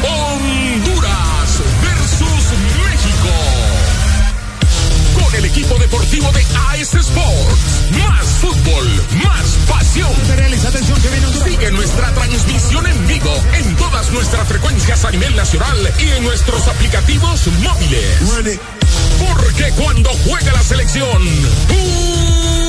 Honduras 0.03 0.68
equipo 5.49 5.77
deportivo 5.79 6.31
de 6.31 6.45
AS 6.69 6.93
Sports. 6.93 7.91
Más 7.97 8.25
fútbol, 8.39 8.87
más 9.23 9.57
pasión. 9.67 10.09
Sigue 11.43 11.71
nuestra 11.71 12.13
transmisión 12.13 12.85
en 12.85 13.07
vivo 13.07 13.33
en 13.53 13.75
todas 13.75 14.11
nuestras 14.11 14.47
frecuencias 14.47 15.03
a 15.05 15.11
nivel 15.11 15.35
nacional 15.35 15.93
y 15.99 16.09
en 16.11 16.23
nuestros 16.23 16.67
aplicativos 16.67 17.47
móviles. 17.63 18.59
Porque 19.19 19.71
cuando 19.71 20.09
juega 20.25 20.53
la 20.53 20.63
selección, 20.63 21.21
jugamos 21.67 22.68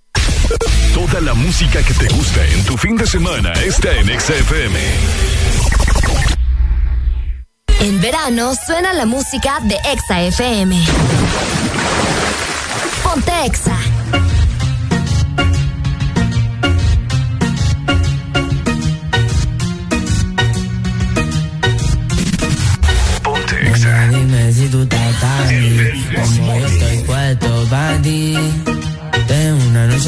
Toda 0.93 1.21
la 1.21 1.33
música 1.33 1.81
que 1.83 1.93
te 1.93 2.07
gusta 2.13 2.45
en 2.45 2.63
tu 2.65 2.77
fin 2.77 2.97
de 2.97 3.05
semana 3.07 3.53
está 3.53 3.91
en 3.93 4.07
XFM. 4.19 4.79
En 7.79 8.01
verano 8.01 8.53
suena 8.55 8.93
la 8.93 9.05
música 9.05 9.59
de 9.63 9.75
Exa 9.91 10.21
FM. 10.21 10.83
Ponte 13.03 13.31
Exa. 13.45 13.90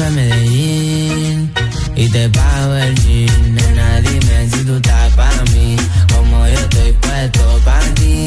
A 0.04 0.10
Medellín 0.10 1.52
y 1.96 2.08
te 2.08 2.28
pago 2.28 2.74
el 2.74 2.94
jean. 3.02 3.54
Nena, 3.54 4.00
dime 4.00 4.48
si 4.50 4.64
tú 4.64 4.76
estás 4.76 5.12
para 5.14 5.42
mí, 5.52 5.76
como 6.12 6.46
yo 6.46 6.54
estoy 6.54 6.92
puesto 6.92 7.60
para 7.64 7.94
ti. 7.94 8.26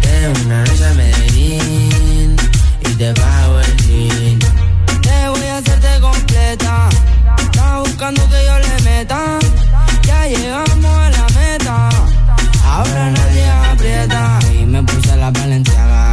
Tengo 0.00 0.40
una 0.44 0.64
noche 0.64 0.86
a 0.86 0.94
Medellín 0.94 2.36
y 2.80 2.94
te 2.94 3.12
pago 3.14 3.60
el 3.60 3.76
jean. 3.78 4.38
Te 5.02 5.28
voy 5.28 5.46
a 5.46 5.58
hacerte 5.58 6.00
completa. 6.00 6.88
Estás 7.38 7.80
buscando 7.80 8.22
que 8.28 8.44
yo 8.44 8.58
le 8.58 8.82
meta. 8.84 9.38
Ya 10.04 10.26
llegamos 10.28 10.84
a 10.84 11.10
la 11.10 11.26
meta. 11.40 11.88
Ahora 12.64 13.10
nadie 13.10 13.50
aprieta. 13.72 14.38
Y 14.60 14.66
me 14.66 14.82
puse 14.82 15.16
la 15.16 15.30
valenciaga. 15.30 16.12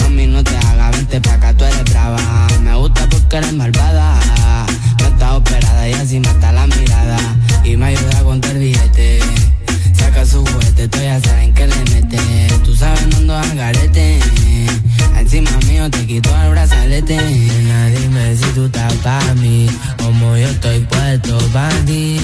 Mami, 0.00 0.26
no 0.26 0.42
te 0.42 0.56
hagas, 0.56 0.90
vente 0.96 1.20
pa' 1.20 1.34
acá, 1.34 1.54
tú 1.54 1.64
eres 1.64 1.84
brava. 1.84 2.53
Malvada. 3.34 4.20
No 5.00 5.06
estás 5.08 5.32
operada 5.32 5.88
y 5.88 5.92
así 5.94 6.20
mata 6.20 6.52
la 6.52 6.68
mirada. 6.68 7.18
Y 7.64 7.76
me 7.76 7.86
ayuda 7.86 8.20
a 8.20 8.22
contar 8.22 8.54
billete. 8.56 9.18
Saca 9.92 10.24
su 10.24 10.46
juguete, 10.46 10.86
tú 10.86 10.98
ya 11.02 11.20
saben 11.20 11.52
que 11.52 11.66
le 11.66 11.76
mete. 11.92 12.18
Tú 12.64 12.76
sabes 12.76 13.04
no 13.08 13.16
ando 13.16 13.36
al 13.36 13.56
garete. 13.56 14.20
Encima 15.18 15.50
mío 15.66 15.90
te 15.90 16.06
quito 16.06 16.30
el 16.44 16.50
brazalete. 16.50 17.16
Nena, 17.16 17.86
dime 17.86 18.36
si 18.36 18.46
tú 18.54 18.66
estás 18.66 18.92
para 19.02 19.34
mí. 19.34 19.66
Como 19.98 20.36
yo 20.36 20.48
estoy 20.48 20.78
puesto 20.82 21.36
para 21.52 21.76
ti. 21.86 22.20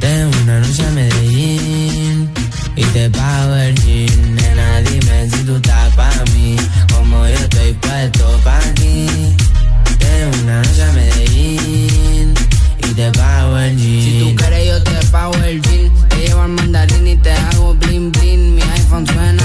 Tengo 0.00 0.30
una 0.42 0.60
noche 0.60 0.86
a 0.86 0.90
Medellín 0.92 2.30
y 2.76 2.82
te 2.82 3.10
pago 3.10 3.56
el 3.56 3.74
jean. 3.74 4.34
Nena, 4.36 4.80
dime 4.80 5.28
si 5.30 5.44
tú 5.44 5.56
estás 5.56 5.94
para 5.94 6.24
mí, 6.32 6.56
como 6.94 7.28
yo 7.28 7.34
estoy 7.34 7.74
puesto 7.74 8.40
para 8.42 8.74
ti. 8.74 9.43
Una 10.26 10.62
noche 10.62 10.82
a 10.82 10.92
Medellín 10.92 12.34
y 12.78 12.94
te 12.94 13.12
pago 13.12 13.58
el 13.58 13.76
jean. 13.76 14.02
Si 14.02 14.18
tú 14.20 14.36
quieres 14.36 14.66
yo 14.66 14.82
te 14.82 15.06
pago 15.08 15.34
el 15.44 15.60
jean. 15.60 16.08
Te 16.08 16.16
llevo 16.16 16.40
al 16.40 16.48
mandarín 16.48 17.06
y 17.06 17.16
te 17.16 17.30
hago 17.30 17.74
bling 17.74 18.10
bling. 18.10 18.54
Mi 18.54 18.62
iPhone 18.62 19.06
suena. 19.06 19.43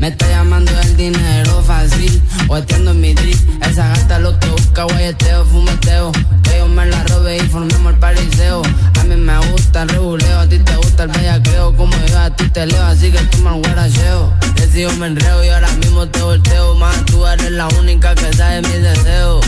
Me 0.00 0.08
está 0.08 0.26
llamando 0.30 0.72
el 0.80 0.96
dinero 0.96 1.62
fácil, 1.62 2.22
o 2.48 2.54
atiendo 2.54 2.94
mi 2.94 3.12
drip. 3.12 3.36
Esa 3.62 3.86
gata 3.88 4.18
lo 4.18 4.38
que 4.38 4.48
busca, 4.48 4.84
guayeteo, 4.84 5.44
fumeteo. 5.44 6.10
Que 6.42 6.56
yo 6.56 6.68
me 6.68 6.86
la 6.86 7.04
robe 7.04 7.36
y 7.36 7.40
formemos 7.40 7.92
el 7.92 7.98
pariseo. 7.98 8.62
A 8.98 9.04
mí 9.04 9.14
me 9.14 9.38
gusta 9.48 9.82
el 9.82 9.90
reguleo, 9.90 10.40
a 10.40 10.46
ti 10.46 10.58
te 10.58 10.74
gusta 10.76 11.02
el 11.02 11.10
bellaqueo. 11.10 11.76
Como 11.76 11.94
yo 12.06 12.18
a 12.18 12.34
ti 12.34 12.48
te 12.48 12.64
leo, 12.64 12.82
así 12.82 13.12
que 13.12 13.18
toma 13.24 13.54
el 13.56 13.60
guaracheo. 13.60 14.32
Decido 14.54 14.90
me 14.92 15.08
enreo 15.08 15.44
y 15.44 15.48
ahora 15.50 15.70
mismo 15.72 16.08
te 16.08 16.22
volteo. 16.22 16.74
Más 16.76 17.04
tú 17.04 17.26
eres 17.26 17.50
la 17.50 17.68
única 17.68 18.14
que 18.14 18.32
sabe 18.32 18.62
mis 18.62 18.82
deseos. 18.82 19.44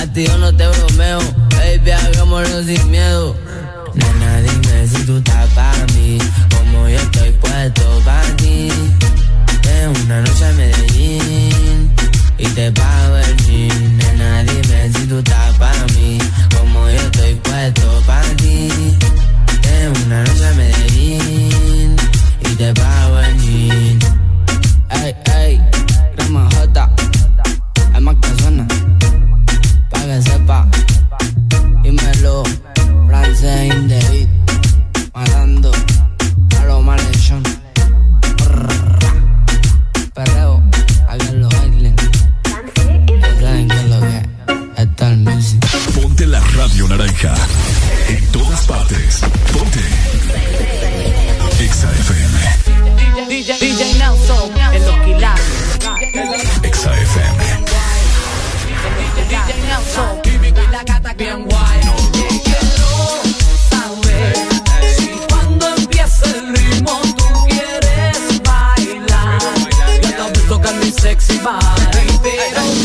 A 0.00 0.06
ti 0.06 0.24
yo 0.24 0.38
no 0.38 0.54
te 0.54 0.68
bromeo, 0.68 1.18
baby, 1.50 1.90
hagámoslo 1.90 2.62
sin 2.62 2.92
miedo. 2.92 3.34
Nena, 3.92 4.36
dime 4.40 4.86
si 4.86 5.04
tú 5.04 5.16
estás 5.16 5.48
para 5.48 5.84
mí, 5.94 6.18
como 6.56 6.88
yo 6.88 6.96
estoy 6.96 7.32
puesto 7.32 7.82
para 8.04 8.36
ti. 8.36 8.68
Tengo 9.66 10.00
una 10.04 10.20
noche 10.20 10.44
a 10.44 10.52
Medellín 10.52 11.92
y 12.38 12.46
te 12.56 12.70
pago 12.72 13.16
el 13.16 13.36
jean. 13.44 13.96
Nena, 13.98 14.44
dime 14.44 14.92
si 14.94 15.06
tú 15.06 15.18
estás 15.18 15.54
para 15.56 15.84
mí, 15.94 16.18
como 16.56 16.88
yo 16.88 17.00
estoy 17.08 17.34
puesto 17.34 18.02
para 18.06 18.28
ti. 18.36 18.68
Tengo 19.62 19.98
una 20.06 20.22
noche 20.24 20.46
a 20.46 20.52
Medellín 20.54 21.96
y 22.48 22.54
te 22.54 22.72
pago 22.74 23.18
el 23.20 23.38
jean. 23.40 23.98
Ey, 25.02 25.14
ey, 25.40 25.60
Rama 26.16 26.48
J, 26.54 26.90
es 27.94 28.00
más 28.00 28.16
que 28.22 28.42
suena, 28.42 28.66
pa' 29.90 30.00
que 30.08 30.22
sepa. 30.22 30.68
Dímelo, 31.82 32.44
Francine 33.08 34.05
En 48.08 48.26
todas 48.30 48.66
partes. 48.66 49.20
Ponte. 49.52 49.80
Exa 51.60 51.90
FM. 51.90 52.38
DJ, 53.28 53.58
DJ 53.58 53.94
Nelson. 53.94 54.52
El 54.72 54.88
Oquilado. 54.88 55.42
Exa 56.62 56.92
DJ 59.28 59.54
Nelson. 59.66 60.20
Y 60.24 60.70
la 60.70 60.84
gata 60.84 61.12
bien 61.14 61.44
guay. 61.46 61.80
No 61.84 61.96
quiero 62.12 63.22
saber 63.70 64.36
si 64.96 65.08
cuando 65.28 65.76
empieza 65.76 66.26
el 66.26 66.54
ritmo 66.54 67.00
tú 67.16 67.24
quieres 67.48 68.42
bailar. 68.44 69.40
Yo 70.02 70.10
te 70.10 70.38
visto 70.38 70.60
que 70.60 70.72
mi 70.74 70.90
sexy 70.92 71.38
body. 71.38 72.75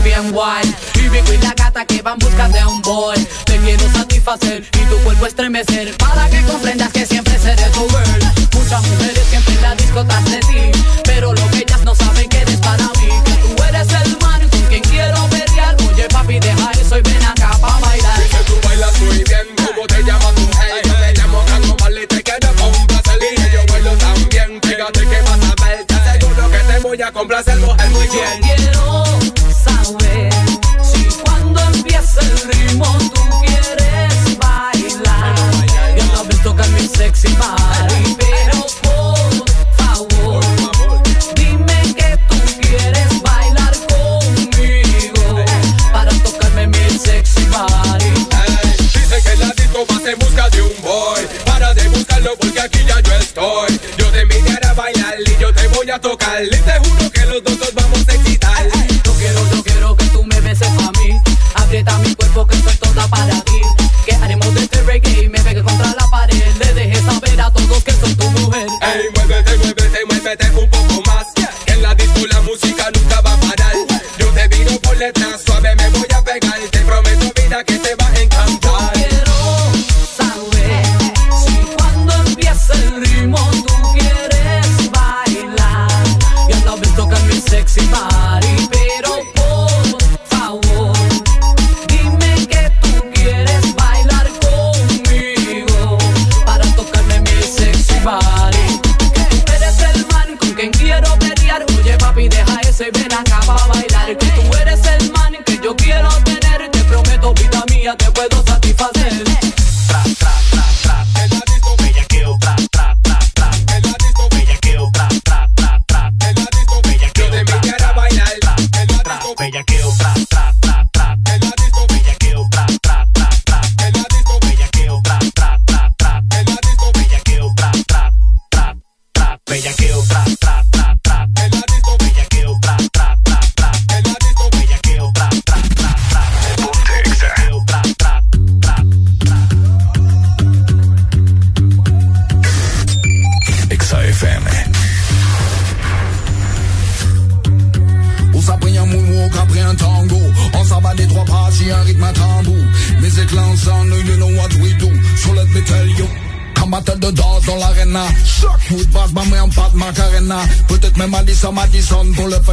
eres 0.00 0.04
bien 0.04 0.32
guay. 0.32 0.74
Vive 0.94 1.20
con 1.20 1.40
la 1.40 1.54
gata 1.54 1.84
que 1.84 2.02
va 2.02 2.12
en 2.12 2.18
busca 2.18 2.48
de 2.48 2.64
un 2.64 2.82
boy. 2.82 3.16
Te 3.44 3.56
quiero 3.58 3.90
satisfacer 3.92 4.62
y 4.62 4.78
tu 4.88 4.96
cuerpo 4.98 5.26
estremecer. 5.26 5.96
Para 5.96 6.28
que 6.28 6.42
comprendas 6.42 6.92
que 6.92 7.06
siempre 7.06 7.38
seré 7.38 7.64
tu 7.70 7.88
girl. 7.88 8.32
Muchas 8.52 8.82
mujeres 8.86 9.24
siempre 9.28 9.54
en 9.54 9.62
la 9.62 9.74
disco 9.74 10.04
tras 10.04 10.24
de 10.30 10.40
ti. 10.40 10.80
Pero 11.04 11.32
lo 11.32 11.50
que 11.50 11.58
ellas 11.58 11.82
no 11.84 11.94
saben 11.94 12.28
que 12.28 12.38
eres 12.38 12.56
para 12.58 12.84
mí. 12.84 13.08
Que 13.24 13.32
tú 13.32 13.62
eres 13.64 13.88
el 14.04 14.18
man 14.18 14.48
con 14.48 14.62
quien 14.62 14.82
quiero 14.82 15.26
pelear. 15.28 15.76
Oye, 15.88 16.08
papi, 16.08 16.38
deja 16.38 16.70
eso 16.72 16.98
y 16.98 17.02
ven 17.02 17.24
acá 17.24 17.50
para 17.60 17.78
bailar. 17.78 18.20
Y 18.24 18.28
que 18.28 18.44
tú 18.44 18.54
bailas 18.64 19.00
muy 19.00 19.24
bien, 19.24 19.46
como 19.56 19.86
te 19.86 20.02
llamas 20.02 20.34
tú. 20.34 20.48
Hey, 20.60 20.82
yo 20.84 20.94
te 20.94 21.12
llamo 21.14 21.38
Tango 21.46 21.76
Marley, 21.80 22.06
te 22.06 22.22
quiero 22.22 22.54
complacer. 22.56 23.18
Y 23.20 23.52
yo 23.52 23.60
bailo 23.72 23.92
también, 23.96 24.60
fíjate 24.62 25.00
que 25.00 25.20
vas 25.22 25.40
a 25.44 25.64
ver. 25.64 25.86
Seguro 26.20 26.50
que 26.50 26.58
te 26.58 26.78
voy 26.80 27.02
a 27.02 27.12
complacer. 27.12 27.49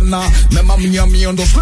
banana. 0.09 0.29
me 0.77 0.97
and 0.97 1.11
me 1.11 1.25
on 1.25 1.35
those 1.35 1.53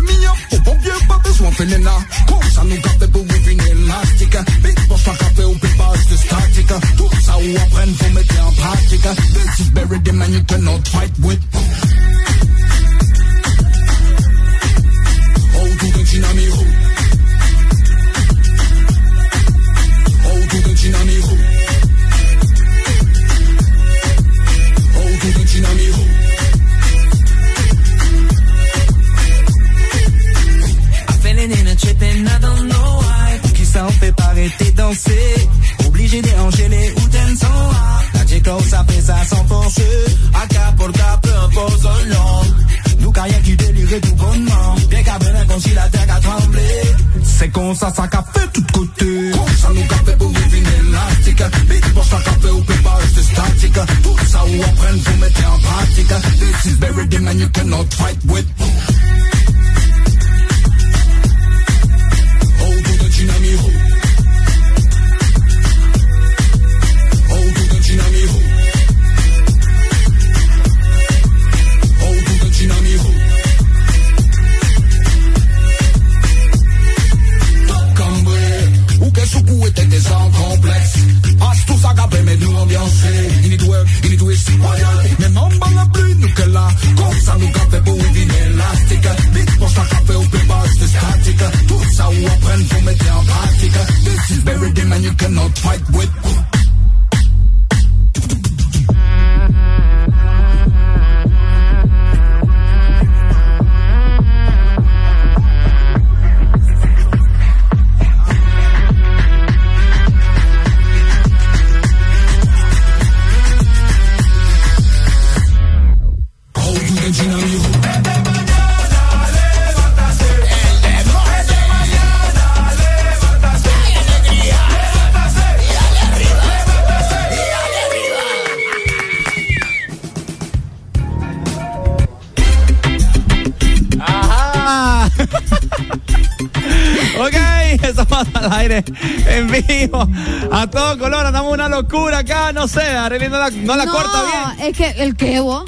no 142.65 142.69
sé, 142.69 142.81
Arely 142.81 143.29
no 143.29 143.37
la, 143.37 143.51
no 143.51 143.75
la 143.75 143.85
corta 143.85 144.23
bien. 144.57 144.67
es 144.69 144.75
que 144.75 145.03
el 145.03 145.15
que 145.15 145.39
vos. 145.39 145.65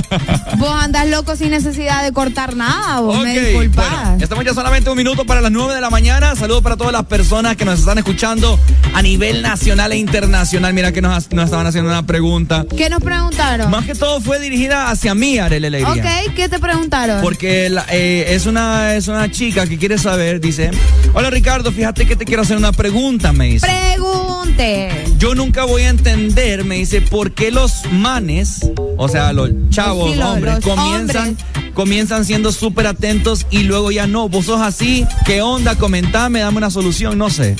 vos 0.56 0.70
andás 0.72 1.06
loco 1.08 1.36
sin 1.36 1.50
necesidad 1.50 2.02
de 2.02 2.12
cortar 2.12 2.56
nada, 2.56 3.00
vos 3.00 3.22
me 3.22 3.38
disculpás. 3.38 3.90
bueno, 3.90 4.16
estamos 4.22 4.44
ya 4.46 4.54
solamente 4.54 4.88
un 4.88 4.96
minuto 4.96 5.26
para 5.26 5.42
las 5.42 5.52
9 5.52 5.74
de 5.74 5.82
la 5.82 5.90
mañana. 5.90 6.34
Saludos 6.36 6.62
para 6.62 6.78
todas 6.78 6.94
las 6.94 7.04
personas 7.04 7.56
que 7.56 7.66
nos 7.66 7.80
están 7.80 7.98
escuchando 7.98 8.58
a 8.94 9.02
nivel 9.02 9.42
nacional 9.42 9.92
e 9.92 9.98
internacional. 9.98 10.72
Mira 10.72 10.92
que 10.92 11.02
nos, 11.02 11.30
nos 11.30 11.44
estaban 11.44 11.66
haciendo 11.66 11.90
una 11.90 12.06
pregunta. 12.06 12.64
¿Qué 12.74 12.88
nos 12.88 13.02
preguntaron? 13.02 13.70
Más 13.70 13.84
que 13.84 13.94
todo 13.94 14.22
fue 14.22 14.38
dirigida 14.40 14.88
hacia 14.90 15.14
mí, 15.14 15.38
Arely 15.38 15.66
Alegría. 15.66 15.90
Ok, 16.26 16.34
¿qué 16.34 16.48
te 16.48 16.58
preguntaron? 16.58 17.20
Porque 17.20 17.68
la- 17.68 17.84
eh, 17.90 18.28
es, 18.34 18.46
una, 18.46 18.94
es 18.94 19.08
una 19.08 19.30
chica 19.30 19.66
que 19.66 19.76
quiere 19.76 19.98
saber, 19.98 20.40
dice, 20.40 20.70
hola 21.12 21.28
Ricardo, 21.28 21.70
fíjate 21.70 22.06
que 22.06 22.16
te 22.16 22.24
quiero 22.24 22.40
hacer 22.42 22.56
una 22.56 22.72
pregunta, 22.72 23.30
me 23.34 23.44
dice. 23.48 23.66
Yo 25.18 25.34
nunca 25.34 25.64
voy 25.64 25.82
a 25.82 25.88
entender, 25.90 26.64
me 26.64 26.76
dice, 26.76 27.00
por 27.00 27.32
qué 27.32 27.50
los 27.50 27.82
manes, 27.92 28.70
o 28.96 29.08
sea, 29.08 29.32
los 29.32 29.50
chavos, 29.70 30.12
Sí, 30.12 30.16
los- 30.18 30.28
hombres, 30.28 30.54
los 30.54 30.64
comienzan, 30.64 31.36
comienzan 31.74 32.24
siendo 32.24 32.52
súper 32.52 32.86
atentos 32.86 33.46
y 33.50 33.62
luego 33.64 33.90
ya 33.90 34.06
no. 34.06 34.28
Vos 34.28 34.46
sos 34.46 34.60
así, 34.60 35.06
¿qué 35.26 35.42
onda? 35.42 35.76
Comentame, 35.76 36.40
dame 36.40 36.58
una 36.58 36.70
solución, 36.70 37.16
no 37.18 37.30
sé. 37.30 37.56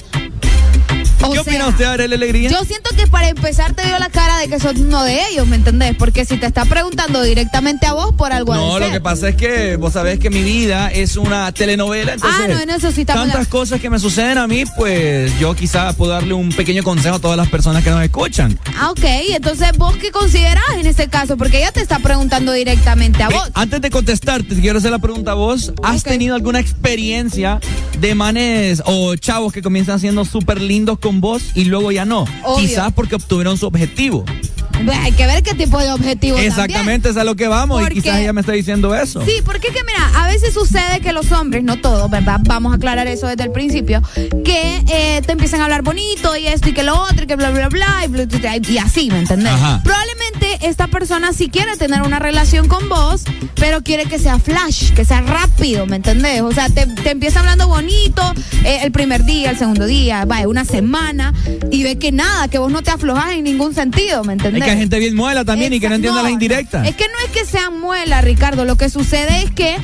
¿Qué 1.33 1.43
sea, 1.45 1.53
opina 1.53 1.69
usted, 1.69 1.85
Arely 1.85 2.15
Alegría? 2.15 2.51
Yo 2.51 2.65
siento 2.65 2.91
que 2.97 3.07
para 3.07 3.29
empezar 3.29 3.75
te 3.75 3.87
dio 3.87 3.99
la 3.99 4.09
cara 4.09 4.39
de 4.39 4.49
que 4.49 4.59
sos 4.61 4.77
uno 4.77 5.03
de 5.05 5.19
ellos, 5.31 5.47
¿me 5.47 5.57
entendés? 5.57 5.95
Porque 5.97 6.25
si 6.25 6.37
te 6.37 6.47
está 6.47 6.65
preguntando 6.65 7.23
directamente 7.23 7.87
a 7.87 7.93
vos 7.93 8.15
por 8.15 8.33
algo 8.33 8.53
de 8.55 8.59
No, 8.61 8.79
lo 8.79 8.85
ser. 8.87 8.93
que 8.95 9.01
pasa 9.01 9.29
es 9.31 9.37
que 9.37 9.77
vos 9.77 9.93
sabés 9.93 10.19
que 10.19 10.31
mi 10.31 10.43
vida 10.43 10.91
es 10.91 11.17
una 11.17 11.51
telenovela, 11.53 12.15
entonces 12.15 12.41
Ah, 12.45 12.49
no, 12.49 12.61
en 12.61 12.71
eso 12.71 12.91
sí 12.93 13.05
tantas 13.05 13.49
cosas 13.49 13.81
que 13.81 13.91
me 13.91 13.99
suceden 13.99 14.39
a 14.39 14.47
mí, 14.47 14.65
pues 14.77 15.39
yo 15.39 15.55
quizá 15.55 15.93
puedo 15.95 16.13
darle 16.13 16.35
un 16.35 16.51
pequeño 16.51 16.83
consejo 16.83 17.17
a 17.17 17.19
todas 17.19 17.37
las 17.37 17.49
personas 17.49 17.83
que 17.85 17.91
nos 17.91 18.03
escuchan. 18.03 18.59
Ah, 18.79 18.91
ok. 18.91 19.05
Entonces, 19.31 19.69
¿vos 19.77 19.97
qué 19.97 20.11
considerás 20.11 20.63
en 20.79 20.87
ese 20.87 21.09
caso? 21.09 21.37
Porque 21.37 21.59
ella 21.59 21.73
te 21.73 21.81
está 21.81 21.99
preguntando 21.99 22.53
directamente 22.53 23.23
a 23.23 23.29
Pri- 23.29 23.37
vos. 23.39 23.51
Antes 23.55 23.81
de 23.81 23.91
contestarte, 23.91 24.55
te 24.55 24.61
quiero 24.61 24.79
hacer 24.79 24.91
la 24.91 24.99
pregunta 24.99 25.33
a 25.33 25.35
vos. 25.35 25.73
¿Has 25.83 26.03
tenido 26.03 26.35
alguna 26.35 26.61
experiencia 26.61 27.61
de 27.99 28.15
manes 28.15 28.83
o 28.87 29.15
chavos 29.17 29.53
que 29.53 29.63
comienzan 29.63 30.01
siendo 30.01 30.25
súper 30.25 30.61
lindos 30.61 30.99
con 30.99 31.20
vos 31.21 31.43
y 31.55 31.65
luego 31.65 31.93
ya 31.93 32.05
no? 32.05 32.25
Obvio. 32.45 32.67
Quizás 32.67 32.93
porque 32.93 33.17
obtuvieron 33.17 33.57
su 33.59 33.67
objetivo. 33.67 34.25
Pues 34.85 34.99
hay 34.99 35.13
que 35.13 35.27
ver 35.27 35.43
qué 35.43 35.55
tipo 35.55 35.79
de 35.79 35.91
objetivo 35.93 36.39
Exactamente, 36.39 37.11
es 37.11 37.17
a 37.17 37.25
lo 37.25 37.37
que 37.37 37.49
vamos 37.49 37.81
Porque- 37.81 37.99
y 37.99 38.03
quizás 38.03 38.19
ella 38.19 38.33
me 38.33 38.41
está 38.41 38.53
diciendo 38.53 38.95
eso. 38.95 39.25
Sí, 39.25 39.35
porque 39.45 39.69
es 39.69 39.75
que 39.75 39.85
mira, 39.85 40.11
a 40.23 40.27
veces 40.29 40.55
sucede 40.55 41.01
que 41.01 41.13
los 41.13 41.31
hombres, 41.33 41.63
no 41.65 41.77
todos, 41.81 42.11
¿verdad? 42.11 42.41
Vamos 42.43 42.73
a 42.73 42.77
aclarar 42.77 43.07
eso 43.07 43.27
desde 43.27 43.45
el 43.45 43.53
principio, 43.53 44.03
que 44.45 44.83
eh, 44.89 45.23
te 45.25 45.33
empiezan 45.33 45.61
a 45.61 45.65
hablar 45.65 45.83
bonito 45.83 46.37
y 46.37 46.47
esto 46.47 46.69
y 46.69 46.73
que 46.73 46.83
lo 46.83 47.01
otro 47.01 47.25
y 47.25 47.27
que 47.27 47.37
bla, 47.37 47.51
bla, 47.51 47.69
bla 47.69 48.03
y, 48.05 48.09
bla, 48.09 48.57
y 48.57 48.79
así, 48.79 49.11
¿me 49.11 49.19
entendés? 49.19 49.53
Ajá. 49.53 49.81
Probablemente 49.85 50.67
esta 50.67 50.87
persona 50.89 51.33
sí 51.33 51.49
quiere 51.49 51.77
tener 51.77 52.03
una 52.03 52.19
relación 52.19 52.69
con 52.69 52.89
vos, 52.89 53.25
pero 53.57 53.83
quiere 53.83 54.05
que 54.07 54.19
sea 54.19 54.39
flash, 54.39 54.93
que 54.93 55.05
sea 55.05 55.21
rápido, 55.23 55.87
¿me 55.87 55.97
entendés? 55.97 56.43
O 56.43 56.53
sea, 56.53 56.69
te, 56.69 56.87
te 56.87 57.11
empieza 57.11 57.41
hablando 57.41 57.69
bonito 57.69 58.23
eh, 58.65 58.81
el 58.83 58.93
primer 58.93 59.25
día, 59.25 59.51
el 59.51 59.59
segundo 59.59 59.87
día, 59.87 60.25
vaya, 60.25 60.49
una 60.49 60.65
semana 60.65 61.33
y 61.71 61.83
ve 61.83 61.99
que 61.99 62.13
nada, 62.13 62.49
que 62.49 62.59
vos 62.59 62.71
no 62.71 62.83
te 62.83 62.91
aflojas 62.91 63.33
en 63.33 63.45
ningún 63.45 63.75
sentido, 63.75 64.25
¿me 64.25 64.33
entendés? 64.35 64.63
Que 64.71 64.75
hay 64.75 64.79
gente 64.79 64.99
bien 64.99 65.17
muela 65.17 65.45
también 65.45 65.73
y 65.73 65.81
que 65.81 65.89
no 65.89 65.97
entiende 65.97 66.23
las 66.23 66.31
indirectas. 66.31 66.87
Es 66.87 66.95
que 66.95 67.05
no 67.05 67.27
es 67.27 67.33
que 67.33 67.45
sean 67.45 67.81
muela, 67.81 68.21
Ricardo. 68.21 68.65
Lo 68.65 68.77
que 68.77 68.89
sucede 68.89 69.43
es 69.43 69.51
que 69.51 69.77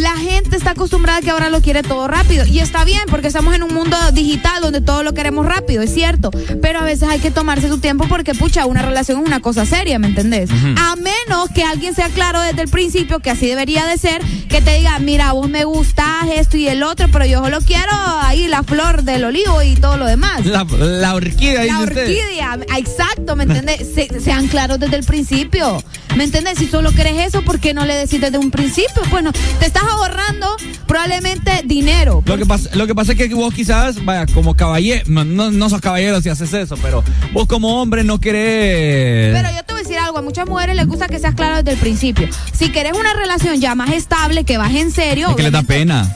la 0.00 0.16
gente 0.16 0.56
está 0.56 0.70
acostumbrada 0.70 1.18
a 1.18 1.22
que 1.22 1.30
ahora 1.30 1.50
lo 1.50 1.60
quiere 1.60 1.82
todo 1.82 2.08
rápido. 2.08 2.46
Y 2.46 2.58
está 2.60 2.84
bien, 2.84 3.02
porque 3.08 3.28
estamos 3.28 3.54
en 3.54 3.62
un 3.62 3.72
mundo 3.74 3.96
digital 4.12 4.60
donde 4.62 4.80
todo 4.80 5.02
lo 5.02 5.14
queremos 5.14 5.46
rápido, 5.46 5.82
es 5.82 5.92
cierto. 5.94 6.30
Pero 6.60 6.80
a 6.80 6.84
veces 6.84 7.08
hay 7.08 7.20
que 7.20 7.30
tomarse 7.30 7.68
su 7.68 7.78
tiempo 7.78 8.06
porque, 8.08 8.34
pucha, 8.34 8.66
una 8.66 8.82
relación 8.82 9.20
es 9.20 9.26
una 9.26 9.40
cosa 9.40 9.64
seria, 9.66 9.98
¿me 9.98 10.08
entendés? 10.08 10.50
A 10.50 10.96
menos 10.96 11.48
que 11.54 11.62
alguien 11.64 11.94
sea 11.94 12.08
claro 12.08 12.40
desde 12.40 12.62
el 12.62 12.68
principio, 12.68 13.20
que 13.20 13.30
así 13.30 13.46
debería 13.46 13.86
de 13.86 13.96
ser, 13.98 14.20
que 14.48 14.60
te 14.60 14.78
diga, 14.78 14.98
mira, 14.98 15.32
vos 15.32 15.48
me 15.48 15.64
gustás 15.64 16.24
esto 16.34 16.56
y 16.56 16.68
el 16.68 16.82
otro, 16.82 17.08
pero 17.12 17.24
yo 17.26 17.42
solo 17.42 17.58
quiero 17.60 17.92
ahí 18.22 18.48
la 18.48 18.62
flor 18.62 19.02
del 19.02 19.24
olivo 19.24 19.62
y 19.62 19.76
todo 19.76 19.96
lo 19.96 20.06
demás. 20.06 20.44
La, 20.46 20.64
la 20.78 21.14
orquídea, 21.14 21.64
La 21.64 21.80
usted. 21.80 22.02
orquídea, 22.02 22.58
exacto, 22.76 23.36
¿me 23.36 23.44
entiendes? 23.44 23.86
Se- 23.94 24.20
sean 24.20 24.48
claros 24.48 24.78
desde 24.80 24.96
el 24.96 25.04
principio. 25.04 25.82
¿Me 26.16 26.24
entiendes? 26.24 26.58
Si 26.58 26.66
solo 26.68 26.92
querés 26.92 27.26
eso, 27.26 27.42
¿por 27.42 27.58
qué 27.58 27.74
no 27.74 27.84
le 27.84 27.94
decís 27.94 28.20
desde 28.20 28.38
un 28.38 28.50
principio? 28.52 29.02
Bueno, 29.10 29.32
te 29.58 29.66
estás 29.66 29.82
ahorrando 29.86 30.48
probablemente 30.86 31.62
dinero. 31.64 32.22
Lo 32.26 32.38
que, 32.38 32.46
pasa, 32.46 32.70
lo 32.74 32.86
que 32.86 32.94
pasa 32.94 33.12
es 33.12 33.18
que 33.18 33.34
vos 33.34 33.52
quizás, 33.52 34.04
vaya, 34.04 34.26
como 34.26 34.54
caballero, 34.54 35.04
no, 35.08 35.68
sos 35.68 35.80
caballero 35.80 36.20
si 36.20 36.28
haces 36.28 36.52
eso, 36.52 36.76
pero 36.82 37.02
vos 37.32 37.46
como 37.46 37.80
hombre 37.80 38.04
no 38.04 38.20
querés... 38.20 39.34
Pero 39.34 39.50
yo 39.54 39.64
te 39.64 39.72
voy 39.72 39.80
a 39.80 39.82
decir 39.82 39.98
algo, 39.98 40.18
a 40.18 40.22
muchas 40.22 40.46
mujeres 40.46 40.76
les 40.76 40.86
gusta 40.86 41.06
que 41.06 41.18
seas 41.18 41.34
claro 41.34 41.56
desde 41.56 41.72
el 41.72 41.78
principio. 41.78 42.28
Si 42.52 42.70
querés 42.70 42.92
una 42.92 43.14
relación 43.14 43.60
ya 43.60 43.74
más 43.74 43.90
estable, 43.90 44.44
que 44.44 44.56
vas 44.58 44.74
en 44.74 44.90
serio, 44.90 45.30
Es 45.30 45.36
que 45.36 45.42
les 45.42 45.52
da 45.52 45.62
pena. 45.62 46.14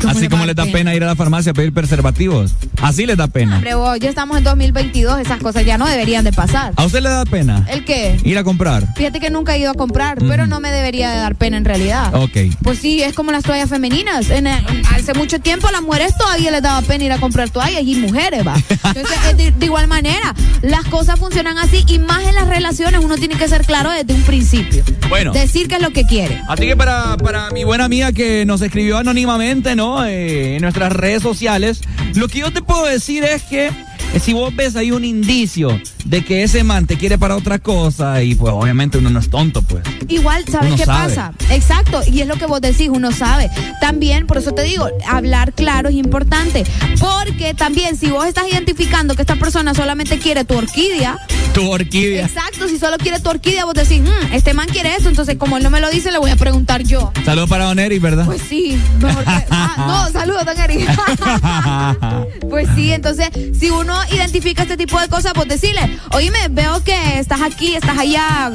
¿Cómo 0.00 0.12
Así 0.12 0.28
como 0.28 0.46
les 0.46 0.56
da 0.56 0.66
pena 0.66 0.94
ir 0.94 1.02
a 1.02 1.06
la 1.06 1.16
farmacia 1.16 1.52
a 1.52 1.54
pedir 1.54 1.72
preservativos. 1.72 2.54
Así 2.82 3.06
les 3.06 3.16
da 3.16 3.26
pena. 3.26 3.56
hombre, 3.56 3.74
vos, 3.74 3.98
ya 3.98 4.08
estamos 4.08 4.38
en 4.38 4.44
2022, 4.44 5.20
esas 5.20 5.40
cosas 5.42 5.64
ya 5.64 5.78
no 5.78 5.86
deberían 5.86 6.24
de 6.24 6.32
pasar. 6.32 6.72
¿A 6.76 6.84
usted 6.84 7.00
le 7.02 7.08
da 7.08 7.24
pena? 7.24 7.66
¿El 7.68 7.84
qué? 7.84 8.18
Ir 8.24 8.38
a 8.38 8.44
comprar. 8.44 8.94
Fíjate 8.94 9.20
que 9.20 9.30
nunca 9.30 9.56
he 9.56 9.58
ido 9.58 9.70
a 9.70 9.74
comprar, 9.74 10.18
pero 10.18 10.46
no 10.46 10.60
me 10.60 10.70
debería 10.70 11.10
de 11.10 11.18
dar 11.18 11.34
pena 11.34 11.56
en 11.56 11.64
realidad. 11.64 12.14
Ok. 12.14 12.36
Pues 12.62 12.78
sí, 12.78 13.02
es 13.02 13.14
como 13.14 13.32
las 13.32 13.44
toallas 13.44 13.68
femeninas. 13.68 14.30
En, 14.30 14.46
hace 14.46 15.14
mucho 15.14 15.40
tiempo 15.40 15.68
a 15.68 15.72
las 15.72 15.82
mujeres 15.82 16.16
todavía 16.16 16.50
les 16.50 16.62
daba 16.62 16.80
pena 16.82 17.04
ir 17.04 17.12
a 17.12 17.18
comprar 17.18 17.50
toallas 17.50 17.82
y 17.82 17.96
mujeres, 17.96 18.46
va. 18.46 18.54
Entonces, 18.84 19.18
eh, 19.30 19.34
de, 19.34 19.50
de 19.50 19.66
igual 19.66 19.88
manera, 19.88 20.34
las 20.62 20.84
cosas 20.84 21.18
funcionan 21.18 21.58
así 21.58 21.84
y 21.86 21.98
más 21.98 22.24
en 22.24 22.34
las 22.34 22.48
relaciones 22.48 23.00
uno 23.04 23.16
tiene 23.16 23.36
que 23.36 23.48
ser 23.48 23.64
claro 23.64 23.90
desde 23.90 24.14
un 24.14 24.22
principio. 24.22 24.84
Bueno. 25.08 25.32
Decir 25.32 25.68
qué 25.68 25.76
es 25.76 25.82
lo 25.82 25.90
que 25.90 26.04
quiere. 26.04 26.40
Así 26.48 26.66
que 26.66 26.76
para, 26.76 27.16
para 27.16 27.50
mi 27.50 27.64
buena 27.64 27.84
amiga 27.84 28.12
que 28.12 28.44
nos 28.46 28.60
escribió 28.62 28.98
anónimamente, 28.98 29.74
¿no? 29.74 29.87
Eh, 30.06 30.56
en 30.56 30.62
nuestras 30.62 30.92
redes 30.92 31.22
sociales, 31.22 31.80
lo 32.14 32.28
que 32.28 32.40
yo 32.40 32.52
te 32.52 32.62
puedo 32.62 32.84
decir 32.84 33.24
es 33.24 33.42
que 33.44 33.70
si 34.20 34.32
vos 34.32 34.54
ves 34.54 34.74
ahí 34.76 34.90
un 34.90 35.04
indicio 35.04 35.80
de 36.04 36.24
que 36.24 36.42
ese 36.42 36.64
man 36.64 36.86
te 36.86 36.96
quiere 36.96 37.18
para 37.18 37.36
otra 37.36 37.58
cosa, 37.58 38.22
y 38.22 38.34
pues 38.34 38.52
obviamente 38.52 38.98
uno 38.98 39.10
no 39.10 39.20
es 39.20 39.28
tonto, 39.30 39.62
pues. 39.62 39.82
Igual, 40.08 40.44
¿sabes 40.50 40.68
Uno 40.68 40.76
qué 40.76 40.84
sabe. 40.86 41.08
pasa? 41.14 41.32
Exacto, 41.50 42.00
y 42.10 42.20
es 42.22 42.26
lo 42.26 42.36
que 42.36 42.46
vos 42.46 42.60
decís, 42.60 42.88
uno 42.90 43.12
sabe. 43.12 43.50
También, 43.80 44.26
por 44.26 44.38
eso 44.38 44.52
te 44.52 44.62
digo, 44.62 44.88
hablar 45.06 45.52
claro 45.52 45.88
es 45.90 45.94
importante. 45.96 46.64
Porque 46.98 47.54
también, 47.54 47.96
si 47.96 48.08
vos 48.10 48.26
estás 48.26 48.44
identificando 48.50 49.14
que 49.14 49.22
esta 49.22 49.36
persona 49.36 49.74
solamente 49.74 50.18
quiere 50.18 50.44
tu 50.44 50.54
orquídea, 50.56 51.18
Tu 51.54 51.68
orquídea. 51.68 52.26
Exacto, 52.26 52.68
si 52.68 52.78
solo 52.78 52.98
quiere 52.98 53.18
tu 53.20 53.30
orquídea, 53.30 53.64
vos 53.64 53.74
decís, 53.74 54.00
"Mm, 54.00 54.32
este 54.32 54.54
man 54.54 54.68
quiere 54.70 54.94
esto, 54.94 55.08
entonces 55.08 55.36
como 55.36 55.56
él 55.56 55.62
no 55.64 55.70
me 55.70 55.80
lo 55.80 55.90
dice, 55.90 56.10
le 56.12 56.18
voy 56.18 56.30
a 56.30 56.36
preguntar 56.36 56.82
yo. 56.84 57.10
Saludos 57.24 57.48
para 57.48 57.64
Don 57.64 57.78
Eric, 57.78 58.00
¿verdad? 58.00 58.24
Pues 58.26 58.42
sí, 58.48 58.78
mejor 59.00 59.24
que- 59.24 59.30
ah, 59.50 59.74
no, 59.78 60.12
saludos, 60.12 60.44
don 60.44 60.58
Eric. 60.58 60.88
Pues 62.48 62.68
sí, 62.74 62.92
entonces, 62.92 63.28
si 63.58 63.70
uno 63.70 63.97
identifica 64.12 64.62
este 64.62 64.76
tipo 64.76 65.00
de 65.00 65.08
cosas, 65.08 65.32
pues 65.34 65.48
decirle, 65.48 65.80
oíme, 66.12 66.38
veo 66.50 66.82
que 66.84 67.18
estás 67.18 67.40
aquí, 67.42 67.74
estás 67.74 67.98
allá, 67.98 68.50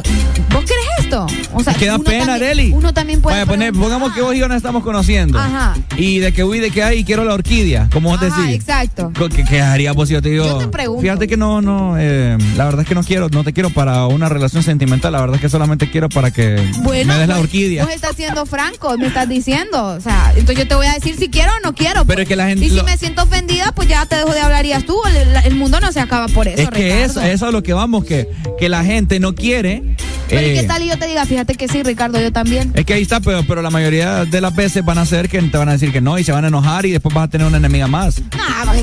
¿vos 0.50 0.62
querés 0.66 0.86
esto? 1.00 1.28
O 1.54 1.64
sea, 1.64 1.74
que 1.74 1.86
da 1.88 2.00
pena, 2.00 2.36
Areli. 2.36 2.72
Uno 2.74 2.94
también 2.94 3.22
puede 3.22 3.36
Vaya, 3.38 3.46
poner, 3.46 3.74
pongamos 3.74 4.14
que 4.14 4.22
vos 4.22 4.34
y 4.36 4.40
yo 4.40 4.48
nos 4.48 4.58
estamos 4.58 4.84
conociendo. 4.84 5.38
Ajá. 5.40 5.76
Y 5.98 6.20
de 6.20 6.34
que 6.34 6.44
uy, 6.44 6.60
de 6.60 6.72
que 6.72 6.84
hay, 6.84 7.04
quiero 7.04 7.24
la 7.26 7.34
orquídea, 7.34 7.90
como 7.92 8.10
vos 8.10 8.22
Ajá, 8.22 8.42
decís. 8.42 8.56
exacto. 8.56 9.12
¿Qué, 9.30 9.44
qué 9.44 9.62
harías 9.62 9.96
vos 9.96 10.08
si 10.08 10.14
yo 10.16 10.22
te 10.22 10.30
digo? 10.30 10.46
Yo 10.46 10.58
te 10.58 10.68
pregunto. 10.68 11.02
Fíjate 11.02 11.28
que 11.28 11.38
no, 11.38 11.62
no, 11.62 11.96
eh, 11.98 12.38
la 12.56 12.66
verdad 12.66 12.82
es 12.82 12.88
que 12.88 12.96
no 12.96 13.04
quiero, 13.04 13.30
no 13.30 13.44
te 13.44 13.54
quiero 13.54 13.70
para 13.70 14.06
una 14.08 14.30
relación 14.30 14.64
sentimental, 14.64 15.12
la 15.14 15.20
verdad 15.22 15.36
es 15.36 15.42
que 15.42 15.50
solamente 15.50 15.90
quiero 15.90 16.10
para 16.10 16.32
que 16.32 16.56
Bueno, 16.82 17.14
me 17.14 17.20
des 17.20 17.28
la 17.28 17.36
pues, 17.36 17.46
orquídea. 17.46 17.86
Vos 17.86 17.94
estás 17.94 18.16
siendo 18.16 18.46
franco, 18.46 18.98
me 18.98 19.08
estás 19.08 19.28
diciendo. 19.30 19.86
O 19.88 20.02
sea, 20.02 20.32
entonces 20.36 20.58
yo 20.64 20.68
te 20.68 20.76
voy 20.76 20.88
a 20.88 20.94
decir 20.94 21.16
si 21.18 21.30
quiero 21.30 21.52
o 21.52 21.60
no 21.64 21.74
quiero. 21.76 22.06
Pero 22.06 22.06
pues. 22.06 22.20
es 22.20 22.28
que 22.28 22.36
la 22.36 22.48
gente 22.48 22.66
Y 22.66 22.70
si 22.70 22.76
lo- 22.76 22.84
me 22.84 22.98
siento 22.98 23.24
ofendida, 23.24 23.72
pues 23.74 23.88
ya 23.88 24.06
te 24.06 24.16
dejo 24.16 24.32
de 24.32 24.40
hablar 24.42 24.66
y 24.66 24.74
tú. 24.84 24.98
El, 25.40 25.46
el 25.46 25.56
mundo 25.56 25.80
no 25.80 25.92
se 25.92 26.00
acaba 26.00 26.28
por 26.28 26.48
eso. 26.48 26.62
es 26.62 26.70
que 26.70 26.84
Ricardo. 26.84 27.06
eso, 27.06 27.22
eso 27.22 27.48
es 27.48 27.54
lo 27.54 27.64
que 27.64 27.74
vamos, 27.74 28.06
que, 28.06 28.28
que 28.60 28.70
la 28.70 28.84
gente 28.84 29.20
no 29.20 29.36
quiere. 29.36 29.84
Pero 30.30 30.48
¿y 30.48 30.52
eh, 30.52 30.62
qué 30.62 30.64
tal 30.64 30.82
y 30.82 30.88
yo 30.88 30.98
te 30.98 31.08
diga, 31.08 31.26
fíjate 31.26 31.56
que 31.56 31.68
sí, 31.68 31.84
Ricardo, 31.84 32.20
yo 32.20 32.32
también. 32.32 32.72
Es 32.76 32.86
que 32.86 32.94
ahí 32.94 33.02
está, 33.02 33.20
pero, 33.20 33.44
pero 33.48 33.62
la 33.62 33.70
mayoría 33.70 34.26
de 34.26 34.42
las 34.42 34.56
veces 34.56 34.84
van 34.84 34.98
a 34.98 35.06
ser 35.06 35.30
que 35.30 35.42
te 35.42 35.58
van 35.58 35.70
a 35.70 35.74
decir 35.74 35.92
que 35.92 36.02
no 36.02 36.18
y 36.18 36.24
se 36.24 36.32
van 36.32 36.46
a 36.46 36.48
enojar 36.48 36.86
y 36.86 36.92
después 36.92 37.14
vas 37.14 37.26
a 37.26 37.28
tener 37.28 37.46
una 37.46 37.58
enemiga 37.58 37.88
más. 37.88 38.22
Nah, 38.36 38.74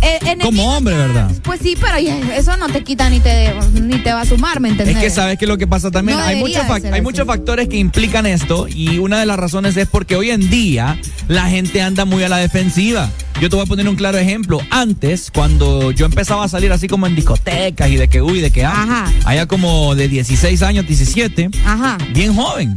eh, 0.00 0.38
Como 0.42 0.76
hombre, 0.76 0.96
¿verdad? 0.96 1.30
Pues 1.42 1.60
sí, 1.62 1.76
pero 1.80 1.96
eso 1.96 2.56
no 2.56 2.68
te 2.68 2.82
quita 2.82 3.10
ni 3.10 3.20
te, 3.20 3.52
ni 3.80 3.98
te 3.98 4.12
va 4.12 4.22
a 4.22 4.24
sumar, 4.24 4.60
¿me 4.60 4.70
entendés? 4.70 4.96
Es 4.96 5.02
que 5.02 5.10
sabes 5.10 5.38
que 5.38 5.46
lo 5.46 5.58
que 5.58 5.66
pasa 5.66 5.90
también, 5.90 6.18
No 6.18 6.24
hay, 6.24 6.36
muchos, 6.36 6.62
hay 6.70 7.02
muchos 7.02 7.26
factores 7.26 7.68
que 7.68 7.76
implican 7.76 8.26
esto 8.26 8.66
y 8.68 8.98
una 8.98 9.18
de 9.20 9.26
las 9.26 9.38
razones 9.38 9.76
es 9.76 9.88
porque 9.88 10.16
hoy 10.16 10.30
en 10.30 10.48
día 10.50 10.98
la 11.26 11.48
gente 11.48 11.82
anda 11.82 12.04
muy 12.04 12.22
a 12.22 12.28
la 12.28 12.38
defensiva. 12.38 13.10
Yo 13.40 13.48
te 13.48 13.54
voy 13.54 13.64
a 13.64 13.68
poner 13.68 13.88
un 13.88 13.94
claro 13.94 14.18
ejemplo. 14.18 14.60
Antes, 14.70 15.30
cuando 15.32 15.87
yo 15.90 16.06
empezaba 16.06 16.44
a 16.44 16.48
salir 16.48 16.72
así 16.72 16.88
como 16.88 17.06
en 17.06 17.14
discotecas 17.14 17.88
y 17.88 17.96
de 17.96 18.08
que, 18.08 18.22
uy, 18.22 18.40
de 18.40 18.50
que, 18.50 18.64
ah, 18.64 19.10
allá 19.24 19.46
como 19.46 19.94
de 19.94 20.08
16 20.08 20.62
años, 20.62 20.86
17, 20.86 21.50
Ajá. 21.64 21.98
bien 22.12 22.34
joven. 22.34 22.74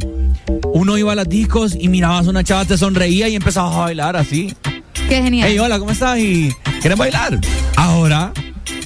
Uno 0.74 0.96
iba 0.98 1.12
a 1.12 1.14
las 1.14 1.28
discos 1.28 1.76
y 1.78 1.88
mirabas 1.88 2.26
a 2.26 2.30
una 2.30 2.44
chava, 2.44 2.64
te 2.64 2.76
sonreía 2.78 3.28
y 3.28 3.36
empezabas 3.36 3.74
a 3.74 3.80
bailar 3.80 4.16
así. 4.16 4.54
Qué 5.08 5.22
genial. 5.22 5.48
Hey, 5.50 5.58
hola, 5.58 5.78
¿cómo 5.78 5.90
estás? 5.90 6.18
¿Y 6.18 6.52
quieres 6.80 6.98
bailar? 6.98 7.38
Ahora, 7.76 8.32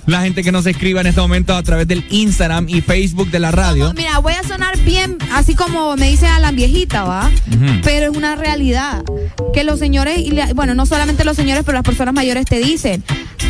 la 0.06 0.22
gente 0.22 0.42
que 0.42 0.52
nos 0.52 0.66
escriba 0.66 1.00
en 1.00 1.08
este 1.08 1.20
momento 1.20 1.54
a 1.54 1.62
través 1.62 1.86
del 1.88 2.04
Instagram 2.10 2.68
y 2.68 2.80
Facebook 2.80 3.30
de 3.30 3.40
la 3.40 3.50
radio. 3.50 3.92
Mira, 3.94 4.18
voy 4.18 4.34
a 4.34 4.42
sonar 4.46 4.76
bien, 4.78 5.18
así 5.32 5.54
como 5.54 5.96
me 5.96 6.08
dice 6.10 6.26
Alan 6.26 6.54
viejita, 6.56 7.04
¿va? 7.04 7.30
Pero 7.82 8.10
es 8.10 8.16
una 8.16 8.36
realidad 8.36 9.02
que 9.52 9.64
los 9.64 9.78
señores, 9.78 10.18
y 10.18 10.30
la- 10.30 10.52
bueno, 10.54 10.74
no 10.74 10.86
solamente 10.86 11.24
los 11.24 11.36
señores, 11.36 11.64
pero 11.64 11.76
las 11.76 11.84
personas 11.84 12.14
mayores 12.14 12.44
te 12.46 12.58
dicen, 12.58 13.02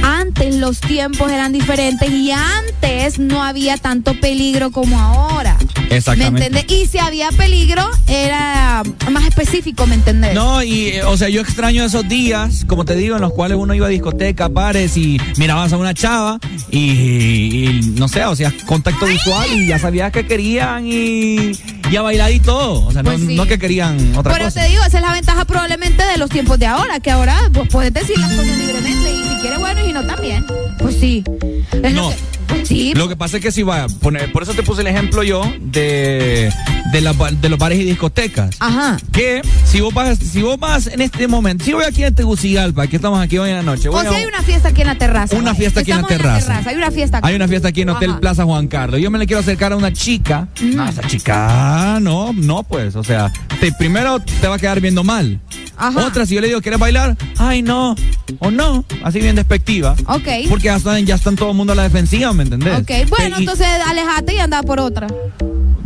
antes 0.02 0.54
los 0.56 0.80
tiempos 0.80 1.30
eran 1.30 1.52
diferentes 1.52 2.10
y 2.10 2.30
antes 2.30 3.18
no 3.18 3.42
había 3.42 3.76
tanto 3.76 4.18
peligro 4.20 4.70
como 4.70 5.00
ahora. 5.00 5.56
¿Me 5.90 5.96
Exactamente. 5.96 6.46
entendés? 6.46 6.78
Y 6.78 6.86
si 6.86 6.98
había 6.98 7.30
peligro, 7.32 7.82
era 8.08 8.82
más 9.10 9.24
específico, 9.26 9.86
¿me 9.86 9.94
entendés? 9.94 10.34
No, 10.34 10.62
y 10.62 10.88
eh, 10.88 11.04
o 11.04 11.16
sea, 11.16 11.28
yo 11.28 11.40
extraño 11.40 11.84
esos 11.84 12.08
días, 12.08 12.64
como 12.66 12.84
te 12.84 12.94
digo, 12.96 13.16
en 13.16 13.22
los 13.22 13.32
cuales 13.32 13.56
uno 13.58 13.74
iba 13.74 13.86
a 13.86 13.90
discotecas, 13.90 14.52
bares 14.52 14.96
y 14.96 15.20
mirabas 15.36 15.72
a 15.72 15.76
una 15.76 15.94
chava 15.94 16.38
y, 16.70 16.78
y, 16.80 17.80
no 17.96 18.08
sé, 18.08 18.24
o 18.24 18.34
sea, 18.36 18.52
contacto 18.66 19.06
visual 19.06 19.48
y 19.52 19.66
ya 19.66 19.78
sabías 19.78 20.12
que 20.12 20.26
querían 20.26 20.86
y, 20.86 21.52
y 21.90 21.96
a 21.96 22.02
bailar 22.02 22.32
y 22.32 22.40
todo. 22.40 22.86
O 22.86 22.92
sea, 22.92 23.02
no, 23.02 23.10
Pues 23.10 23.22
sí. 23.26 23.34
no 23.34 23.46
que 23.46 23.58
querían 23.58 23.96
otra 24.16 24.32
Pero 24.32 24.46
cosa. 24.46 24.62
te 24.62 24.68
digo, 24.68 24.82
esa 24.84 24.98
es 24.98 25.04
la 25.04 25.12
ventaja 25.12 25.44
probablemente 25.44 26.02
de 26.04 26.16
los 26.18 26.30
tiempos 26.30 26.58
de 26.58 26.66
ahora, 26.66 27.00
que 27.00 27.10
ahora 27.10 27.36
pues, 27.52 27.68
puedes 27.68 27.92
decir 27.92 28.18
las 28.18 28.30
cosas 28.32 28.56
libremente 28.58 29.12
y 29.12 29.28
si 29.28 29.34
quieres 29.40 29.58
bueno 29.58 29.80
y 29.82 29.86
si 29.86 29.92
no 29.92 30.04
también. 30.06 30.44
Pues 30.78 30.96
sí. 31.00 31.22
Es 31.82 31.92
lo 31.94 32.02
No. 32.02 32.08
que- 32.10 32.35
sí. 32.64 32.92
Lo 32.94 33.08
que 33.08 33.16
pasa 33.16 33.36
es 33.38 33.42
que 33.42 33.52
si 33.52 33.62
va, 33.62 33.86
poner, 34.00 34.30
por 34.32 34.42
eso 34.42 34.54
te 34.54 34.62
puse 34.62 34.80
el 34.82 34.86
ejemplo 34.88 35.22
yo 35.22 35.42
de, 35.60 36.52
de, 36.92 37.00
la- 37.00 37.12
de 37.12 37.48
los 37.48 37.58
bares 37.58 37.78
y 37.80 37.84
discotecas. 37.84 38.56
Ajá. 38.60 38.96
Que 39.12 39.42
si 39.64 39.80
vos 39.80 39.92
vas, 39.94 40.18
si 40.18 40.42
vos 40.42 40.58
vas 40.58 40.86
en 40.86 41.00
este 41.00 41.28
momento, 41.28 41.64
si 41.64 41.72
voy 41.72 41.84
aquí 41.84 42.04
a 42.04 42.10
Tegucigalpa, 42.10 42.82
aquí 42.84 42.96
estamos 42.96 43.20
aquí 43.20 43.38
hoy 43.38 43.50
en 43.50 43.56
la 43.56 43.62
noche. 43.62 43.88
O 43.88 43.92
voy 43.92 44.02
si 44.06 44.14
a- 44.14 44.18
hay 44.18 44.24
una 44.26 44.42
fiesta 44.42 44.68
aquí 44.68 44.80
en 44.82 44.86
la 44.86 44.98
terraza. 44.98 45.36
Una 45.36 45.54
fiesta 45.54 45.80
aquí 45.80 45.90
en 45.92 46.02
la 46.02 46.06
terraza. 46.08 46.62
Hay 46.66 46.76
una 46.76 46.90
fiesta 46.90 47.18
aquí. 47.18 47.28
Hay 47.28 47.34
una 47.34 47.48
fiesta 47.48 47.68
aquí 47.68 47.82
en 47.82 47.88
Hotel 47.90 48.10
Ajá. 48.10 48.20
Plaza 48.20 48.44
Juan 48.44 48.68
Carlos. 48.68 49.00
Yo 49.00 49.10
me 49.10 49.18
le 49.18 49.26
quiero 49.26 49.40
acercar 49.40 49.72
a 49.72 49.76
una 49.76 49.92
chica. 49.92 50.48
No, 50.62 50.88
esa 50.88 51.02
chica, 51.06 51.98
no, 52.00 52.32
no, 52.32 52.62
pues. 52.62 52.96
O 52.96 53.04
sea, 53.04 53.32
te, 53.60 53.72
primero 53.72 54.20
te 54.20 54.48
va 54.48 54.56
a 54.56 54.58
quedar 54.58 54.80
viendo 54.80 55.04
mal. 55.04 55.40
Ajá. 55.76 56.06
Otra, 56.06 56.26
si 56.26 56.34
yo 56.34 56.40
le 56.40 56.48
digo, 56.48 56.60
¿quieres 56.62 56.80
bailar? 56.80 57.16
Ay, 57.38 57.62
no. 57.62 57.94
O 58.40 58.50
no. 58.50 58.84
Así 59.02 59.18
bien 59.20 59.36
despectiva. 59.36 59.94
Ok. 60.06 60.28
Porque 60.48 60.64
ya 60.66 60.76
están, 60.76 61.04
ya 61.04 61.14
están 61.16 61.36
todo 61.36 61.50
el 61.50 61.56
mundo 61.56 61.72
a 61.72 61.76
la 61.76 61.82
defensiva, 61.84 62.32
¿me 62.32 62.42
entendés? 62.44 62.78
Ok, 62.80 63.08
bueno, 63.10 63.36
Y- 63.38 63.40
entonces 63.42 63.66
alejate 63.86 64.34
y 64.34 64.38
anda 64.38 64.62
por 64.62 64.80
otra. 64.80 65.06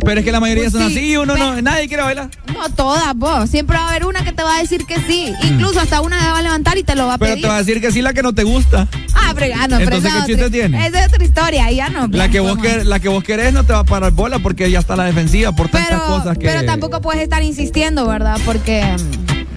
Pero 0.03 0.19
es 0.19 0.25
que 0.25 0.31
la 0.31 0.39
mayoría 0.39 0.63
Pues 0.63 0.73
son 0.73 0.89
sí, 0.91 0.97
así 0.97 1.11
y 1.11 1.17
uno 1.17 1.37
no, 1.37 1.61
nadie 1.61 1.87
quiere 1.87 2.01
bailar. 2.01 2.27
No 2.55 2.69
todas, 2.69 3.13
vos. 3.15 3.47
Siempre 3.51 3.77
va 3.77 3.83
a 3.85 3.89
haber 3.91 4.05
una 4.05 4.23
que 4.23 4.31
te 4.31 4.41
va 4.41 4.55
a 4.55 4.59
decir 4.59 4.85
que 4.87 4.95
sí. 5.01 5.31
Incluso 5.43 5.79
hasta 5.79 6.01
una 6.01 6.19
te 6.19 6.25
va 6.31 6.39
a 6.39 6.41
levantar 6.41 6.75
y 6.79 6.83
te 6.83 6.95
lo 6.95 7.05
va 7.05 7.13
a 7.13 7.17
Mm. 7.17 7.19
Pero 7.19 7.31
pedir. 7.33 7.41
te 7.43 7.47
va 7.49 7.55
a 7.55 7.59
decir 7.59 7.81
que 7.81 7.91
sí 7.91 8.01
la 8.01 8.11
que 8.13 8.23
no 8.23 8.33
te 8.33 8.43
gusta. 8.43 8.87
Ah, 9.13 9.33
pero 9.35 9.53
ah, 9.55 9.67
no, 9.67 9.77
pero 9.77 9.97
Entonces, 9.97 10.11
¿qué 10.11 10.25
chiste 10.25 10.45
otra- 10.45 10.49
tiene? 10.49 10.87
Esa 10.87 11.01
es 11.05 11.13
otra 11.13 11.23
historia, 11.23 11.71
ya 11.71 11.89
no. 11.89 12.07
La 12.07 12.29
que, 12.29 12.39
vos 12.39 12.57
quer- 12.57 12.83
la 12.83 12.99
que 12.99 13.09
vos 13.09 13.23
querés 13.23 13.53
no 13.53 13.63
te 13.63 13.73
va 13.73 13.79
a 13.79 13.83
parar 13.83 14.11
bola 14.11 14.39
porque 14.39 14.71
ya 14.71 14.79
está 14.79 14.95
a 14.95 14.97
la 14.97 15.03
defensiva 15.05 15.51
por 15.51 15.69
tantas 15.69 16.01
pero, 16.01 16.05
cosas 16.17 16.35
que. 16.35 16.47
pero 16.47 16.65
tampoco 16.65 16.99
puedes 17.01 17.21
estar 17.21 17.43
insistiendo, 17.43 18.07
¿verdad? 18.07 18.39
Porque 18.43 18.83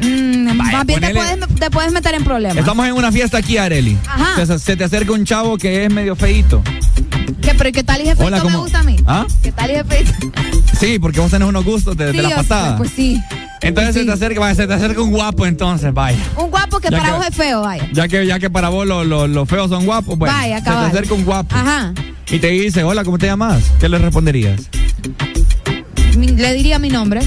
mm, 0.03 0.57
más 0.57 0.87
bien 0.87 1.01
te 1.01 1.15
puedes, 1.15 1.39
te 1.61 1.71
puedes 1.71 1.93
meter 1.93 2.15
en 2.15 2.25
problemas. 2.25 2.57
Estamos 2.59 2.87
en 2.87 2.93
una 2.95 3.13
fiesta 3.13 3.39
aquí, 3.39 3.57
Areli. 3.59 3.97
Ajá. 4.07 4.45
Se, 4.47 4.59
se 4.59 4.77
te 4.77 4.85
acerca 4.85 5.13
un 5.13 5.25
chavo 5.25 5.57
que 5.59 5.85
es 5.85 5.93
medio 5.93 6.17
feito. 6.17 6.63
¿Qué, 7.41 7.55
pero 7.57 7.73
¿qué 7.73 7.83
tal 7.85 8.01
y 8.01 8.05
jefecito 8.05 8.27
Hola, 8.27 8.37
me 8.39 8.43
¿cómo? 8.45 8.61
gusta 8.63 8.81
a 8.81 8.83
mí? 8.83 8.97
¿Ah? 9.07 9.27
¿Qué 9.43 9.53
tal 9.53 9.71
y 9.71 9.75
jefecito? 9.75 10.31
Sí, 10.79 10.99
porque 10.99 11.21
vos 11.21 11.31
tenés 11.31 11.49
unos 11.49 11.65
gustos 11.65 11.97
de, 11.97 12.13
la 12.13 12.31
patada. 12.37 12.77
Pues 12.79 12.91
sí. 12.95 13.21
entonces 13.61 13.93
pues 13.95 13.95
se 13.95 14.05
te 14.07 14.13
acerca, 14.13 14.41
vaya, 14.41 14.55
se 14.55 14.67
te 14.67 14.75
acerca 14.75 15.01
un 15.01 15.11
guapo 15.11 15.47
entonces, 15.47 15.93
vaya. 15.95 16.19
Un 16.37 16.51
guapo 16.51 16.81
que 16.81 16.91
Ya 16.91 16.99
para 16.99 17.11
que- 17.13 17.17
vos 17.19 17.27
es 17.29 17.35
feo, 17.35 17.61
vaya. 17.63 17.89
Ya 17.93 18.09
que, 18.09 18.27
ya 18.27 18.39
que 18.39 18.51
para 18.51 18.69
vos 18.71 18.87
lo- 18.87 19.05
lo- 19.05 19.27
los 19.27 19.49
feos 19.49 19.69
son 19.71 19.85
guapos, 19.87 20.19
bueno. 20.19 20.35
Vaya, 20.35 20.59
se 20.59 20.65
te 20.65 20.71
acerca 20.71 21.15
un 21.15 21.25
guapo. 21.25 21.55
Ajá. 21.55 21.93
Y 22.31 22.39
te 22.39 22.49
dice, 22.49 22.83
hola, 22.83 23.05
¿cómo 23.05 23.19
te 23.19 23.27
llamas? 23.27 23.63
¿Qué 23.79 23.89
le 23.89 23.99
responderías? 23.99 24.61
Mi- 26.17 26.29
le 26.29 26.55
diría 26.55 26.79
mi 26.79 26.89
nombre. 26.89 27.21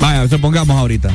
Vaya, 0.00 0.28
supongamos 0.28 0.76
ahorita. 0.76 1.10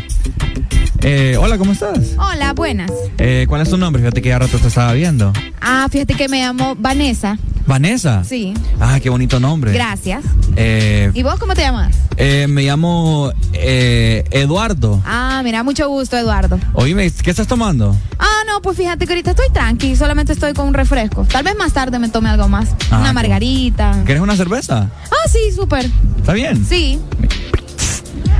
Eh, 1.02 1.38
hola, 1.40 1.58
¿cómo 1.58 1.72
estás? 1.74 2.00
Hola, 2.18 2.54
buenas. 2.54 2.92
Eh, 3.18 3.46
¿Cuál 3.48 3.62
es 3.62 3.70
tu 3.70 3.78
nombre? 3.78 4.02
Fíjate 4.02 4.22
que 4.22 4.30
ya 4.30 4.40
rato 4.40 4.58
te 4.58 4.68
estaba 4.68 4.94
viendo. 4.94 5.32
Ah, 5.62 5.88
fíjate 5.92 6.16
que 6.16 6.28
me 6.28 6.40
llamo 6.42 6.76
Vanessa. 6.78 7.38
Vanessa. 7.68 8.24
Sí. 8.24 8.54
Ah, 8.80 9.00
qué 9.02 9.10
bonito 9.10 9.40
nombre. 9.40 9.74
Gracias. 9.74 10.24
Eh, 10.56 11.12
¿Y 11.14 11.22
vos 11.24 11.38
cómo 11.40 11.54
te 11.54 11.62
llamas? 11.62 11.96
eh, 12.18 12.48
me 12.50 12.64
llamo 12.64 13.32
eh, 13.54 14.24
Eduardo. 14.32 15.02
Ah, 15.06 15.42
mira, 15.44 15.62
mucho 15.64 15.88
gusto, 15.88 16.18
Eduardo. 16.18 16.60
Oíme, 16.74 17.12
¿qué 17.12 17.30
estás 17.30 17.46
tomando? 17.48 17.96
Ah, 18.18 18.42
no, 18.48 18.62
pues 18.62 18.78
fíjate 18.78 19.06
que 19.06 19.14
ahorita 19.14 19.32
estoy 19.32 19.50
tranqui, 19.54 19.96
solamente 19.96 20.34
estoy 20.34 20.54
con 20.54 20.68
un 20.68 20.74
refresco. 20.74 21.26
Tal 21.26 21.44
vez 21.44 21.56
más 21.58 21.74
tarde 21.74 22.00
me 22.00 22.10
tome 22.10 22.30
algo 22.30 22.48
más. 22.48 22.70
Ah, 22.90 23.00
Una 23.02 23.14
margarita. 23.14 24.02
¿Quieres 24.06 24.24
una 24.24 24.36
cerveza? 24.36 24.90
Ah, 25.12 25.30
sí, 25.30 25.52
súper. 25.56 25.90
¿Está 26.20 26.34
bien? 26.34 26.66
Sí. 26.66 27.00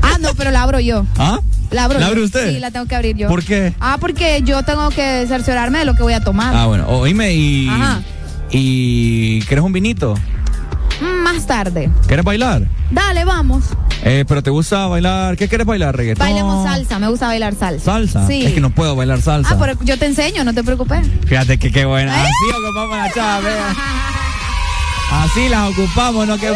Ah, 0.02 0.18
no, 0.20 0.30
pero 0.36 0.50
la 0.52 0.64
abro 0.64 0.80
yo. 0.80 1.06
¿Ah? 1.18 1.40
La 1.72 1.84
abro 1.84 2.00
¿La 2.00 2.06
yo. 2.06 2.12
abre 2.12 2.24
usted? 2.24 2.54
Sí, 2.54 2.60
la 2.60 2.72
tengo 2.72 2.86
que 2.86 2.96
abrir 2.96 3.16
yo. 3.16 3.28
¿Por 3.28 3.44
qué? 3.44 3.74
Ah, 3.80 3.98
porque 4.00 4.42
yo 4.44 4.64
tengo 4.64 4.90
que 4.90 5.26
cerciorarme 5.28 5.80
de 5.80 5.86
lo 5.86 5.96
que 5.96 6.04
voy 6.04 6.14
a 6.14 6.22
tomar. 6.22 6.56
Ah, 6.56 6.66
bueno, 6.66 6.88
oíme 6.88 7.34
y. 7.34 7.68
Ajá. 7.70 8.02
¿Y 8.52 9.42
quieres 9.42 9.64
un 9.66 9.74
vinito? 9.74 10.16
Mm, 11.02 11.24
más 11.24 11.46
tarde. 11.46 11.90
¿Quieres 12.08 12.24
bailar? 12.26 12.64
Dale, 12.92 13.26
vamos. 13.26 13.66
Eh, 14.04 14.24
pero 14.28 14.42
te 14.42 14.50
gusta 14.50 14.88
bailar. 14.88 15.36
¿Qué 15.36 15.48
quieres 15.50 15.68
bailar? 15.68 15.96
¿Reggaetón? 15.96 16.26
Bailemos 16.26 16.64
salsa, 16.64 17.00
me 17.00 17.10
gusta 17.10 17.28
bailar 17.28 17.56
salsa. 17.56 17.84
¿Salsa? 17.86 18.28
Sí. 18.28 18.46
Es 18.46 18.54
que 18.54 18.62
no 18.62 18.70
puedo 18.70 18.96
bailar 18.96 19.22
salsa. 19.22 19.54
Ah, 19.54 19.58
pero 19.60 19.78
yo 19.84 19.98
te 19.98 20.06
enseño, 20.06 20.44
no 20.44 20.54
te 20.54 20.64
preocupes. 20.64 21.06
Fíjate 21.26 21.58
que 21.58 21.72
qué 21.72 21.86
buena. 21.86 22.16
¿Eh? 22.16 22.22
Así 22.22 22.66
ocupamos 22.66 22.98
la 22.98 23.14
chava, 23.14 23.40
vea. 23.42 23.76
Así 25.12 25.50
las 25.50 25.72
ocupamos, 25.72 26.28
¿no? 26.28 26.38
Que... 26.38 26.54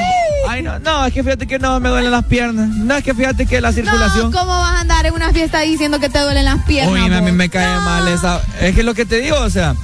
Ay, 0.47 0.61
no, 0.63 0.79
no, 0.79 1.05
es 1.05 1.13
que 1.13 1.23
fíjate 1.23 1.47
que 1.47 1.59
no 1.59 1.79
me 1.79 1.89
duelen 1.89 2.11
las 2.11 2.25
piernas. 2.25 2.67
No, 2.69 2.95
es 2.95 3.03
que 3.03 3.13
fíjate 3.13 3.45
que 3.45 3.61
la 3.61 3.71
circulación. 3.71 4.31
No, 4.31 4.37
¿cómo 4.39 4.51
vas 4.51 4.73
a 4.73 4.79
andar 4.81 5.05
en 5.05 5.13
una 5.13 5.31
fiesta 5.31 5.59
diciendo 5.61 5.99
que 5.99 6.09
te 6.09 6.19
duelen 6.19 6.45
las 6.45 6.63
piernas? 6.65 6.93
Oye, 7.05 7.15
a 7.15 7.21
mí 7.21 7.31
me 7.31 7.49
cae 7.49 7.79
mal 7.81 8.07
esa. 8.07 8.41
Es 8.59 8.75
que 8.75 8.83
lo 8.83 8.93
que 8.93 9.05
te 9.05 9.19
digo, 9.21 9.37
o 9.39 9.49
sea, 9.49 9.75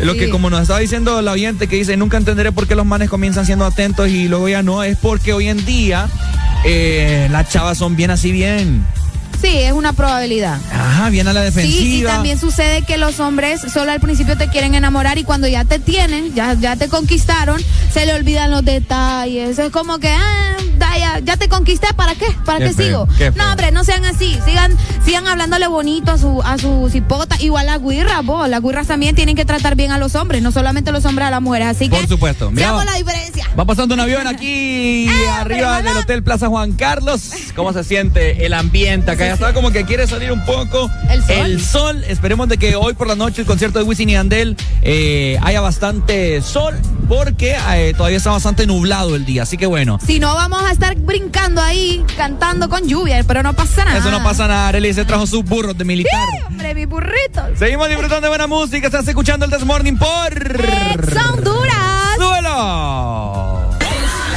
lo 0.00 0.12
Sí. 0.14 0.20
que 0.20 0.30
como 0.30 0.50
nos 0.50 0.62
estaba 0.62 0.78
diciendo 0.80 1.20
la 1.22 1.32
oyente 1.32 1.66
que 1.68 1.76
dice, 1.76 1.96
nunca 1.96 2.16
entenderé 2.16 2.52
por 2.52 2.66
qué 2.66 2.74
los 2.74 2.86
manes 2.86 3.08
comienzan 3.10 3.44
siendo 3.46 3.64
atentos 3.66 4.08
y 4.08 4.28
luego 4.28 4.48
ya 4.48 4.62
no, 4.62 4.82
es 4.82 4.96
porque 4.98 5.32
hoy 5.32 5.48
en 5.48 5.64
día 5.64 6.08
eh, 6.64 7.28
las 7.30 7.48
chavas 7.50 7.78
son 7.78 7.94
bien 7.96 8.10
así 8.10 8.32
bien. 8.32 8.84
Sí, 9.40 9.58
es 9.58 9.72
una 9.72 9.92
probabilidad. 9.92 10.58
Ajá, 10.72 11.10
viene 11.10 11.30
a 11.30 11.32
la 11.32 11.42
defensiva. 11.42 11.78
Sí, 11.80 12.00
y 12.00 12.04
también 12.04 12.38
sucede 12.38 12.82
que 12.82 12.96
los 12.98 13.20
hombres 13.20 13.60
solo 13.72 13.92
al 13.92 14.00
principio 14.00 14.36
te 14.36 14.48
quieren 14.48 14.74
enamorar 14.74 15.18
y 15.18 15.24
cuando 15.24 15.46
ya 15.48 15.64
te 15.64 15.78
tienen, 15.78 16.34
ya, 16.34 16.54
ya 16.54 16.76
te 16.76 16.88
conquistaron, 16.88 17.60
se 17.92 18.06
le 18.06 18.14
olvidan 18.14 18.50
los 18.50 18.64
detalles. 18.64 19.58
Es 19.58 19.70
como 19.70 19.98
que, 19.98 20.08
ah, 20.08 20.56
ya, 20.78 21.18
ya 21.20 21.36
te 21.36 21.48
conquisté, 21.48 21.88
¿para 21.94 22.14
qué? 22.14 22.26
¿Para 22.44 22.58
Qué 22.58 22.64
qué, 22.66 22.72
feo, 22.74 23.06
sigo? 23.06 23.08
qué. 23.18 23.30
No, 23.36 23.50
hombre, 23.50 23.70
no 23.72 23.84
sean 23.84 24.04
así. 24.04 24.38
Sigan, 24.44 24.76
sigan 25.04 25.26
hablándole 25.26 25.66
bonito 25.66 26.12
a 26.12 26.18
su, 26.18 26.42
a 26.42 26.58
su 26.58 26.88
cipota. 26.90 27.36
Igual 27.40 27.66
las 27.66 27.80
guirras, 27.82 28.24
vos. 28.24 28.48
Las 28.48 28.62
guirras 28.62 28.86
también 28.86 29.14
tienen 29.14 29.36
que 29.36 29.44
tratar 29.44 29.74
bien 29.76 29.90
a 29.90 29.98
los 29.98 30.14
hombres, 30.14 30.42
no 30.42 30.52
solamente 30.52 30.92
los 30.92 31.04
hombres 31.04 31.28
a 31.28 31.30
las 31.30 31.42
mujeres. 31.42 31.68
Así 31.68 31.88
que, 31.88 31.96
Por 31.96 32.08
supuesto. 32.08 32.50
Mira, 32.50 32.68
seamos 32.68 32.84
la 32.84 32.94
diferencia. 32.94 33.48
Va 33.58 33.64
pasando 33.64 33.94
un 33.94 34.00
avión 34.00 34.26
aquí 34.26 35.08
Eh, 35.14 35.28
arriba 35.28 35.82
del 35.82 35.96
Hotel 35.96 36.22
Plaza 36.22 36.48
Juan 36.48 36.72
Carlos. 36.72 37.30
¿Cómo 37.54 37.72
se 37.72 37.84
siente 37.84 38.44
el 38.46 38.52
ambiente 38.54 39.10
acá? 39.10 39.26
Ya 39.26 39.34
está 39.34 39.52
como 39.54 39.70
que 39.70 39.84
quiere 39.84 40.06
salir 40.06 40.32
un 40.32 40.44
poco 40.44 40.90
El 41.08 41.22
sol. 41.22 41.60
sol. 41.60 42.04
Esperemos 42.08 42.48
de 42.48 42.58
que 42.58 42.74
hoy 42.76 42.94
por 42.94 43.06
la 43.06 43.14
noche 43.14 43.42
el 43.42 43.46
concierto 43.46 43.78
de 43.78 43.84
Wisin 43.84 44.08
y 44.10 44.16
Andel 44.16 44.56
eh, 44.82 45.38
haya 45.42 45.60
bastante 45.60 46.40
sol 46.42 46.74
porque 47.08 47.56
eh, 47.74 47.92
todavía 47.96 48.16
está 48.18 48.30
bastante 48.30 48.66
nublado 48.66 49.14
el 49.14 49.24
día. 49.24 49.42
Así 49.44 49.56
que 49.56 49.66
bueno. 49.66 49.98
Si 50.04 50.18
no, 50.18 50.34
vamos 50.34 50.62
a 50.66 50.72
estar 50.72 50.94
brincando 50.96 51.60
ahí, 51.62 52.04
cantando 52.16 52.68
con 52.68 52.86
lluvia, 52.86 53.22
pero 53.26 53.42
no 53.42 53.52
pasa 53.54 53.84
nada. 53.84 53.98
Eso 53.98 54.10
no 54.10 54.22
pasa 54.22 54.46
nada. 54.48 54.68
Arely 54.68 54.92
se 54.92 55.04
trajo 55.04 55.26
sus 55.26 55.44
burros 55.44 55.76
de 55.76 55.84
militar. 55.84 56.26
Sí, 56.30 56.44
hombre, 56.46 56.74
mi 56.74 56.86
burrito. 56.86 57.42
Seguimos 57.56 57.88
disfrutando 57.88 58.22
de 58.22 58.28
buena 58.28 58.46
música. 58.46 58.86
Estás 58.86 59.06
escuchando 59.08 59.44
el 59.44 59.50
This 59.50 59.64
Morning 59.64 59.96
por. 59.96 60.34
Son 61.12 61.44
duras. 61.44 62.16
¡Súbelo! 62.16 63.70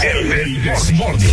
El 0.04 0.62
This 0.64 0.92
Morning. 0.94 1.28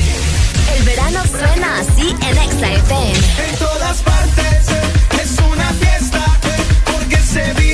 El 0.77 0.85
verano 0.85 1.21
suena 1.31 1.79
así 1.81 2.11
en 2.11 2.39
Exa 2.39 2.73
FM. 2.73 3.13
En 3.49 3.57
todas 3.59 4.03
partes 4.03 4.67
es 5.23 5.39
una 5.53 5.71
fiesta 5.75 6.25
porque 6.93 7.17
se 7.19 7.53
vive 7.55 7.74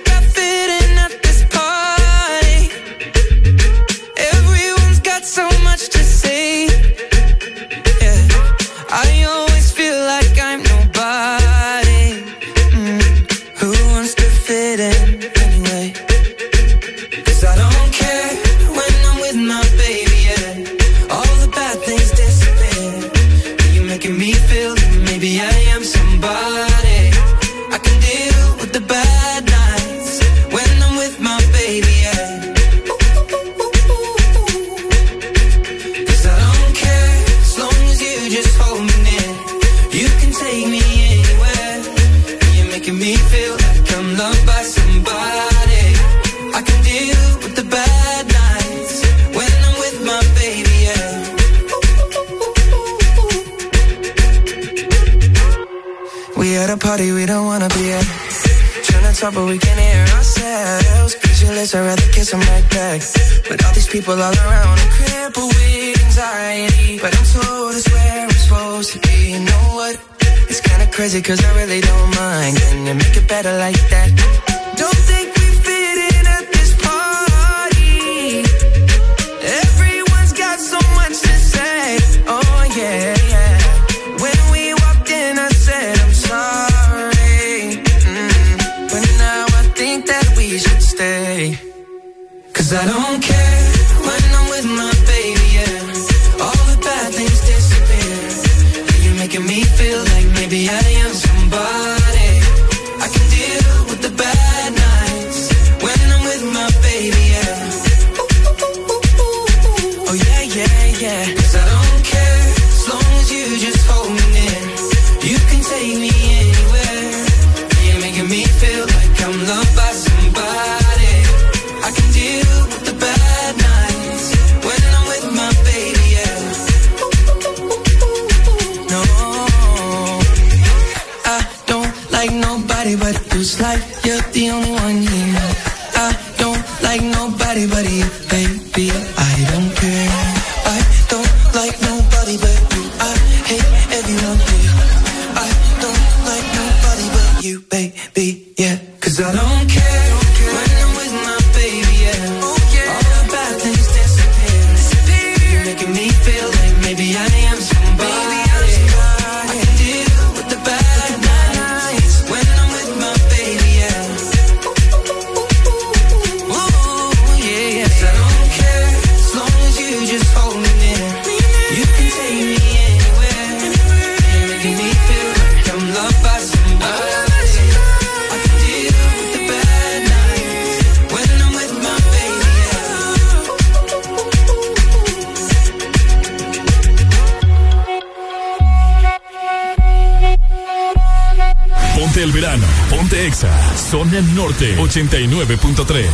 Cadena 194.11 194.33
Norte 194.33 194.75
89.3. 194.77 196.05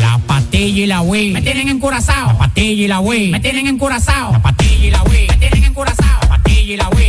La 0.00 0.18
patilla 0.26 0.82
y 0.82 0.86
la 0.86 1.02
wey, 1.02 1.32
me 1.32 1.40
tienen 1.40 1.68
encurazao. 1.68 2.32
La 2.32 2.38
patilla 2.38 2.82
y 2.84 2.88
la 2.88 2.98
wey, 2.98 3.30
me 3.30 3.38
tienen 3.38 3.68
encurazao. 3.68 4.32
La 4.32 4.42
patilla 4.42 4.86
y 4.86 4.90
la 4.90 5.02
wey, 5.04 5.28
me 5.28 5.36
tienen 5.36 5.64
encurazao. 5.64 6.20
La 6.22 6.28
patilla 6.28 6.72
y 6.72 6.76
la 6.76 6.88
wey 6.88 7.01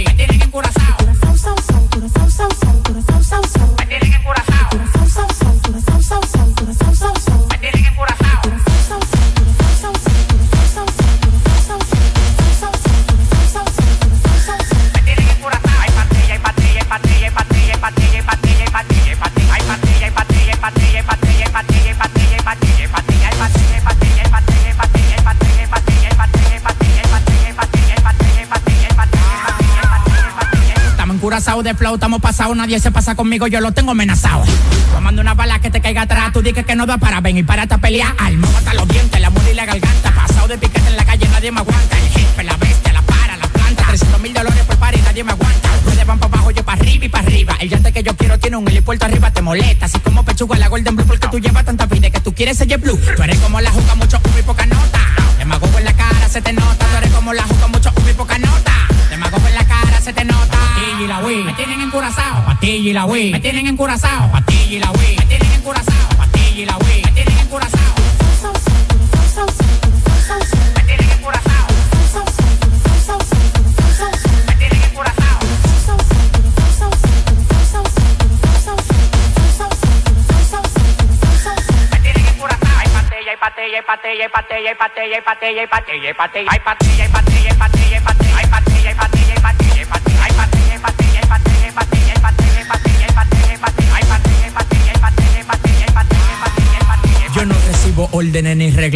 de 31.62 31.76
flow, 31.76 31.96
estamos 31.96 32.20
pasados, 32.20 32.58
nadie 32.58 32.80
se 32.80 32.90
pasa 32.90 33.14
conmigo, 33.16 33.46
yo 33.46 33.62
lo 33.62 33.72
tengo 33.72 33.92
amenazado. 33.92 34.44
Tomando 34.92 35.22
una 35.22 35.36
bala 35.36 35.60
que 35.60 35.70
te 35.70 35.82
caiga 35.82 36.04
atrás, 36.04 36.32
tú 36.34 36.42
dices 36.42 36.66
que 36.66 36.76
no 36.76 36.86
da 36.88 36.98
para 36.98 37.22
venir 37.22 37.46
para 37.46 37.64
esta 37.64 37.78
pelea. 37.78 38.16
Alma 38.18 38.48
hasta 38.58 38.74
los 38.74 38.88
dientes, 38.88 39.22
la 39.22 39.30
mula 39.30 39.52
y 39.52 39.54
la 39.54 39.66
garganta. 39.66 40.12
Pasado 40.12 40.48
de 40.48 40.58
piquete 40.58 40.88
en 40.88 40.98
la 40.98 41.06
calle, 41.06 41.28
nadie 41.30 41.52
me 41.52 41.60
aguanta. 41.60 41.98
El 42.00 42.10
jefe, 42.10 42.44
la 42.44 42.58
bestia, 42.58 42.94
la 42.94 43.02
para, 43.04 43.38
la 43.38 43.48
planta. 43.48 43.86
300 43.88 44.22
mil 44.22 44.34
dólares 44.34 44.64
por 44.66 44.78
par 44.78 44.96
y 44.98 45.02
nadie 45.02 45.24
me 45.24 45.32
aguanta. 45.32 45.70
Ustedes 45.86 46.08
van 46.08 46.18
para 46.18 46.34
abajo, 46.34 46.52
yo 46.52 46.64
para 46.64 46.82
arriba 46.82 47.06
y 47.06 47.10
para 47.10 47.28
arriba. 47.28 47.56
El 47.60 47.70
llante 47.70 47.92
que 47.92 48.04
yo 48.04 48.16
quiero 48.16 48.40
tiene 48.40 48.58
un 48.58 48.68
helipuerto 48.68 49.06
arriba, 49.06 49.30
te 49.32 49.42
molesta. 49.44 49.86
Así 49.86 50.00
como 50.00 50.26
pechuga 50.26 50.58
la 50.58 50.70
Golden 50.70 50.96
Blue, 50.96 51.06
porque 51.06 51.28
tú 51.28 51.40
llevas 51.40 51.66
tanta 51.66 51.86
vida 51.86 52.10
que 52.10 52.20
tú 52.22 52.34
quieres 52.34 52.58
ser 52.58 52.76
Blue. 52.80 53.00
Tú 53.16 53.22
eres 53.22 53.38
como 53.40 53.62
la 53.62 53.70
juca, 53.70 53.94
mucho 53.96 54.20
humo 54.26 54.40
y 54.40 54.44
poca 54.44 54.66
nota. 54.66 55.00
Te 55.38 55.46
mago 55.46 55.68
en 55.78 55.86
la 55.86 55.94
cara, 55.94 56.30
se 56.30 56.42
te 56.42 56.54
nota. 56.54 56.86
Tú 56.86 56.98
eres 56.98 57.12
como 57.12 57.34
la 57.34 57.44
juca, 57.44 57.68
mucho 57.68 57.92
humo 57.96 58.10
y 58.10 58.14
poca 58.14 58.40
nota. 58.40 58.74
Demagogo 59.10 59.48
en 59.48 59.54
la 59.54 59.63
se 60.04 60.12
te 60.12 60.26
nota. 60.26 60.58
Patilla 60.58 61.02
y 61.02 61.08
la 61.08 61.20
Wii, 61.20 61.44
me 61.44 61.54
tienen 61.54 61.80
encurazao. 61.80 62.44
Patilla 62.46 62.90
y 62.90 62.94
la 62.94 63.06
Wii, 63.06 63.32
me 63.32 63.40
tienen 63.40 63.68
encurazao. 63.68 64.32
Patilla 64.32 64.76
y 64.76 64.80
la 64.80 64.92
Wii, 64.92 65.16
me 65.16 65.26
tienen 65.26 65.52
encurazao. 65.54 66.10
Patilla 66.18 66.62
y 66.62 66.66
la 66.66 66.78
Wii, 66.78 67.02
me 67.04 67.12
tienen 67.12 67.40
encurazao. 67.40 67.96
Me 70.76 70.84
tienen 70.84 71.10
encurazao. 71.12 71.68
Me 74.46 74.56
tienen. 74.58 74.84
Me 81.92 82.00
tienen 82.00 82.24
patilla, 82.74 83.30
hay 83.32 83.38
patilla, 83.38 83.78
hay 83.78 83.84
patilla, 83.84 84.24
hay 84.24 84.30
patilla, 84.30 84.70
hay 84.70 84.76
patilla, 84.76 85.16
hay 85.16 85.24
patilla, 85.24 85.62
hay 85.62 85.68
patilla, 85.68 86.08
hay 86.08 86.14
patilla, 86.14 86.52
hay 86.52 86.60
patilla. 86.60 87.03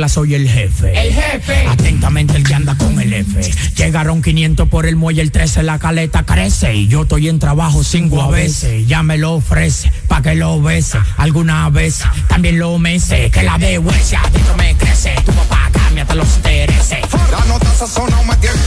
soy 0.09 0.35
el 0.35 0.49
jefe. 0.49 0.91
El 0.99 1.13
jefe. 1.13 1.65
Atentamente 1.67 2.35
el 2.35 2.43
que 2.43 2.53
anda 2.53 2.75
con 2.77 2.99
el 2.99 3.13
F. 3.13 3.39
Llegaron 3.75 4.21
500 4.21 4.67
por 4.67 4.85
el 4.85 4.97
muelle, 4.97 5.21
el 5.21 5.31
13 5.31 5.63
la 5.63 5.79
caleta 5.79 6.23
crece. 6.25 6.75
Y 6.75 6.87
yo 6.87 7.03
estoy 7.03 7.29
en 7.29 7.39
trabajo 7.39 7.83
cinco 7.83 8.21
a 8.21 8.29
veces. 8.29 8.85
Ya 8.85 9.01
me 9.01 9.17
lo 9.17 9.35
ofrece, 9.35 9.91
pa' 10.07 10.21
que 10.21 10.35
lo 10.35 10.61
bese. 10.61 10.99
Alguna 11.15 11.69
vez 11.69 12.01
también 12.27 12.59
lo 12.59 12.77
mece. 12.77 13.31
Que 13.31 13.43
la 13.43 13.57
de 13.57 13.79
huecia 13.79 14.19
adentro 14.21 14.57
me 14.57 14.75
crece. 14.75 15.15
Tu 15.25 15.31
papá 15.31 15.69
cambia 15.71 16.03
hasta 16.03 16.15
los 16.15 16.35
intereses. 16.35 16.99
La 17.31 17.45
nota 17.45 17.73
sazona, 17.73 18.21
me 18.23 18.35
tiene. 18.37 18.57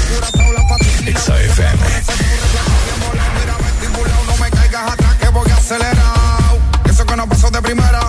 FM. 1.07 1.79
No 4.27 4.37
me 4.37 4.51
caigas 4.51 4.93
atrás 4.93 5.15
que 5.17 5.29
voy 5.29 5.51
acelerado. 5.51 6.59
Eso 6.89 7.05
que 7.05 7.17
no 7.17 7.29
pasó 7.29 7.51
de 7.51 7.61
primera. 7.61 8.01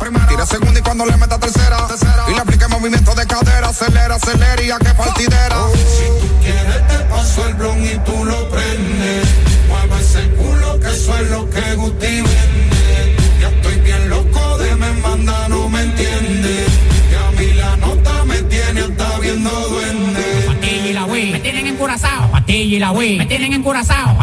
Tira 0.42 0.54
segunda 0.54 0.80
y 0.80 0.82
cuando 0.82 1.06
le 1.06 1.18
meta 1.18 1.38
tercera, 1.38 1.86
tercera. 1.86 2.26
Y 2.28 2.34
le 2.34 2.40
aplique 2.40 2.68
movimiento 2.68 3.14
de 3.14 3.28
cadera, 3.28 3.70
acelera, 3.70 4.16
acelera 4.16 4.64
y 4.64 4.72
a 4.72 4.80
qué 4.80 4.92
partidera. 4.96 5.66
Oh, 5.66 5.72
si 5.72 6.20
tú 6.20 6.34
quieres 6.42 6.88
te 6.88 6.98
paso 7.12 7.48
el 7.48 7.54
blon 7.54 7.86
y 7.86 7.96
tú 8.00 8.26
lo 8.26 8.50
prendes. 8.50 9.28
Mueve 9.68 10.02
ese 10.02 10.28
culo 10.32 10.80
que 10.80 10.88
eso 10.88 11.48
que 11.48 11.76
Guti 11.76 12.08
vende. 12.08 13.16
Ya 13.40 13.50
estoy 13.50 13.76
bien 13.82 14.10
loco 14.10 14.58
de 14.58 14.76
me 14.78 14.92
manda, 14.94 15.48
no 15.48 15.70
me 15.70 15.84
entiende. 15.84 16.66
Que 17.12 17.18
a 17.18 17.40
mí 17.40 17.54
la 17.54 17.78
nota 17.78 18.26
me 18.26 18.42
tiene 18.42 18.82
hasta 18.82 19.20
viendo 19.20 19.52
duende. 19.52 20.46
Patilla 20.48 20.88
y 20.88 20.94
la 20.94 21.06
Wii, 21.06 21.32
me 21.34 21.40
tienen 21.40 21.68
encurazao. 21.68 22.32
Patilla 22.32 22.76
y 22.78 22.80
la 22.80 22.92
Wii, 22.92 23.18
me 23.20 23.26
tienen 23.28 23.54
encurazao 23.54 24.18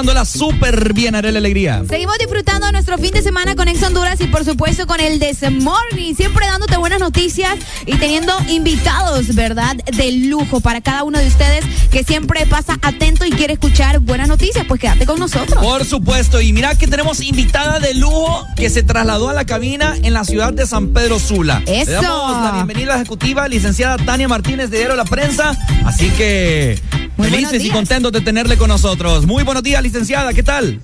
Pasándola 0.01 0.25
súper 0.25 0.95
bien, 0.95 1.15
Arely 1.15 1.37
Alegría. 1.37 1.83
Seguimos 1.87 2.17
disfrutando 2.17 2.73
nuestro 2.73 2.97
fin 2.97 3.11
de 3.11 3.21
semana 3.21 3.55
con 3.55 3.69
Ex 3.69 3.83
Honduras 3.83 4.19
y 4.23 4.29
por 4.29 4.47
supuesto 4.47 4.87
con 4.87 4.99
el 4.99 5.21
This 5.21 5.43
Morning, 5.51 6.15
siempre 6.15 6.47
dándote 6.47 6.79
buenas 6.79 7.01
noticias 7.01 7.59
y 7.85 7.99
teniendo 7.99 8.33
invitados, 8.49 9.35
¿verdad? 9.35 9.77
De 9.77 10.11
lujo 10.13 10.63
para 10.63 10.81
cada 10.81 11.05
uno 11.05 11.19
de 11.19 11.27
ustedes 11.27 11.67
que 11.91 12.03
siempre 12.03 12.47
pasa 12.47 12.79
atento 12.81 13.27
y 13.27 13.31
quiere 13.31 13.53
escuchar 13.53 13.99
buenas 13.99 14.29
noticias, 14.29 14.65
pues 14.67 14.81
quédate 14.81 15.05
con 15.05 15.19
nosotros. 15.19 15.63
Por 15.63 15.85
supuesto, 15.85 16.41
y 16.41 16.55
mira 16.55 16.75
que 16.77 16.87
tenemos 16.87 17.21
invitada 17.21 17.79
de 17.79 17.93
lujo 17.93 18.47
que 18.57 18.71
se 18.71 18.83
trasladó 18.83 19.29
a 19.29 19.35
la 19.35 19.45
cabina 19.45 19.99
en 20.03 20.15
la 20.15 20.25
ciudad 20.25 20.55
de 20.55 20.67
San 20.67 20.95
Pedro 20.95 21.19
Sula. 21.19 21.63
Eso. 21.67 21.91
Le 21.91 21.93
damos 21.93 22.43
la 22.43 22.53
bienvenida 22.53 22.95
a 22.95 22.97
la 22.97 23.03
ejecutiva, 23.03 23.47
licenciada 23.49 23.99
Tania 23.99 24.29
Martínez 24.29 24.71
de 24.71 24.79
Diario 24.79 24.97
La 24.97 25.05
Prensa. 25.05 25.59
Así 25.85 26.09
que 26.13 26.81
Muy 27.21 27.29
felices 27.29 27.63
y 27.63 27.69
contentos 27.69 28.13
de 28.13 28.23
tenerle 28.23 28.57
con 28.57 28.69
nosotros. 28.69 29.27
Muy 29.27 29.45
buenos 29.45 29.63
días, 29.63 29.83
licenciada, 29.83 30.33
¿qué 30.33 30.43
tal? 30.43 30.81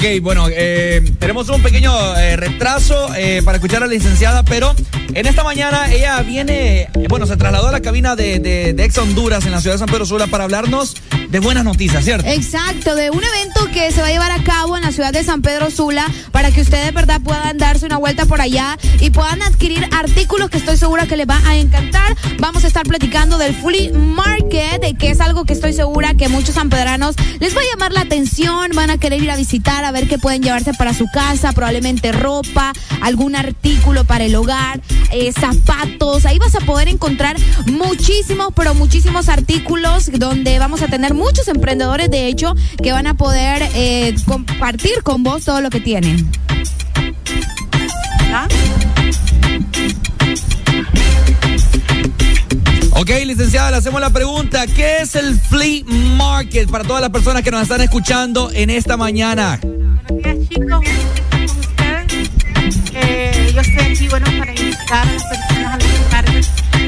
Ok, 0.00 0.06
bueno, 0.22 0.46
eh, 0.50 1.02
tenemos 1.18 1.50
un 1.50 1.62
pequeño 1.62 1.92
eh, 2.16 2.34
retraso 2.34 3.14
eh, 3.14 3.42
para 3.44 3.58
escuchar 3.58 3.82
a 3.82 3.86
la 3.86 3.92
licenciada, 3.92 4.42
pero 4.42 4.74
en 5.12 5.26
esta 5.26 5.44
mañana 5.44 5.92
ella 5.92 6.22
viene, 6.22 6.88
bueno, 7.08 7.26
se 7.26 7.36
trasladó 7.36 7.68
a 7.68 7.72
la 7.72 7.80
cabina 7.80 8.16
de, 8.16 8.38
de, 8.38 8.84
Ex 8.84 8.98
Honduras 8.98 9.44
en 9.46 9.52
la 9.52 9.60
ciudad 9.60 9.74
de 9.74 9.78
San 9.78 9.88
Pedro 9.88 10.06
Sula 10.06 10.26
para 10.26 10.44
hablarnos 10.44 10.96
de 11.28 11.38
buenas 11.38 11.64
noticias, 11.64 12.04
¿cierto? 12.04 12.28
Exacto, 12.28 12.94
de 12.94 13.10
un 13.10 13.22
evento 13.22 13.68
que 13.72 13.92
se 13.92 14.00
va 14.00 14.08
a 14.08 14.10
llevar 14.10 14.32
a 14.32 14.42
cabo 14.42 14.76
en 14.76 14.82
la 14.82 14.90
ciudad 14.90 15.12
de 15.12 15.22
San 15.22 15.42
Pedro 15.42 15.70
Sula 15.70 16.06
para 16.32 16.50
que 16.50 16.60
ustedes, 16.60 16.92
verdad, 16.92 17.20
puedan 17.22 17.56
darse 17.56 17.86
una 17.86 17.98
vuelta 17.98 18.26
por 18.26 18.40
allá 18.40 18.76
y 19.00 19.10
puedan 19.10 19.40
adquirir 19.42 19.88
artículos 19.92 20.50
que 20.50 20.58
estoy 20.58 20.76
segura 20.76 21.06
que 21.06 21.16
les 21.16 21.28
va 21.28 21.40
a 21.46 21.56
encantar. 21.56 22.16
Vamos 22.38 22.64
a 22.64 22.66
estar 22.66 22.82
platicando 22.82 23.38
del 23.38 23.54
Flea 23.54 23.92
Market, 23.92 24.98
que 24.98 25.10
es 25.10 25.20
algo 25.20 25.44
que 25.44 25.52
estoy 25.52 25.72
segura 25.72 26.14
que 26.14 26.28
muchos 26.28 26.56
sanpedranos 26.56 27.14
les 27.38 27.56
va 27.56 27.60
a 27.60 27.64
llamar 27.72 27.92
la 27.92 28.00
atención, 28.00 28.72
van 28.74 28.90
a 28.90 28.98
querer 28.98 29.22
ir 29.22 29.30
a 29.30 29.36
visitar, 29.36 29.84
a 29.84 29.92
ver 29.92 30.08
qué 30.08 30.18
pueden 30.18 30.42
llevarse 30.42 30.74
para 30.74 30.94
su 30.94 31.06
casa, 31.12 31.52
probablemente 31.52 32.12
ropa, 32.12 32.72
algún 33.00 33.36
artículo 33.36 34.04
para 34.04 34.24
el 34.24 34.34
hogar, 34.34 34.80
eh, 35.12 35.32
zapatos. 35.32 36.26
Ahí 36.26 36.38
vas 36.38 36.54
a 36.56 36.60
poder 36.60 36.88
encontrar 36.90 37.36
muchísimos, 37.66 38.48
pero 38.54 38.74
muchísimos 38.74 39.28
artículos 39.28 40.10
donde 40.12 40.58
vamos 40.58 40.82
a 40.82 40.88
tener 40.88 41.14
muchos 41.14 41.48
emprendedores, 41.48 42.10
de 42.10 42.26
hecho, 42.26 42.54
que 42.82 42.92
van 42.92 43.06
a 43.06 43.14
poder 43.14 43.68
eh, 43.74 44.14
compartir 44.26 45.02
con 45.02 45.22
vos 45.22 45.44
todo 45.44 45.60
lo 45.60 45.70
que 45.70 45.80
tienen. 45.80 46.30
¿Ah? 48.32 48.46
Ok, 52.92 53.10
licenciada, 53.24 53.70
le 53.70 53.76
hacemos 53.78 54.00
la 54.00 54.10
pregunta. 54.10 54.66
¿Qué 54.66 54.98
es 54.98 55.14
el 55.14 55.34
Flea 55.34 55.84
Market 55.86 56.70
para 56.70 56.84
todas 56.84 57.00
las 57.00 57.10
personas 57.10 57.42
que 57.42 57.50
nos 57.50 57.62
están 57.62 57.80
escuchando 57.80 58.50
en 58.52 58.68
esta 58.68 58.98
mañana? 58.98 59.58
Buenos 59.62 60.22
días, 60.22 60.36
chicos. 60.50 60.84
Eh, 62.94 63.52
yo 63.54 63.60
estoy 63.60 63.84
aquí, 63.84 64.08
bueno, 64.08 64.26
para 64.38 64.50
invitar 64.50 65.06
a 65.08 65.12
las 65.12 65.22
personas. 65.24 65.39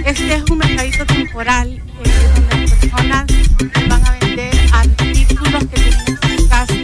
Este 0.04 0.34
es 0.34 0.42
un 0.50 0.58
mercadito 0.58 1.06
temporal 1.06 1.68
eh, 1.70 1.82
donde 2.34 2.56
las 2.56 2.70
personas 2.72 3.26
van 3.88 4.04
a 4.04 4.18
vender 4.18 4.54
artículos 4.72 5.64
que 5.64 5.80
tienen 5.80 6.04
en 6.08 6.36
sus 6.36 6.48
casas, 6.48 6.76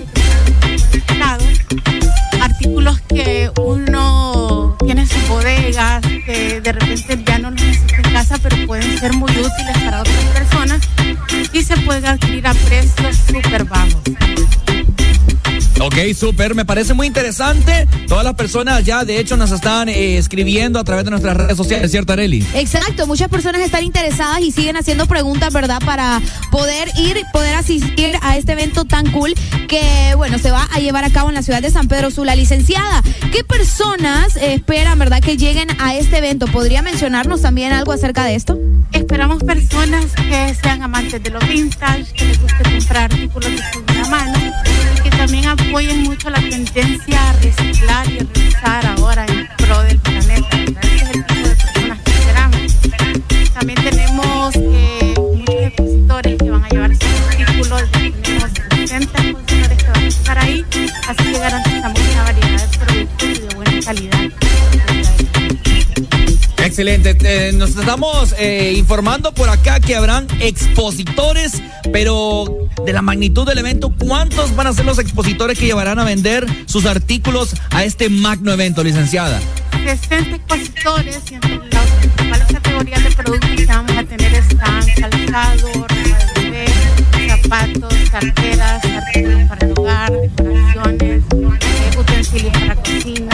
que 0.93 1.01
tienen 1.01 2.43
artículos 2.43 3.01
que 3.09 3.51
uno 3.61 4.77
tiene 4.85 5.01
en 5.03 5.09
sus 5.09 5.29
bodegas, 5.29 6.01
que 6.25 6.61
de 6.61 6.73
repente 6.73 7.23
ya 7.27 7.39
no 7.39 7.51
los 7.51 7.61
necesita 7.61 7.97
en 7.97 8.13
casa, 8.13 8.39
pero 8.43 8.67
pueden 8.67 8.99
ser 8.99 9.13
muy 9.15 9.31
útiles 9.31 9.79
para 9.85 10.01
otras 10.01 10.25
personas 10.27 10.81
y 11.53 11.63
se 11.63 11.77
pueden 11.79 12.07
adquirir 12.07 12.47
a 12.47 12.55
precios 12.55 13.17
súper 13.17 13.65
bajos. 13.65 14.03
Ok, 15.81 15.95
súper, 16.19 16.57
me 16.57 16.65
parece 16.65 16.93
muy 16.93 17.07
interesante. 17.07 17.87
Todas 18.09 18.25
las 18.25 18.35
personas 18.35 18.85
ya, 18.85 19.05
de 19.05 19.21
hecho, 19.21 19.37
nos 19.37 19.53
están 19.53 19.89
eh, 19.89 20.19
escribiendo 20.19 20.81
a 20.81 20.85
través 20.85 21.05
de 21.05 21.13
nuestras 21.13 21.37
redes 21.37 21.57
sociales, 21.57 21.91
¿cierto, 21.93 22.13
Areli? 22.13 22.45
Exacto, 22.55 23.07
muchas 23.07 23.29
personas 23.29 23.61
están 23.61 23.85
interesadas 23.85 24.41
y 24.41 24.51
siguen 24.51 24.77
haciendo 24.77 25.07
preguntas, 25.07 25.53
¿verdad? 25.53 25.81
Para 25.85 26.21
poder 26.51 26.89
ir, 26.99 27.23
poder 27.33 27.55
asistir 27.55 28.17
a 28.23 28.37
este 28.37 28.53
evento 28.53 28.87
tan 28.87 29.09
cool 29.13 29.35
que, 29.69 30.15
bueno, 30.17 30.39
se 30.39 30.51
va 30.51 30.69
a 30.73 30.81
llevar 30.81 31.05
a 31.05 31.11
cabo 31.11 31.29
en 31.29 31.37
la 31.37 31.43
ciudad 31.43 31.63
de 31.63 31.71
San 31.71 31.87
Pedro 31.87 32.11
Sula. 32.11 32.35
Licenciada, 32.35 33.03
¿qué 33.33 33.45
personas 33.45 34.37
eh, 34.37 34.55
esperan, 34.55 34.99
¿verdad? 34.99 35.21
Que 35.21 35.37
lleguen 35.37 35.69
a 35.81 35.95
este 35.95 36.19
evento. 36.19 36.47
¿Podría 36.49 36.83
mencionarnos 36.83 37.43
también 37.43 37.73
algo 37.73 37.93
acerca 37.93 38.25
de 38.25 38.35
esto? 38.35 38.59
Esperamos 38.91 39.45
personas 39.45 40.07
que 40.17 40.55
sean 40.61 40.83
amantes 40.83 41.23
de 41.23 41.31
lo 41.31 41.39
vintage, 41.41 42.13
que 42.15 42.25
les 42.25 42.41
guste 42.41 42.63
comprar 42.65 43.13
artículos 43.13 43.51
de 43.51 43.59
segunda 43.59 44.09
mano 44.11 44.78
también 45.19 45.49
apoyen 45.49 46.05
mucho 46.05 46.31
la 46.31 46.39
tendencia 46.39 47.29
a 47.29 47.33
reciclar 47.33 48.09
y 48.09 48.19
a 48.21 48.27
reusar 48.33 48.87
ahora 48.87 49.27
en 49.27 49.49
pro 49.57 49.83
del 49.83 49.99
planeta. 49.99 50.57
Ese 50.81 50.95
es 50.95 51.11
el 51.11 51.27
tipo 51.27 51.49
de 51.49 51.57
personas 51.57 51.99
que 52.05 52.11
esperamos. 52.13 53.53
También 53.53 53.83
tenemos 53.83 54.55
eh, 54.55 55.15
muchos 55.17 55.55
expositores 55.57 56.39
que 56.39 56.51
van 56.51 56.65
a 56.65 56.69
llevar 56.69 56.91
sus 56.95 57.41
artículos. 57.41 57.83
Tenemos 57.91 58.51
60 58.77 59.23
expositores 59.23 59.83
que 59.83 59.91
van 59.91 60.05
a 60.05 60.07
estar 60.07 60.39
ahí, 60.39 60.65
así 61.09 61.25
que 61.25 61.39
garantizamos 61.39 61.78
Excelente. 66.79 67.17
Eh, 67.25 67.51
nos 67.55 67.71
estamos 67.71 68.37
eh, 68.39 68.73
informando 68.77 69.35
por 69.35 69.49
acá 69.49 69.81
que 69.81 69.97
habrán 69.97 70.29
expositores, 70.39 71.61
pero 71.93 72.69
de 72.87 72.93
la 72.93 73.03
magnitud 73.03 73.45
del 73.45 73.59
evento, 73.59 73.93
¿cuántos 73.99 74.55
van 74.55 74.69
a 74.69 74.73
ser 74.73 74.85
los 74.85 75.01
expositores 75.01 75.59
que 75.59 75.67
llevarán 75.67 75.99
a 75.99 76.05
vender 76.05 76.47
sus 76.67 76.87
artículos 76.87 77.57
a 77.71 77.83
este 77.83 78.09
magno 78.09 78.53
evento, 78.53 78.85
licenciada? 78.85 79.41
60 79.73 80.37
expositores 80.37 81.19
y 81.33 81.35
entre 81.35 81.57
las 81.57 81.87
principales 81.99 82.47
categorías 82.47 83.03
de 83.03 83.11
productos 83.11 83.51
que 83.51 83.67
vamos 83.67 83.97
a 83.97 84.05
tener 84.05 84.35
están 84.35 84.87
calzado, 85.01 85.69
zapatos, 87.27 87.95
carteras, 88.11 88.85
artículos 88.85 89.49
para 89.49 89.67
el 89.67 89.73
hogar, 89.77 90.13
decoraciones, 90.13 91.23
eh, 91.33 91.99
utensilios 91.99 92.53
para 92.53 92.75
cocina, 92.77 93.28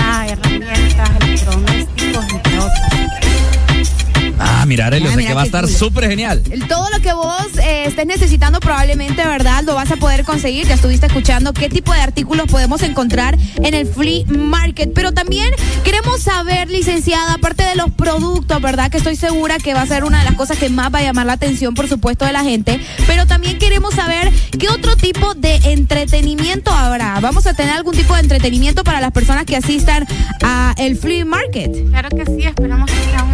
Ah, 4.65 4.67
mira, 4.67 4.87
Arely, 4.87 5.07
o 5.07 5.11
Ah, 5.11 5.17
mira 5.17 5.29
que 5.29 5.35
va 5.35 5.43
a 5.43 5.45
estar 5.45 5.69
súper 5.69 6.09
genial. 6.09 6.43
Todo 6.71 6.89
lo 6.89 6.99
que 7.01 7.13
vos 7.13 7.59
eh, 7.63 7.85
estés 7.85 8.07
necesitando 8.07 8.61
probablemente, 8.61 9.23
¿verdad? 9.23 9.63
Lo 9.63 9.75
vas 9.75 9.91
a 9.91 9.97
poder 9.97 10.25
conseguir. 10.25 10.67
Ya 10.67 10.77
estuviste 10.77 11.05
escuchando 11.05 11.53
qué 11.53 11.69
tipo 11.69 11.93
de 11.93 12.01
artículos 12.01 12.47
podemos 12.47 12.83
encontrar 12.83 13.37
en 13.57 13.75
el 13.75 13.87
Flea 13.87 14.25
Market. 14.27 14.91
Pero 14.95 15.13
también 15.13 15.51
queremos 15.85 16.23
saber, 16.23 16.71
licenciada, 16.71 17.35
aparte 17.35 17.63
de 17.63 17.75
los 17.75 17.91
productos, 17.93 18.59
¿verdad? 18.63 18.91
Que 18.91 18.97
estoy 18.97 19.17
segura 19.17 19.59
que 19.59 19.75
va 19.75 19.83
a 19.83 19.87
ser 19.87 20.03
una 20.03 20.21
de 20.21 20.25
las 20.25 20.35
cosas 20.35 20.57
que 20.57 20.71
más 20.71 20.91
va 20.91 21.01
a 21.01 21.03
llamar 21.03 21.27
la 21.27 21.35
atención, 21.35 21.75
por 21.75 21.87
supuesto, 21.87 22.25
de 22.25 22.33
la 22.33 22.43
gente. 22.43 22.81
Pero 23.07 23.27
también 23.27 23.59
queremos 23.59 23.93
saber 23.93 24.33
qué 24.59 24.71
otro 24.71 24.97
tipo 24.97 25.35
de 25.35 25.57
entretenimiento 25.57 26.71
habrá. 26.71 27.21
¿Vamos 27.21 27.47
a 27.47 27.53
tener 27.53 27.75
algún 27.75 27.95
tipo 27.95 28.15
de 28.15 28.21
entretenimiento 28.21 28.83
para 28.83 29.03
las 29.03 29.13
personas 29.13 29.45
que 29.45 29.57
asistan 29.57 30.07
a 30.43 30.75
el 30.79 30.97
Flea 30.97 31.27
Market? 31.27 31.91
Claro 31.91 32.09
que 32.09 32.25
sí, 32.25 32.47
esperamos 32.47 32.91
que 32.91 33.11
sea 33.11 33.25
un 33.25 33.34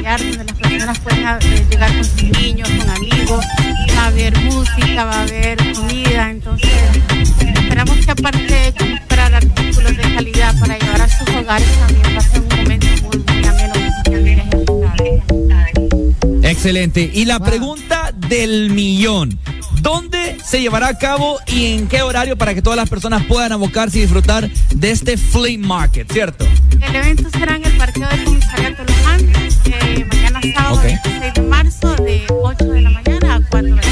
familiar 0.00 0.20
donde 0.20 0.44
las 0.44 0.58
personas 0.58 0.98
puedan 1.00 1.38
eh, 1.42 1.66
llegar 1.70 1.94
con 1.94 2.04
sus 2.04 2.22
niños, 2.22 2.68
con 2.70 2.90
amigos, 2.90 3.44
va 3.96 4.02
a 4.02 4.06
haber 4.06 4.38
música, 4.44 5.04
va 5.04 5.12
a 5.12 5.22
haber 5.22 5.72
comida, 5.74 6.30
entonces 6.30 6.70
esperamos 7.54 7.96
que 8.04 8.10
aparte 8.10 8.54
de 8.54 8.72
comprar 8.72 9.34
artículos 9.34 9.96
de 9.96 10.02
calidad 10.02 10.58
para 10.58 10.78
llevar 10.78 11.02
a 11.02 11.08
sus 11.08 11.28
hogares 11.28 11.68
también 11.80 12.16
va 12.16 12.18
a 12.18 12.22
ser 12.22 12.40
un 12.40 12.48
momento 12.48 12.86
muy, 13.02 13.18
muy 13.18 13.46
ameno 13.46 13.72
con 13.74 13.82
sus 13.82 14.04
familias 14.04 14.46
y 14.46 14.54
amistades. 14.54 16.50
Excelente. 16.50 17.10
Y 17.14 17.24
la 17.26 17.38
pregunta 17.38 18.12
del 18.16 18.70
millón. 18.70 19.38
¿Dónde 19.80 20.36
se 20.44 20.60
llevará 20.60 20.88
a 20.88 20.98
cabo 20.98 21.38
y 21.46 21.74
en 21.74 21.88
qué 21.88 22.02
horario 22.02 22.36
para 22.36 22.54
que 22.54 22.62
todas 22.62 22.76
las 22.76 22.88
personas 22.88 23.24
puedan 23.24 23.52
abocarse 23.52 23.98
y 23.98 24.02
disfrutar 24.02 24.50
de 24.74 24.90
este 24.90 25.16
flea 25.16 25.58
market, 25.58 26.10
¿cierto? 26.12 26.46
El 26.80 26.96
evento 26.96 27.30
será 27.30 27.56
en 27.56 27.64
el 27.64 27.76
parqueo 27.76 28.08
del 28.08 28.24
comisariato 28.24 28.84
Los 28.84 29.06
Ángeles, 29.06 29.58
eh, 29.66 30.06
mañana 30.08 30.40
sábado 30.54 30.76
Ok. 30.76 30.82
26 30.84 31.34
de 31.34 31.42
marzo, 31.42 31.96
de 31.96 32.26
8 32.28 32.64
de 32.64 32.80
la 32.82 32.90
mañana 32.90 33.34
a 33.36 33.40
4 33.48 33.62
de 33.62 33.70
la 33.70 33.80
tarde. 33.80 33.89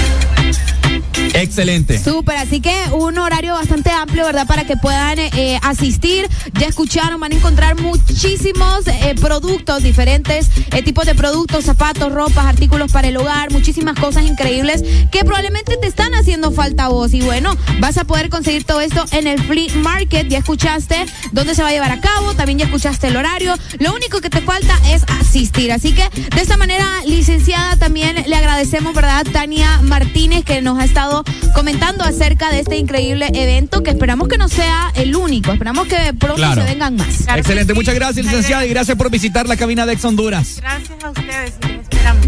Excelente. 1.58 1.98
Súper, 1.98 2.36
así 2.36 2.60
que 2.60 2.72
un 2.92 3.18
horario 3.18 3.52
bastante 3.54 3.90
amplio, 3.90 4.24
¿verdad? 4.24 4.46
Para 4.46 4.64
que 4.64 4.76
puedan 4.76 5.18
eh, 5.18 5.58
asistir. 5.64 6.28
Ya 6.52 6.68
escucharon, 6.68 7.18
van 7.18 7.32
a 7.32 7.34
encontrar 7.34 7.74
muchísimos 7.80 8.86
eh, 8.86 9.16
productos, 9.20 9.82
diferentes 9.82 10.50
eh, 10.70 10.84
tipos 10.84 11.04
de 11.04 11.16
productos, 11.16 11.64
zapatos, 11.64 12.12
ropas, 12.12 12.46
artículos 12.46 12.92
para 12.92 13.08
el 13.08 13.16
hogar, 13.16 13.50
muchísimas 13.50 13.98
cosas 13.98 14.24
increíbles 14.24 14.84
que 15.10 15.24
probablemente 15.24 15.76
te 15.78 15.88
están 15.88 16.14
haciendo 16.14 16.52
falta 16.52 16.84
a 16.84 16.88
vos. 16.90 17.12
Y 17.12 17.22
bueno, 17.22 17.56
vas 17.80 17.98
a 17.98 18.04
poder 18.04 18.28
conseguir 18.28 18.62
todo 18.62 18.80
esto 18.80 19.04
en 19.10 19.26
el 19.26 19.42
Flea 19.42 19.74
Market. 19.78 20.28
Ya 20.28 20.38
escuchaste 20.38 21.06
dónde 21.32 21.56
se 21.56 21.62
va 21.62 21.70
a 21.70 21.72
llevar 21.72 21.90
a 21.90 22.00
cabo, 22.00 22.34
también 22.34 22.60
ya 22.60 22.66
escuchaste 22.66 23.08
el 23.08 23.16
horario. 23.16 23.56
Lo 23.80 23.92
único 23.96 24.20
que 24.20 24.30
te 24.30 24.42
falta 24.42 24.78
es 24.92 25.02
asistir. 25.20 25.72
Así 25.72 25.92
que 25.92 26.08
de 26.36 26.40
esta 26.40 26.56
manera, 26.56 26.86
licenciada, 27.04 27.74
también 27.74 28.14
le 28.28 28.36
agradecemos, 28.36 28.94
¿verdad? 28.94 29.26
Tania 29.32 29.80
Martínez, 29.82 30.44
que 30.44 30.62
nos 30.62 30.78
ha 30.78 30.84
estado 30.84 31.24
comentando 31.54 32.04
acerca 32.04 32.50
de 32.50 32.60
este 32.60 32.76
increíble 32.76 33.30
evento 33.34 33.82
que 33.82 33.90
esperamos 33.90 34.28
que 34.28 34.38
no 34.38 34.48
sea 34.48 34.90
el 34.94 35.14
único. 35.16 35.52
Esperamos 35.52 35.86
que 35.88 35.96
pronto 36.14 36.36
Claro. 36.36 36.62
se 36.62 36.68
vengan 36.68 36.96
más. 36.96 37.26
Excelente, 37.36 37.74
muchas 37.74 37.94
gracias, 37.94 38.24
licenciada, 38.26 38.64
y 38.66 38.68
gracias 38.68 38.96
por 38.96 39.10
visitar 39.10 39.48
la 39.48 39.56
cabina 39.56 39.86
de 39.86 39.92
Ex 39.94 40.04
Honduras. 40.04 40.58
Gracias 40.60 41.04
a 41.04 41.10
ustedes 41.10 41.52
y 41.64 41.66
les 41.68 41.80
esperamos. 41.80 42.26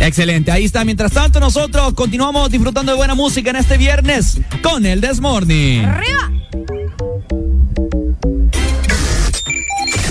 Excelente, 0.00 0.50
ahí 0.50 0.64
está. 0.64 0.84
Mientras 0.84 1.12
tanto, 1.12 1.40
nosotros 1.40 1.92
continuamos 1.94 2.50
disfrutando 2.50 2.92
de 2.92 2.96
buena 2.96 3.14
música 3.14 3.50
en 3.50 3.56
este 3.56 3.76
viernes 3.76 4.38
con 4.62 4.86
el 4.86 5.00
Desmorning. 5.00 5.84
¡Arriba! 5.84 6.30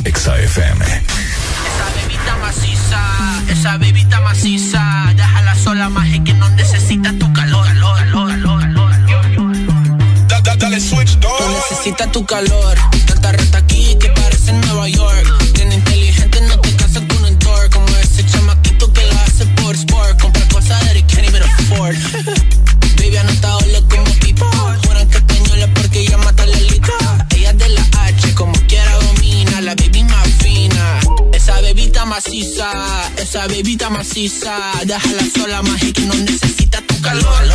Exa 0.06 0.38
FM. 0.40 0.86
Esa 0.86 1.90
bebita 1.96 2.38
maciza, 2.42 3.44
esa 3.52 3.78
bebita 3.78 4.22
maciza, 4.22 5.14
déjala 5.16 5.56
sola 5.56 5.90
más 5.90 6.08
que 6.24 6.34
no 6.34 6.50
necesita 6.52 7.14
tu 7.20 7.29
necesita 11.90 12.12
tu 12.12 12.24
calor, 12.24 12.78
tanta 13.08 13.32
rata 13.32 13.58
aquí 13.58 13.98
que 14.00 14.10
parece 14.10 14.54
Nueva 14.54 14.88
York. 14.90 15.54
Tiene 15.54 15.76
inteligente, 15.76 16.40
no 16.42 16.60
te 16.60 16.76
casas 16.76 17.04
con 17.08 17.24
un 17.24 17.40
tour, 17.40 17.70
como 17.72 17.88
ese 17.98 18.24
chamaquito 18.28 18.94
que 18.94 19.04
la 19.06 19.24
hace 19.24 19.46
por 19.58 19.76
sport, 19.76 20.22
compra 20.22 20.48
cosas 20.50 20.80
that 20.86 20.96
he 20.96 21.02
can't 21.02 21.28
even 21.28 21.42
afford. 21.42 21.96
Baby, 22.98 23.18
anotado 23.18 23.60
como 23.90 24.12
pipa, 24.20 24.78
juran 24.86 25.10
que 25.10 25.18
española 25.18 25.68
porque 25.74 26.00
ella 26.02 26.18
mata 26.18 26.46
la 26.46 26.60
lita. 26.60 27.28
Ella 27.36 27.54
de 27.54 27.70
la 27.70 27.82
H, 28.04 28.36
como 28.36 28.54
quiera 28.68 28.94
domina, 28.94 29.62
la 29.62 29.74
baby 29.74 30.04
más 30.04 30.28
fina. 30.44 31.00
Esa 31.34 31.60
bebita 31.62 32.06
maciza, 32.06 32.70
esa 33.18 33.48
bebita 33.48 33.90
maciza, 33.90 34.54
déjala 34.86 35.24
sola 35.36 35.62
más 35.64 35.82
que 35.82 36.02
no 36.02 36.14
necesita 36.14 36.82
tu 36.82 37.02
calor, 37.02 37.46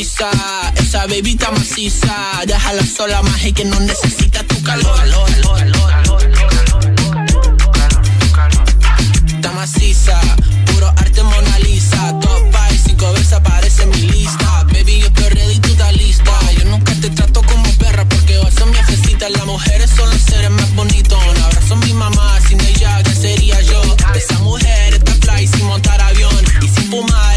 maciza, 0.00 0.30
esa 0.76 1.06
bebita 1.06 1.50
maciza, 1.50 2.14
déjala 2.46 2.82
sola 2.86 3.20
y 3.44 3.52
que 3.52 3.66
no 3.66 3.78
necesita 3.80 4.42
tu 4.44 4.62
calor. 4.62 4.96
Está 9.26 9.52
maciza, 9.52 10.18
puro 10.72 10.88
arte 10.96 11.22
Mona 11.22 11.58
Lisa, 11.58 12.18
top 12.18 12.40
five, 12.50 12.80
cinco 12.82 13.12
veces 13.12 13.34
aparece 13.34 13.82
en 13.82 13.90
mi 13.90 14.02
lista. 14.08 14.64
Baby, 14.72 15.00
yo 15.00 15.06
estoy 15.08 15.28
ready, 15.34 15.58
tú 15.58 15.68
estás 15.68 15.94
lista. 15.94 16.32
Yo 16.58 16.64
nunca 16.64 16.94
te 16.94 17.10
trato 17.10 17.42
como 17.42 17.70
perra 17.74 18.08
porque 18.08 18.38
vos 18.38 18.54
sos 18.54 18.68
mi 18.68 18.76
jefecita. 18.76 19.28
Las 19.28 19.44
mujeres 19.44 19.90
son 19.90 20.08
los 20.08 20.22
seres 20.22 20.50
más 20.50 20.74
bonitos. 20.76 21.18
Un 21.30 21.42
abrazo 21.42 21.74
a 21.74 21.76
mi 21.76 21.92
mamá, 21.92 22.40
sin 22.48 22.58
ella, 22.58 23.02
¿qué 23.02 23.14
sería 23.14 23.60
yo? 23.60 23.82
Esa 24.14 24.38
mujer 24.38 24.94
está 24.94 25.12
fly 25.12 25.46
sin 25.46 25.66
montar 25.66 26.00
avión 26.00 26.34
y 26.62 26.68
sin 26.68 26.90
fumar, 26.90 27.29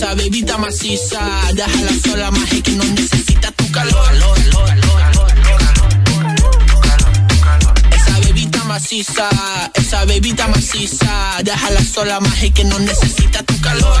esa 0.00 0.14
bebita 0.14 0.56
maciza. 0.56 1.20
Déjala 1.52 1.92
sola 2.02 2.30
y 2.50 2.62
que 2.62 2.70
no 2.72 2.84
necesita 2.84 3.52
tu 3.52 3.70
calor. 3.70 4.12
Esa 7.92 8.18
bebita 8.20 8.64
maciza, 8.64 9.28
esa 9.74 10.04
bebita 10.06 10.48
maciza. 10.48 11.42
Déjala 11.44 11.84
sola 11.84 12.18
y 12.40 12.50
que 12.50 12.64
no 12.64 12.78
necesita 12.78 13.42
tu 13.42 13.60
calor. 13.60 14.00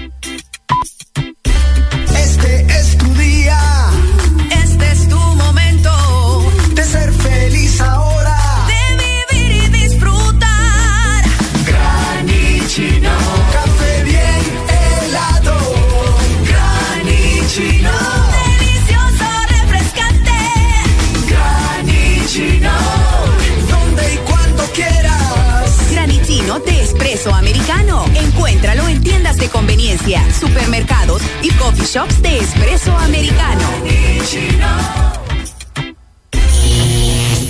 Este 2.31 2.65
es 2.79 2.97
tu 2.97 3.13
día. 3.15 3.59
Este 4.63 4.89
es 4.89 5.09
tu 5.09 5.19
momento 5.19 5.91
de 6.73 6.83
ser 6.85 7.11
feliz 7.11 7.81
ahora. 7.81 8.37
de 8.71 9.35
vivir 9.35 9.63
y 9.63 9.67
disfrutar. 9.67 11.23
Granichino. 11.67 13.11
Café 13.51 14.03
bien 14.05 14.43
helado. 14.79 15.57
Granichino. 16.47 17.91
Delicioso, 18.39 19.27
refrescante. 19.49 20.37
Granichino. 21.27 22.71
Donde 23.69 24.13
y 24.13 24.17
cuando 24.19 24.63
quieras. 24.71 25.69
Granitino 25.91 26.59
de 26.61 26.81
espresso 26.81 27.35
americano. 27.35 28.05
Encuéntralo 28.15 28.87
en 28.87 28.90
tiendas 29.01 29.37
de 29.37 29.49
conveniencia, 29.49 30.23
supermercados 30.33 31.21
y 31.41 31.49
coffee 31.51 31.85
shops 31.85 32.21
de 32.21 32.39
espresso 32.39 32.95
americano. 32.97 33.67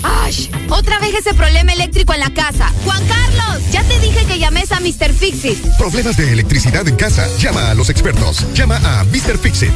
¡Ay! 0.04 0.52
Otra 0.70 1.00
vez 1.00 1.16
ese 1.16 1.34
problema 1.34 1.74
eléctrico 1.74 2.14
en 2.14 2.22
la 2.22 2.34
casa. 2.34 2.72
Juan 2.84 3.04
Carlos, 3.06 3.72
ya 3.72 3.84
te 3.84 4.00
dije 4.00 4.26
que 4.26 4.40
llames 4.40 4.72
a 4.72 4.80
Mr. 4.80 5.14
Fixit. 5.14 5.58
Problemas 5.78 6.18
de 6.18 6.32
electricidad 6.32 6.88
en 6.88 6.96
casa. 6.96 7.28
Llama 7.38 7.70
a 7.70 7.74
los 7.74 7.90
expertos. 7.90 8.46
Llama 8.54 8.78
a 8.84 9.04
Mr. 9.06 9.38
Fixit. 9.38 9.74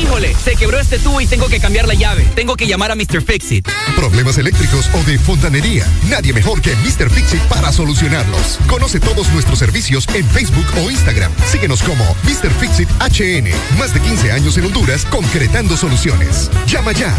Híjole, 0.00 0.34
se 0.34 0.56
quebró 0.56 0.80
este 0.80 0.98
tubo 0.98 1.20
y 1.20 1.26
tengo 1.26 1.48
que 1.48 1.60
cambiar 1.60 1.86
la 1.86 1.94
llave. 1.94 2.24
Tengo 2.34 2.56
que 2.56 2.66
llamar 2.66 2.90
a 2.90 2.94
Mr. 2.94 3.22
Fixit. 3.22 3.68
Problemas 3.96 4.38
eléctricos 4.38 4.88
o 4.94 5.02
de 5.04 5.18
fontanería. 5.18 5.86
Nadie 6.08 6.32
mejor 6.32 6.62
que 6.62 6.74
Mr. 6.76 7.10
Fixit 7.10 7.42
para 7.42 7.70
solucionarlos. 7.70 8.58
Conoce 8.66 8.98
todos 8.98 9.30
nuestros 9.32 9.58
servicios 9.58 10.06
en 10.14 10.26
Facebook 10.26 10.66
o 10.78 10.90
Instagram. 10.90 11.30
Síguenos 11.46 11.82
como 11.82 12.04
Mr. 12.24 12.50
Fixit 12.58 12.88
HN. 12.98 13.50
Más 13.78 13.92
de 13.92 14.00
15 14.00 14.32
años 14.32 14.56
en 14.56 14.64
Honduras 14.64 15.04
concretando 15.04 15.76
soluciones. 15.76 16.50
Llama 16.66 16.92
ya. 16.92 17.14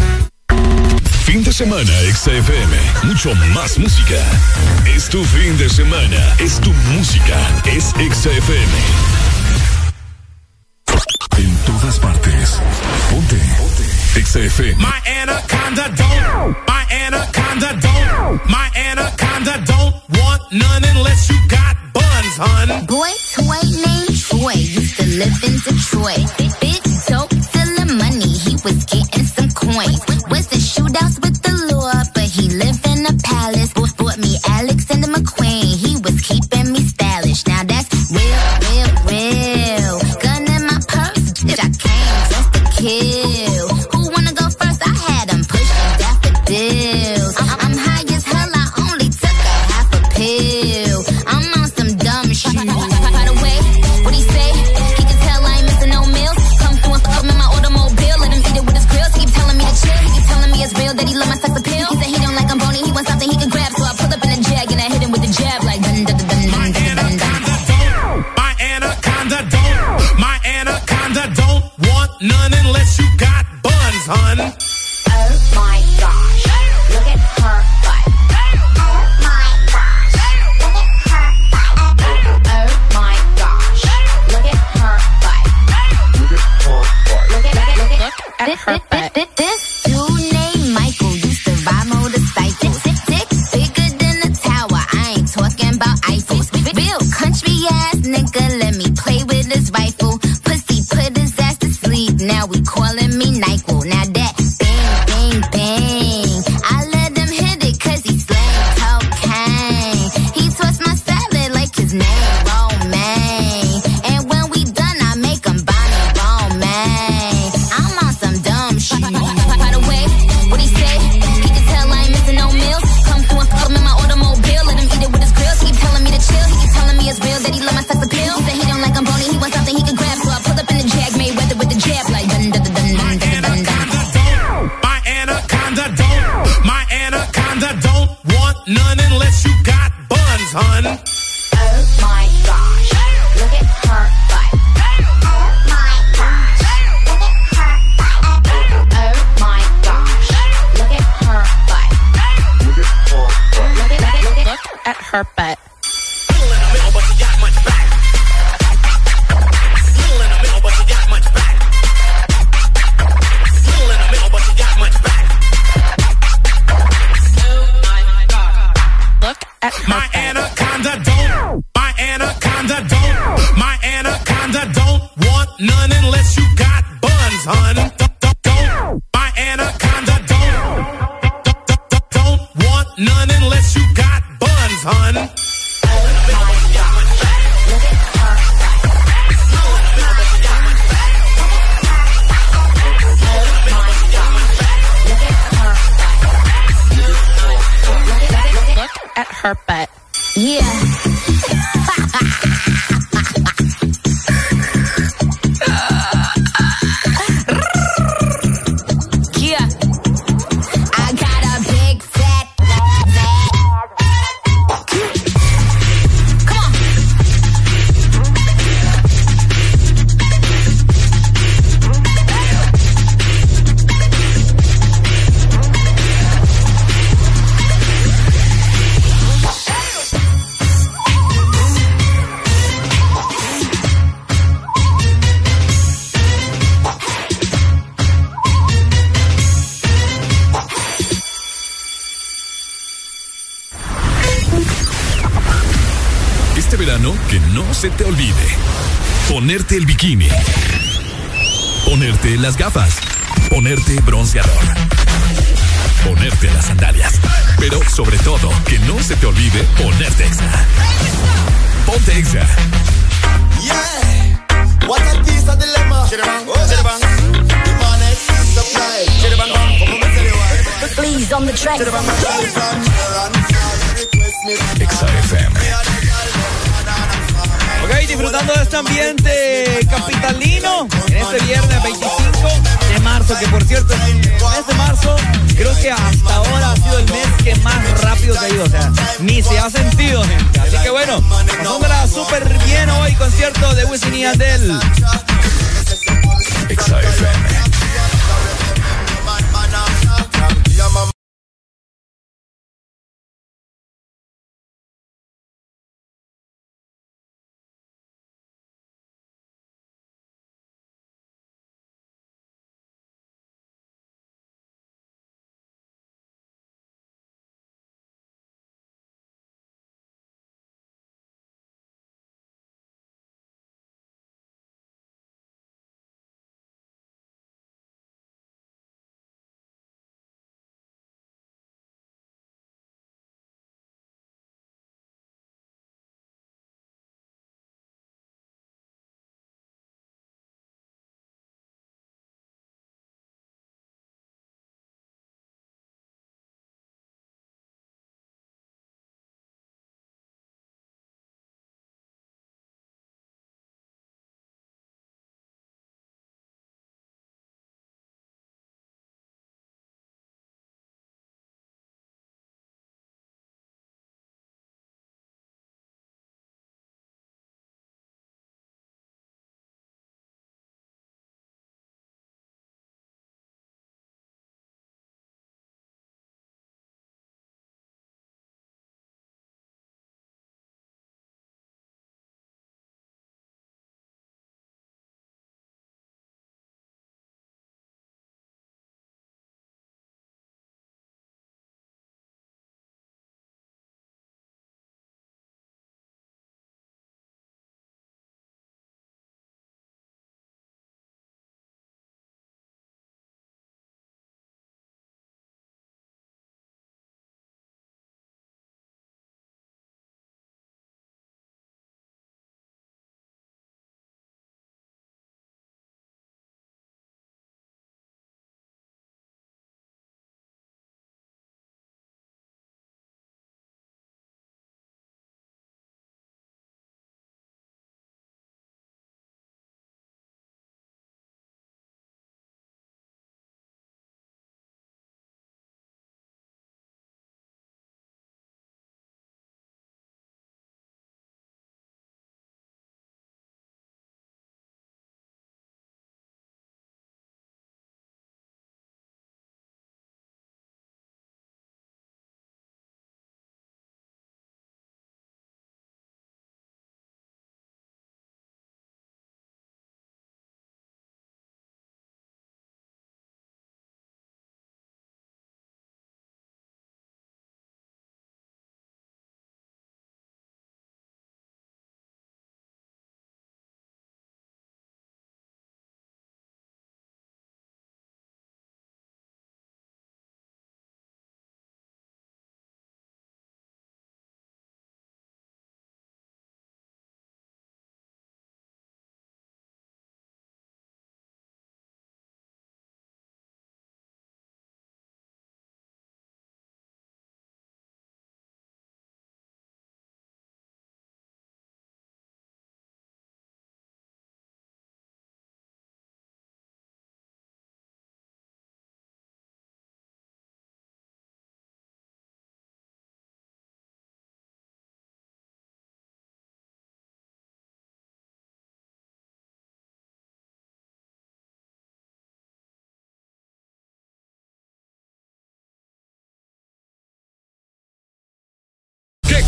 Fin 1.24 1.44
de 1.44 1.52
semana, 1.52 1.92
XFM. 2.12 2.76
Mucho 3.04 3.32
más 3.54 3.78
música. 3.78 4.18
Es 4.84 5.08
tu 5.08 5.24
fin 5.24 5.56
de 5.56 5.68
semana. 5.68 6.34
Es 6.38 6.60
tu 6.60 6.72
música. 6.94 7.38
Es 7.64 7.90
XFM. 7.90 9.12
En 11.38 11.56
todas 11.64 11.98
partes 11.98 12.21
Ponte. 13.08 13.40
XF. 14.12 14.76
My 14.76 14.98
anaconda 15.06 15.88
don't. 15.96 16.56
My 16.68 16.84
anaconda 16.90 17.70
don't. 17.80 18.50
My 18.50 18.68
anaconda 18.76 19.54
don't 19.64 19.94
want 20.18 20.42
none 20.52 20.84
unless 20.84 21.30
you 21.30 21.38
got 21.48 21.76
buns, 21.94 22.36
hun. 22.36 22.86
Boy 22.86 23.12
toy 23.32 23.62
named 23.84 24.12
Troy 24.20 24.52
used 24.52 24.96
to 25.00 25.06
live 25.16 25.38
in 25.48 25.54
Detroit. 25.64 26.28
Big 26.60 26.82
dope 27.08 27.32
selling 27.52 27.96
money. 27.96 28.32
He 28.44 28.54
was 28.64 28.84
getting 28.84 29.24
some 29.24 29.50
coins. 29.50 30.00
Was 30.28 30.48
the 30.48 30.60
shootouts 30.60 31.20
with 31.24 31.40
the 31.42 31.54
law, 31.72 32.02
but 32.14 32.24
he 32.24 32.48
lived 32.50 32.86
in 32.86 33.06
a 33.06 33.14
palace. 33.24 33.72
Bought 33.72 34.18
me 34.18 34.36
Alexander 34.48 35.08
McQueen. 35.08 35.76
He 35.84 35.96
was 36.04 36.20
keeping 36.20 36.72
me 36.72 36.80
stylish. 36.80 37.46
Now 37.46 37.64
that's 37.64 38.10
real. 38.12 38.61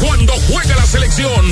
Cuando 0.06 0.34
juega 0.48 0.76
la 0.76 0.84
selección, 0.84 1.46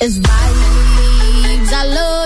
It's 0.00 0.18
vibes. 0.20 1.42
leaves 1.42 1.72
I 1.72 1.84
love 1.86 2.17